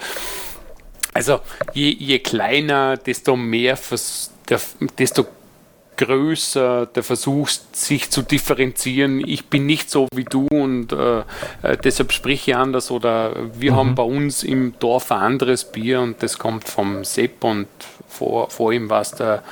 Also 1.13 1.41
je, 1.73 1.91
je 1.91 2.19
kleiner, 2.21 2.97
desto 2.97 3.37
mehr 3.37 3.77
vers 3.77 4.34
der, 4.49 4.61
desto 4.99 5.27
größer 5.97 6.87
der 6.87 7.03
Versuch, 7.03 7.49
sich 7.73 8.11
zu 8.11 8.23
differenzieren. 8.23 9.23
Ich 9.27 9.47
bin 9.47 9.67
nicht 9.67 9.91
so 9.91 10.09
wie 10.15 10.25
du 10.25 10.47
und 10.49 10.93
äh, 10.93 11.21
äh, 11.63 11.77
deshalb 11.83 12.13
sprich 12.13 12.49
ich 12.49 12.57
anders 12.57 12.91
oder 12.91 13.35
wir 13.55 13.73
mhm. 13.73 13.77
haben 13.77 13.95
bei 13.95 14.03
uns 14.03 14.43
im 14.43 14.75
Dorf 14.79 15.13
ein 15.13 15.21
anderes 15.21 15.71
Bier 15.71 16.01
und 16.01 16.23
das 16.23 16.39
kommt 16.39 16.69
vom 16.69 17.05
Sepp 17.05 17.45
und 17.45 17.69
vor, 18.09 18.51
vor 18.51 18.73
ihm 18.73 18.91
war 18.91 19.03
es 19.03 19.13
der, 19.13 19.43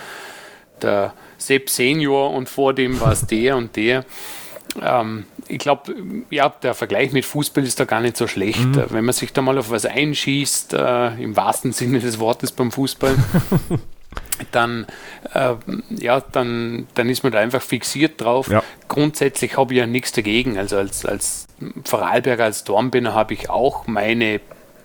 der 0.81 1.15
Sepp 1.39 1.71
Senior 1.71 2.31
und 2.31 2.49
vor 2.49 2.75
dem 2.75 3.01
war 3.01 3.13
es 3.13 3.27
der 3.27 3.57
und 3.57 3.77
der. 3.77 4.05
ähm, 4.81 5.27
ich 5.49 5.59
glaube, 5.59 5.95
ja, 6.31 6.49
der 6.49 6.75
Vergleich 6.75 7.13
mit 7.13 7.25
Fußball 7.25 7.65
ist 7.65 7.79
da 7.79 7.85
gar 7.85 8.01
nicht 8.01 8.17
so 8.17 8.27
schlecht. 8.27 8.65
Mhm. 8.65 8.85
Wenn 8.89 9.05
man 9.05 9.13
sich 9.13 9.33
da 9.33 9.43
mal 9.43 9.59
auf 9.59 9.71
was 9.71 9.85
einschießt, 9.85 10.75
äh, 10.75 11.23
im 11.23 11.37
wahrsten 11.37 11.73
Sinne 11.73 11.99
des 11.99 12.19
Wortes 12.19 12.53
beim 12.53 12.71
Fußball, 12.71 13.17
dann, 14.51 14.87
äh, 15.35 15.55
ja, 15.91 16.21
dann, 16.21 16.87
dann 16.95 17.09
ist 17.09 17.23
man 17.23 17.33
da 17.33 17.39
einfach 17.39 17.63
fixiert 17.63 18.21
drauf. 18.21 18.49
Ja. 18.49 18.63
Grundsätzlich 18.89 19.57
habe 19.57 19.75
ich 19.75 19.81
ja 19.81 19.87
nichts 19.87 20.13
dagegen. 20.13 20.59
Also 20.59 20.79
als, 20.79 21.07
als 21.07 21.47
Vorarlberger, 21.85 22.45
als 22.45 22.65
Dornbinner 22.65 23.15
habe 23.15 23.35
ich 23.35 23.51
auch 23.51 23.87
meine 23.87 24.41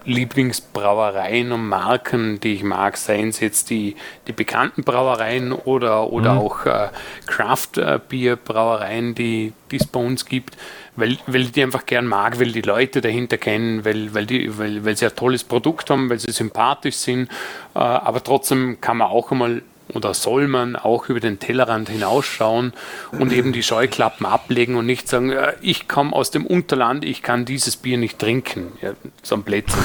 Lieblingsbrauereien 0.07 1.51
und 1.51 1.67
Marken, 1.67 2.39
die 2.39 2.53
ich 2.53 2.63
mag, 2.63 2.95
seien 2.95 3.27
es 3.29 3.41
jetzt 3.41 3.69
die, 3.69 3.97
die 4.27 4.31
bekannten 4.31 4.83
Brauereien 4.83 5.51
oder, 5.51 6.11
oder 6.13 6.33
mhm. 6.33 6.39
auch 6.39 6.65
äh, 6.65 6.87
Craft-Bier-Brauereien, 7.25 9.15
die 9.15 9.53
es 9.71 9.85
bei 9.85 9.99
uns 9.99 10.25
gibt, 10.25 10.55
weil, 10.97 11.17
weil 11.27 11.43
ich 11.43 11.51
die 11.53 11.63
einfach 11.63 11.85
gern 11.85 12.05
mag, 12.05 12.39
weil 12.39 12.51
die 12.51 12.61
Leute 12.61 12.99
dahinter 12.99 13.37
kennen, 13.37 13.85
weil, 13.85 14.13
weil, 14.13 14.25
die, 14.25 14.57
weil, 14.57 14.83
weil 14.83 14.97
sie 14.97 15.05
ein 15.05 15.15
tolles 15.15 15.43
Produkt 15.43 15.89
haben, 15.89 16.09
weil 16.09 16.19
sie 16.19 16.31
sympathisch 16.31 16.95
sind, 16.95 17.29
äh, 17.75 17.79
aber 17.79 18.23
trotzdem 18.23 18.81
kann 18.81 18.97
man 18.97 19.07
auch 19.07 19.31
einmal 19.31 19.61
oder 19.93 20.13
soll 20.13 20.47
man 20.47 20.75
auch 20.75 21.07
über 21.07 21.19
den 21.19 21.39
Tellerrand 21.39 21.89
hinausschauen 21.89 22.73
und 23.11 23.31
eben 23.31 23.53
die 23.53 23.63
Scheuklappen 23.63 24.25
ablegen 24.25 24.75
und 24.75 24.85
nicht 24.85 25.07
sagen, 25.07 25.33
ich 25.61 25.87
komme 25.87 26.13
aus 26.13 26.29
dem 26.29 26.45
Unterland, 26.45 27.05
ich 27.05 27.23
kann 27.23 27.45
dieses 27.45 27.77
Bier 27.77 27.97
nicht 27.97 28.19
trinken. 28.19 28.73
Ja, 28.81 28.93
so 29.23 29.35
ein 29.35 29.43
Blödsinn. 29.43 29.79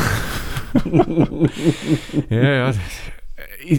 ja, 2.30 2.42
ja. 2.42 2.72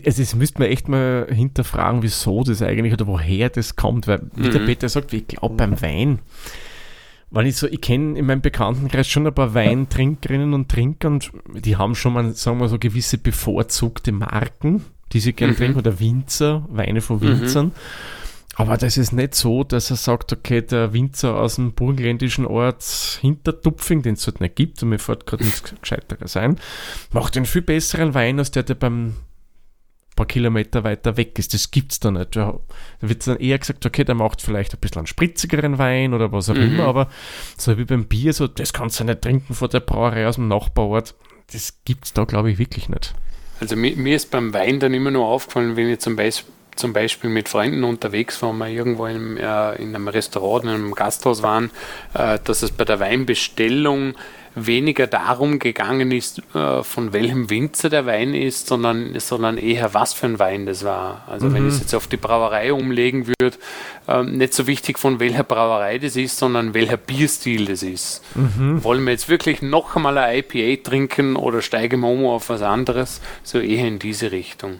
Also 0.05 0.21
das 0.21 0.35
müsste 0.35 0.59
man 0.59 0.69
echt 0.69 0.87
mal 0.87 1.27
hinterfragen, 1.29 2.03
wieso 2.03 2.43
das 2.43 2.61
eigentlich 2.61 2.93
oder 2.93 3.07
woher 3.07 3.49
das 3.49 3.75
kommt, 3.75 4.07
weil 4.07 4.21
wie 4.35 4.47
mhm. 4.47 4.51
der 4.51 4.59
Peter 4.59 4.87
sagt, 4.87 5.11
ich 5.13 5.27
glaube 5.27 5.55
beim 5.55 5.81
Wein, 5.81 6.19
weil 7.33 7.47
ich 7.47 7.57
so, 7.57 7.67
ich 7.67 7.81
kenne 7.81 8.17
in 8.17 8.25
meinem 8.25 8.41
Bekanntenkreis 8.41 9.07
schon 9.07 9.27
ein 9.27 9.33
paar 9.33 9.53
Weintrinkerinnen 9.53 10.53
und 10.53 10.69
Trinker 10.69 11.09
und 11.09 11.31
die 11.53 11.75
haben 11.75 11.95
schon 11.95 12.13
mal, 12.13 12.33
sagen 12.33 12.59
wir 12.59 12.69
so, 12.69 12.79
gewisse 12.79 13.17
bevorzugte 13.17 14.13
Marken 14.13 14.85
die 15.13 15.19
sie 15.19 15.33
gerne 15.33 15.53
mhm. 15.53 15.57
trinken, 15.57 15.79
oder 15.79 15.99
Winzer, 15.99 16.65
Weine 16.69 17.01
von 17.01 17.21
Winzern. 17.21 17.67
Mhm. 17.67 17.71
Aber 18.55 18.77
das 18.77 18.97
ist 18.97 19.13
nicht 19.13 19.33
so, 19.33 19.63
dass 19.63 19.89
er 19.89 19.95
sagt, 19.95 20.31
okay, 20.31 20.61
der 20.61 20.93
Winzer 20.93 21.35
aus 21.35 21.55
dem 21.55 21.73
burgenländischen 21.73 22.45
Ort 22.45 22.83
Hintertupfing, 23.21 24.03
den 24.03 24.13
es 24.13 24.27
halt 24.27 24.41
nicht 24.41 24.55
gibt, 24.55 24.83
und 24.83 24.89
mir 24.89 24.99
fällt 24.99 25.25
gerade 25.25 25.43
nichts 25.43 25.63
Gescheiteres 25.63 26.37
ein, 26.37 26.59
macht 27.11 27.35
einen 27.35 27.47
viel 27.47 27.63
besseren 27.63 28.13
Wein, 28.13 28.37
als 28.37 28.51
der, 28.51 28.63
der 28.63 28.75
beim 28.75 29.15
paar 30.15 30.25
Kilometer 30.25 30.83
weiter 30.83 31.17
weg 31.17 31.37
ist. 31.39 31.53
Das 31.53 31.71
gibt 31.71 31.91
es 31.91 31.99
da 31.99 32.11
nicht. 32.11 32.35
Da 32.35 32.59
wird 33.01 33.25
dann 33.27 33.37
eher 33.37 33.57
gesagt, 33.57 33.85
okay, 33.85 34.03
der 34.03 34.15
macht 34.15 34.41
vielleicht 34.41 34.73
ein 34.73 34.79
bisschen 34.79 34.99
einen 34.99 35.07
spritzigeren 35.07 35.77
Wein 35.77 36.13
oder 36.13 36.31
was 36.31 36.49
auch 36.49 36.55
mhm. 36.55 36.73
immer, 36.73 36.85
aber 36.85 37.09
so 37.57 37.77
wie 37.77 37.85
beim 37.85 38.05
Bier, 38.05 38.33
so, 38.33 38.47
das 38.47 38.73
kannst 38.73 38.99
du 38.99 39.03
nicht 39.03 39.21
trinken 39.21 39.53
vor 39.53 39.69
der 39.69 39.79
Brauerei 39.79 40.27
aus 40.27 40.35
dem 40.35 40.47
Nachbarort. 40.47 41.15
Das 41.51 41.79
gibt 41.85 42.05
es 42.05 42.13
da, 42.13 42.25
glaube 42.25 42.51
ich, 42.51 42.57
wirklich 42.57 42.89
nicht. 42.89 43.13
Also 43.59 43.75
mir, 43.75 43.95
mir, 43.95 44.15
ist 44.15 44.31
beim 44.31 44.53
Wein 44.53 44.79
dann 44.79 44.93
immer 44.93 45.11
nur 45.11 45.25
aufgefallen, 45.25 45.75
wenn 45.75 45.89
ich 45.89 45.99
zum 45.99 46.15
Beispiel, 46.15 46.51
zum 46.75 46.91
Beispiel 46.91 47.29
mit 47.29 47.49
Freunden 47.49 47.83
unterwegs 47.83 48.41
war, 48.41 48.51
wir 48.53 48.67
irgendwo 48.67 49.05
in, 49.05 49.37
äh, 49.37 49.75
in 49.75 49.95
einem 49.95 50.07
Restaurant, 50.07 50.63
in 50.63 50.69
einem 50.71 50.95
Gasthaus 50.95 51.43
waren, 51.43 51.69
äh, 52.13 52.39
dass 52.43 52.63
es 52.63 52.71
bei 52.71 52.83
der 52.83 52.99
Weinbestellung 52.99 54.15
weniger 54.55 55.07
darum 55.07 55.59
gegangen 55.59 56.11
ist, 56.11 56.41
äh, 56.53 56.83
von 56.83 57.13
welchem 57.13 57.49
Winzer 57.49 57.89
der 57.89 58.05
Wein 58.05 58.33
ist, 58.33 58.67
sondern, 58.67 59.17
sondern 59.19 59.57
eher, 59.57 59.93
was 59.93 60.13
für 60.13 60.27
ein 60.27 60.39
Wein 60.39 60.65
das 60.65 60.83
war. 60.83 61.23
Also 61.27 61.47
mhm. 61.47 61.53
wenn 61.53 61.67
ich 61.67 61.75
es 61.75 61.79
jetzt 61.79 61.95
auf 61.95 62.07
die 62.07 62.17
Brauerei 62.17 62.73
umlegen 62.73 63.27
würde, 63.27 63.57
ähm, 64.07 64.37
nicht 64.37 64.53
so 64.53 64.67
wichtig 64.67 64.99
von 64.99 65.19
welcher 65.19 65.43
Brauerei 65.43 65.97
das 65.97 66.15
ist, 66.15 66.37
sondern 66.37 66.73
welcher 66.73 66.97
Bierstil 66.97 67.65
das 67.65 67.83
ist. 67.83 68.21
Mhm. 68.35 68.83
Wollen 68.83 69.03
wir 69.03 69.11
jetzt 69.11 69.29
wirklich 69.29 69.61
noch 69.61 69.95
einmal 69.95 70.17
ein 70.17 70.39
IPA 70.39 70.83
trinken 70.83 71.35
oder 71.35 71.61
steigen 71.61 72.01
wir 72.01 72.09
um 72.09 72.25
auf 72.25 72.49
was 72.49 72.61
anderes? 72.61 73.21
So 73.43 73.59
eher 73.59 73.87
in 73.87 73.99
diese 73.99 74.31
Richtung. 74.31 74.79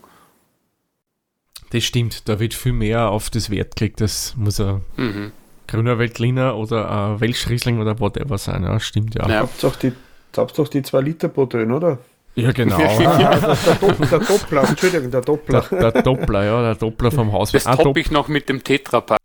Das 1.71 1.83
stimmt, 1.83 2.29
da 2.29 2.39
wird 2.39 2.53
viel 2.53 2.73
mehr 2.73 3.09
auf 3.09 3.31
das 3.31 3.49
Wert 3.49 3.75
gelegt, 3.75 4.01
das 4.01 4.35
muss 4.37 4.59
er. 4.59 4.81
Mhm 4.95 5.31
grüner 5.73 5.97
Veltliner 5.97 6.55
oder 6.55 7.15
äh, 7.15 7.21
Welschriesling 7.21 7.79
oder 7.79 7.99
whatever 7.99 8.37
sein. 8.37 8.63
Ja, 8.63 8.79
stimmt, 8.79 9.15
ja. 9.15 9.27
ja. 9.27 9.39
Habt 9.39 9.63
doch 9.63 9.75
die, 9.75 9.91
habt 10.37 10.57
doch 10.57 10.67
die 10.67 10.83
2 10.83 11.01
Liter 11.01 11.29
pro 11.29 11.45
Dön, 11.45 11.71
oder? 11.71 11.97
Ja, 12.35 12.51
genau. 12.51 12.79
ja, 12.99 13.35
der, 13.35 13.75
Doppler, 13.75 14.07
der 14.07 14.19
Doppler, 14.19 14.69
Entschuldigung, 14.69 15.11
der 15.11 15.21
Doppler. 15.21 15.65
Der, 15.69 15.91
der, 15.91 16.01
Doppler, 16.01 16.43
ja, 16.43 16.61
der 16.61 16.75
Doppler 16.75 17.11
vom 17.11 17.31
Haus. 17.31 17.51
Das 17.51 17.67
ah, 17.67 17.75
toppe 17.75 17.99
ich 17.99 18.11
noch 18.11 18.27
mit 18.27 18.49
dem 18.49 18.63
Tetrapack. 18.63 19.19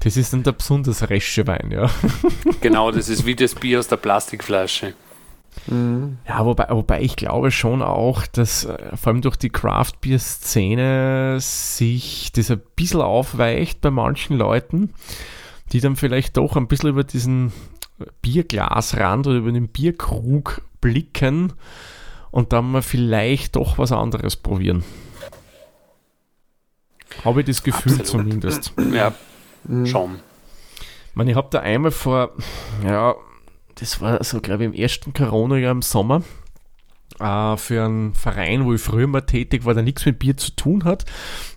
das 0.00 0.16
ist 0.16 0.32
dann 0.32 0.42
der 0.42 0.52
besonders 0.52 1.08
resche 1.08 1.46
Wein, 1.46 1.70
ja. 1.70 1.90
genau, 2.60 2.90
das 2.90 3.08
ist 3.08 3.24
wie 3.24 3.34
das 3.34 3.54
Bier 3.54 3.78
aus 3.78 3.88
der 3.88 3.96
Plastikflasche. 3.96 4.94
Mhm. 5.66 6.18
Ja, 6.26 6.44
wobei, 6.44 6.66
wobei 6.70 7.02
ich 7.02 7.16
glaube 7.16 7.50
schon 7.50 7.82
auch, 7.82 8.26
dass 8.26 8.64
äh, 8.64 8.96
vor 8.96 9.12
allem 9.12 9.22
durch 9.22 9.36
die 9.36 9.50
Craft 9.50 9.92
Beer 10.00 10.18
Szene 10.18 11.38
sich 11.40 12.32
das 12.32 12.50
ein 12.50 12.62
bisschen 12.76 13.00
aufweicht 13.02 13.80
bei 13.80 13.90
manchen 13.90 14.36
Leuten, 14.36 14.94
die 15.72 15.80
dann 15.80 15.96
vielleicht 15.96 16.36
doch 16.36 16.56
ein 16.56 16.68
bisschen 16.68 16.90
über 16.90 17.04
diesen 17.04 17.52
Bierglasrand 18.22 19.26
oder 19.26 19.36
über 19.36 19.52
den 19.52 19.68
Bierkrug 19.68 20.62
blicken 20.80 21.52
und 22.30 22.52
dann 22.52 22.70
mal 22.70 22.82
vielleicht 22.82 23.56
doch 23.56 23.78
was 23.78 23.92
anderes 23.92 24.36
probieren. 24.36 24.84
Habe 27.24 27.40
ich 27.40 27.46
das 27.46 27.62
Gefühl 27.62 28.00
Absolut. 28.00 28.06
zumindest. 28.06 28.72
Ja, 28.92 29.12
mhm. 29.64 29.86
schon. 29.86 30.20
Ich 31.10 31.16
meine, 31.16 31.32
ich 31.32 31.36
habe 31.36 31.48
da 31.50 31.60
einmal 31.60 31.90
vor, 31.90 32.30
ja, 32.86 33.14
das 33.80 34.00
war 34.00 34.22
so, 34.22 34.40
glaube 34.40 34.64
ich, 34.64 34.70
im 34.70 34.74
ersten 34.74 35.12
Corona-Jahr 35.12 35.72
im 35.72 35.82
Sommer, 35.82 36.22
äh, 37.18 37.56
für 37.56 37.84
einen 37.84 38.14
Verein, 38.14 38.64
wo 38.64 38.74
ich 38.74 38.80
früher 38.80 39.06
mal 39.06 39.22
tätig 39.22 39.64
war, 39.64 39.74
der 39.74 39.82
nichts 39.82 40.06
mit 40.06 40.18
Bier 40.18 40.36
zu 40.36 40.52
tun 40.52 40.84
hat. 40.84 41.04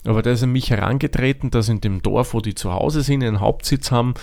Aber 0.06 0.22
da 0.22 0.32
ist 0.32 0.42
an 0.42 0.52
mich 0.52 0.70
herangetreten, 0.70 1.50
dass 1.50 1.68
in 1.68 1.80
dem 1.80 2.02
Dorf, 2.02 2.34
wo 2.34 2.40
die 2.40 2.54
zu 2.54 2.72
Hause 2.72 3.02
sind, 3.02 3.22
einen 3.22 3.40
Hauptsitz 3.40 3.90
haben, 3.90 4.14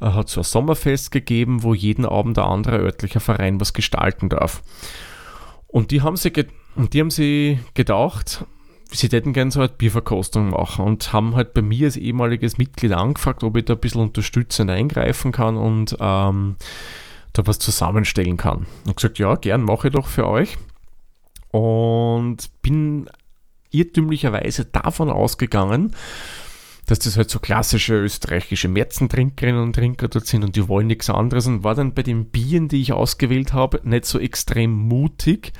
äh, 0.00 0.06
hat 0.06 0.28
so 0.28 0.40
ein 0.40 0.44
Sommerfest 0.44 1.10
gegeben, 1.10 1.62
wo 1.62 1.74
jeden 1.74 2.04
Abend 2.04 2.38
ein 2.38 2.44
anderer 2.44 2.78
örtlicher 2.80 3.20
Verein 3.20 3.60
was 3.60 3.72
gestalten 3.72 4.28
darf. 4.28 4.62
Und 5.66 5.90
die 5.90 6.02
haben 6.02 6.16
sich, 6.16 6.46
und 6.76 6.92
die 6.94 7.00
haben 7.00 7.10
sie 7.10 7.58
gedacht, 7.74 8.44
sie 8.90 9.08
hätten 9.08 9.32
gerne 9.32 9.50
so 9.50 9.60
eine 9.60 9.68
Bierverkostung 9.68 10.50
machen 10.50 10.84
und 10.84 11.12
haben 11.12 11.34
halt 11.34 11.54
bei 11.54 11.62
mir 11.62 11.86
als 11.86 11.96
ehemaliges 11.96 12.58
Mitglied 12.58 12.92
angefragt, 12.92 13.42
ob 13.42 13.56
ich 13.56 13.64
da 13.64 13.74
ein 13.74 13.80
bisschen 13.80 14.00
unterstützend 14.02 14.70
eingreifen 14.70 15.32
kann 15.32 15.56
und 15.56 15.96
ähm, 15.98 16.56
da 17.34 17.46
was 17.46 17.58
zusammenstellen 17.58 18.38
kann. 18.38 18.66
Und 18.86 18.96
gesagt, 18.96 19.18
ja, 19.18 19.34
gern, 19.34 19.62
mache 19.62 19.88
ich 19.88 19.94
doch 19.94 20.06
für 20.06 20.26
euch. 20.26 20.56
Und 21.50 22.50
bin 22.62 23.10
irrtümlicherweise 23.70 24.64
davon 24.64 25.10
ausgegangen, 25.10 25.94
dass 26.86 27.00
das 27.00 27.16
halt 27.16 27.30
so 27.30 27.38
klassische 27.38 27.94
österreichische 27.94 28.68
Märzentrinkerinnen 28.68 29.62
und 29.62 29.74
Trinker 29.74 30.08
dort 30.08 30.26
sind 30.26 30.44
und 30.44 30.56
die 30.56 30.68
wollen 30.68 30.86
nichts 30.86 31.10
anderes 31.10 31.46
und 31.46 31.64
war 31.64 31.74
dann 31.74 31.94
bei 31.94 32.02
den 32.02 32.26
Bieren, 32.26 32.68
die 32.68 32.80
ich 32.80 32.92
ausgewählt 32.92 33.52
habe, 33.52 33.80
nicht 33.84 34.04
so 34.04 34.18
extrem 34.18 34.70
mutig. 34.70 35.52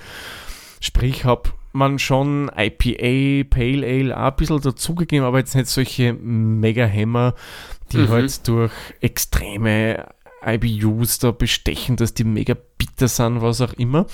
Sprich, 0.81 1.25
habe 1.25 1.51
man 1.73 1.99
schon 1.99 2.51
IPA, 2.55 3.49
Pale 3.49 3.87
Ale 3.87 4.17
auch 4.17 4.31
ein 4.31 4.37
bisschen 4.37 4.61
dazugegeben, 4.61 5.27
aber 5.27 5.39
jetzt 5.39 5.57
nicht 5.57 5.69
solche 5.69 6.13
Mega-Hämmer, 6.13 7.35
die 7.91 7.99
mhm. 7.99 8.09
halt 8.11 8.47
durch 8.47 8.73
extreme 9.01 10.07
IBUs 10.47 11.19
da 11.19 11.31
bestechen, 11.31 11.97
dass 11.97 12.15
die 12.15 12.25
mega 12.25 12.55
bitter 12.79 13.09
sind, 13.09 13.43
was 13.43 13.61
auch 13.61 13.73
immer, 13.75 14.07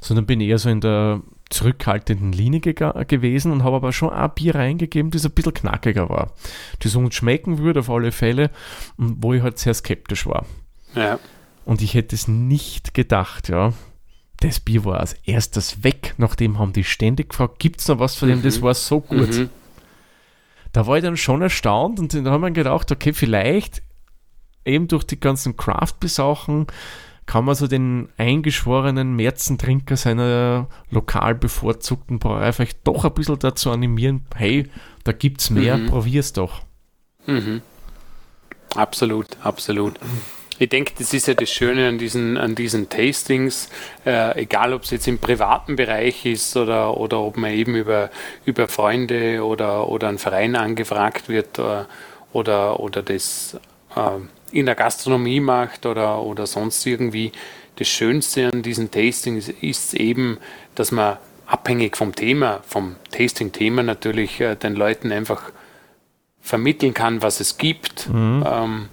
sondern 0.00 0.26
bin 0.26 0.40
eher 0.40 0.58
so 0.58 0.68
in 0.68 0.80
der 0.80 1.22
zurückhaltenden 1.50 2.32
Linie 2.32 2.60
ge 2.60 2.74
gewesen 3.06 3.52
und 3.52 3.62
habe 3.62 3.76
aber 3.76 3.92
schon 3.92 4.10
ein 4.10 4.30
Bier 4.34 4.54
reingegeben, 4.54 5.10
das 5.10 5.24
ein 5.24 5.32
bisschen 5.32 5.54
knackiger 5.54 6.08
war. 6.08 6.32
Das 6.80 6.96
uns 6.96 7.14
schmecken 7.14 7.58
würde 7.58 7.80
auf 7.80 7.90
alle 7.90 8.12
Fälle 8.12 8.50
und 8.96 9.22
wo 9.22 9.34
ich 9.34 9.42
halt 9.42 9.58
sehr 9.58 9.74
skeptisch 9.74 10.26
war. 10.26 10.46
Ja. 10.94 11.18
Und 11.64 11.82
ich 11.82 11.94
hätte 11.94 12.14
es 12.14 12.28
nicht 12.28 12.94
gedacht, 12.94 13.48
ja. 13.48 13.72
Das 14.40 14.58
Bier 14.58 14.84
war 14.84 14.98
als 14.98 15.12
erstes 15.24 15.84
weg, 15.84 16.14
nachdem 16.16 16.58
haben 16.58 16.72
die 16.72 16.82
ständig 16.82 17.30
gefragt, 17.30 17.60
gibt 17.60 17.80
es 17.80 17.86
noch 17.86 18.00
was 18.00 18.16
von 18.16 18.28
dem, 18.28 18.38
mhm. 18.38 18.42
das 18.42 18.60
war 18.60 18.74
so 18.74 19.00
gut. 19.00 19.30
Mhm. 19.30 19.50
Da 20.72 20.86
war 20.86 20.96
ich 20.96 21.04
dann 21.04 21.16
schon 21.16 21.42
erstaunt 21.42 22.00
und 22.00 22.12
dann 22.14 22.26
haben 22.28 22.40
wir 22.40 22.50
gedacht, 22.50 22.90
okay, 22.90 23.12
vielleicht 23.12 23.82
eben 24.64 24.88
durch 24.88 25.04
die 25.04 25.20
ganzen 25.20 25.56
Craft-Besachen 25.56 26.66
kann 27.26 27.44
man 27.44 27.54
so 27.54 27.66
den 27.66 28.08
eingeschworenen 28.16 29.14
Märzentrinker 29.14 29.96
seiner 29.96 30.68
lokal 30.90 31.34
bevorzugten 31.34 32.18
Brauerei 32.18 32.52
vielleicht 32.52 32.86
doch 32.86 33.04
ein 33.04 33.14
bisschen 33.14 33.38
dazu 33.38 33.70
animieren, 33.70 34.26
hey, 34.34 34.68
da 35.04 35.12
gibt's 35.12 35.50
mehr, 35.50 35.76
mhm. 35.76 35.86
probier's 35.86 36.32
doch. 36.32 36.62
Mhm. 37.26 37.62
Absolut, 38.74 39.28
absolut. 39.42 39.94
Ich 40.58 40.68
denke, 40.68 40.92
das 40.98 41.12
ist 41.12 41.26
ja 41.26 41.34
das 41.34 41.50
Schöne 41.50 41.88
an 41.88 41.98
diesen, 41.98 42.36
an 42.36 42.54
diesen 42.54 42.88
Tastings, 42.88 43.68
äh, 44.04 44.40
egal 44.40 44.72
ob 44.72 44.82
es 44.82 44.90
jetzt 44.90 45.08
im 45.08 45.18
privaten 45.18 45.76
Bereich 45.76 46.24
ist 46.26 46.56
oder, 46.56 46.96
oder 46.96 47.20
ob 47.20 47.36
man 47.36 47.52
eben 47.52 47.74
über, 47.74 48.10
über 48.44 48.68
Freunde 48.68 49.44
oder, 49.44 49.88
oder 49.88 50.08
einen 50.08 50.18
Verein 50.18 50.54
angefragt 50.56 51.28
wird. 51.28 51.58
Oder, 51.58 51.82
äh, 51.82 51.84
oder, 52.32 52.80
oder 52.80 53.02
das 53.02 53.58
äh, 53.94 54.00
in 54.52 54.66
der 54.66 54.74
Gastronomie 54.74 55.40
macht 55.40 55.86
oder, 55.86 56.22
oder 56.22 56.46
sonst 56.46 56.86
irgendwie. 56.86 57.32
Das 57.76 57.88
Schönste 57.88 58.50
an 58.52 58.62
diesen 58.62 58.90
Tastings 58.90 59.48
ist 59.48 59.94
eben, 59.94 60.38
dass 60.74 60.92
man 60.92 61.16
abhängig 61.46 61.96
vom 61.96 62.14
Thema, 62.14 62.60
vom 62.66 62.96
Tasting-Thema 63.10 63.82
natürlich 63.82 64.40
äh, 64.40 64.56
den 64.56 64.74
Leuten 64.74 65.12
einfach 65.12 65.52
vermitteln 66.40 66.92
kann, 66.92 67.22
was 67.22 67.40
es 67.40 67.56
gibt, 67.56 68.08
mhm. 68.08 68.44
ähm, 68.46 68.88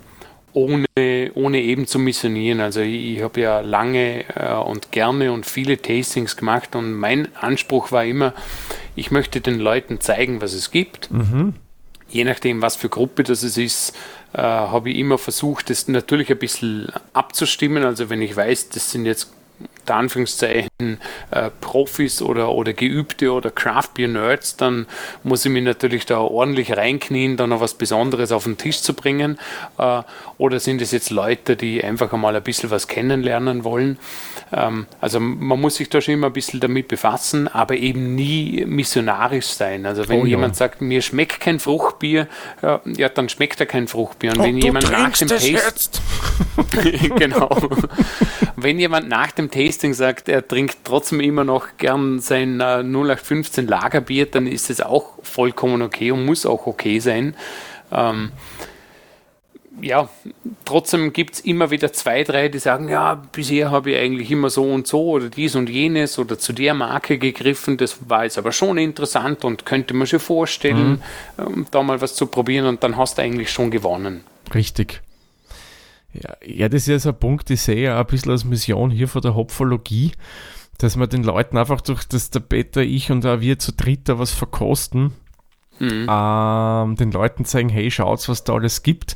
ohne, 0.54 1.32
ohne 1.36 1.62
eben 1.62 1.88
zu 1.88 2.00
missionieren. 2.00 2.60
Also 2.60 2.82
ich, 2.82 3.18
ich 3.18 3.22
habe 3.22 3.42
ja 3.42 3.60
lange 3.60 4.26
äh, 4.36 4.54
und 4.54 4.92
gerne 4.92 5.32
und 5.32 5.46
viele 5.46 5.82
Tastings 5.82 6.38
gemacht 6.38 6.76
und 6.76 6.94
mein 6.94 7.36
Anspruch 7.36 7.92
war 7.92 8.06
immer, 8.06 8.34
ich 8.96 9.12
möchte 9.12 9.42
den 9.42 9.60
Leuten 9.60 10.00
zeigen, 10.00 10.42
was 10.42 10.54
es 10.54 10.72
gibt. 10.72 11.12
Mhm. 11.12 11.56
Je 12.10 12.24
nachdem, 12.24 12.62
was 12.62 12.76
für 12.76 12.90
Gruppe 12.90 13.24
das 13.24 13.44
es 13.44 13.58
ist, 13.58 13.96
äh, 14.34 14.42
habe 14.42 14.92
ich 14.92 14.98
immer 14.98 15.18
versucht, 15.18 15.70
das 15.70 15.88
natürlich 15.88 16.30
ein 16.30 16.38
bisschen 16.38 16.88
abzustimmen. 17.14 17.84
Also 17.84 18.10
wenn 18.10 18.22
ich 18.22 18.36
weiß, 18.36 18.70
das 18.70 18.92
sind 18.92 19.06
jetzt 19.06 19.32
unter 19.82 19.96
Anführungszeichen 19.96 21.00
äh, 21.32 21.50
Profis 21.62 22.22
oder, 22.22 22.52
oder 22.52 22.74
Geübte 22.74 23.32
oder 23.32 23.52
Craft 23.52 23.90
Beer 23.96 24.08
Nerds, 24.08 24.56
dann 24.58 24.86
muss 25.24 25.46
ich 25.46 25.52
mich 25.52 25.64
natürlich 25.64 26.06
da 26.06 26.20
ordentlich 26.20 26.76
reinknien, 26.76 27.38
da 27.38 27.48
noch 27.48 27.62
was 27.62 27.74
Besonderes 27.74 28.32
auf 28.32 28.44
den 28.44 28.58
Tisch 28.58 28.82
zu 28.82 28.94
bringen. 28.94 29.40
Äh, 29.78 30.02
oder 30.38 30.60
sind 30.60 30.82
es 30.82 30.92
jetzt 30.92 31.10
Leute, 31.10 31.56
die 31.56 31.84
einfach 31.84 32.14
einmal 32.14 32.36
ein 32.36 32.44
bisschen 32.44 32.70
was 32.72 32.88
kennenlernen 32.88 33.64
wollen? 33.64 33.98
Ähm, 34.52 34.88
also 35.02 35.20
man 35.20 35.60
muss 35.60 35.76
sich 35.76 35.90
da 35.90 36.02
schon 36.02 36.16
immer 36.16 36.28
ein 36.28 36.34
bisschen 36.34 36.60
damit 36.60 36.88
befassen, 36.88 37.48
aber 37.48 37.76
eben 37.76 38.16
nie 38.16 38.66
missionarisch 38.66 39.48
sein. 39.48 39.86
Also 39.86 40.08
wenn 40.08 40.22
oh, 40.22 40.26
jemand 40.26 40.54
ja. 40.56 40.60
sagt, 40.60 40.82
mir 40.82 41.02
schmeckt 41.02 41.40
kein 41.40 41.60
Fruchtbier, 41.60 42.28
ja, 42.62 42.82
ja, 42.86 43.10
dann 43.10 43.30
schmeckt 43.30 43.60
er 43.60 43.66
kein 43.66 43.88
Fruchtbier. 43.88 44.32
Und 44.32 44.40
oh, 44.40 44.44
wenn 44.44 44.58
jemand 44.58 44.92
nach 44.92 45.12
dem 45.18 45.28
Taste 45.28 46.00
genau. 47.18 47.50
wenn 48.56 48.80
jemand 48.80 49.10
nach 49.10 49.32
dem 49.32 49.52
Tasting 49.70 49.94
sagt, 49.94 50.30
er 50.30 50.48
trinkt 50.48 50.78
trotzdem 50.84 51.20
immer 51.20 51.44
noch 51.44 51.78
gern 51.78 52.20
sein 52.20 52.60
äh, 52.60 52.82
0815 52.82 53.68
Lagerbier, 53.68 54.26
dann 54.26 54.48
ist 54.48 54.72
es 54.72 54.82
auch 54.82 55.20
vollkommen 55.22 55.84
okay 55.84 56.10
und 56.10 56.26
muss 56.26 56.48
auch 56.48 56.66
okay 56.66 56.98
sein. 56.98 57.36
Ähm, 57.92 58.32
ja, 59.80 60.10
trotzdem 60.66 61.14
gibt 61.14 61.36
es 61.36 61.40
immer 61.42 61.70
wieder 61.70 61.94
zwei, 61.94 62.24
drei, 62.24 62.50
die 62.50 62.58
sagen, 62.58 62.90
ja, 62.90 63.14
bisher 63.32 63.70
habe 63.70 63.92
ich 63.92 63.98
eigentlich 63.98 64.32
immer 64.32 64.50
so 64.50 64.64
und 64.64 64.88
so 64.88 65.04
oder 65.04 65.30
dies 65.30 65.56
und 65.56 65.70
jenes 65.70 66.18
oder 66.18 66.40
zu 66.40 66.52
der 66.52 66.74
Marke 66.74 67.20
gegriffen, 67.20 67.78
das 67.78 68.10
war 68.10 68.24
jetzt 68.24 68.40
aber 68.40 68.52
schon 68.52 68.80
interessant 68.80 69.46
und 69.46 69.68
könnte 69.68 69.94
man 69.94 70.08
sich 70.08 70.20
vorstellen, 70.20 71.04
mhm. 71.38 71.46
ähm, 71.46 71.68
da 71.70 71.84
mal 71.84 72.02
was 72.02 72.16
zu 72.16 72.26
probieren 72.26 72.66
und 72.66 72.84
dann 72.84 72.98
hast 72.98 73.20
du 73.20 73.22
eigentlich 73.22 73.52
schon 73.52 73.70
gewonnen. 73.70 74.24
Richtig. 74.52 75.04
Ja, 76.14 76.36
ja, 76.44 76.70
das 76.70 76.84
ist 76.84 76.88
ja 76.88 77.00
so 77.00 77.10
ein 77.10 77.20
Punkt, 77.20 77.50
ich 77.50 77.62
sehe 77.62 77.84
ja 77.84 78.00
ein 78.00 78.06
bisschen 78.06 78.32
als 78.32 78.44
Mission 78.44 78.90
hier 78.90 79.08
von 79.08 79.22
der 79.22 79.36
Hopfologie, 79.36 80.12
dass 80.78 80.98
wir 80.98 81.08
den 81.08 81.24
Leuten 81.24 81.58
einfach 81.58 81.82
durch 81.82 82.06
das 82.06 82.32
der 82.32 82.40
Peter, 82.40 82.82
ich 82.82 83.12
und 83.12 83.26
auch 83.26 83.42
wir 83.42 83.60
zu 83.60 83.74
dritt 83.74 84.10
da 84.10 84.18
was 84.18 84.32
verkosten, 84.32 85.14
mhm. 85.80 86.08
ähm, 86.10 86.96
den 86.96 87.12
Leuten 87.12 87.46
zeigen, 87.46 87.70
hey, 87.70 87.92
schaut, 87.92 88.28
was 88.28 88.44
da 88.44 88.54
alles 88.54 88.82
gibt. 88.84 89.16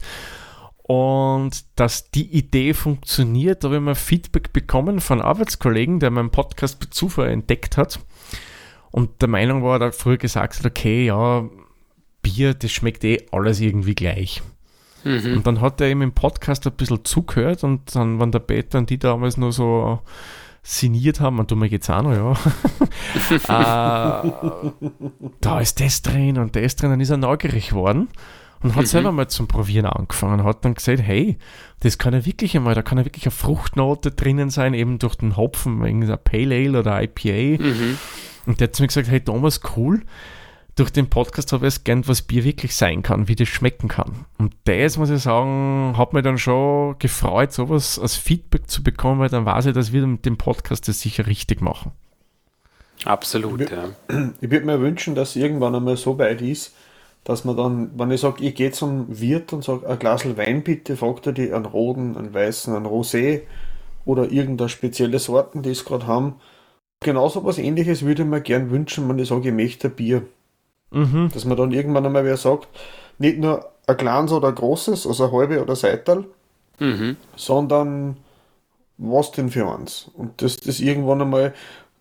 Und 0.86 1.64
dass 1.78 2.12
die 2.12 2.30
Idee 2.38 2.74
funktioniert, 2.74 3.64
da 3.64 3.70
habe 3.70 3.78
ich 3.78 3.82
mal 3.82 3.96
Feedback 3.96 4.52
bekommen 4.52 5.00
von 5.00 5.22
Arbeitskollegen, 5.22 6.00
der 6.00 6.12
meinen 6.12 6.30
Podcast 6.30 6.80
bei 6.80 6.88
Zufall 6.90 7.30
entdeckt 7.30 7.78
hat 7.78 8.00
und 8.94 9.24
der 9.24 9.28
Meinung 9.28 9.64
war, 9.64 9.80
da 9.80 9.92
früher 9.92 10.18
gesagt 10.18 10.60
hat, 10.60 10.66
okay, 10.68 11.08
ja, 11.08 11.50
Bier, 12.22 12.54
das 12.54 12.72
schmeckt 12.72 13.04
eh 13.04 13.26
alles 13.32 13.60
irgendwie 13.60 13.96
gleich. 13.96 14.44
Mhm. 15.04 15.38
Und 15.38 15.48
dann 15.48 15.62
hat 15.62 15.82
er 15.82 15.88
eben 15.88 16.02
im 16.02 16.14
Podcast 16.14 16.66
ein 16.66 16.74
bisschen 16.74 17.04
zugehört 17.04 17.64
und 17.64 17.96
dann, 17.96 18.20
wenn 18.20 18.32
der 18.32 18.40
Peter 18.40 18.78
und 18.78 18.90
die 18.90 18.98
damals 18.98 19.38
nur 19.38 19.52
so 19.52 20.00
signiert 20.64 21.20
haben, 21.20 21.40
und 21.40 21.52
du 21.52 21.56
mir 21.56 21.70
geht's 21.70 21.90
auch 21.90 22.04
noch, 22.04 22.14
ja. 22.14 22.32
äh, 24.24 24.32
da 25.42 25.60
ist 25.60 25.82
das 25.82 26.02
drin 26.02 26.38
und 26.38 26.56
das 26.56 26.78
drin, 26.78 26.92
dann 26.92 27.02
ist 27.02 27.10
er 27.10 27.18
neugierig 27.18 27.70
geworden 27.70 28.08
und 28.64 28.76
hat 28.76 28.84
mhm. 28.84 28.88
selber 28.88 29.12
mal 29.12 29.28
zum 29.28 29.48
Probieren 29.48 29.86
angefangen 29.86 30.40
und 30.40 30.46
hat 30.46 30.64
dann 30.64 30.74
gesagt, 30.74 31.02
hey, 31.02 31.38
das 31.82 31.98
kann 31.98 32.14
ja 32.14 32.26
wirklich 32.26 32.56
einmal, 32.56 32.76
da 32.76 32.82
kann 32.82 32.98
ja 32.98 33.04
wirklich 33.04 33.26
eine 33.26 33.32
Fruchtnote 33.32 34.12
drinnen 34.12 34.50
sein, 34.50 34.74
eben 34.74 35.00
durch 35.00 35.16
den 35.16 35.36
Hopfen, 35.36 35.84
irgendein 35.84 36.18
Pale 36.24 36.56
Ale 36.56 36.80
oder 36.80 37.04
IPA. 37.04 37.62
Mhm. 37.62 37.98
Und 38.46 38.60
der 38.60 38.70
hat 38.70 38.76
zu 38.76 38.84
mir 38.84 38.88
gesagt, 38.88 39.10
hey 39.10 39.20
Thomas, 39.20 39.60
cool, 39.76 40.04
durch 40.76 40.92
den 40.92 41.10
Podcast 41.10 41.52
habe 41.54 41.68
ich 41.68 41.76
es 41.76 41.84
gern, 41.84 42.08
was 42.08 42.24
Bier 42.24 42.44
wirklich 42.44 42.76
sein 42.76 43.04
kann, 43.04 43.28
wie 43.28 43.36
das 43.36 43.48
schmecken 43.48 43.88
kann. 43.88 44.26
Und 44.40 44.56
das, 44.64 44.98
muss 44.98 45.12
ich 45.12 45.22
sagen, 45.22 45.96
hat 45.98 46.14
mich 46.14 46.24
dann 46.24 46.40
schon 46.40 46.98
gefreut, 46.98 47.54
sowas 47.54 48.00
als 48.00 48.16
Feedback 48.16 48.70
zu 48.70 48.82
bekommen, 48.82 49.20
weil 49.20 49.30
dann 49.30 49.46
weiß 49.46 49.68
ich, 49.68 49.74
dass 49.74 49.94
wir 49.94 50.06
mit 50.08 50.26
dem 50.26 50.38
Podcast 50.38 50.88
das 50.88 51.00
sicher 51.00 51.28
richtig 51.28 51.62
machen. 51.62 51.92
Absolut, 53.06 53.62
ich 53.62 53.70
ja. 53.70 53.90
Ich 54.42 54.50
würde 54.50 54.66
mir 54.66 54.80
wünschen, 54.80 55.14
dass 55.14 55.36
irgendwann 55.36 55.76
einmal 55.76 55.98
so 55.98 56.18
weit 56.18 56.42
ist, 56.42 56.74
dass 57.24 57.46
man 57.46 57.56
dann, 57.56 57.92
wenn 57.98 58.12
ich 58.12 58.22
sage, 58.22 58.44
ich 58.44 58.56
gehe 58.56 58.72
zum 58.72 59.06
Wirt 59.20 59.54
und 59.54 59.64
sage, 59.64 59.88
ein 59.88 60.00
Glas 60.00 60.26
Wein 60.38 60.64
bitte, 60.64 60.98
fragt 60.98 61.28
er 61.28 61.34
die 61.34 61.54
einen 61.54 61.66
roten, 61.66 62.18
einen 62.18 62.34
weißen, 62.34 62.76
einen 62.76 62.86
Rosé 62.86 63.42
oder 64.06 64.32
irgendeine 64.32 64.70
spezielle 64.70 65.20
Sorten, 65.20 65.62
die 65.62 65.72
es 65.72 65.86
gerade 65.86 66.08
haben. 66.08 66.36
Genauso 67.02 67.44
was 67.44 67.58
ähnliches 67.58 68.04
würde 68.04 68.24
ich 68.24 68.28
mir 68.28 68.42
gern 68.42 68.72
wünschen, 68.72 69.08
wenn 69.08 69.20
ich 69.20 69.28
sage, 69.28 69.50
ich 69.50 69.56
möchte 69.56 69.90
ein 69.90 69.96
Bier. 69.96 70.24
Mhm. 70.94 71.30
Dass 71.34 71.46
man 71.46 71.58
dann 71.58 71.72
irgendwann 71.72 72.06
einmal 72.06 72.24
wer 72.24 72.38
sagt, 72.38 72.68
nicht 73.18 73.40
nur 73.40 73.70
ein 73.88 73.98
kleines 73.98 74.32
oder 74.32 74.50
ein 74.50 74.56
großes, 74.56 75.06
also 75.08 75.26
ein 75.26 75.32
halbe 75.32 75.62
oder 75.62 75.76
Seital, 75.76 76.26
mhm. 76.80 77.18
sondern 77.36 78.18
was 78.98 79.32
denn 79.32 79.50
für 79.50 79.68
eins? 79.68 80.10
Und 80.14 80.42
das, 80.42 80.58
das 80.58 80.80
irgendwann 80.80 81.22
einmal, 81.22 81.54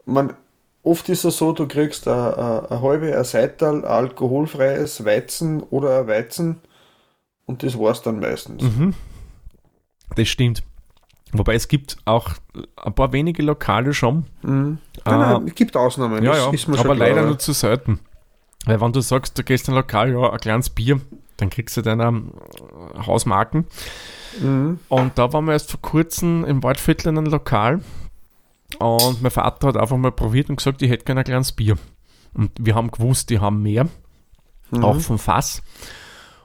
man, 0.05 0.35
oft 0.82 1.09
ist 1.09 1.24
es 1.24 1.39
so, 1.39 1.52
du 1.52 1.66
kriegst 1.66 2.06
eine, 2.06 2.69
eine 2.70 2.82
halbe, 2.82 3.16
ein 3.16 3.24
Seital, 3.24 3.77
ein 3.77 3.85
alkoholfreies 3.85 5.05
Weizen 5.05 5.62
oder 5.62 6.01
ein 6.01 6.06
Weizen 6.06 6.60
und 7.47 7.62
das 7.62 7.78
war 7.78 7.93
es 7.93 8.02
dann 8.02 8.20
meistens. 8.20 8.62
Mhm. 8.62 8.94
Das 10.16 10.28
stimmt. 10.28 10.62
Wobei 11.32 11.55
es 11.55 11.66
gibt 11.66 11.97
auch 12.05 12.31
ein 12.77 12.94
paar 12.94 13.12
wenige 13.12 13.43
Lokale 13.43 13.94
schon. 13.94 14.27
Mhm. 14.43 14.78
Nein, 15.05 15.19
nein, 15.19 15.47
äh, 15.47 15.48
es 15.48 15.55
gibt 15.55 15.77
Ausnahmen. 15.77 16.23
Ja, 16.23 16.36
ja, 16.36 16.52
aber 16.77 16.94
leider 16.94 17.23
nur 17.23 17.39
zu 17.39 17.52
selten. 17.52 18.01
Weil 18.64 18.80
wenn 18.80 18.93
du 18.93 19.01
sagst, 19.01 19.39
du 19.39 19.43
gehst 19.43 19.68
in 19.68 19.74
ein 19.74 19.78
Lokal, 19.78 20.12
ja, 20.12 20.30
ein 20.30 20.39
kleines 20.39 20.70
Bier, 20.70 21.01
dann 21.36 21.51
kriegst 21.51 21.76
du 21.76 21.82
deine 21.82 22.05
ähm, 22.05 22.32
Hausmarken. 23.06 23.66
Mhm. 24.40 24.78
Und 24.89 25.18
da 25.18 25.32
waren 25.32 25.44
wir 25.47 25.52
erst 25.52 25.70
vor 25.70 25.80
kurzem 25.80 26.44
im 26.44 26.62
Waldviertel 26.62 27.09
in 27.09 27.18
einem 27.18 27.26
Lokal 27.26 27.80
und 28.78 29.22
mein 29.22 29.30
Vater 29.30 29.68
hat 29.68 29.76
einfach 29.76 29.97
mal 29.97 30.12
probiert 30.12 30.48
und 30.51 30.56
gesagt, 30.56 30.82
ich 30.82 30.90
hätte 30.90 31.05
gerne 31.05 31.20
ein 31.20 31.24
kleines 31.24 31.52
Bier. 31.52 31.76
Und 32.34 32.51
wir 32.59 32.74
haben 32.74 32.90
gewusst, 32.90 33.30
die 33.30 33.40
haben 33.40 33.62
mehr, 33.62 33.89
mhm. 34.70 34.84
auch 34.84 35.01
vom 35.01 35.18
Fass. 35.18 35.62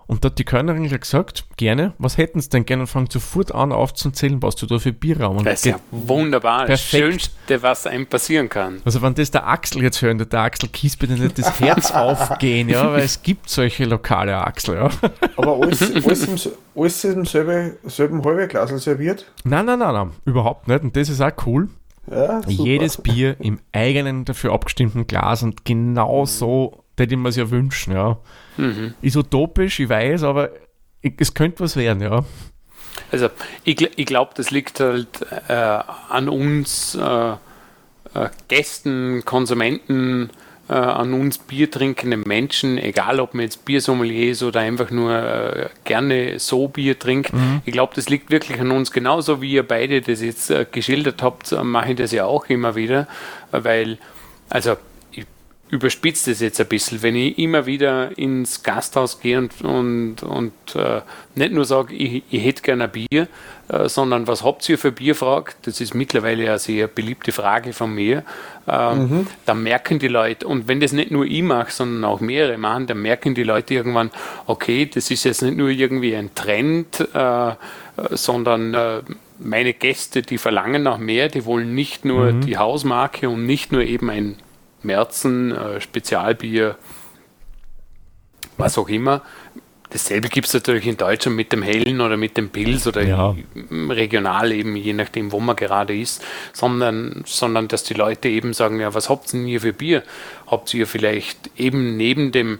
Und 0.08 0.24
da 0.24 0.30
hat 0.30 0.40
die 0.40 0.46
Kellnerin 0.46 0.88
gesagt, 0.88 1.46
gerne, 1.58 1.94
was 1.98 2.18
hätten 2.18 2.40
sie 2.40 2.48
denn 2.48 2.66
gerne? 2.66 2.84
Und 2.84 2.88
fangt 2.88 3.12
sofort 3.12 3.54
an 3.54 3.74
aufzuzählen, 3.74 4.42
was 4.42 4.56
du 4.56 4.66
da 4.66 4.80
für 4.80 4.94
Bier 4.94 5.20
haben. 5.20 5.44
Das 5.44 5.60
ist 5.60 5.66
ja 5.66 5.80
wunderbar, 5.92 6.66
das 6.66 6.82
Schönste, 6.82 7.62
was 7.62 7.86
einem 7.86 8.08
passieren 8.08 8.48
kann. 8.48 8.82
Also 8.86 9.02
wenn 9.02 9.16
das 9.16 9.32
der 9.32 9.46
Axel 9.46 9.84
jetzt 9.84 10.02
hören, 10.02 10.18
der 10.18 10.40
Axel 10.40 10.70
Kies 10.70 10.96
bitte 10.96 11.14
nicht 11.14 11.38
das 11.38 11.60
Herz 11.60 11.92
aufgehen, 11.92 12.70
ja, 12.70 12.90
weil 12.90 13.04
es 13.04 13.22
gibt 13.22 13.50
solche 13.50 13.84
lokale 13.84 14.38
Axel, 14.38 14.76
ja. 14.76 14.90
Aber 15.36 15.62
alles, 15.62 15.82
alles, 16.06 16.24
im, 16.26 16.52
alles 16.76 17.04
im 17.04 17.26
selben, 17.26 17.74
selben 17.84 18.24
halbe 18.24 18.48
Glas 18.48 18.70
serviert? 18.82 19.26
Nein, 19.44 19.66
nein, 19.66 19.80
nein, 19.80 19.94
nein, 19.94 20.12
überhaupt 20.24 20.70
nicht. 20.70 20.84
Und 20.84 20.96
das 20.96 21.10
ist 21.10 21.22
auch 21.22 21.32
cool. 21.46 21.68
Ja, 22.10 22.40
Jedes 22.48 23.02
Bier 23.02 23.36
im 23.40 23.60
eigenen 23.74 24.24
dafür 24.24 24.54
abgestimmten 24.54 25.06
Glas 25.08 25.44
und 25.44 25.66
genau 25.66 26.26
so 26.26 26.86
hätte 26.98 27.16
ich 27.16 27.20
mir 27.20 27.28
es 27.28 27.36
ja 27.36 27.50
wünschen, 27.50 27.94
ja. 27.94 28.18
Mhm. 28.58 28.94
Ist 29.02 29.16
utopisch, 29.16 29.80
ich 29.80 29.90
weiß, 29.90 30.24
aber 30.24 30.50
es 31.02 31.34
könnte 31.34 31.62
was 31.62 31.76
werden, 31.76 32.02
ja. 32.02 32.24
Also 33.12 33.30
ich, 33.64 33.82
ich 33.98 34.06
glaube, 34.06 34.32
das 34.36 34.52
liegt 34.52 34.80
halt 34.80 35.08
äh, 35.48 35.54
an 35.54 36.30
uns 36.30 36.96
äh, 36.96 37.32
äh, 37.32 38.30
Gästen, 38.48 39.24
Konsumenten, 39.24 40.30
äh, 40.70 40.74
an 40.74 41.14
uns 41.14 41.38
biertrinkenden 41.38 42.24
Menschen, 42.26 42.78
egal 42.78 43.20
ob 43.20 43.34
man 43.34 43.44
jetzt 43.44 43.64
Biersommelier 43.64 44.32
ist 44.32 44.44
oder 44.44 44.60
einfach 44.60 44.92
nur 44.92 45.14
äh, 45.14 45.70
gerne 45.86 46.40
so 46.40 46.68
Bier 46.68 47.00
trinkt. 47.00 47.34
Mhm. 47.34 47.62
Ich 47.66 47.72
glaube, 47.72 47.94
das 47.96 48.10
liegt 48.10 48.32
wirklich 48.32 48.60
an 48.60 48.72
uns. 48.72 48.92
Genauso 48.92 49.42
wie 49.42 49.54
ihr 49.54 49.66
beide 49.66 50.02
das 50.02 50.22
jetzt 50.22 50.50
äh, 50.50 50.66
geschildert 50.70 51.24
habt, 51.24 51.52
mache 51.64 51.92
ich 51.92 51.98
das 51.98 52.12
ja 52.12 52.26
auch 52.26 52.48
immer 52.48 52.76
wieder, 52.76 53.08
weil, 53.52 53.98
also 54.50 54.76
überspitze 55.70 56.32
es 56.32 56.40
jetzt 56.40 56.62
ein 56.62 56.68
bisschen, 56.68 57.02
wenn 57.04 57.16
ich 57.16 57.38
immer 57.38 57.66
wieder 57.66 58.18
ins 58.18 58.64
Gasthaus 58.64 59.20
gehe 59.20 59.38
und, 59.38 59.62
und, 59.62 60.24
und 60.24 60.54
äh, 60.76 61.02
nicht 61.36 61.52
nur 61.52 61.66
sage, 61.66 61.94
ich, 61.94 62.24
ich 62.30 62.46
hätte 62.46 62.62
gerne 62.62 62.86
ein 62.86 62.92
Bier, 62.92 63.28
äh, 63.68 63.90
sondern 63.90 64.28
was 64.28 64.44
habt 64.44 64.68
ihr 64.70 64.78
für 64.78 64.94
Bier, 64.94 65.14
fragt, 65.14 65.68
das 65.68 65.82
ist 65.82 65.94
mittlerweile 65.94 66.48
eine 66.48 66.60
sehr 66.60 66.88
beliebte 66.88 67.34
Frage 67.34 67.74
von 67.74 67.94
mir, 67.94 68.24
ähm, 68.68 69.10
mhm. 69.10 69.28
dann 69.46 69.62
merken 69.62 70.00
die 70.00 70.08
Leute, 70.08 70.48
und 70.48 70.70
wenn 70.70 70.80
das 70.80 70.94
nicht 70.94 71.12
nur 71.12 71.26
ich 71.26 71.44
mache, 71.44 71.72
sondern 71.72 72.06
auch 72.06 72.22
mehrere 72.22 72.58
machen, 72.58 72.88
dann 72.88 73.02
merken 73.02 73.36
die 73.36 73.44
Leute 73.44 73.74
irgendwann, 73.74 74.12
okay, 74.46 74.86
das 74.86 75.12
ist 75.12 75.26
jetzt 75.26 75.42
nicht 75.42 75.58
nur 75.58 75.70
irgendwie 75.70 76.16
ein 76.16 76.34
Trend, 76.34 77.06
äh, 77.14 77.52
sondern 78.12 78.74
äh, 78.74 79.02
meine 79.40 79.74
Gäste, 79.74 80.22
die 80.22 80.38
verlangen 80.38 80.84
nach 80.84 80.98
mehr, 80.98 81.28
die 81.28 81.46
wollen 81.46 81.76
nicht 81.76 82.06
nur 82.06 82.32
mhm. 82.32 82.42
die 82.42 82.58
Hausmarke 82.58 83.30
und 83.30 83.46
nicht 83.46 83.72
nur 83.72 83.82
eben 83.82 84.10
ein 84.10 84.38
Märzen, 84.88 85.52
äh, 85.52 85.80
Spezialbier, 85.80 86.76
was 88.58 88.78
auch 88.78 88.90
immer. 88.90 89.22
Dasselbe 89.90 90.28
gibt 90.28 90.48
es 90.48 90.54
natürlich 90.54 90.86
in 90.86 90.98
Deutschland 90.98 91.38
mit 91.38 91.54
dem 91.54 91.62
Hellen 91.62 92.02
oder 92.02 92.18
mit 92.18 92.36
dem 92.36 92.50
Pilz 92.50 92.88
oder 92.88 93.04
ja. 93.04 93.36
regional 93.72 94.52
eben, 94.52 94.76
je 94.76 94.92
nachdem, 94.94 95.32
wo 95.32 95.40
man 95.40 95.56
gerade 95.56 95.98
ist, 95.98 96.22
sondern, 96.52 97.24
sondern 97.26 97.70
dass 97.70 97.84
die 97.84 97.94
Leute 97.94 98.28
eben 98.28 98.54
sagen, 98.54 98.82
ja, 98.82 98.94
was 98.94 99.10
habt 99.10 99.28
ihr 99.30 99.40
denn 99.40 99.48
hier 99.48 99.62
für 99.62 99.72
Bier? 99.72 100.04
Habt 100.48 100.74
ihr 100.74 100.88
vielleicht 100.88 101.52
eben 101.56 101.96
neben 101.96 102.34
dem 102.34 102.60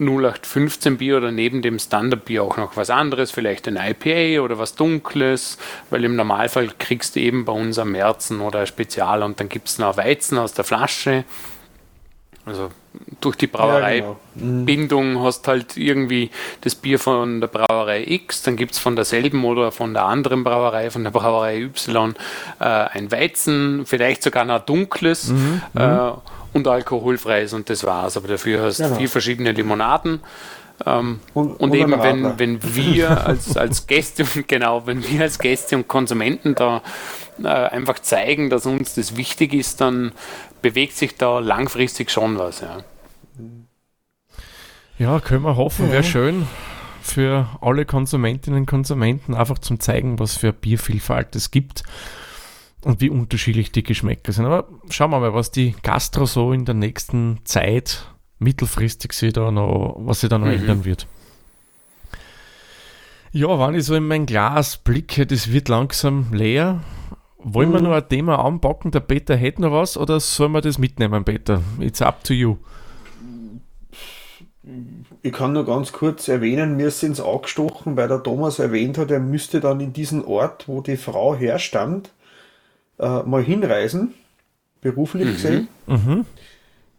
0815 0.00 0.96
Bier 0.96 1.16
oder 1.16 1.32
neben 1.32 1.60
dem 1.60 1.78
Standard 1.80 2.24
Bier 2.24 2.44
auch 2.44 2.56
noch 2.56 2.76
was 2.76 2.88
anderes, 2.88 3.32
vielleicht 3.32 3.66
ein 3.66 3.76
IPA 3.76 4.42
oder 4.42 4.56
was 4.58 4.76
Dunkles, 4.76 5.58
weil 5.90 6.04
im 6.04 6.14
Normalfall 6.14 6.70
kriegst 6.78 7.16
du 7.16 7.20
eben 7.20 7.44
bei 7.44 7.52
uns 7.52 7.78
am 7.78 7.92
Märzen 7.92 8.40
oder 8.40 8.64
Spezial 8.66 9.24
und 9.24 9.40
dann 9.40 9.48
gibt 9.48 9.68
es 9.68 9.78
noch 9.78 9.96
Weizen 9.96 10.38
aus 10.38 10.54
der 10.54 10.64
Flasche. 10.64 11.24
Also 12.46 12.70
durch 13.20 13.36
die 13.36 13.48
Brauereibindung 13.48 14.18
ja, 15.04 15.10
genau. 15.10 15.20
mhm. 15.20 15.22
hast 15.24 15.48
halt 15.48 15.76
irgendwie 15.76 16.30
das 16.60 16.76
Bier 16.76 17.00
von 17.00 17.40
der 17.40 17.48
Brauerei 17.48 18.04
X, 18.06 18.42
dann 18.42 18.56
gibt 18.56 18.72
es 18.72 18.78
von 18.78 18.94
derselben 18.94 19.44
oder 19.44 19.72
von 19.72 19.94
der 19.94 20.04
anderen 20.04 20.44
Brauerei, 20.44 20.90
von 20.90 21.02
der 21.02 21.10
Brauerei 21.10 21.60
Y, 21.60 22.14
äh, 22.60 22.64
ein 22.64 23.10
Weizen, 23.10 23.84
vielleicht 23.84 24.22
sogar 24.22 24.44
noch 24.44 24.60
dunkles. 24.60 25.28
Mhm. 25.28 25.62
Äh, 25.76 25.86
mhm 25.86 26.12
und 26.52 26.66
alkoholfreies 26.66 27.52
und 27.52 27.70
das 27.70 27.84
war's. 27.84 28.16
Aber 28.16 28.28
dafür 28.28 28.62
hast 28.62 28.80
du 28.80 28.84
genau. 28.84 28.96
vier 28.96 29.08
verschiedene 29.08 29.52
Limonaden. 29.52 30.20
Ähm, 30.86 31.20
und, 31.34 31.52
und, 31.52 31.60
und, 31.60 31.74
eben, 31.74 32.02
wenn, 32.02 32.38
wenn 32.38 32.74
wir 32.74 33.26
als, 33.26 33.56
als 33.56 33.86
Gäste, 33.86 34.24
genau, 34.46 34.86
wenn 34.86 35.02
wir 35.06 35.22
als 35.22 35.38
Gäste 35.38 35.76
und 35.76 35.88
Konsumenten 35.88 36.54
da 36.54 36.82
äh, 37.42 37.48
einfach 37.48 37.98
zeigen, 37.98 38.50
dass 38.50 38.66
uns 38.66 38.94
das 38.94 39.16
wichtig 39.16 39.54
ist, 39.54 39.80
dann 39.80 40.12
bewegt 40.62 40.96
sich 40.96 41.16
da 41.16 41.40
langfristig 41.40 42.10
schon 42.10 42.38
was. 42.38 42.60
Ja, 42.60 42.78
ja 44.98 45.20
können 45.20 45.42
wir 45.42 45.56
hoffen, 45.56 45.90
wäre 45.90 46.04
schön 46.04 46.46
für 47.02 47.48
alle 47.60 47.84
Konsumentinnen 47.86 48.60
und 48.60 48.66
Konsumenten 48.66 49.34
einfach 49.34 49.58
zum 49.58 49.80
zeigen, 49.80 50.18
was 50.18 50.36
für 50.36 50.52
Biervielfalt 50.52 51.34
es 51.34 51.50
gibt 51.50 51.82
und 52.84 53.00
wie 53.00 53.10
unterschiedlich 53.10 53.72
die 53.72 53.82
Geschmäcker 53.82 54.32
sind. 54.32 54.46
Aber 54.46 54.68
schauen 54.90 55.10
wir 55.10 55.20
mal, 55.20 55.34
was 55.34 55.50
die 55.50 55.74
Gastro 55.82 56.26
so 56.26 56.52
in 56.52 56.64
der 56.64 56.74
nächsten 56.74 57.40
Zeit 57.44 58.06
mittelfristig 58.38 59.12
sich 59.12 59.32
da 59.32 59.50
noch, 59.50 59.96
was 59.98 60.20
sich 60.20 60.30
da 60.30 60.38
noch 60.38 60.46
mhm. 60.46 60.54
ändern 60.54 60.84
wird. 60.84 61.06
Ja, 63.32 63.58
wenn 63.58 63.74
ich 63.74 63.84
so 63.84 63.94
in 63.94 64.06
mein 64.06 64.26
Glas 64.26 64.78
blicke, 64.78 65.26
das 65.26 65.52
wird 65.52 65.68
langsam 65.68 66.32
leer. 66.32 66.80
Wollen 67.38 67.70
mhm. 67.70 67.74
wir 67.74 67.80
noch 67.82 67.92
ein 67.92 68.08
Thema 68.08 68.44
anpacken? 68.44 68.90
Der 68.90 69.00
Peter 69.00 69.36
hätte 69.36 69.62
noch 69.62 69.72
was 69.72 69.96
oder 69.96 70.18
sollen 70.20 70.52
wir 70.52 70.60
das 70.60 70.78
mitnehmen, 70.78 71.24
Peter? 71.24 71.60
It's 71.78 72.00
up 72.00 72.24
to 72.24 72.32
you. 72.32 72.56
Ich 75.22 75.32
kann 75.32 75.52
nur 75.52 75.64
ganz 75.64 75.92
kurz 75.92 76.28
erwähnen, 76.28 76.76
mir 76.76 76.88
ist 76.88 77.02
ins 77.02 77.20
Auge 77.20 77.42
gestochen, 77.42 77.96
weil 77.96 78.08
der 78.08 78.22
Thomas 78.22 78.58
erwähnt 78.58 78.98
hat, 78.98 79.10
er 79.10 79.20
müsste 79.20 79.60
dann 79.60 79.80
in 79.80 79.92
diesen 79.92 80.24
Ort, 80.24 80.68
wo 80.68 80.80
die 80.80 80.96
Frau 80.96 81.34
herstammt, 81.34 82.10
äh, 82.98 83.22
mal 83.22 83.42
hinreisen, 83.42 84.14
beruflich 84.80 85.26
mhm. 85.26 85.32
gesehen. 85.32 85.68
Mhm. 85.86 86.26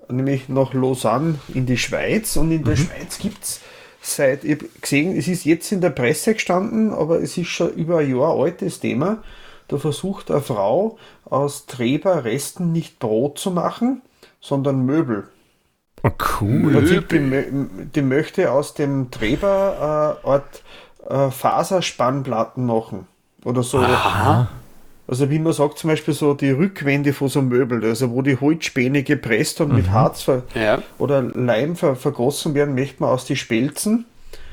Nämlich 0.10 0.50
nach 0.50 0.74
Lausanne 0.74 1.36
in 1.54 1.66
die 1.66 1.78
Schweiz. 1.78 2.36
Und 2.36 2.52
in 2.52 2.64
der 2.64 2.76
mhm. 2.76 2.80
Schweiz 2.80 3.20
gibt 3.20 3.44
es 3.44 3.62
seit, 4.02 4.44
ich 4.44 4.58
habe 4.58 4.66
gesehen, 4.82 5.16
es 5.18 5.28
ist 5.28 5.46
jetzt 5.46 5.72
in 5.72 5.82
der 5.82 5.92
Presse 5.92 6.34
gestanden, 6.34 6.94
aber 6.94 7.22
es 7.22 7.38
ist 7.38 7.50
schon 7.50 7.74
über 7.74 8.00
ein 8.00 8.10
Jahr 8.10 8.36
altes 8.36 8.80
Thema. 8.80 9.24
Da 9.68 9.78
versucht 9.78 10.32
eine 10.32 10.42
Frau 10.42 10.98
aus 11.26 11.68
Treberresten 11.68 12.72
nicht 12.72 12.98
Brot 13.00 13.38
zu 13.38 13.52
machen, 13.52 14.02
sondern 14.42 14.86
Möbel. 14.86 15.28
Oh, 16.02 16.10
cool. 16.42 16.82
Die, 16.86 17.86
die, 17.94 18.02
möchte 18.02 18.52
aus 18.52 18.74
dem 18.74 19.12
Treberort 19.12 20.64
äh, 21.08 21.14
äh, 21.14 21.32
Faserspannplatten 21.32 22.66
machen. 22.66 23.06
Oder 23.44 23.64
so. 23.64 23.80
Aha. 23.80 24.48
Also 25.10 25.32
wie 25.32 25.40
man 25.40 25.54
sagt, 25.54 25.80
zum 25.80 25.90
Beispiel 25.90 26.14
so 26.14 26.36
die 26.36 26.52
Rückwände 26.52 27.14
von 27.14 27.30
so 27.30 27.40
einem 27.40 27.50
Möbel, 27.50 27.84
also 27.84 28.12
wo 28.12 28.22
die 28.22 28.40
Holzspäne 28.40 29.02
gepresst 29.02 29.60
und 29.60 29.70
mhm. 29.70 29.78
mit 29.78 29.90
Harz 29.90 30.28
ja. 30.54 30.84
oder 31.00 31.24
Leim 31.24 31.76
ver 31.76 31.96
vergossen 31.96 32.54
werden, 32.54 32.76
möchte 32.76 33.02
man 33.02 33.10
aus 33.10 33.26
die 33.26 33.36
Spelzen 33.36 34.06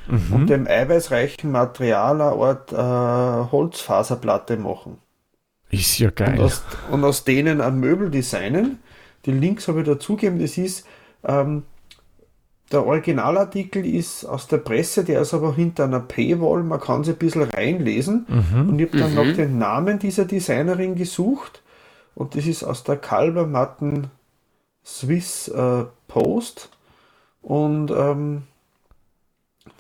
mhm. 0.09 0.33
und 0.33 0.47
dem 0.49 0.67
eiweißreichen 0.67 1.53
Material 1.53 2.23
eine 2.23 2.33
Art 2.33 2.73
äh, 2.73 3.51
Holzfaserplatte 3.53 4.57
machen. 4.57 4.97
Ist 5.69 5.99
ja 5.99 6.09
geil. 6.09 6.39
Und 6.39 6.45
aus, 6.45 6.65
und 6.91 7.05
aus 7.05 7.25
denen 7.25 7.61
ein 7.61 7.79
Möbel 7.79 8.11
designen. 8.11 8.79
Die 9.27 9.33
Links 9.33 9.69
habe 9.69 9.81
ich 9.81 9.87
dazugegeben, 9.87 10.39
das 10.39 10.57
ist 10.57 10.87
ähm, 11.27 11.65
der 12.73 12.85
Originalartikel 12.85 13.87
ist 13.87 14.25
aus 14.25 14.49
der 14.49 14.59
Presse, 14.59 15.05
der 15.05 15.21
ist 15.21 15.35
aber 15.35 15.55
hinter 15.55 15.85
einer 15.85 16.01
Paywall, 16.01 16.65
man 16.65 16.81
kann 16.81 17.05
sich 17.05 17.15
ein 17.15 17.19
bisschen 17.19 17.43
reinlesen. 17.43 18.27
Mhm. 18.29 18.69
Und 18.69 18.79
ich 18.81 18.89
habe 18.89 18.99
dann 18.99 19.11
mhm. 19.11 19.17
noch 19.17 19.37
den 19.37 19.59
Namen 19.59 19.99
dieser 19.99 20.25
Designerin 20.25 20.97
gesucht. 20.97 21.63
Und 22.15 22.35
das 22.35 22.47
ist 22.47 22.65
aus 22.65 22.83
der 22.83 22.97
Kalbermatten 22.97 24.09
Swiss 24.85 25.49
äh, 25.49 25.85
Post. 26.09 26.71
Und 27.41 27.93
ähm, 27.93 28.43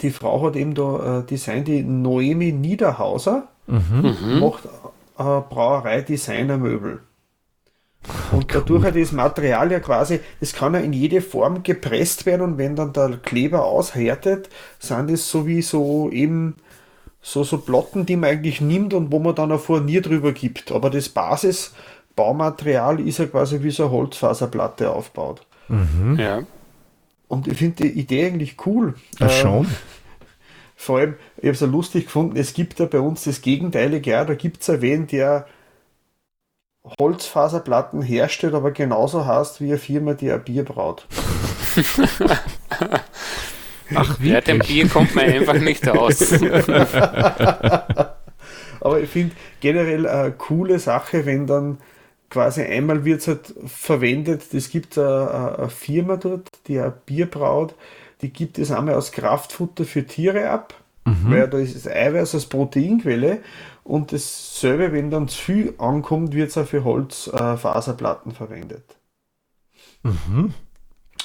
die 0.00 0.10
Frau 0.10 0.46
hat 0.46 0.56
eben 0.56 0.74
da 0.74 1.20
äh, 1.20 1.22
designt, 1.24 1.66
die 1.66 1.82
Noemi 1.82 2.52
Niederhauser, 2.52 3.48
mhm. 3.66 4.40
macht 4.40 4.66
äh, 5.18 5.40
Brauerei-Designer-Möbel. 5.48 7.00
Und 8.33 8.45
cool. 8.45 8.47
dadurch 8.61 8.85
hat 8.85 8.97
das 8.97 9.12
Material 9.12 9.70
ja 9.73 9.81
quasi, 9.81 10.20
das 10.41 10.53
kann 10.53 10.74
ja 10.74 10.81
in 10.81 10.93
jede 10.93 11.20
Form 11.20 11.62
gepresst 11.62 12.27
werden 12.27 12.43
und 12.43 12.59
wenn 12.59 12.77
dann 12.77 12.93
der 12.93 13.19
Kleber 13.19 13.65
aushärtet, 13.65 14.49
sind 14.78 15.11
es 15.11 15.31
so 15.31 15.47
wie 15.47 15.62
so 15.62 16.11
eben 16.11 16.57
so, 17.20 17.43
so 17.43 17.59
Plotten, 17.59 18.07
die 18.07 18.16
man 18.16 18.31
eigentlich 18.31 18.61
nimmt 18.61 18.95
und 18.95 19.11
wo 19.11 19.19
man 19.19 19.35
dann 19.35 19.51
ein 19.51 19.59
Furnier 19.59 20.01
drüber 20.01 20.33
gibt. 20.33 20.70
Aber 20.70 20.91
das 20.91 21.09
Basisbaumaterial 21.09 23.01
ist 23.01 23.19
ja 23.19 23.27
quasi 23.27 23.62
wie 23.65 23.73
so 23.73 23.85
eine 23.85 23.93
Holzfaserplatte 23.93 24.91
aufgebaut. 24.91 25.45
Mhm. 25.66 26.16
Ja. 26.20 26.43
Und 27.27 27.49
ich 27.49 27.59
finde 27.59 27.83
die 27.83 27.99
Idee 27.99 28.27
eigentlich 28.27 28.57
cool. 28.65 28.95
Ja, 29.19 29.28
schon. 29.28 29.65
Ähm, 29.65 29.77
vor 30.77 30.99
allem, 30.99 31.15
ich 31.39 31.45
habe 31.45 31.53
es 31.53 31.61
ja 31.61 31.66
lustig 31.66 32.05
gefunden, 32.05 32.37
es 32.37 32.55
gibt 32.55 32.78
ja 32.78 32.87
bei 32.87 33.01
uns 33.01 33.24
das 33.24 33.41
Gegenteilige, 33.41 34.11
ja, 34.11 34.24
da 34.24 34.35
gibt 34.35 34.61
es 34.61 34.69
ja 34.69 34.81
wen, 34.81 35.07
der 35.07 35.47
Holzfaserplatten 37.00 38.02
herstellt, 38.02 38.54
aber 38.54 38.70
genauso 38.70 39.26
heißt 39.26 39.60
wie 39.60 39.68
eine 39.68 39.78
Firma, 39.78 40.14
die 40.14 40.30
ein 40.30 40.42
Bier 40.42 40.64
braut. 40.64 41.06
Ach, 43.94 44.18
wie? 44.20 44.30
Ja, 44.30 44.40
dem 44.40 44.58
Bier 44.60 44.88
kommt 44.88 45.14
man 45.14 45.26
einfach 45.26 45.58
nicht 45.58 45.88
aus. 45.88 46.32
aber 48.80 49.00
ich 49.00 49.08
finde 49.08 49.36
generell 49.60 50.08
eine 50.08 50.32
coole 50.32 50.78
Sache, 50.78 51.26
wenn 51.26 51.46
dann 51.46 51.78
quasi 52.30 52.62
einmal 52.62 53.04
wird 53.04 53.20
es 53.20 53.28
halt 53.28 53.54
verwendet, 53.66 54.42
es 54.52 54.70
gibt 54.70 54.98
eine, 54.98 55.56
eine 55.58 55.68
Firma 55.68 56.16
dort, 56.16 56.48
die 56.66 56.80
ein 56.80 56.92
Bier 57.04 57.26
braut, 57.26 57.74
die 58.22 58.32
gibt 58.32 58.58
es 58.58 58.72
einmal 58.72 58.94
als 58.94 59.12
Kraftfutter 59.12 59.84
für 59.84 60.04
Tiere 60.04 60.50
ab, 60.50 60.74
mhm. 61.04 61.30
weil 61.30 61.48
da 61.48 61.58
ist 61.58 61.76
das 61.76 61.86
Eiweiß 61.86 62.34
als 62.34 62.46
Proteinquelle 62.46 63.38
und 63.86 64.12
dasselbe, 64.12 64.92
wenn 64.92 65.10
dann 65.10 65.28
zu 65.28 65.38
viel 65.38 65.74
ankommt, 65.78 66.34
wird 66.34 66.50
es 66.50 66.58
auch 66.58 66.66
für 66.66 66.82
Holzfaserplatten 66.82 68.32
äh, 68.32 68.34
verwendet. 68.34 68.96
Mhm. 70.02 70.54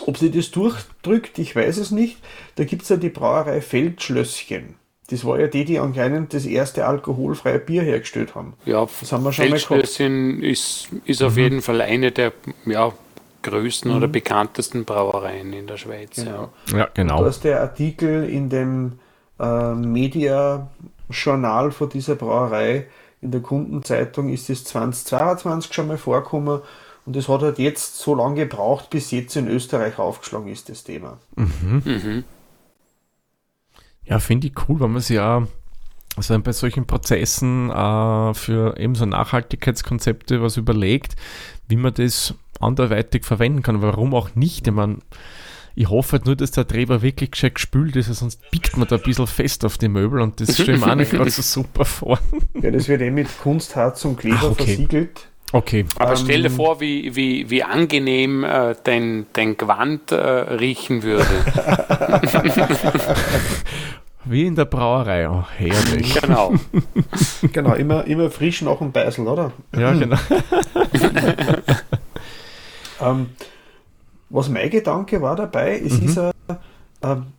Ob 0.06 0.18
sie 0.18 0.32
das 0.32 0.52
durchdrückt, 0.52 1.40
ich 1.40 1.56
weiß 1.56 1.78
es 1.78 1.92
nicht. 1.92 2.18
Da 2.56 2.64
gibt 2.64 2.84
es 2.84 2.90
ja 2.90 2.98
die 2.98 3.10
Brauerei 3.10 3.62
Feldschlösschen. 3.62 4.76
Das 5.10 5.26
war 5.26 5.40
ja 5.40 5.48
die, 5.48 5.66
die 5.66 5.80
anscheinend 5.80 6.34
das 6.34 6.46
erste 6.46 6.86
alkoholfreie 6.86 7.60
Bier 7.60 7.82
hergestellt 7.82 8.36
haben. 8.36 8.54
Ja, 8.66 8.88
das 9.00 9.12
haben 9.12 9.24
wir 9.24 9.34
schon 9.34 9.48
Feldschlösschen 9.48 10.42
ist, 10.42 10.90
ist 11.06 11.22
auf 11.24 11.36
mhm. 11.36 11.42
jeden 11.42 11.62
Fall 11.62 11.82
eine 11.82 12.12
der 12.12 12.32
ja, 12.66 12.94
größten 13.42 13.92
mhm. 13.92 13.98
oder 13.98 14.08
bekanntesten 14.08 14.86
Brauereien 14.86 15.52
in 15.52 15.68
der 15.68 15.78
Schweiz. 15.78 16.16
Genau. 16.16 16.54
Ja, 16.72 16.78
ja 16.78 16.90
genau. 16.94 17.24
Da 17.24 17.30
ist 17.30 17.44
der 17.44 17.60
Artikel 17.62 18.30
in 18.30 18.50
dem 18.50 19.00
äh, 19.40 19.74
Media 19.74 20.70
Journal 21.12 21.72
von 21.72 21.90
dieser 21.90 22.16
Brauerei 22.16 22.88
in 23.22 23.32
der 23.32 23.42
Kundenzeitung 23.42 24.30
ist 24.30 24.50
es 24.50 24.64
2022 24.66 25.74
schon 25.74 25.88
mal 25.88 25.98
vorgekommen 25.98 26.62
Und 27.06 27.16
es 27.16 27.30
hat 27.30 27.42
halt 27.42 27.60
jetzt 27.60 27.98
so 27.98 28.16
lange 28.16 28.48
gebraucht, 28.48 28.90
bis 28.90 29.12
jetzt 29.12 29.36
in 29.36 29.48
Österreich 29.48 30.00
aufgeschlagen 30.00 30.48
ist, 30.48 30.70
das 30.70 30.84
Thema. 30.84 31.18
Mhm. 31.36 31.82
Mhm. 31.86 32.24
Ja, 34.04 34.20
finde 34.20 34.48
ich 34.48 34.54
cool, 34.68 34.80
wenn 34.80 34.92
man 34.92 35.02
sich 35.02 35.18
ja 35.18 35.48
also 36.18 36.38
bei 36.40 36.52
solchen 36.52 36.86
Prozessen 36.86 37.70
äh, 37.70 38.34
für 38.34 38.78
eben 38.78 38.96
so 38.96 39.06
Nachhaltigkeitskonzepte 39.06 40.42
was 40.42 40.58
überlegt, 40.58 41.16
wie 41.68 41.78
man 41.78 41.94
das 41.94 42.34
anderweitig 42.60 43.26
verwenden 43.26 43.64
kann. 43.64 43.82
Warum 43.82 44.14
auch 44.14 44.36
nicht? 44.36 44.68
Ich 44.68 44.74
meine, 44.74 44.98
ich 45.76 45.90
hoffe 45.90 46.14
halt 46.14 46.26
nur, 46.26 46.36
dass 46.36 46.52
der 46.52 46.68
Treber 46.68 47.02
wirklich 47.02 47.32
gescheit 47.32 47.56
gespült 47.56 47.96
ist, 47.96 48.08
sonst 48.08 48.50
biegt 48.52 48.78
man 48.78 48.88
da 48.88 48.98
ein 48.98 49.02
bisschen 49.02 49.28
fest 49.28 49.66
auf 49.66 49.78
die 49.78 49.88
Möbel 49.88 50.22
und 50.22 50.40
das 50.40 50.54
stelle 50.54 50.78
ich 50.78 50.86
mir 50.86 50.92
auch 50.92 50.96
nicht 50.96 51.12
gerade 51.12 51.30
so 51.30 51.42
super 51.42 51.86
vor. 51.86 52.20
Ja, 52.62 52.72
das 52.72 52.88
wird 52.88 53.02
eh 53.02 53.12
mit 53.12 53.28
Kunstharz 53.42 54.06
und 54.06 54.18
Kleber 54.18 54.38
Ach, 54.40 54.52
okay. 54.52 54.66
versiegelt. 54.66 55.28
Okay. 55.54 55.86
Aber 55.98 56.12
ähm, 56.12 56.18
stell 56.18 56.44
dir 56.44 56.50
vor, 56.50 56.80
wie, 56.80 57.16
wie, 57.16 57.50
wie 57.50 57.64
angenehm 57.64 58.44
äh, 58.44 58.76
dein, 58.84 59.26
dein 59.34 59.58
Gewand 59.58 60.12
äh, 60.12 60.16
riechen 60.16 61.04
würde. 61.04 61.26
wie 64.26 64.46
in 64.46 64.56
der 64.56 64.66
Brauerei. 64.66 65.30
Oh, 65.30 65.44
herrlich. 65.58 66.22
Genau. 66.22 66.54
genau, 67.52 67.74
immer, 67.74 68.06
immer 68.06 68.32
frisch 68.32 68.62
nach 68.62 68.78
dem 68.78 68.94
Beißel, 68.94 69.28
oder? 69.28 69.52
Ja, 69.76 69.92
genau. 69.92 70.18
ähm, 73.02 73.28
was 74.32 74.50
mein 74.50 74.70
Gedanke 74.70 75.22
war 75.22 75.36
dabei, 75.36 75.80
es 75.84 76.00
mhm. 76.00 76.08
ist 76.08 76.18
ein, 76.18 76.32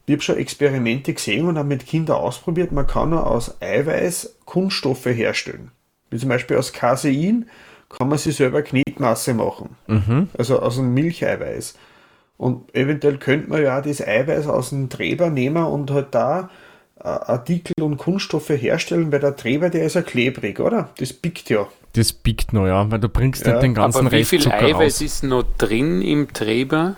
ich 0.06 0.12
habe 0.12 0.22
schon 0.22 0.36
Experimente 0.38 1.14
gesehen 1.14 1.46
und 1.46 1.56
habe 1.56 1.68
mit 1.68 1.86
Kindern 1.86 2.16
ausprobiert, 2.16 2.72
man 2.72 2.86
kann 2.86 3.12
aus 3.12 3.60
Eiweiß 3.60 4.36
Kunststoffe 4.44 5.06
herstellen. 5.06 5.70
Wie 6.10 6.18
zum 6.18 6.28
Beispiel 6.28 6.56
aus 6.56 6.72
Casein 6.72 7.48
kann 7.88 8.08
man 8.08 8.18
sich 8.18 8.36
selber 8.36 8.62
Knetmasse 8.62 9.34
machen. 9.34 9.76
Mhm. 9.86 10.28
Also 10.36 10.60
aus 10.60 10.78
einem 10.78 10.94
Milcheiweiß. 10.94 11.74
Und 12.36 12.74
eventuell 12.74 13.18
könnte 13.18 13.48
man 13.50 13.62
ja 13.62 13.78
auch 13.78 13.82
das 13.82 14.00
Eiweiß 14.00 14.46
aus 14.48 14.70
dem 14.70 14.88
Treber 14.88 15.30
nehmen 15.30 15.62
und 15.64 15.90
halt 15.90 16.08
da 16.10 16.50
äh, 16.98 17.06
Artikel 17.06 17.74
und 17.80 17.98
Kunststoffe 17.98 18.50
herstellen, 18.50 19.12
weil 19.12 19.20
der 19.20 19.36
Treber, 19.36 19.70
der 19.70 19.84
ist 19.84 19.94
ja 19.94 20.02
klebrig, 20.02 20.58
oder? 20.58 20.90
Das 20.98 21.12
biegt 21.12 21.48
ja. 21.50 21.68
Das 21.94 22.12
biegt 22.12 22.52
noch, 22.52 22.66
ja, 22.66 22.90
weil 22.90 23.00
du 23.00 23.08
bringst 23.08 23.46
ja. 23.46 23.60
den 23.60 23.74
ganzen 23.74 24.06
Aber 24.06 24.16
wie 24.16 24.24
viel 24.24 24.50
Eiweiß 24.50 24.94
raus. 24.94 25.00
ist 25.02 25.24
noch 25.24 25.44
drin 25.58 26.00
im 26.00 26.32
Treber? 26.32 26.96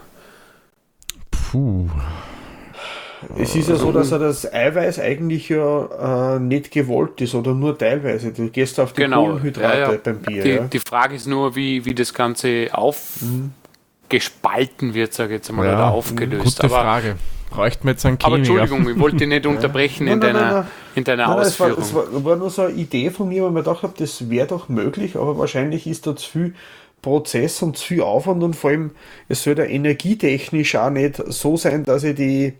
Puh. 1.31 1.89
Es 3.39 3.57
ist 3.57 3.69
ja 3.69 3.77
so, 3.77 3.91
dass 3.91 4.13
er 4.13 4.19
das 4.19 4.53
Eiweiß 4.53 5.01
eigentlich 5.01 5.49
ja 5.49 6.37
äh, 6.37 6.39
nicht 6.39 6.71
gewollt 6.71 7.21
ist 7.21 7.35
oder 7.35 7.55
nur 7.55 7.77
teilweise. 7.77 8.33
Du 8.33 8.49
gehst 8.51 8.79
auf 8.79 8.93
die 8.93 9.03
genau. 9.03 9.27
Kohlenhydrate 9.27 9.79
ja, 9.79 9.93
ja. 9.93 9.99
beim 10.03 10.19
Bier. 10.19 10.43
Die, 10.43 10.51
ja. 10.51 10.65
die, 10.65 10.81
Frage 10.81 11.17
ist 11.17 11.27
nur, 11.27 11.57
wie, 11.57 11.87
wie 11.87 11.95
das 11.95 12.13
Ganze 12.13 12.69
aufgespalten 12.73 14.89
mhm. 14.89 14.95
wird, 14.95 15.15
sage 15.15 15.35
ich 15.35 15.39
jetzt 15.39 15.49
einmal, 15.51 15.69
oder 15.69 15.91
aufgelöst. 15.91 16.61
Gute 16.61 16.65
Aber 16.65 16.83
Frage 16.83 17.17
bräuchten 17.55 17.85
wir 17.85 17.93
jetzt 17.93 18.05
einen 18.05 18.19
Chemiker. 18.19 18.27
Aber 18.27 18.37
Entschuldigung, 18.37 18.89
ich 18.89 18.99
wollte 18.99 19.17
dich 19.17 19.29
nicht 19.29 19.47
unterbrechen 19.55 20.07
in 20.07 20.21
deiner, 20.21 20.41
nein, 20.41 20.53
nein. 20.53 20.67
In 20.97 21.05
deiner 21.05 21.29
nein, 21.29 21.39
Ausführung. 21.39 21.83
Es 21.83 21.95
war, 21.95 22.13
war, 22.13 22.25
war, 22.25 22.37
nur 22.37 22.51
so 22.51 22.63
eine 22.63 22.75
Idee 22.75 23.11
von 23.11 23.29
mir, 23.29 23.43
weil 23.43 23.51
ich 23.51 23.55
mir 23.55 23.63
gedacht 23.63 23.83
habe, 23.83 23.95
das 23.97 24.29
wäre 24.29 24.47
doch 24.47 24.69
möglich, 24.69 25.17
aber 25.17 25.39
wahrscheinlich 25.39 25.87
ist 25.87 26.07
da 26.07 26.17
zu 26.17 26.31
viel 26.31 26.55
Prozess 27.01 27.63
und 27.63 27.77
zu 27.77 27.87
viel 27.87 28.03
Aufwand 28.03 28.43
und 28.43 28.57
vor 28.57 28.71
allem, 28.71 28.91
es 29.29 29.43
soll 29.43 29.59
ja 29.59 29.65
energietechnisch 29.65 30.75
auch 30.77 30.91
nicht 30.91 31.23
so 31.27 31.57
sein, 31.57 31.85
dass 31.85 32.03
ich 32.03 32.17
die 32.17 32.55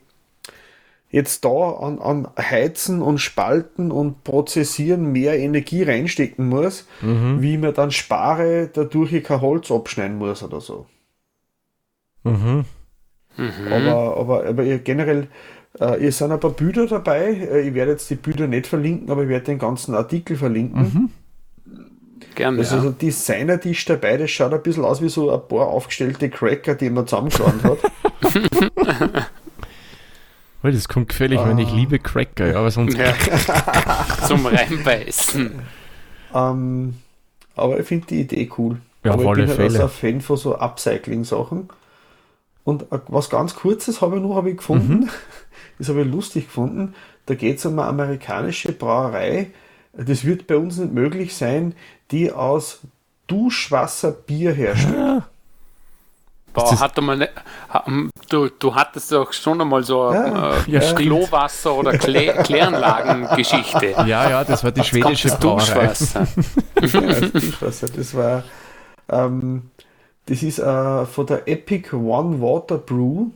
jetzt 1.11 1.45
da 1.45 1.71
an, 1.71 2.01
an 2.01 2.29
Heizen 2.39 3.01
und 3.01 3.19
Spalten 3.19 3.91
und 3.91 4.25
Prozessieren 4.25 5.13
mehr 5.13 5.39
Energie 5.39 5.83
reinstecken 5.83 6.49
muss, 6.49 6.87
mhm. 7.01 7.41
wie 7.41 7.57
mir 7.57 7.73
dann 7.73 7.91
spare, 7.91 8.69
dadurch 8.73 9.13
ich 9.13 9.25
kein 9.25 9.41
Holz 9.41 9.71
abschneiden 9.71 10.19
muss 10.19 10.43
oder 10.43 10.61
so. 10.61 10.87
Mhm. 12.25 12.65
Mhm. 13.37 13.73
Aber, 13.73 14.17
aber, 14.17 14.47
aber 14.47 14.65
generell, 14.79 15.29
äh, 15.79 15.99
hier 15.99 16.13
sind 16.13 16.33
ein 16.33 16.41
paar 16.41 16.53
Bilder 16.53 16.87
dabei. 16.87 17.33
Äh, 17.33 17.69
ich 17.69 17.75
werde 17.75 17.93
jetzt 17.93 18.09
die 18.11 18.15
Bilder 18.15 18.47
nicht 18.47 18.67
verlinken, 18.67 19.11
aber 19.11 19.23
ich 19.23 19.29
werde 19.29 19.47
den 19.47 19.59
ganzen 19.59 19.95
Artikel 19.95 20.37
verlinken. 20.37 20.83
Mhm. 20.83 21.11
Gerne. 22.35 22.59
Also 22.59 22.77
ja. 22.77 22.83
so 22.83 22.91
Designer-Tisch 22.91 23.85
dabei, 23.85 24.17
das 24.17 24.31
schaut 24.31 24.53
ein 24.53 24.63
bisschen 24.63 24.85
aus 24.85 25.01
wie 25.01 25.09
so 25.09 25.31
ein 25.33 25.41
paar 25.49 25.69
aufgestellte 25.69 26.29
Cracker, 26.31 26.75
die 26.75 26.91
man 26.91 27.07
zusammengeschlagen 27.07 27.63
hat. 27.63 27.79
oh, 30.63 30.69
das 30.69 30.89
kommt 30.89 31.11
gefällig, 31.11 31.39
ah. 31.39 31.49
wenn 31.49 31.59
ich 31.59 31.71
liebe 31.73 31.99
Cracker, 32.01 32.49
ja, 32.49 32.59
aber 32.59 32.71
sonst. 32.71 32.97
Ja. 32.97 33.15
Zum 34.27 34.47
Reinbeißen. 34.47 35.53
Ähm, 36.35 36.95
aber 37.55 37.79
ich 37.79 37.87
finde 37.87 38.07
die 38.09 38.21
Idee 38.23 38.51
cool. 38.59 38.79
Ja, 39.05 39.13
aber 39.13 39.23
auf 39.23 39.29
alle 39.31 39.43
ich 39.43 39.49
bin 39.49 39.57
Fälle. 39.57 39.69
halt 39.69 39.83
also 39.83 40.07
ein 40.07 40.13
Fan 40.13 40.21
von 40.21 40.37
so 40.37 40.57
Upcycling-Sachen. 40.57 41.69
Und 42.65 42.87
was 42.91 43.29
ganz 43.29 43.55
Kurzes 43.55 44.01
habe 44.01 44.17
ich 44.17 44.23
noch 44.23 44.37
hab 44.37 44.47
ich 44.47 44.57
gefunden, 44.57 45.01
mhm. 45.01 45.11
das 45.79 45.89
habe 45.89 46.03
ich 46.03 46.11
lustig 46.11 46.47
gefunden. 46.47 46.95
Da 47.27 47.35
geht 47.35 47.59
es 47.59 47.67
um 47.67 47.79
eine 47.79 47.89
amerikanische 47.89 48.73
Brauerei. 48.73 49.51
Das 49.93 50.25
wird 50.25 50.47
bei 50.47 50.57
uns 50.57 50.79
nicht 50.79 50.93
möglich 50.93 51.37
sein, 51.37 51.75
die 52.11 52.33
aus 52.33 52.81
Duschwasser 53.27 54.13
Bier 54.13 54.53
herstellt. 54.53 54.97
Ja. 54.97 55.29
Boah, 56.53 56.79
hatte 56.79 57.01
man 57.01 57.19
ne, 57.19 57.29
du, 58.29 58.49
du 58.49 58.75
hattest 58.75 59.11
doch 59.11 59.33
schon 59.33 59.61
einmal 59.61 59.83
so 59.83 60.13
ja, 60.13 60.55
äh, 60.55 60.71
ja, 60.71 60.93
Klowasser 60.93 61.75
oder 61.75 61.99
Klä 61.99 62.33
Kläranlagen-Geschichte. 62.45 63.87
Ja, 64.07 64.31
ja, 64.31 64.45
das 64.45 64.63
war 64.63 64.71
die 64.71 64.85
schwedische 64.85 65.31
Brauerei. 65.31 65.89
Duschwasser. 65.89 66.29
ja, 66.81 67.21
Duschwasser. 67.29 67.89
Das 67.89 68.15
war 68.15 68.45
ähm, 69.09 69.71
das 70.27 70.43
ist 70.43 70.59
äh, 70.59 71.05
von 71.07 71.27
der 71.27 71.47
Epic 71.49 71.95
One 71.95 72.41
Water 72.41 72.79
Brew 72.79 73.27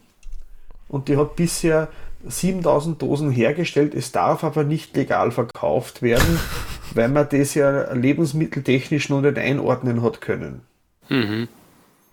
und 0.89 1.09
die 1.09 1.17
hat 1.17 1.37
bisher 1.37 1.89
7000 2.27 3.01
Dosen 3.01 3.31
hergestellt. 3.31 3.95
Es 3.95 4.13
darf 4.13 4.43
aber 4.43 4.65
nicht 4.65 4.97
legal 4.97 5.31
verkauft 5.31 6.03
werden, 6.03 6.41
weil 6.95 7.09
man 7.09 7.29
das 7.29 7.55
ja 7.55 7.93
lebensmitteltechnisch 7.93 9.09
noch 9.09 9.21
nicht 9.21 9.39
einordnen 9.39 10.03
hat 10.03 10.21
können. 10.21 10.63
Mhm. 11.09 11.49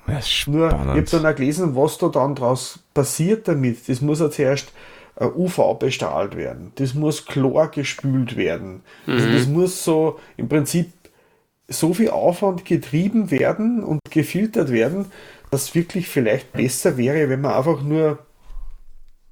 Das 0.07 0.27
ist 0.27 0.47
Nur, 0.47 0.68
ich 0.68 0.73
habe 0.73 1.02
dann 1.03 1.26
auch 1.26 1.35
gelesen, 1.35 1.76
was 1.76 1.97
da 1.97 2.10
dann 2.10 2.35
draus 2.35 2.80
passiert 2.93 3.47
damit. 3.47 3.89
Das 3.89 4.02
muss 4.02 4.19
ja 4.19 4.30
zuerst 4.30 4.72
äh, 5.15 5.26
UV 5.26 5.80
bestrahlt 5.80 6.35
werden. 6.35 6.72
Das 6.76 6.93
muss 6.93 7.26
Chlor 7.26 7.69
gespült 7.69 8.38
werden. 8.38 8.81
Also 9.07 9.11
mhm. 9.11 9.26
Also 9.26 9.39
das 9.39 9.47
muss 9.47 9.84
so 9.84 10.19
im 10.38 10.47
Prinzip 10.47 10.91
so 11.67 11.93
viel 11.93 12.09
Aufwand 12.09 12.65
getrieben 12.65 13.31
werden 13.31 13.83
und 13.83 13.99
gefiltert 14.09 14.71
werden, 14.71 15.05
dass 15.51 15.73
wirklich 15.75 16.07
vielleicht 16.07 16.53
besser 16.53 16.97
wäre, 16.97 17.29
wenn 17.29 17.41
man 17.41 17.53
einfach 17.53 17.81
nur 17.81 18.19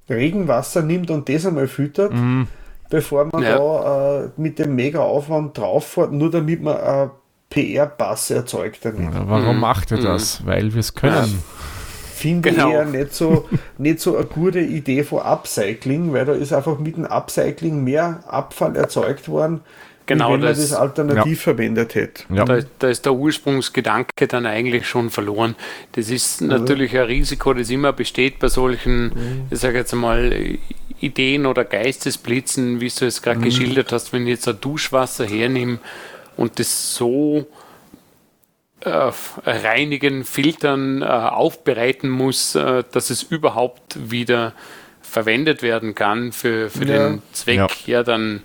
Regenwasser 0.08 0.82
nimmt 0.82 1.10
und 1.10 1.28
das 1.28 1.46
einmal 1.46 1.68
füttert, 1.68 2.12
mhm. 2.12 2.46
bevor 2.90 3.26
man 3.26 3.42
ja. 3.42 3.56
da 3.56 4.24
äh, 4.24 4.28
mit 4.36 4.58
dem 4.58 4.74
mega 4.74 5.00
Aufwand 5.00 5.56
drauf 5.56 5.86
fährt, 5.86 6.12
nur 6.12 6.30
damit 6.30 6.62
man 6.62 6.76
ein 6.76 7.10
PR-Pass 7.50 8.30
erzeugt 8.30 8.84
damit. 8.84 9.14
Ja, 9.14 9.28
warum 9.28 9.56
mhm. 9.56 9.60
macht 9.60 9.92
er 9.92 9.98
das? 9.98 10.40
Mhm. 10.40 10.46
Weil 10.46 10.72
wir 10.74 10.80
es 10.80 10.94
können. 10.94 11.14
Ja, 11.14 11.64
finde 12.14 12.50
genau. 12.50 12.68
ich 12.68 12.74
eher 12.74 12.84
nicht 12.86 13.14
so, 13.14 13.48
nicht 13.78 14.00
so 14.00 14.16
eine 14.16 14.26
gute 14.26 14.60
Idee 14.60 15.04
von 15.04 15.20
Upcycling, 15.20 16.12
weil 16.12 16.24
da 16.24 16.32
ist 16.32 16.52
einfach 16.52 16.78
mit 16.78 16.96
dem 16.96 17.04
Upcycling 17.04 17.84
mehr 17.84 18.24
Abfall 18.26 18.76
erzeugt 18.76 19.28
worden, 19.28 19.60
Genau, 20.06 20.34
wenn 20.34 20.42
das, 20.42 20.58
man 20.58 20.68
das 20.68 20.74
alternativ 20.74 21.38
ja. 21.38 21.42
verwendet 21.42 21.94
hätte. 21.94 22.24
Ja. 22.28 22.44
Da, 22.44 22.58
da, 22.78 22.88
ist 22.88 23.06
der 23.06 23.14
Ursprungsgedanke 23.14 24.26
dann 24.28 24.44
eigentlich 24.44 24.86
schon 24.86 25.10
verloren. 25.10 25.54
Das 25.92 26.10
ist 26.10 26.42
natürlich 26.42 26.96
ein 26.98 27.06
Risiko, 27.06 27.54
das 27.54 27.70
immer 27.70 27.92
besteht 27.92 28.38
bei 28.38 28.48
solchen, 28.48 29.06
mhm. 29.06 29.46
ich 29.50 29.58
sage 29.58 29.78
jetzt 29.78 29.94
mal, 29.94 30.58
Ideen 31.00 31.46
oder 31.46 31.64
Geistesblitzen, 31.64 32.80
wie 32.80 32.88
du 32.88 33.06
es 33.06 33.22
gerade 33.22 33.38
mhm. 33.38 33.44
geschildert 33.44 33.92
hast, 33.92 34.12
wenn 34.12 34.22
ich 34.22 34.30
jetzt 34.30 34.48
ein 34.48 34.60
Duschwasser 34.60 35.24
hernehme 35.24 35.78
und 36.36 36.58
das 36.58 36.94
so 36.94 37.46
äh, 38.80 39.10
reinigen, 39.46 40.24
filtern, 40.24 41.00
äh, 41.00 41.06
aufbereiten 41.06 42.10
muss, 42.10 42.54
äh, 42.54 42.84
dass 42.92 43.08
es 43.08 43.22
überhaupt 43.22 44.10
wieder 44.10 44.52
verwendet 45.00 45.62
werden 45.62 45.94
kann 45.94 46.32
für, 46.32 46.68
für 46.68 46.84
ja. 46.84 47.08
den 47.08 47.22
Zweck, 47.32 47.86
ja, 47.86 47.98
ja 47.98 48.02
dann 48.02 48.42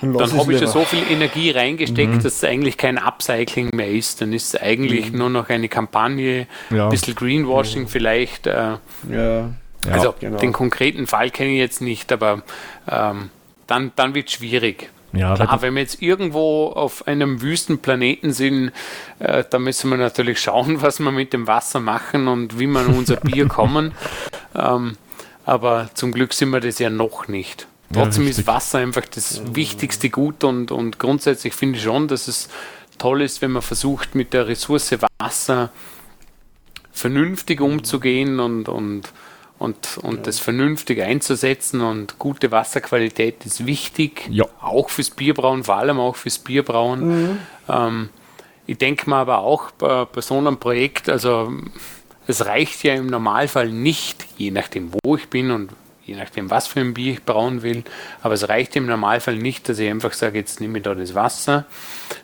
dann, 0.00 0.38
habe 0.38 0.54
ich 0.54 0.60
ja 0.60 0.66
so 0.66 0.84
viel 0.84 1.02
Energie 1.10 1.50
reingesteckt, 1.50 2.14
mhm. 2.14 2.22
dass 2.22 2.34
es 2.34 2.44
eigentlich 2.44 2.76
kein 2.76 2.98
Upcycling 2.98 3.70
mehr 3.74 3.90
ist. 3.90 4.20
Dann 4.20 4.32
ist 4.32 4.54
es 4.54 4.60
eigentlich 4.60 5.12
mhm. 5.12 5.18
nur 5.18 5.30
noch 5.30 5.48
eine 5.48 5.68
Kampagne, 5.68 6.46
ja. 6.70 6.84
ein 6.84 6.90
bisschen 6.90 7.14
Greenwashing 7.14 7.82
mhm. 7.82 7.88
vielleicht. 7.88 8.46
Äh, 8.46 8.76
ja. 9.10 9.50
Also 9.90 10.14
genau. 10.18 10.38
den 10.38 10.52
konkreten 10.52 11.06
Fall 11.06 11.30
kenne 11.30 11.50
ich 11.50 11.58
jetzt 11.58 11.80
nicht, 11.80 12.12
aber 12.12 12.42
ähm, 12.90 13.30
dann, 13.66 13.92
dann 13.96 14.14
wird 14.14 14.28
es 14.28 14.34
schwierig. 14.34 14.90
Ja, 15.12 15.34
Klar, 15.34 15.62
wenn 15.62 15.74
wir 15.74 15.80
jetzt 15.80 16.02
irgendwo 16.02 16.66
auf 16.68 17.06
einem 17.06 17.40
Wüstenplaneten 17.40 18.32
sind, 18.32 18.72
äh, 19.20 19.42
da 19.48 19.58
müssen 19.58 19.90
wir 19.90 19.96
natürlich 19.96 20.40
schauen, 20.40 20.82
was 20.82 21.00
wir 21.00 21.10
mit 21.10 21.32
dem 21.32 21.46
Wasser 21.46 21.80
machen 21.80 22.28
und 22.28 22.58
wie 22.58 22.66
wir 22.66 22.80
an 22.80 22.94
unser 22.94 23.16
Bier 23.16 23.48
kommen. 23.48 23.92
Ähm, 24.54 24.96
aber 25.44 25.90
zum 25.94 26.10
Glück 26.10 26.32
sind 26.32 26.50
wir 26.50 26.60
das 26.60 26.78
ja 26.78 26.90
noch 26.90 27.28
nicht. 27.28 27.68
Trotzdem 27.92 28.24
ja, 28.24 28.30
ist 28.30 28.46
Wasser 28.46 28.78
einfach 28.78 29.06
das 29.06 29.42
wichtigste 29.54 30.10
Gut 30.10 30.44
und, 30.44 30.70
und 30.70 30.98
grundsätzlich 30.98 31.54
finde 31.54 31.78
ich 31.78 31.84
schon, 31.84 32.06
dass 32.06 32.28
es 32.28 32.48
toll 32.98 33.22
ist, 33.22 33.40
wenn 33.40 33.52
man 33.52 33.62
versucht, 33.62 34.14
mit 34.14 34.32
der 34.34 34.46
Ressource 34.46 34.94
Wasser 35.18 35.70
vernünftig 36.92 37.60
umzugehen 37.60 38.40
und, 38.40 38.68
und, 38.68 39.12
und, 39.58 39.98
und 40.02 40.16
ja. 40.16 40.22
das 40.22 40.38
vernünftig 40.38 41.00
einzusetzen. 41.00 41.80
Und 41.80 42.18
gute 42.18 42.50
Wasserqualität 42.50 43.46
ist 43.46 43.64
wichtig, 43.64 44.28
ja. 44.30 44.44
auch 44.60 44.90
fürs 44.90 45.10
Bierbrauen, 45.10 45.64
vor 45.64 45.76
allem 45.76 45.98
auch 45.98 46.16
fürs 46.16 46.38
Bierbrauen. 46.38 47.08
Mhm. 47.08 47.38
Ähm, 47.68 48.08
ich 48.66 48.76
denke 48.76 49.08
mal 49.08 49.20
aber 49.22 49.38
auch 49.38 49.70
bei, 49.70 50.04
bei 50.04 50.20
so 50.20 50.36
einem 50.36 50.58
Projekt, 50.58 51.08
also 51.08 51.52
es 52.26 52.44
reicht 52.44 52.82
ja 52.84 52.94
im 52.94 53.06
Normalfall 53.06 53.70
nicht, 53.70 54.26
je 54.36 54.50
nachdem, 54.50 54.92
wo 55.02 55.16
ich 55.16 55.28
bin 55.28 55.50
und 55.50 55.70
je 56.08 56.16
nachdem, 56.16 56.50
was 56.50 56.66
für 56.66 56.80
ein 56.80 56.94
Bier 56.94 57.12
ich 57.12 57.24
brauen 57.24 57.62
will. 57.62 57.84
Aber 58.22 58.32
es 58.34 58.48
reicht 58.48 58.74
im 58.76 58.86
Normalfall 58.86 59.36
nicht, 59.36 59.68
dass 59.68 59.78
ich 59.78 59.90
einfach 59.90 60.14
sage, 60.14 60.38
jetzt 60.38 60.60
nehme 60.60 60.78
ich 60.78 60.84
da 60.84 60.94
das 60.94 61.14
Wasser, 61.14 61.66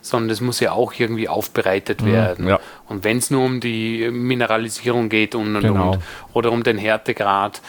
sondern 0.01 0.31
es 0.31 0.41
muss 0.41 0.59
ja 0.59 0.71
auch 0.71 0.93
irgendwie 0.97 1.29
aufbereitet 1.29 2.01
mhm, 2.01 2.11
werden. 2.11 2.47
Ja. 2.47 2.59
Und 2.89 3.03
wenn 3.03 3.19
es 3.19 3.29
nur 3.29 3.45
um 3.45 3.59
die 3.59 4.09
Mineralisierung 4.09 5.07
geht 5.09 5.35
und, 5.35 5.55
und, 5.55 5.61
genau. 5.61 5.91
und 5.91 5.99
oder 6.33 6.51
um 6.51 6.63
den 6.63 6.79
Härtegrad, 6.79 7.61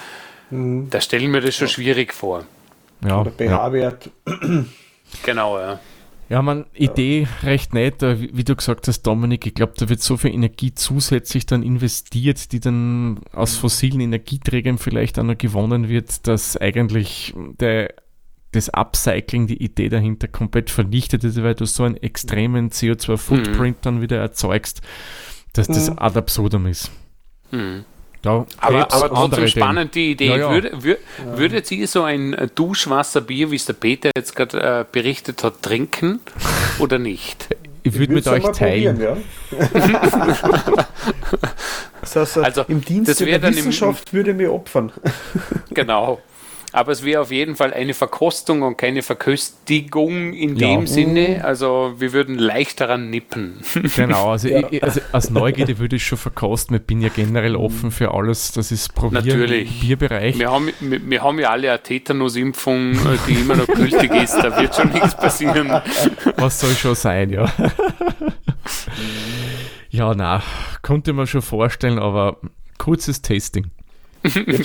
mhm. 0.50 0.88
da 0.88 1.00
stelle 1.02 1.24
ich 1.24 1.28
mir 1.28 1.42
das 1.42 1.54
schon 1.54 1.68
schwierig 1.68 2.14
vor. 2.14 2.44
Ja. 3.04 3.20
Oder 3.20 3.30
pH-Wert. 3.30 4.10
Genau, 5.22 5.58
ja. 5.58 5.78
Ja, 6.28 6.42
man, 6.42 6.66
Idee 6.74 7.28
recht 7.42 7.72
nett, 7.72 8.02
wie, 8.02 8.36
wie 8.36 8.42
du 8.42 8.56
gesagt 8.56 8.88
hast, 8.88 9.02
Dominik, 9.02 9.46
ich 9.46 9.54
glaube, 9.54 9.74
da 9.76 9.88
wird 9.88 10.00
so 10.00 10.16
viel 10.16 10.34
Energie 10.34 10.74
zusätzlich 10.74 11.46
dann 11.46 11.62
investiert, 11.62 12.50
die 12.50 12.58
dann 12.58 13.20
aus 13.32 13.56
fossilen 13.56 14.00
Energieträgern 14.00 14.78
vielleicht 14.78 15.18
auch 15.18 15.22
noch 15.22 15.38
gewonnen 15.38 15.88
wird, 15.88 16.26
dass 16.26 16.56
eigentlich 16.56 17.32
der, 17.60 17.94
das 18.50 18.70
Upcycling, 18.70 19.46
die 19.46 19.62
Idee 19.62 19.88
dahinter 19.88 20.26
komplett 20.26 20.70
vernichtet 20.70 21.22
ist, 21.22 21.40
weil 21.42 21.54
du 21.54 21.64
so 21.64 21.84
einen 21.84 21.96
extremen 21.96 22.70
CO2-Footprint 22.70 23.76
mhm. 23.76 23.82
dann 23.82 24.00
wieder 24.00 24.18
erzeugst, 24.18 24.80
dass 25.52 25.68
das 25.68 25.90
mhm. 25.90 25.98
ad 25.98 26.18
absurdum 26.18 26.66
ist. 26.66 26.90
Mhm. 27.52 27.84
Da 28.26 28.44
aber, 28.58 28.92
aber 28.92 29.08
trotzdem 29.08 29.46
spannend 29.48 29.94
die 29.94 30.10
Idee. 30.10 30.26
Ja, 30.26 30.36
ja. 30.36 30.50
Würde, 30.50 30.72
würde, 30.82 31.00
ja. 31.18 31.38
Würdet 31.38 31.70
ihr 31.70 31.86
so 31.86 32.02
ein 32.02 32.50
Duschwasserbier, 32.56 33.52
wie 33.52 33.56
es 33.56 33.66
der 33.66 33.74
Peter 33.74 34.10
jetzt 34.16 34.34
gerade 34.34 34.60
äh, 34.60 34.84
berichtet 34.90 35.44
hat, 35.44 35.62
trinken 35.62 36.20
oder 36.80 36.98
nicht? 36.98 37.48
Ich 37.84 37.96
würde 37.96 38.14
mit 38.14 38.26
euch 38.26 38.42
teilen. 38.50 39.00
Ja. 39.00 39.16
das 42.00 42.16
heißt, 42.16 42.38
also, 42.38 42.64
im 42.66 42.84
Dienst 42.84 43.20
der 43.20 43.42
Wissenschaft 43.42 44.12
im, 44.12 44.18
würde 44.18 44.34
mir 44.34 44.52
opfern. 44.52 44.90
genau 45.70 46.20
aber 46.76 46.92
es 46.92 47.02
wäre 47.02 47.22
auf 47.22 47.32
jeden 47.32 47.56
Fall 47.56 47.72
eine 47.72 47.94
Verkostung 47.94 48.60
und 48.60 48.76
keine 48.76 49.00
Verköstigung 49.00 50.34
in 50.34 50.56
ja. 50.56 50.68
dem 50.68 50.86
Sinne. 50.86 51.42
Also 51.42 51.94
wir 51.96 52.12
würden 52.12 52.36
leicht 52.36 52.82
daran 52.82 53.08
nippen. 53.08 53.62
Genau, 53.96 54.32
also, 54.32 54.48
ja. 54.48 54.68
ich, 54.70 54.82
also 54.82 55.00
als 55.10 55.30
Neugierde 55.30 55.78
würde 55.78 55.96
ich 55.96 56.04
schon 56.04 56.18
verkosten. 56.18 56.76
Ich 56.76 56.82
bin 56.82 57.00
ja 57.00 57.08
generell 57.08 57.56
offen 57.56 57.90
für 57.90 58.12
alles, 58.12 58.52
das 58.52 58.72
ist 58.72 58.94
Probieren 58.94 59.24
Natürlich. 59.24 59.72
im 59.72 59.80
Bierbereich. 59.80 60.38
Wir 60.38 60.50
haben, 60.50 60.70
wir, 60.80 61.00
wir 61.08 61.22
haben 61.22 61.38
ja 61.38 61.48
alle 61.48 61.70
eine 61.70 61.82
Tetanusimpfung, 61.82 62.92
die 63.26 63.32
immer 63.32 63.56
noch 63.56 63.66
gültig 63.66 64.12
ist. 64.12 64.36
Da 64.36 64.60
wird 64.60 64.74
schon 64.74 64.90
nichts 64.90 65.16
passieren. 65.16 65.80
Was 66.36 66.60
soll 66.60 66.74
schon 66.74 66.94
sein, 66.94 67.30
ja. 67.30 67.50
ja, 69.88 70.14
na, 70.14 70.42
konnte 70.82 71.14
man 71.14 71.26
schon 71.26 71.42
vorstellen, 71.42 71.98
aber 71.98 72.38
kurzes 72.76 73.22
Tasting. 73.22 73.70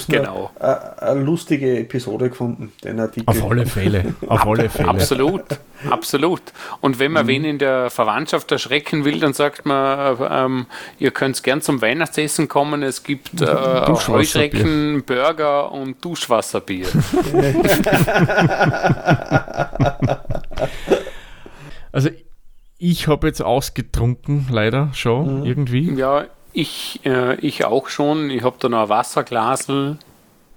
Genau. 0.07 0.51
Eine 0.59 1.21
lustige 1.21 1.79
Episode 1.79 2.29
gefunden, 2.29 2.71
den 2.83 2.99
Artikel. 2.99 3.29
Auf 3.29 3.49
alle 3.49 3.65
Fälle. 3.65 4.13
Auf 4.27 4.45
alle 4.45 4.69
Fälle. 4.69 4.89
Absolut. 4.89 5.43
Absolut. 5.89 6.41
Und 6.79 6.99
wenn 6.99 7.11
man 7.11 7.25
mhm. 7.25 7.29
wen 7.29 7.45
in 7.45 7.57
der 7.57 7.89
Verwandtschaft 7.89 8.51
erschrecken 8.51 9.03
will, 9.05 9.19
dann 9.19 9.33
sagt 9.33 9.65
man, 9.65 10.17
ähm, 10.29 10.67
ihr 10.99 11.09
könnt 11.11 11.41
gern 11.43 11.61
zum 11.61 11.81
Weihnachtsessen 11.81 12.47
kommen. 12.47 12.83
Es 12.83 13.03
gibt 13.03 13.41
äh, 13.41 13.45
Heuschrecken, 14.07 15.03
Burger 15.05 15.71
und 15.71 16.03
Duschwasserbier. 16.03 16.87
also 21.91 22.09
ich 22.83 23.07
habe 23.07 23.27
jetzt 23.27 23.43
ausgetrunken, 23.43 24.47
leider 24.49 24.89
schon 24.93 25.41
mhm. 25.41 25.45
irgendwie. 25.45 25.93
Ja, 25.93 26.25
ich, 26.53 27.01
äh, 27.05 27.35
ich 27.35 27.65
auch 27.65 27.87
schon. 27.87 28.29
Ich 28.29 28.43
habe 28.43 28.57
da 28.59 28.69
noch 28.69 28.83
ein 28.83 28.89
Wasserglasel. 28.89 29.97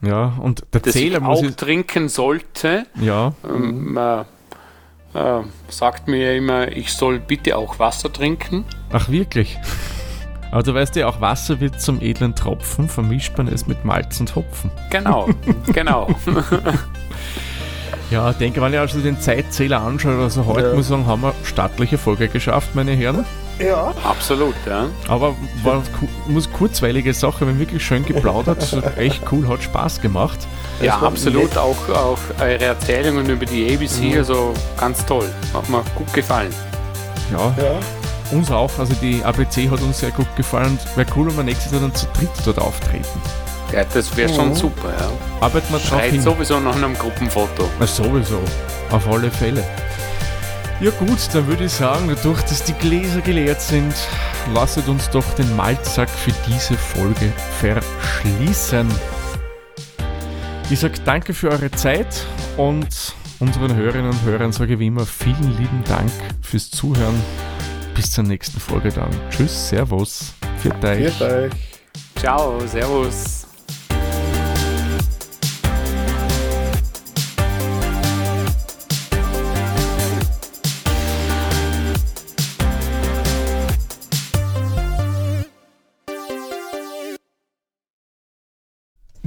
Ja, 0.02 0.34
und 0.40 0.64
der 0.72 0.80
das 0.80 0.92
Zähler 0.92 1.18
ich 1.18 1.24
auch 1.24 1.42
ich 1.42 1.56
trinken 1.56 2.08
sollte. 2.08 2.86
Ja. 3.00 3.32
Ähm, 3.48 3.96
äh, 3.96 4.20
äh, 5.14 5.42
sagt 5.68 6.08
mir 6.08 6.32
ja 6.32 6.36
immer, 6.36 6.68
ich 6.68 6.92
soll 6.92 7.20
bitte 7.20 7.56
auch 7.56 7.78
Wasser 7.78 8.12
trinken. 8.12 8.64
Ach 8.92 9.08
wirklich? 9.08 9.58
Aber 10.50 10.62
du 10.62 10.74
weißt 10.74 10.94
ja, 10.96 11.08
auch 11.08 11.20
Wasser 11.20 11.58
wird 11.60 11.80
zum 11.80 12.00
edlen 12.00 12.34
Tropfen, 12.36 12.88
vermischt 12.88 13.36
man 13.36 13.48
es 13.48 13.66
mit 13.66 13.84
Malz 13.84 14.20
und 14.20 14.36
Hopfen. 14.36 14.70
Genau, 14.90 15.28
genau. 15.72 16.08
Ja, 18.10 18.30
ich 18.30 18.36
denke, 18.36 18.60
wenn 18.60 18.72
ich 18.72 18.78
also 18.78 19.00
den 19.00 19.20
Zeitzähler 19.20 19.80
anschaue, 19.80 20.22
also 20.22 20.44
heute 20.46 20.68
ja. 20.68 20.74
muss 20.74 20.86
ich 20.86 20.90
sagen, 20.90 21.06
haben 21.06 21.22
wir 21.22 21.34
stattliche 21.44 21.98
Folge 21.98 22.28
geschafft, 22.28 22.74
meine 22.74 22.92
Herren. 22.92 23.24
Ja. 23.58 23.94
Absolut, 24.02 24.54
ja. 24.66 24.86
Aber 25.08 25.34
war 25.62 25.82
muss 26.26 26.50
kurzweilige 26.52 27.14
Sache, 27.14 27.40
wir 27.42 27.48
haben 27.52 27.58
wirklich 27.58 27.84
schön 27.84 28.04
geplaudert, 28.04 28.76
echt 28.96 29.22
cool, 29.30 29.48
hat 29.48 29.62
Spaß 29.62 30.00
gemacht. 30.00 30.38
Ja, 30.82 30.98
absolut, 30.98 31.56
auch, 31.56 31.76
auch 31.90 32.18
eure 32.40 32.64
Erzählungen 32.64 33.28
über 33.28 33.46
die 33.46 33.72
ABC, 33.74 34.10
mhm. 34.10 34.18
also 34.18 34.54
ganz 34.78 35.04
toll, 35.06 35.28
hat 35.52 35.68
mir 35.68 35.84
gut 35.94 36.12
gefallen. 36.12 36.52
Ja, 37.32 37.54
ja. 37.62 38.36
Uns 38.36 38.50
auch, 38.50 38.70
also 38.78 38.94
die 39.00 39.22
ABC 39.22 39.70
hat 39.70 39.80
uns 39.82 40.00
sehr 40.00 40.10
gut 40.10 40.26
gefallen 40.36 40.78
wäre 40.96 41.06
cool, 41.16 41.28
wenn 41.28 41.36
wir 41.36 41.44
nächstes 41.44 41.72
Jahr 41.72 41.80
dann 41.80 41.94
zu 41.94 42.06
dritt 42.18 42.30
dort 42.44 42.58
auftreten. 42.58 43.20
Ja, 43.74 43.82
das 43.82 44.16
wäre 44.16 44.32
schon 44.32 44.50
mhm. 44.50 44.54
super, 44.54 44.94
ja. 44.96 45.10
Arbeiten 45.40 45.72
wir 45.72 45.80
drauf 45.80 46.00
hin. 46.02 46.22
sowieso 46.22 46.60
nach 46.60 46.76
einem 46.76 46.94
Gruppenfoto. 46.96 47.68
Na, 47.80 47.86
sowieso, 47.88 48.38
auf 48.92 49.08
alle 49.08 49.28
Fälle. 49.28 49.64
Ja 50.80 50.92
gut, 50.92 51.18
dann 51.32 51.44
würde 51.48 51.64
ich 51.64 51.72
sagen, 51.72 52.06
dadurch, 52.06 52.40
dass 52.42 52.62
die 52.62 52.72
Gläser 52.74 53.20
geleert 53.20 53.60
sind, 53.60 53.92
lasset 54.54 54.86
uns 54.86 55.10
doch 55.10 55.24
den 55.34 55.56
Maltsack 55.56 56.08
für 56.08 56.30
diese 56.46 56.74
Folge 56.74 57.32
verschließen. 57.58 58.86
Ich 60.70 60.78
sage 60.78 60.94
danke 61.04 61.34
für 61.34 61.50
eure 61.50 61.70
Zeit 61.72 62.24
und 62.56 62.86
unseren 63.40 63.74
Hörerinnen 63.74 64.10
und 64.12 64.22
Hörern 64.22 64.52
sage 64.52 64.74
ich 64.74 64.78
wie 64.78 64.86
immer 64.86 65.04
vielen 65.04 65.56
lieben 65.56 65.82
Dank 65.88 66.12
fürs 66.42 66.70
Zuhören. 66.70 67.20
Bis 67.96 68.12
zur 68.12 68.22
nächsten 68.22 68.60
Folge 68.60 68.90
dann. 68.90 69.10
Tschüss, 69.30 69.68
Servus. 69.68 70.32
Für 70.58 70.72
euch. 70.80 71.50
Ciao, 72.14 72.60
Servus. 72.68 73.43